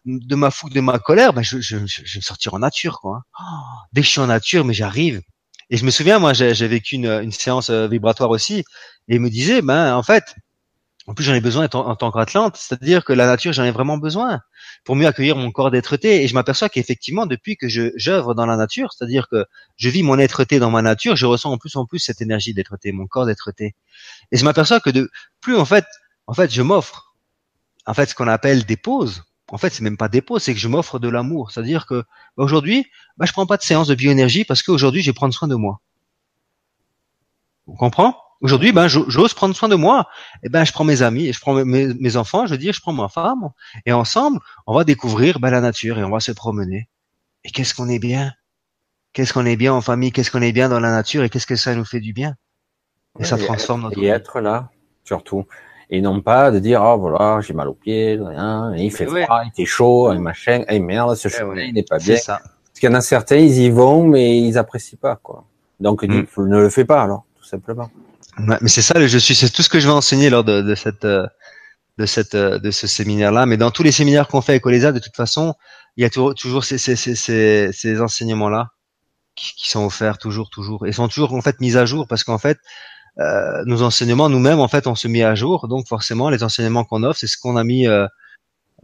[0.07, 3.23] de ma fougue de ma colère ben je, je, je vais sortir en nature quoi.
[3.39, 3.45] Oh,
[3.93, 5.21] dès que je suis en nature mais j'arrive.
[5.71, 8.65] Et je me souviens moi j'ai vécu une, une séance euh, vibratoire aussi
[9.09, 10.35] et il me disait, ben en fait,
[11.07, 13.99] en plus j'en ai besoin en, tant qu'Atlante, c'est-à-dire que la nature j'en ai vraiment
[13.99, 14.41] besoin
[14.85, 16.23] pour mieux accueillir mon corps d'être-té.
[16.23, 19.45] Et je m'aperçois qu'effectivement depuis que j'œuvre dans la nature, c'est-à-dire que
[19.77, 22.55] je vis mon être-té dans ma nature, je ressens en plus en plus cette énergie
[22.55, 23.75] d'être-té, mon corps d'être-té.
[24.31, 25.11] Et je m'aperçois que de
[25.41, 25.87] plus en fait,
[26.27, 27.15] en fait je m'offre
[27.87, 29.25] en fait ce qu'on appelle des pauses.
[29.51, 31.51] En fait, c'est même pas des pauses, c'est que je m'offre de l'amour.
[31.51, 32.05] C'est-à-dire que
[32.37, 32.87] bah, aujourd'hui,
[33.19, 35.55] bah, je prends pas de séance de bioénergie parce qu'aujourd'hui, je vais prendre soin de
[35.55, 35.81] moi.
[37.67, 40.09] On comprend Aujourd'hui, ben, j'ose prendre soin de moi.
[40.43, 42.73] Et eh ben, je prends mes amis, je prends mes, mes, enfants, je veux dire,
[42.73, 43.51] je prends ma femme,
[43.87, 46.89] et ensemble, on va découvrir ben, la nature et on va se promener.
[47.45, 48.33] Et qu'est-ce qu'on est bien?
[49.13, 50.11] Qu'est-ce qu'on est bien en famille?
[50.11, 52.35] Qu'est-ce qu'on est bien dans la nature Et qu'est-ce que ça nous fait du bien?
[53.21, 54.07] Et ça transforme notre vie.
[54.07, 54.71] Et être là,
[55.05, 55.45] surtout.
[55.89, 59.43] Et non pas de dire, oh voilà, j'ai mal aux pieds, rien, il fait froid,
[59.45, 62.17] il fait chaud, et machin, et merde, ce chemin, il n'est pas bien.
[62.17, 62.39] Ça.
[62.39, 65.45] Parce qu'il y en a certains, ils y vont, mais ils apprécient pas, quoi.
[65.79, 66.25] Donc, mm.
[66.39, 67.91] ne le fais pas, alors, tout simplement.
[68.39, 70.45] Ouais, mais c'est ça le je suis, c'est tout ce que je vais enseigner lors
[70.45, 71.27] de, de cette euh,
[71.99, 73.47] de cette euh, de ce séminaire-là.
[73.47, 75.55] Mais dans tous les séminaires qu'on fait avec Olesa, de toute façon,
[75.97, 78.69] il y a toujours, toujours ces, ces, ces, ces, enseignements-là
[79.35, 82.25] qui, qui, sont offerts toujours, toujours, et sont toujours en fait mis à jour parce
[82.25, 82.59] qu'en fait,
[83.19, 85.69] euh, nos enseignements nous-mêmes, en fait, on se met à jour.
[85.69, 88.07] Donc forcément, les enseignements qu'on offre, c'est ce qu'on a mis, euh,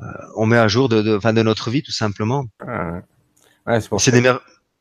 [0.00, 0.04] euh,
[0.36, 2.44] on met à jour de, de, de notre vie tout simplement.
[3.66, 4.32] Ouais, c'est des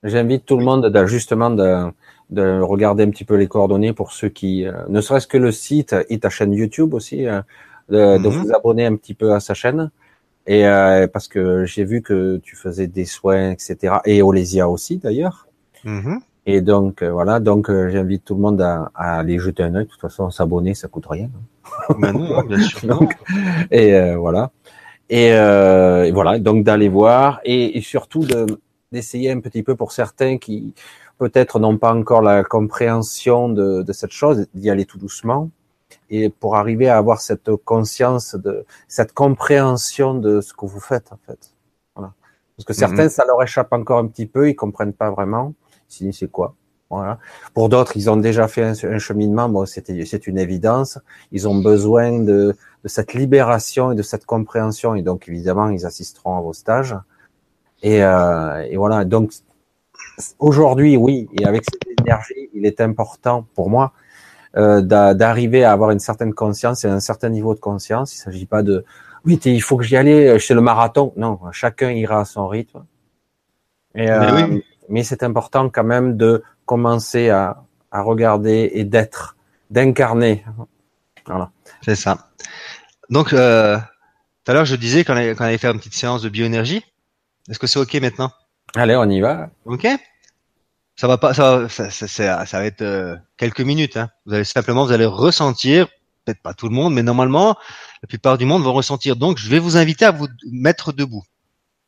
[0.03, 1.91] J'invite tout le monde justement de
[2.29, 5.51] de regarder un petit peu les coordonnées pour ceux qui, euh, ne serait-ce que le
[5.51, 7.41] site et ta chaîne YouTube aussi, euh,
[7.89, 8.29] de, de, mhm.
[8.29, 9.91] vous abonner un petit peu à sa chaîne.
[10.45, 13.95] Et euh, parce que j'ai vu que tu faisais des soins, etc.
[14.05, 15.47] Et Olesia aussi d'ailleurs.
[15.83, 16.19] Mhm.
[16.45, 19.85] Et donc voilà, donc j'invite tout le monde à, à, aller jeter un œil.
[19.85, 21.29] De toute façon, s'abonner, ça coûte rien.
[21.99, 22.87] Ben non, bien sûr.
[22.87, 23.15] donc,
[23.69, 24.51] et voilà.
[25.09, 28.25] Et, et, voilà, donc d'aller voir et, et surtout
[28.93, 30.73] d'essayer un petit peu pour certains qui
[31.17, 35.49] peut-être n'ont pas encore la compréhension de, de cette chose, d'y aller tout doucement,
[36.09, 41.11] et pour arriver à avoir cette conscience de cette compréhension de ce que vous faites
[41.11, 41.53] en fait.
[41.95, 42.13] Voilà.
[42.55, 43.09] Parce que certains, mhm.
[43.09, 45.53] ça leur échappe encore un petit peu, ils comprennent pas vraiment.
[45.99, 46.55] Ils c'est quoi?
[46.89, 47.19] Voilà.
[47.53, 49.49] Pour d'autres, ils ont déjà fait un, cheminement.
[49.49, 50.99] Bon, c'était c'est une évidence.
[51.33, 55.85] Ils ont besoin de, de cette libération et de cette compréhension, et donc évidemment, ils
[55.85, 56.95] assisteront à vos stages.
[57.83, 59.03] Et, euh, et voilà.
[59.03, 59.33] Donc
[60.39, 63.93] aujourd'hui, oui, et avec cette énergie, il est important pour moi
[64.55, 68.15] euh, d'arriver à avoir une certaine conscience et un certain niveau de conscience.
[68.15, 68.85] Il ne s'agit pas de
[69.25, 71.11] oui, il faut que j'y aille chez le marathon.
[71.17, 72.85] Non, chacun ira à son rythme.
[73.93, 79.35] Et, euh, mais, c'est important quand même de commencer à, à regarder et d'être,
[79.69, 80.45] d'incarner.
[81.25, 81.51] Voilà.
[81.81, 82.29] C'est ça.
[83.09, 83.77] Donc, euh,
[84.45, 86.85] tout à l'heure, je disais qu'on allait, allait faire une petite séance de bioénergie.
[87.49, 88.31] Est-ce que c'est OK maintenant?
[88.77, 89.49] Allez, on y va.
[89.65, 89.87] Ok.
[90.95, 93.97] Ça va pas, ça, ça, ça, ça va être euh, quelques minutes.
[93.97, 94.09] Hein.
[94.25, 95.87] Vous allez simplement, vous allez ressentir,
[96.25, 97.55] peut-être pas tout le monde, mais normalement,
[98.03, 99.15] la plupart du monde vont ressentir.
[99.15, 101.23] Donc, je vais vous inviter à vous mettre debout.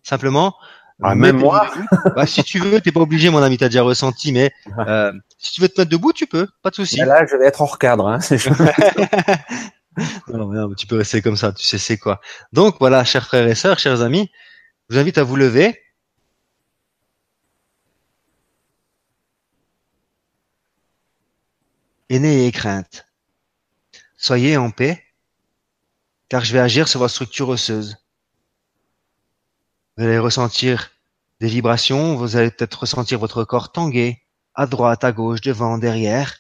[0.04, 0.56] Simplement.
[1.02, 1.72] Ah, même moi.
[2.16, 5.54] Bah, si tu veux, t'es pas obligé, mon ami, t'as déjà ressenti, mais euh, si
[5.54, 6.98] tu veux te mettre debout, tu peux, pas de souci.
[6.98, 8.08] Là, je vais être hors cadre.
[8.08, 8.20] Hein,
[10.28, 12.20] non, non, tu peux rester comme ça, tu sais c'est quoi.
[12.52, 14.30] Donc voilà, chers frères et sœurs, chers amis,
[14.90, 15.80] je vous invite à vous lever.
[22.10, 23.08] Et n'ayez crainte.
[24.18, 25.04] Soyez en paix,
[26.28, 27.98] car je vais agir sur votre structure osseuse.
[29.98, 30.92] Vous allez ressentir
[31.40, 34.22] des vibrations, vous allez peut-être ressentir votre corps tanguer,
[34.56, 36.38] à droite, à gauche, devant, derrière.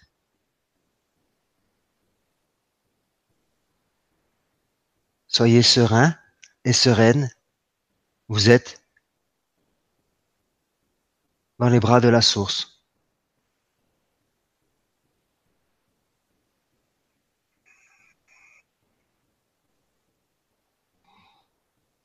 [5.27, 6.15] Soyez serein
[6.65, 7.29] et sereine.
[8.27, 8.83] Vous êtes
[11.59, 12.78] dans les bras de la source.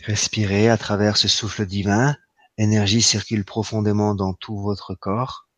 [0.07, 2.15] Respirez à travers ce souffle divin.
[2.59, 5.49] L'énergie circule profondément dans tout votre corps,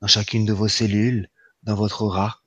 [0.00, 1.30] dans chacune de vos cellules,
[1.62, 2.42] dans votre aura.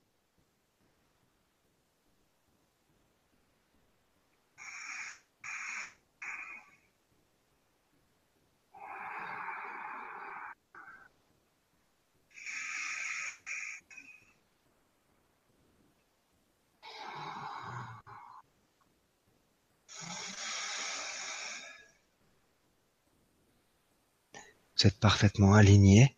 [24.77, 26.15] Vous êtes parfaitement aligné,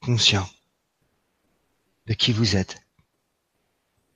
[0.00, 0.48] conscient
[2.06, 2.80] de qui vous êtes,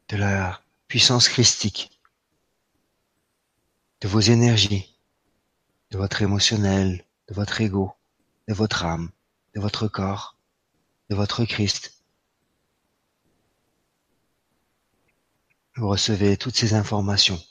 [0.09, 2.01] de la puissance christique,
[4.01, 4.97] de vos énergies,
[5.91, 7.93] de votre émotionnel, de votre ego,
[8.49, 9.11] de votre âme,
[9.55, 10.39] de votre corps,
[11.11, 12.03] de votre Christ.
[15.77, 17.43] Vous recevez toutes ces informations.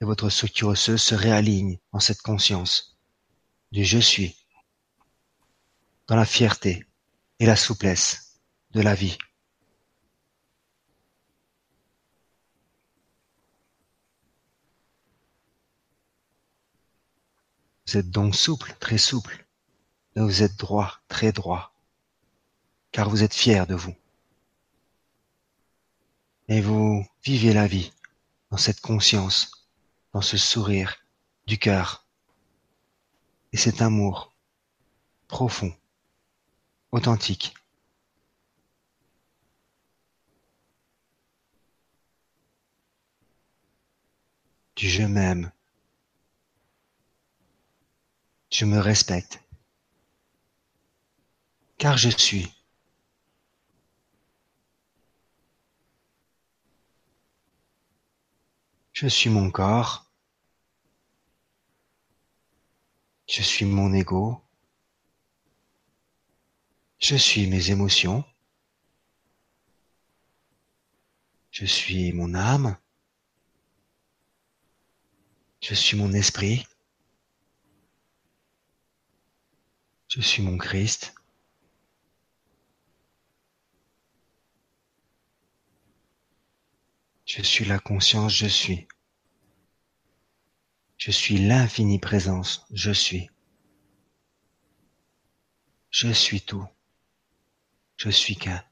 [0.00, 2.96] Et votre structure osseuse se réaligne en cette conscience
[3.72, 4.36] du je suis,
[6.06, 6.86] dans la fierté
[7.38, 8.40] et la souplesse
[8.72, 9.18] de la vie.
[17.86, 19.46] Vous êtes donc souple, très souple,
[20.16, 21.72] et vous êtes droit, très droit
[22.96, 23.94] car vous êtes fier de vous.
[26.48, 27.92] Et vous vivez la vie
[28.50, 29.55] dans cette conscience,
[30.16, 30.96] dans ce sourire
[31.46, 32.06] du cœur
[33.52, 34.34] et cet amour
[35.28, 35.76] profond,
[36.90, 37.54] authentique.
[44.74, 45.52] Du je m'aime.
[48.50, 49.44] Je me respecte.
[51.76, 52.50] Car je suis.
[58.94, 60.05] Je suis mon corps.
[63.28, 64.40] Je suis mon ego.
[66.98, 68.24] Je suis mes émotions.
[71.50, 72.76] Je suis mon âme.
[75.60, 76.66] Je suis mon esprit.
[80.08, 81.14] Je suis mon Christ.
[87.24, 88.86] Je suis la conscience, je suis.
[90.98, 93.30] Je suis l'infinie présence, je suis.
[95.90, 96.66] Je suis tout.
[97.96, 98.62] Je suis qu'un.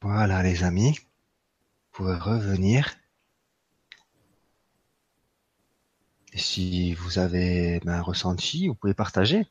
[0.00, 3.01] Voilà les amis, vous pouvez revenir.
[6.32, 9.46] Et si vous avez ben, un ressenti, vous pouvez partager.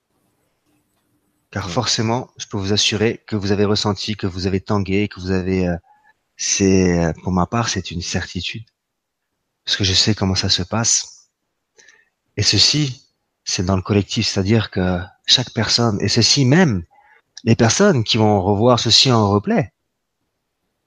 [1.52, 5.20] Car forcément, je peux vous assurer que vous avez ressenti, que vous avez tangué, que
[5.20, 5.68] vous avez...
[5.68, 5.78] Euh,
[6.38, 8.66] c'est euh, Pour ma part, c'est une certitude.
[9.66, 11.30] Parce que je sais comment ça se passe.
[12.38, 13.06] Et ceci,
[13.44, 16.84] c'est dans le collectif, c'est-à-dire que chaque personne, et ceci même,
[17.44, 19.74] les personnes qui vont revoir ceci en replay,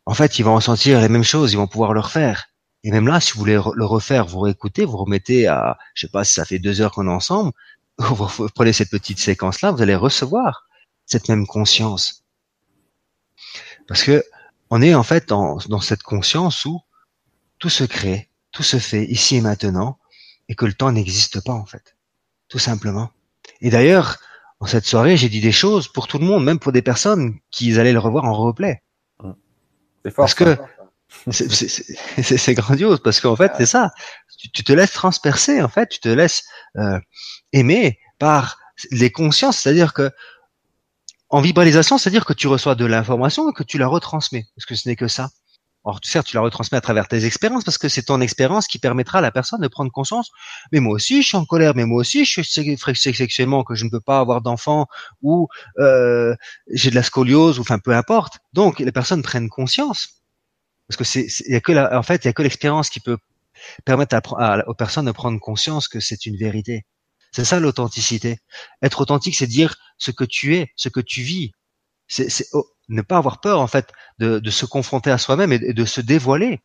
[0.07, 2.49] en fait, ils vont ressentir les mêmes choses, ils vont pouvoir le refaire.
[2.85, 6.11] Et même là, si vous voulez le refaire, vous réécoutez, vous remettez à, je sais
[6.11, 7.53] pas si ça fait deux heures qu'on est ensemble,
[7.99, 10.69] vous prenez cette petite séquence-là, vous allez recevoir
[11.07, 12.25] cette même conscience.
[13.89, 14.23] Parce que
[14.71, 16.81] on est en fait dans, dans cette conscience où
[17.59, 19.99] tout se crée, tout se fait ici et maintenant,
[20.49, 21.97] et que le temps n'existe pas en fait,
[22.49, 23.11] tout simplement.
[23.63, 24.19] Et d'ailleurs,
[24.61, 27.39] en cette soirée, j'ai dit des choses pour tout le monde, même pour des personnes
[27.51, 28.83] qui allaient le revoir en replay.
[30.17, 30.59] Parce que
[31.31, 33.91] c'est grandiose parce qu'en fait c'est ça.
[34.53, 36.45] Tu, te laisses transpercer en fait, tu te laisses
[36.77, 36.99] euh,
[37.53, 38.59] aimer par
[38.91, 40.11] les consciences, c'est-à-dire que
[41.31, 44.75] en vibralisation, c'est-à-dire que tu reçois de l'information et que tu la retransmets, parce que
[44.75, 45.31] ce n'est que ça.
[45.87, 48.79] Or, certes, tu la retransmets à travers tes expériences, parce que c'est ton expérience qui
[48.79, 50.31] permettra à la personne de prendre conscience.
[50.73, 51.75] Mais moi aussi, je suis en colère.
[51.77, 54.87] Mais moi aussi, je suis sexuellement que je ne peux pas avoir d'enfant
[55.23, 56.35] ou euh,
[56.69, 58.39] j'ai de la scoliose ou enfin peu importe.
[58.55, 60.24] Donc, les personnes prennent conscience
[60.89, 62.91] parce que c'est, il y a que la, en fait, il y a que l'expérience
[62.91, 63.19] qui peut
[63.85, 66.85] permettre à, aux personnes de prendre conscience que c'est une vérité.
[67.33, 68.39] C'est ça l'authenticité.
[68.83, 71.53] Être authentique, c'est dire ce que tu es, ce que tu vis.
[72.07, 75.59] C'est, oh, ne pas avoir peur en fait de, de se confronter à soi-même et,
[75.59, 76.61] de se dévoiler.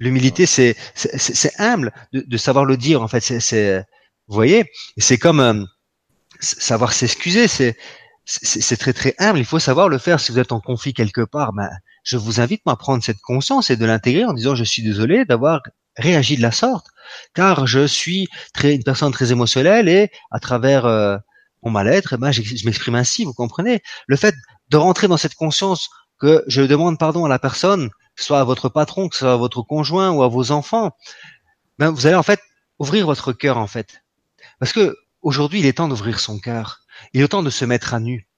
[0.00, 3.20] L'humilité, c'est, c'est, humble de, de, savoir le dire en fait.
[3.20, 3.78] C'est, c'est
[4.28, 4.64] vous voyez,
[4.96, 5.64] c'est comme euh,
[6.40, 7.48] savoir s'excuser.
[7.48, 7.76] C'est
[8.24, 9.38] c'est très très humble.
[9.38, 10.20] Il faut savoir le faire.
[10.20, 11.68] Si vous êtes en conflit quelque part, ben,
[12.02, 15.24] je vous invite à prendre cette conscience et de l'intégrer en disant je suis désolé
[15.24, 15.62] d'avoir
[15.96, 16.86] réagi de la sorte,
[17.34, 18.28] car je suis
[18.62, 21.16] une personne très émotionnelle et à travers euh,
[21.62, 23.24] mon mal-être, eh ben, je m'exprime ainsi.
[23.24, 23.82] Vous comprenez?
[24.06, 24.34] Le fait
[24.70, 28.40] de rentrer dans cette conscience que je demande pardon à la personne, que ce soit
[28.40, 30.92] à votre patron, que ce soit à votre conjoint ou à vos enfants,
[31.78, 32.40] ben, vous allez en fait
[32.78, 34.02] ouvrir votre cœur en fait,
[34.58, 36.80] parce que aujourd'hui il est temps d'ouvrir son cœur.
[37.12, 38.28] Il est temps de se mettre à nu.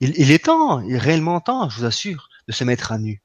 [0.00, 3.22] Il, est temps, il est réellement temps, je vous assure, de se mettre à nu.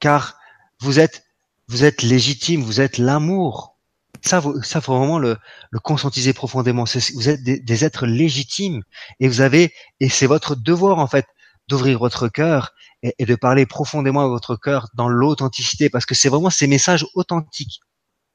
[0.00, 0.38] Car
[0.80, 1.24] vous êtes,
[1.68, 3.76] vous êtes légitime, vous êtes l'amour.
[4.22, 5.36] Ça, ça faut vraiment le,
[5.70, 6.84] le conscientiser profondément.
[7.14, 8.82] Vous êtes des, êtres légitimes
[9.20, 11.26] et vous avez, et c'est votre devoir en fait
[11.68, 12.72] d'ouvrir votre cœur
[13.02, 17.06] et, de parler profondément à votre cœur dans l'authenticité, parce que c'est vraiment ces messages
[17.14, 17.80] authentiques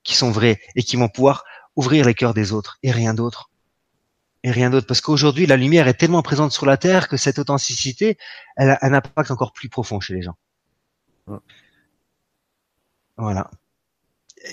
[0.03, 1.43] qui sont vrais et qui vont pouvoir
[1.76, 3.49] ouvrir les cœurs des autres et rien d'autre.
[4.43, 4.87] Et rien d'autre.
[4.87, 8.17] Parce qu'aujourd'hui, la lumière est tellement présente sur la Terre que cette authenticité,
[8.55, 10.35] elle a un impact encore plus profond chez les gens.
[13.17, 13.49] Voilà.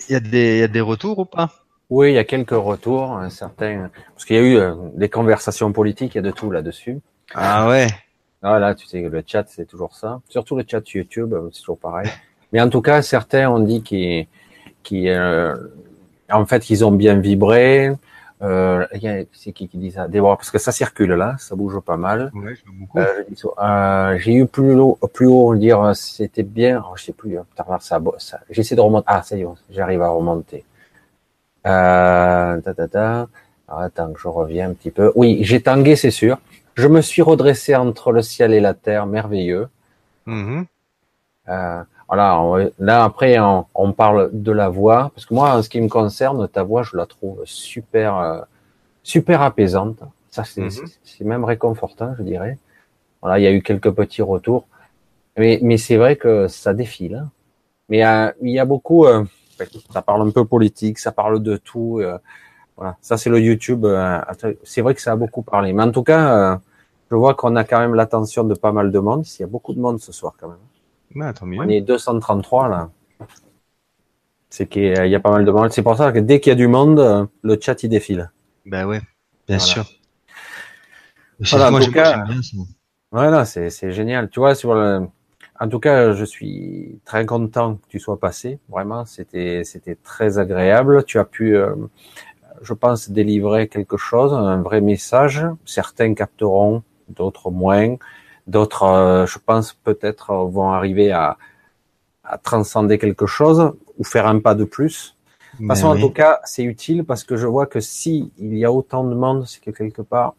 [0.08, 1.50] Il y, a des, il y a des retours ou pas?
[1.88, 3.90] Oui, il y a quelques retours, hein, certains.
[4.14, 7.00] Parce qu'il y a eu euh, des conversations politiques, il y a de tout là-dessus.
[7.34, 7.88] Ah ouais?
[8.42, 10.20] Voilà, tu sais, le chat, c'est toujours ça.
[10.28, 12.08] Surtout le chat YouTube, euh, c'est toujours pareil.
[12.52, 14.28] Mais en tout cas, certains ont dit qu'ils,
[14.84, 15.56] qu'ils, euh,
[16.30, 17.90] en fait, qu'ils ont bien vibré,
[18.42, 18.86] euh,
[19.32, 20.08] c'est qui qui dit ça?
[20.08, 22.32] Déborah, parce que ça circule là, ça bouge pas mal.
[22.34, 22.54] Ouais.
[22.96, 23.24] Euh,
[23.58, 26.82] euh, j'ai eu plus haut, plus haut, dire c'était bien.
[26.86, 27.38] Oh, je sais plus.
[27.38, 27.44] Hein,
[27.80, 29.06] ça, ça j'essaie de remonter.
[29.08, 30.64] Ah, ça y est, j'arrive à remonter.
[31.66, 33.28] Euh, ta, ta, ta.
[33.68, 35.12] attends, je reviens un petit peu.
[35.14, 36.38] Oui, j'ai tangué, c'est sûr.
[36.76, 39.68] Je me suis redressé entre le ciel et la terre, merveilleux.
[40.26, 40.64] Mm-hmm.
[41.48, 42.42] euh, voilà,
[42.80, 46.48] là après on, parle de la voix parce que moi en ce qui me concerne
[46.48, 48.40] ta voix je la trouve super euh,
[49.04, 50.00] super apaisante.
[50.28, 52.58] Ça c'est même réconfortant je dirais.
[53.22, 54.66] Voilà, il y a eu quelques petits retours,
[55.36, 57.14] mais mais c'est vrai que ça défile.
[57.14, 57.30] Hein.
[57.88, 59.24] Mais euh, il y a beaucoup, euh,
[59.92, 62.02] ça parle un peu politique, ça parle de tout.
[62.76, 63.86] voilà, ça c'est le YouTube.
[64.64, 66.58] c'est vrai que ça a beaucoup parlé, mais en tout cas,
[67.08, 69.24] je vois qu'on a quand même l'attention de pas mal de monde.
[69.38, 70.69] Il y a beaucoup de monde ce soir quand même.
[71.60, 72.90] On est 233 là.
[74.48, 75.70] C'est qu'il y a pas mal de monde.
[75.70, 78.30] C'est pour ça que dès qu'il y a du monde, le chat il défile.
[78.66, 79.00] Ben ouais,
[79.46, 79.84] bien sûr.
[81.40, 82.24] Voilà, en tout cas,
[83.12, 84.28] voilà, c'est génial.
[84.28, 85.06] Tu vois, sur le,
[85.58, 88.58] en tout cas, je suis très content que tu sois passé.
[88.68, 91.04] Vraiment, c'était c'était très agréable.
[91.04, 91.74] Tu as pu, euh,
[92.62, 95.46] je pense, délivrer quelque chose, un vrai message.
[95.66, 97.96] Certains capteront, d'autres moins.
[98.50, 101.38] D'autres, euh, je pense, peut-être vont arriver à,
[102.24, 105.16] à, transcender quelque chose ou faire un pas de plus.
[105.54, 108.58] De toute façon, en tout cas, c'est utile parce que je vois que si il
[108.58, 110.34] y a autant de monde, c'est que quelque part,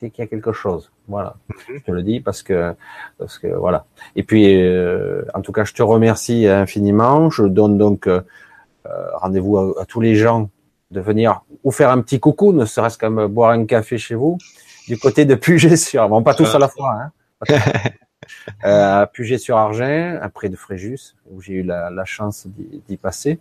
[0.00, 0.90] c'est qu'il y a quelque chose.
[1.08, 1.76] Voilà, mhm.
[1.78, 2.74] je te le dis parce que
[3.18, 3.84] parce que voilà.
[4.16, 7.28] Et puis, euh, en tout cas, je te remercie infiniment.
[7.28, 8.22] Je donne donc euh,
[9.16, 10.48] rendez-vous à, à, tous les gens
[10.90, 14.38] de venir ou faire un petit coucou, ne serait-ce qu'à boire un café chez vous
[14.88, 17.12] du côté de Puget-sur, bon pas tous à la fois, hein,
[18.64, 23.38] euh, Puget-sur-Argent, après de Fréjus, où j'ai eu la, la chance d'y passer.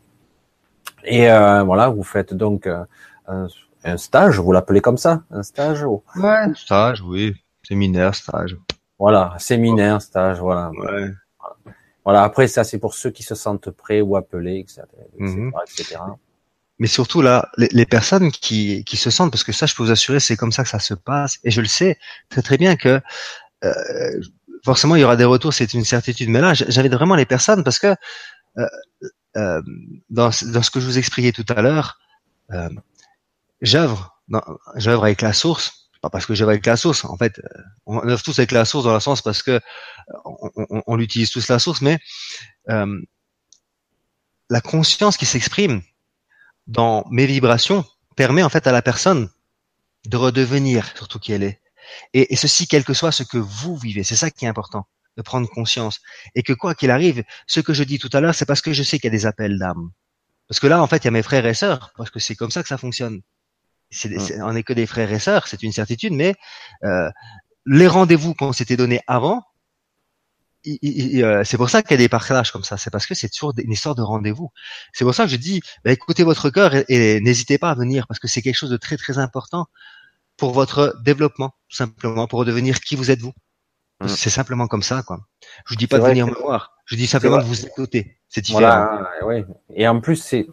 [1.05, 2.83] Et euh, voilà, vous faites donc euh,
[3.27, 3.47] un,
[3.85, 6.03] un stage, vous l'appelez comme ça, un stage ou...
[6.17, 7.33] Ouais, stage, oui,
[7.63, 8.57] séminaire, stage.
[8.99, 10.69] Voilà, séminaire, stage, voilà.
[10.71, 11.11] Ouais.
[12.03, 14.83] Voilà, après ça c'est pour ceux qui se sentent prêts ou appelés, etc.
[15.17, 15.97] etc., etc
[16.79, 19.83] mais surtout là, les, les, personnes qui, qui se sentent, parce que ça, je peux
[19.83, 21.97] vous assurer, c'est comme ça que ça se passe, et je le sais
[22.29, 23.01] très très bien que
[23.63, 24.21] euh,
[24.63, 26.29] forcément il y aura des retours, c'est une certitude.
[26.29, 27.95] Mais là, j'invite vraiment les personnes parce que
[28.57, 28.67] euh,
[29.35, 29.61] euh,
[30.09, 31.99] dans, dans ce que je vous expliquais tout à l'heure,
[32.51, 32.69] euh,
[33.61, 34.19] j'œuvre,
[34.75, 37.05] j'œuvre avec la source, pas parce que j'œuvre avec la source.
[37.05, 39.59] En fait, euh, on œuvre tous avec la source dans le sens parce que
[40.25, 41.99] on, on, on utilise tous la source, mais
[42.69, 42.99] euh,
[44.49, 45.81] la conscience qui s'exprime
[46.67, 47.85] dans mes vibrations
[48.15, 49.29] permet en fait à la personne
[50.05, 51.61] de redevenir surtout qui elle est.
[52.13, 54.87] Et, et, ceci, quel que soit ce que vous vivez, c'est ça qui est important,
[55.15, 56.01] de prendre conscience.
[56.35, 58.73] Et que quoi qu'il arrive, ce que je dis tout à l'heure, c'est parce que
[58.73, 59.91] je sais qu'il y a des appels d'âme.
[60.47, 62.35] Parce que là, en fait, il y a mes frères et sœurs, parce que c'est
[62.35, 63.21] comme ça que ça fonctionne.
[63.89, 64.43] C'est, mmh.
[64.43, 66.35] on n'est que des frères et sœurs, c'est une certitude, mais
[66.83, 67.09] euh,
[67.65, 69.43] les rendez-vous qu'on s'était donnés avant,
[71.23, 72.77] euh, c'est pour ça qu'il y a comme ça.
[72.77, 74.51] C'est parce que c'est toujours une histoire de rendez-vous.
[74.93, 78.07] C'est pour ça que je dis, bah, écoutez votre cœur et, n'hésitez pas à venir
[78.07, 79.67] parce que c'est quelque chose de très très important
[80.37, 83.33] pour votre développement, tout simplement, pour devenir qui vous êtes vous.
[83.99, 84.07] Mmh.
[84.09, 85.21] C'est simplement comme ça, quoi.
[85.65, 86.77] Je vous dis pas de venir me voir.
[86.85, 88.17] Je dis simplement de vous écouter.
[88.29, 88.61] C'est différent.
[88.61, 89.45] Voilà, ouais.
[89.73, 90.47] Et en plus, c'est,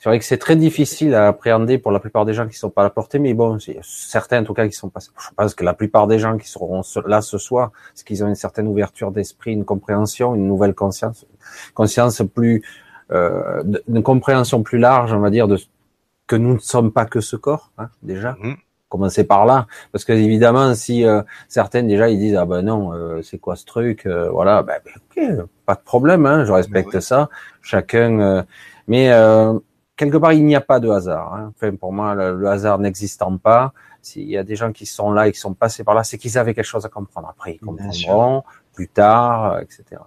[0.00, 2.70] c'est vrai que c'est très difficile à appréhender pour la plupart des gens qui sont
[2.70, 5.00] pas à la portée, mais bon, certains en tout cas qui sont pas.
[5.00, 8.28] Je pense que la plupart des gens qui seront là ce soir, c'est qu'ils ont
[8.28, 11.26] une certaine ouverture d'esprit, une compréhension, une nouvelle conscience,
[11.74, 12.64] conscience plus,
[13.12, 15.58] euh, une compréhension plus large, on va dire, de
[16.26, 18.36] que nous ne sommes pas que ce corps, hein, déjà.
[18.40, 18.54] Mmh
[18.88, 22.92] commencer par là, parce que évidemment, si euh, certaines déjà ils disent ah ben non,
[22.92, 26.52] euh, c'est quoi ce truc, euh, voilà, ben, ben, ok, pas de problème, hein, je
[26.52, 27.28] respecte ça.
[27.60, 28.44] Chacun,
[28.86, 29.10] mais
[29.96, 31.34] quelque part il n'y a pas de hasard.
[31.34, 31.52] Hein.
[31.54, 35.28] Enfin pour moi, le, hasard n'existant pas, s'il y a des gens qui sont là
[35.28, 37.28] et qui sont passés par là, c'est qu'ils avaient quelque chose à comprendre.
[37.28, 40.00] Après ils comprendront plus tard, etc.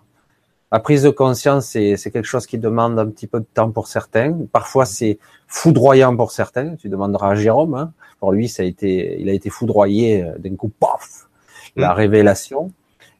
[0.73, 3.87] La prise de conscience, c'est quelque chose qui demande un petit peu de temps pour
[3.87, 4.33] certains.
[4.53, 6.75] Parfois, c'est foudroyant pour certains.
[6.77, 7.75] Tu demanderas à Jérôme.
[7.75, 7.91] Hein.
[8.21, 11.27] Pour lui, ça a été, il a été foudroyé euh, d'un coup, paf,
[11.75, 11.97] la mm.
[11.97, 12.71] révélation.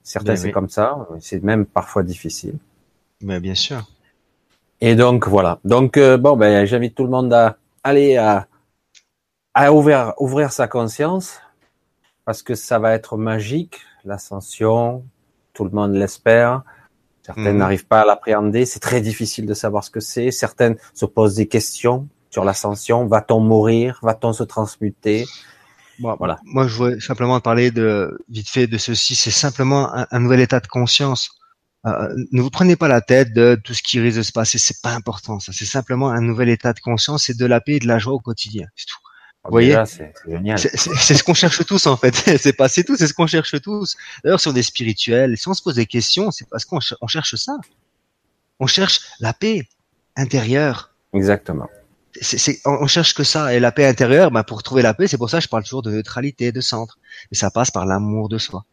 [0.04, 1.08] Certains, c'est comme ça.
[1.20, 2.56] C'est même parfois difficile.
[3.22, 3.90] Mais bien sûr.
[4.80, 5.60] Et donc voilà.
[5.66, 8.48] Donc euh, bon, ben j'invite tout le monde à aller à
[9.54, 11.40] à ouvrir, ouvrir sa conscience,
[12.26, 15.04] parce que ça va être magique, l'ascension,
[15.54, 16.64] tout le monde l'espère.
[17.24, 17.58] Certaines mhm.
[17.58, 20.32] n'arrivent pas à l'appréhender, c'est très difficile de savoir ce que c'est.
[20.32, 23.06] Certaines se posent des questions sur l'ascension.
[23.06, 25.26] Va-t-on mourir Va-t-on se transmuter?
[26.00, 26.40] Voilà.
[26.46, 29.14] Moi, je voudrais simplement parler de vite fait de ceci.
[29.14, 31.38] C'est simplement un, nouvel état de conscience.
[31.86, 34.58] Euh, ne vous prenez pas la tête de tout ce qui risque de se passer.
[34.58, 35.40] C'est pas important.
[35.40, 38.00] Ça, c'est simplement un nouvel état de conscience et de la paix et de la
[38.00, 38.68] joie au quotidien.
[38.76, 38.98] C'est tout.
[39.44, 39.76] Ah, vous voyez.
[39.86, 42.14] C'est ce qu'on cherche tous en fait.
[42.38, 43.96] c'est pas c'est tout, c'est ce qu'on cherche tous.
[44.24, 47.36] D'ailleurs, si on est spirituel, si on se pose des questions, c'est parce qu'on cherche
[47.36, 47.58] ça.
[48.60, 49.68] On cherche la paix
[50.16, 50.94] intérieure.
[51.14, 51.68] Exactement.
[52.20, 54.32] C'est, on cherche que ça et la paix intérieure.
[54.32, 56.62] Ben pour trouver la paix, c'est pour ça que je parle toujours de neutralité, de
[56.62, 57.00] centre.
[57.32, 58.66] Et ça passe par l'amour de soi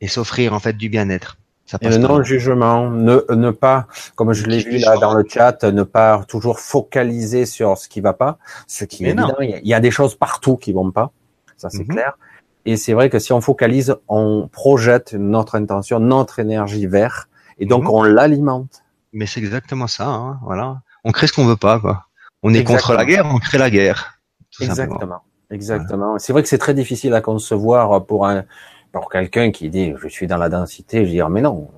[0.00, 1.38] et s'offrir en fait du bien-être
[1.80, 5.82] et le non-jugement, ne, ne pas, comme je l'ai vu là dans le chat, ne
[5.82, 9.36] pas toujours focaliser sur ce qui va pas, ce qui est évident.
[9.40, 11.12] Il y a des choses partout qui vont pas,
[11.56, 11.88] ça c'est mhm.
[11.88, 12.18] clair.
[12.64, 17.28] Et c'est vrai que si on focalise, on projette notre intention, notre énergie vers,
[17.58, 17.90] et donc mhm.
[17.90, 18.82] on l'alimente.
[19.12, 20.80] Mais c'est exactement ça, hein, voilà.
[21.04, 22.07] On crée ce qu'on veut pas, quoi.
[22.42, 24.20] On est contre la guerre, on crée la guerre.
[24.60, 26.18] Exactement, exactement.
[26.18, 28.44] C'est vrai que c'est très difficile à concevoir pour un
[28.92, 31.68] pour quelqu'un qui dit je suis dans la densité, je dis mais non,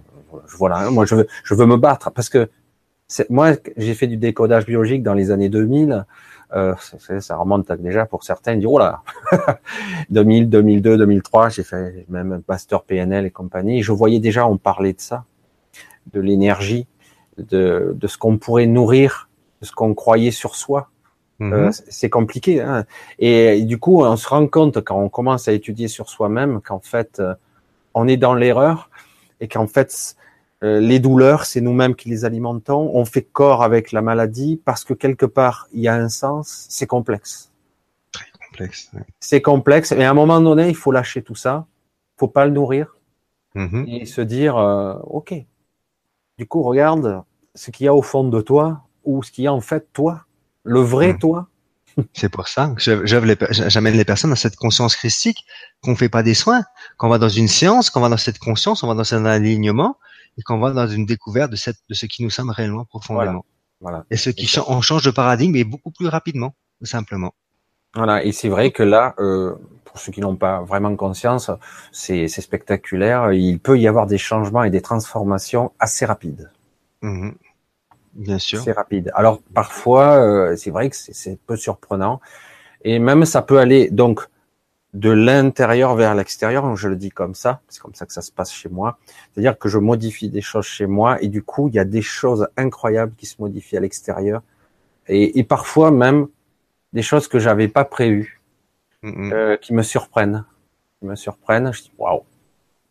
[0.59, 2.51] voilà, moi je veux je veux me battre parce que
[3.29, 6.05] moi j'ai fait du décodage biologique dans les années 2000.
[6.53, 6.75] Euh,
[7.21, 8.57] ça remonte déjà pour certains.
[8.57, 9.03] Disent oh là,
[10.11, 13.83] 2000, 2002, 2003, j'ai fait même un master PNL et compagnie.
[13.83, 15.25] je voyais déjà on parlait de ça,
[16.13, 16.87] de l'énergie,
[17.39, 19.30] de, de ce qu'on pourrait nourrir,
[19.63, 20.91] ce qu'on croyait sur soi.
[21.41, 21.73] Euh, mhm.
[21.73, 22.61] c'est compliqué.
[22.61, 22.85] Hein.
[23.19, 26.81] Et, du coup, on se rend compte quand on commence à étudier sur soi-même qu'en
[26.81, 27.35] fait, euh,
[27.95, 28.91] on est dans l'erreur
[29.41, 30.17] et qu'en fait,
[30.63, 32.91] euh, les douleurs, c'est nous-mêmes qui les alimentons.
[32.95, 36.67] On fait corps avec la maladie parce que quelque part, il y a un sens.
[36.69, 37.51] C'est complexe.
[38.13, 38.91] Très complexe.
[39.21, 39.93] C'est complexe.
[39.93, 41.67] Et à un moment donné, il faut lâcher tout ça.
[42.19, 42.99] Faut pas le nourrir
[43.55, 43.87] mhm.
[43.89, 44.57] et se dire,
[45.05, 45.35] ok.
[46.37, 47.23] Du coup, regarde
[47.55, 49.89] ce qu'il y a au fond de toi ou ce qu'il y a en fait
[49.93, 50.25] toi
[50.65, 51.19] le vrai hmm.
[51.19, 51.49] toi.
[52.15, 55.45] C'est pour ça que j'amène les personnes à cette conscience christique,
[55.83, 56.63] qu'on fait pas des soins,
[56.97, 59.97] qu'on va dans une séance, qu'on va dans cette conscience, on va dans un alignement
[60.39, 63.45] et qu'on va dans une découverte de, cette, de ce qui nous sommes réellement profondément.
[63.81, 64.05] Voilà.
[64.11, 67.35] Et ce qui change, on change de paradigme et beaucoup plus rapidement, tout simplement.
[67.95, 68.25] Voilà.
[68.25, 69.55] Et c'est vrai que là, euh,
[69.85, 71.51] pour ceux qui n'ont pas vraiment conscience,
[71.91, 73.33] c'est spectaculaire.
[73.33, 76.51] Il peut y avoir des changements et des transformations assez rapides.
[77.03, 77.31] Mmh.
[78.15, 78.61] Bien sûr.
[78.61, 79.11] C'est rapide.
[79.15, 82.21] Alors parfois, euh, c'est vrai que c'est peu surprenant.
[82.83, 84.27] Et même ça peut aller donc
[84.95, 88.33] de l'intérieur vers l'extérieur, je le dis comme ça, c'est comme ça que ça se
[88.33, 88.99] passe chez moi.
[89.33, 92.03] C'est-à-dire que je modifie des choses chez moi et du coup, il y a des
[92.03, 94.43] choses incroyables qui se modifient à l'extérieur
[95.07, 96.29] et, et, parfois même
[96.93, 98.41] des choses que j'avais pas prévues,
[99.05, 100.45] euh, qui me surprennent,
[100.99, 101.73] qui me surprennent.
[101.73, 102.23] Je dis waouh.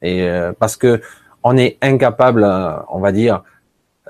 [0.01, 1.01] Et euh, parce que
[1.43, 3.43] on est incapable, euh, on va dire,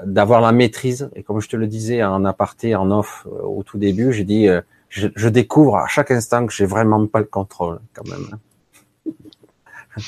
[0.06, 1.10] d'avoir la maîtrise.
[1.16, 4.24] Et comme je te le disais en aparté, en off euh, au tout début, j'ai
[4.24, 9.16] dit, euh, je, découvre à chaque instant que j'ai vraiment pas le contrôle quand même.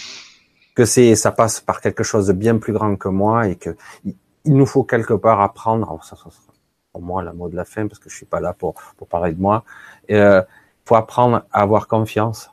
[0.76, 3.76] que c'est, ça passe par quelque chose de bien plus grand que moi et que
[4.06, 6.04] il, nous faut quelque part apprendre.
[6.04, 6.54] ça, ça sera
[6.92, 9.08] pour moi la mot de la fin parce que je suis pas là pour pour
[9.08, 9.64] parler de moi.
[10.10, 10.42] Il euh,
[10.86, 12.52] faut apprendre à avoir confiance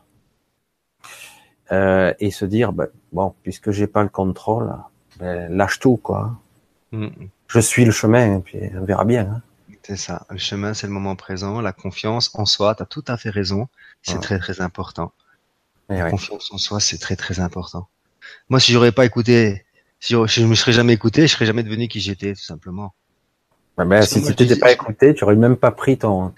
[1.72, 4.74] euh, et se dire, ben, bon, puisque j'ai pas le contrôle,
[5.18, 6.32] ben, lâche tout quoi.
[6.92, 7.08] Mm.
[7.48, 9.22] Je suis le chemin, et puis on verra bien.
[9.30, 9.42] Hein.
[9.82, 10.26] C'est ça.
[10.28, 11.60] Le chemin, c'est le moment présent.
[11.60, 13.68] La confiance en soi, tu as tout à fait raison.
[14.02, 15.12] C'est très, très important.
[15.88, 17.88] la confiance en soi, c'est très, très important.
[18.50, 19.64] Moi, si j'aurais pas écouté,
[20.00, 22.94] si je, me serais jamais écouté, je serais jamais devenu qui j'étais, tout simplement.
[23.78, 26.34] ben, si tu t'étais pas écouté, tu aurais même pas pris ton,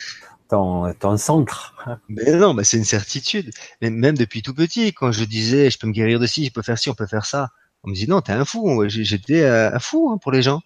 [0.49, 1.75] ton, ton centre.
[2.09, 3.51] Mais non, mais c'est une certitude.
[3.83, 6.53] Mais même depuis tout petit, quand je disais, je peux me guérir de ci, je
[6.53, 7.51] peux faire ci, on peut faire ça.
[7.85, 8.85] On me dit non, t'es un fou.
[8.89, 10.61] J'étais un fou hein, pour les gens.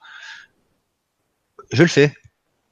[1.73, 2.13] Je le fais.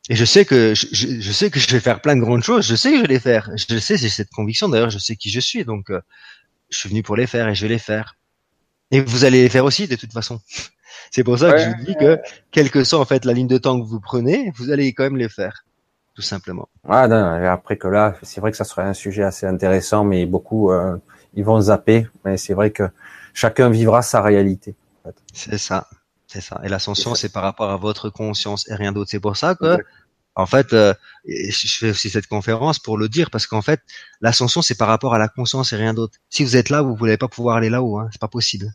[0.09, 2.67] Et je sais que je, je, sais que je vais faire plein de grandes choses.
[2.67, 3.51] Je sais que je vais les faire.
[3.55, 4.69] Je sais, j'ai cette conviction.
[4.69, 5.65] D'ailleurs, je sais qui je suis.
[5.65, 6.01] Donc, euh,
[6.71, 8.17] je suis venu pour les faire et je vais les faire.
[8.91, 10.41] Et vous allez les faire aussi de toute façon.
[11.11, 12.19] C'est pour ça que je vous dis que,
[12.51, 15.05] quelle que soit en fait la ligne de temps que vous prenez, vous allez quand
[15.05, 15.65] même les faire,
[16.15, 16.69] tout simplement.
[16.89, 20.27] Ah non, après que là, c'est vrai que ça serait un sujet assez intéressant, mais
[20.27, 20.97] beaucoup euh,
[21.35, 22.07] ils vont zapper.
[22.25, 22.85] Mais c'est vrai que
[23.35, 24.75] chacun vivra sa réalité.
[25.33, 25.89] C'est ça,
[26.27, 26.61] c'est ça.
[26.65, 29.11] Et l'ascension, c'est par rapport à votre conscience et rien d'autre.
[29.11, 29.79] C'est pour ça que,
[30.35, 30.95] en fait, euh,
[31.27, 33.81] je fais aussi cette conférence pour le dire parce qu'en fait,
[34.21, 36.19] l'ascension, c'est par rapport à la conscience et rien d'autre.
[36.31, 38.73] Si vous êtes là, vous voulez pas pouvoir aller là-haut, hein, c'est pas possible.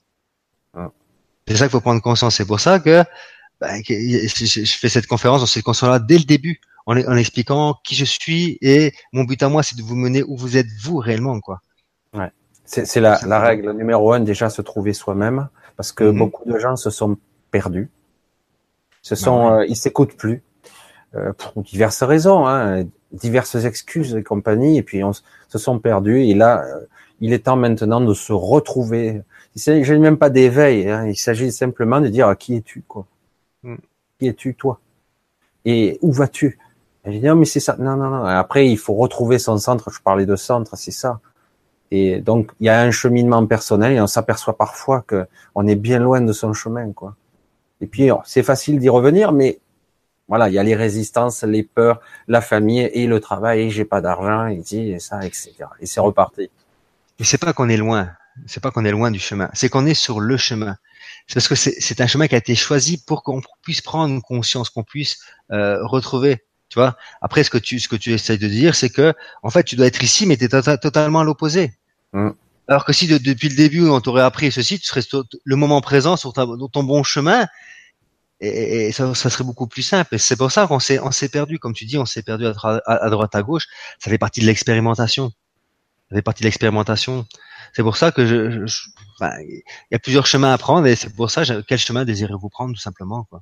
[1.47, 2.35] C'est ça qu'il faut prendre conscience.
[2.35, 3.03] C'est pour ça que,
[3.61, 6.59] ben, je, fais cette conférence dans cette conscience-là dès le début.
[6.85, 10.23] en, en expliquant qui je suis et mon but à moi, c'est de vous mener
[10.23, 11.61] où vous êtes vous réellement, quoi.
[12.13, 12.31] Ouais.
[12.69, 15.47] C'est la, la règle numéro un, déjà se trouver soi-même,
[15.77, 16.17] parce que Mhm.
[16.19, 17.17] beaucoup de gens se sont
[17.49, 17.89] perdus,
[19.01, 20.43] se Bah sont, euh, ils s'écoutent plus
[21.15, 26.23] euh, pour diverses raisons, hein, diverses excuses et compagnie, et puis on se sont perdus.
[26.23, 26.85] Et là, euh,
[27.21, 29.21] il est temps maintenant de se retrouver.
[29.55, 33.05] Il s'agit même pas d'éveil, hein, il s'agit simplement de dire qui es-tu, quoi?
[33.63, 33.79] Mhm.
[34.19, 34.81] Qui es-tu, toi?
[35.63, 36.59] Et où vas-tu?
[37.05, 37.77] Je dis, non, mais c'est ça.
[37.79, 38.25] Non, non, non.
[38.25, 39.89] Après, il faut retrouver son centre.
[39.89, 41.21] Je parlais de centre, c'est ça.
[41.91, 45.25] Et donc, il y a un cheminement personnel et on s'aperçoit parfois que
[45.56, 47.16] on est bien loin de son chemin, quoi.
[47.80, 49.59] Et puis, c'est facile d'y revenir, mais
[50.27, 53.85] voilà, il y a les résistances, les peurs, la famille et le travail, et j'ai
[53.85, 55.53] pas d'argent, et et ça, etc.
[55.80, 56.49] Et c'est reparti.
[57.19, 58.09] Mais c'est pas qu'on est loin.
[58.45, 59.49] C'est pas qu'on est loin du chemin.
[59.53, 60.75] C'est qu'on est sur le chemin.
[61.27, 64.22] C'est parce que c'est c'est un chemin qui a été choisi pour qu'on puisse prendre
[64.22, 65.19] conscience, qu'on puisse
[65.51, 66.43] euh, retrouver.
[66.69, 66.97] Tu vois?
[67.21, 69.13] Après, ce que tu ce que tu essayes de dire, c'est que
[69.43, 71.73] en fait, tu dois être ici, mais tu es tota-, totalement à l'opposé.
[72.13, 72.29] Mm.
[72.67, 75.01] Alors que si de- depuis le début on t'aurait appris ceci, tu serais
[75.45, 77.47] le moment présent sur ta, ton bon chemin,
[78.41, 80.15] et, et ça, ça serait beaucoup plus simple.
[80.15, 82.45] Et c'est pour ça qu'on s'est on s'est perdu, comme tu dis, on s'est perdu
[82.45, 83.67] à, dra- à- à droite à gauche.
[83.99, 85.31] Ça fait partie de l'expérimentation.
[86.09, 87.25] Ça fait partie de l'expérimentation.
[87.73, 88.65] C'est pour ça que je,
[89.21, 92.73] il y a plusieurs chemins à prendre et c'est pour ça quel chemin désirez-vous prendre
[92.73, 93.41] tout simplement quoi?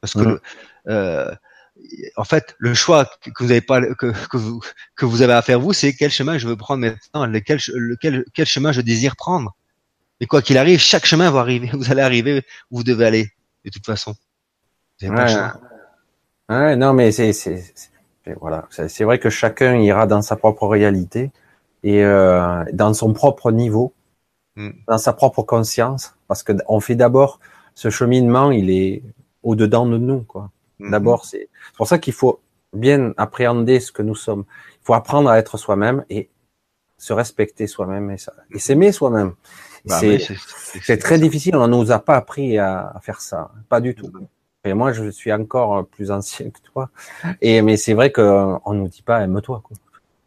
[0.00, 0.40] Parce que le-
[0.88, 1.34] euh,
[2.16, 4.60] en fait le choix que vous avez pas que, que vous
[4.96, 7.72] que vous avez à faire vous c'est quel chemin je veux prendre maintenant lequel che-
[7.74, 9.54] lequel quel chemin je désire prendre.
[10.20, 13.28] Et quoi qu'il arrive chaque chemin va arriver vous allez arriver où vous devez aller
[13.64, 14.14] de toute façon.
[15.00, 15.34] Vous avez pas le Ouais.
[15.36, 15.60] choix.
[16.50, 17.90] Ouais, non, mais c'est, c'est, c'est-
[18.40, 21.30] voilà, c'est c'est vrai que chacun ira dans sa propre réalité
[21.84, 23.94] et euh, dans son propre niveau,
[24.56, 24.70] Mm.
[24.88, 27.38] dans sa propre conscience, parce que on fait d'abord
[27.76, 29.02] ce cheminement, il est
[29.44, 30.50] au dedans de nous, quoi.
[30.80, 30.90] Mhm.
[30.90, 32.40] D'abord, c'est c'est pour ça qu'il faut
[32.72, 34.44] bien appréhender ce que nous sommes.
[34.82, 36.28] Il faut apprendre à être soi-même et
[36.98, 39.34] se respecter soi-même et, ça- et s'aimer soi-même.
[39.86, 40.18] Bah c'est, oui,
[40.98, 41.56] très difficile.
[41.56, 44.10] On nous a pas appris à, à faire ça, pas du tout.
[44.64, 46.90] Et moi, je suis encore plus ancien que toi.
[47.40, 48.22] Et mais c'est vrai que
[48.64, 49.62] on nous dit pas aime-toi.
[49.64, 49.76] Quoi.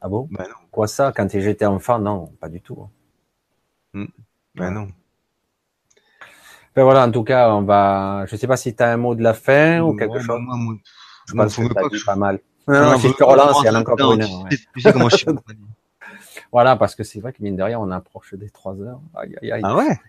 [0.02, 0.28] Ah bon?
[0.32, 1.14] Bah non, Quoi ça?
[1.16, 2.88] Quand j'étais enfant, non, pas du tout.
[4.56, 4.88] bah non.
[6.76, 8.26] Ben voilà, en tout cas, on va.
[8.28, 10.40] Je sais pas si tu as un mot de la fin ou quelque Ouais, chose.
[10.42, 10.76] moi, moi,
[11.28, 12.40] Je pense que pas que je- pas mal.
[12.68, 14.22] Non, Non, non, non, si je te relance, il y en a encore pour une
[14.22, 14.30] heure.
[14.46, 14.58] ouais.
[14.74, 15.26] Tu sais comment je suis.
[16.52, 19.00] Voilà, parce que c'est vrai que mine de rien, on approche des 3 heures.
[19.16, 19.62] Aïe, aïe, aïe.
[19.64, 20.00] Ah ouais?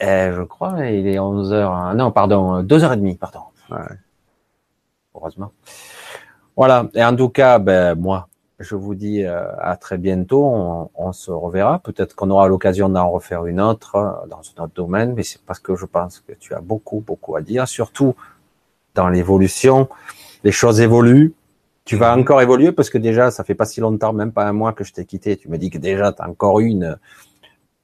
[0.00, 1.72] Eh, je crois, il est 11 heures.
[1.72, 1.94] hein.
[1.94, 3.40] Non, pardon, 2h30, pardon.
[3.70, 3.78] Ouais.
[5.14, 5.52] Heureusement.
[6.56, 6.88] Voilà.
[6.94, 8.28] Et en tout cas, ben, moi,
[8.60, 10.44] je vous dis euh, à très bientôt.
[10.44, 11.78] On, on se reverra.
[11.80, 15.40] Peut-être qu'on aura l'occasion d'en refaire une autre euh, dans un autre domaine, mais c'est
[15.42, 18.14] parce que je pense que tu as beaucoup, beaucoup à dire, surtout
[18.94, 19.88] dans l'évolution.
[20.44, 21.34] Les choses évoluent.
[21.86, 24.52] Tu vas encore évoluer parce que déjà, ça fait pas si longtemps, même pas un
[24.52, 25.36] mois que je t'ai quitté.
[25.36, 26.98] Tu me dis que déjà, tu as encore eu une,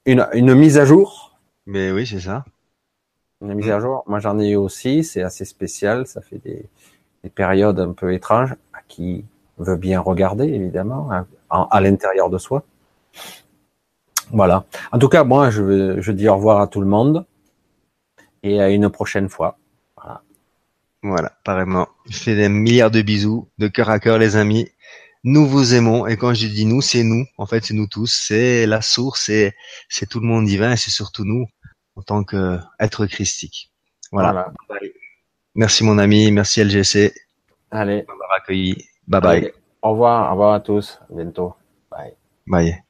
[0.05, 1.37] une, une mise à jour.
[1.65, 2.45] Mais oui, c'est ça.
[3.41, 4.03] Une mise à jour.
[4.07, 5.03] Moi, j'en ai eu aussi.
[5.03, 6.07] C'est assez spécial.
[6.07, 6.69] Ça fait des,
[7.23, 9.25] des périodes un peu étranges à qui
[9.57, 12.63] veut bien regarder, évidemment, à, en- à l'intérieur de soi.
[14.31, 14.65] Voilà.
[14.91, 17.25] En tout cas, moi, je, je dis au revoir à tout le monde
[18.43, 19.57] et à une prochaine fois.
[21.03, 21.87] Voilà, pareillement.
[22.09, 24.67] Je fais des milliards de bisous, de cœur à cœur, les amis.
[25.23, 27.25] Nous vous aimons, et quand je dis nous, c'est nous.
[27.37, 28.11] En fait, c'est nous tous.
[28.11, 29.55] C'est la source, c'est,
[29.89, 31.45] c'est tout le monde divin, et c'est surtout nous,
[31.95, 33.71] en tant qu'être christique.
[34.11, 34.51] Voilà.
[35.55, 37.13] Merci mon ami, merci LGC,
[37.71, 38.03] Allez.
[38.07, 38.75] m'avoir accueilli.
[39.07, 39.37] Bye bye.
[39.37, 39.53] Allez.
[39.81, 40.27] Au revoir.
[40.29, 40.99] Au revoir à tous.
[41.09, 41.55] À bientôt.
[41.91, 42.15] Bye.
[42.47, 42.86] Bye.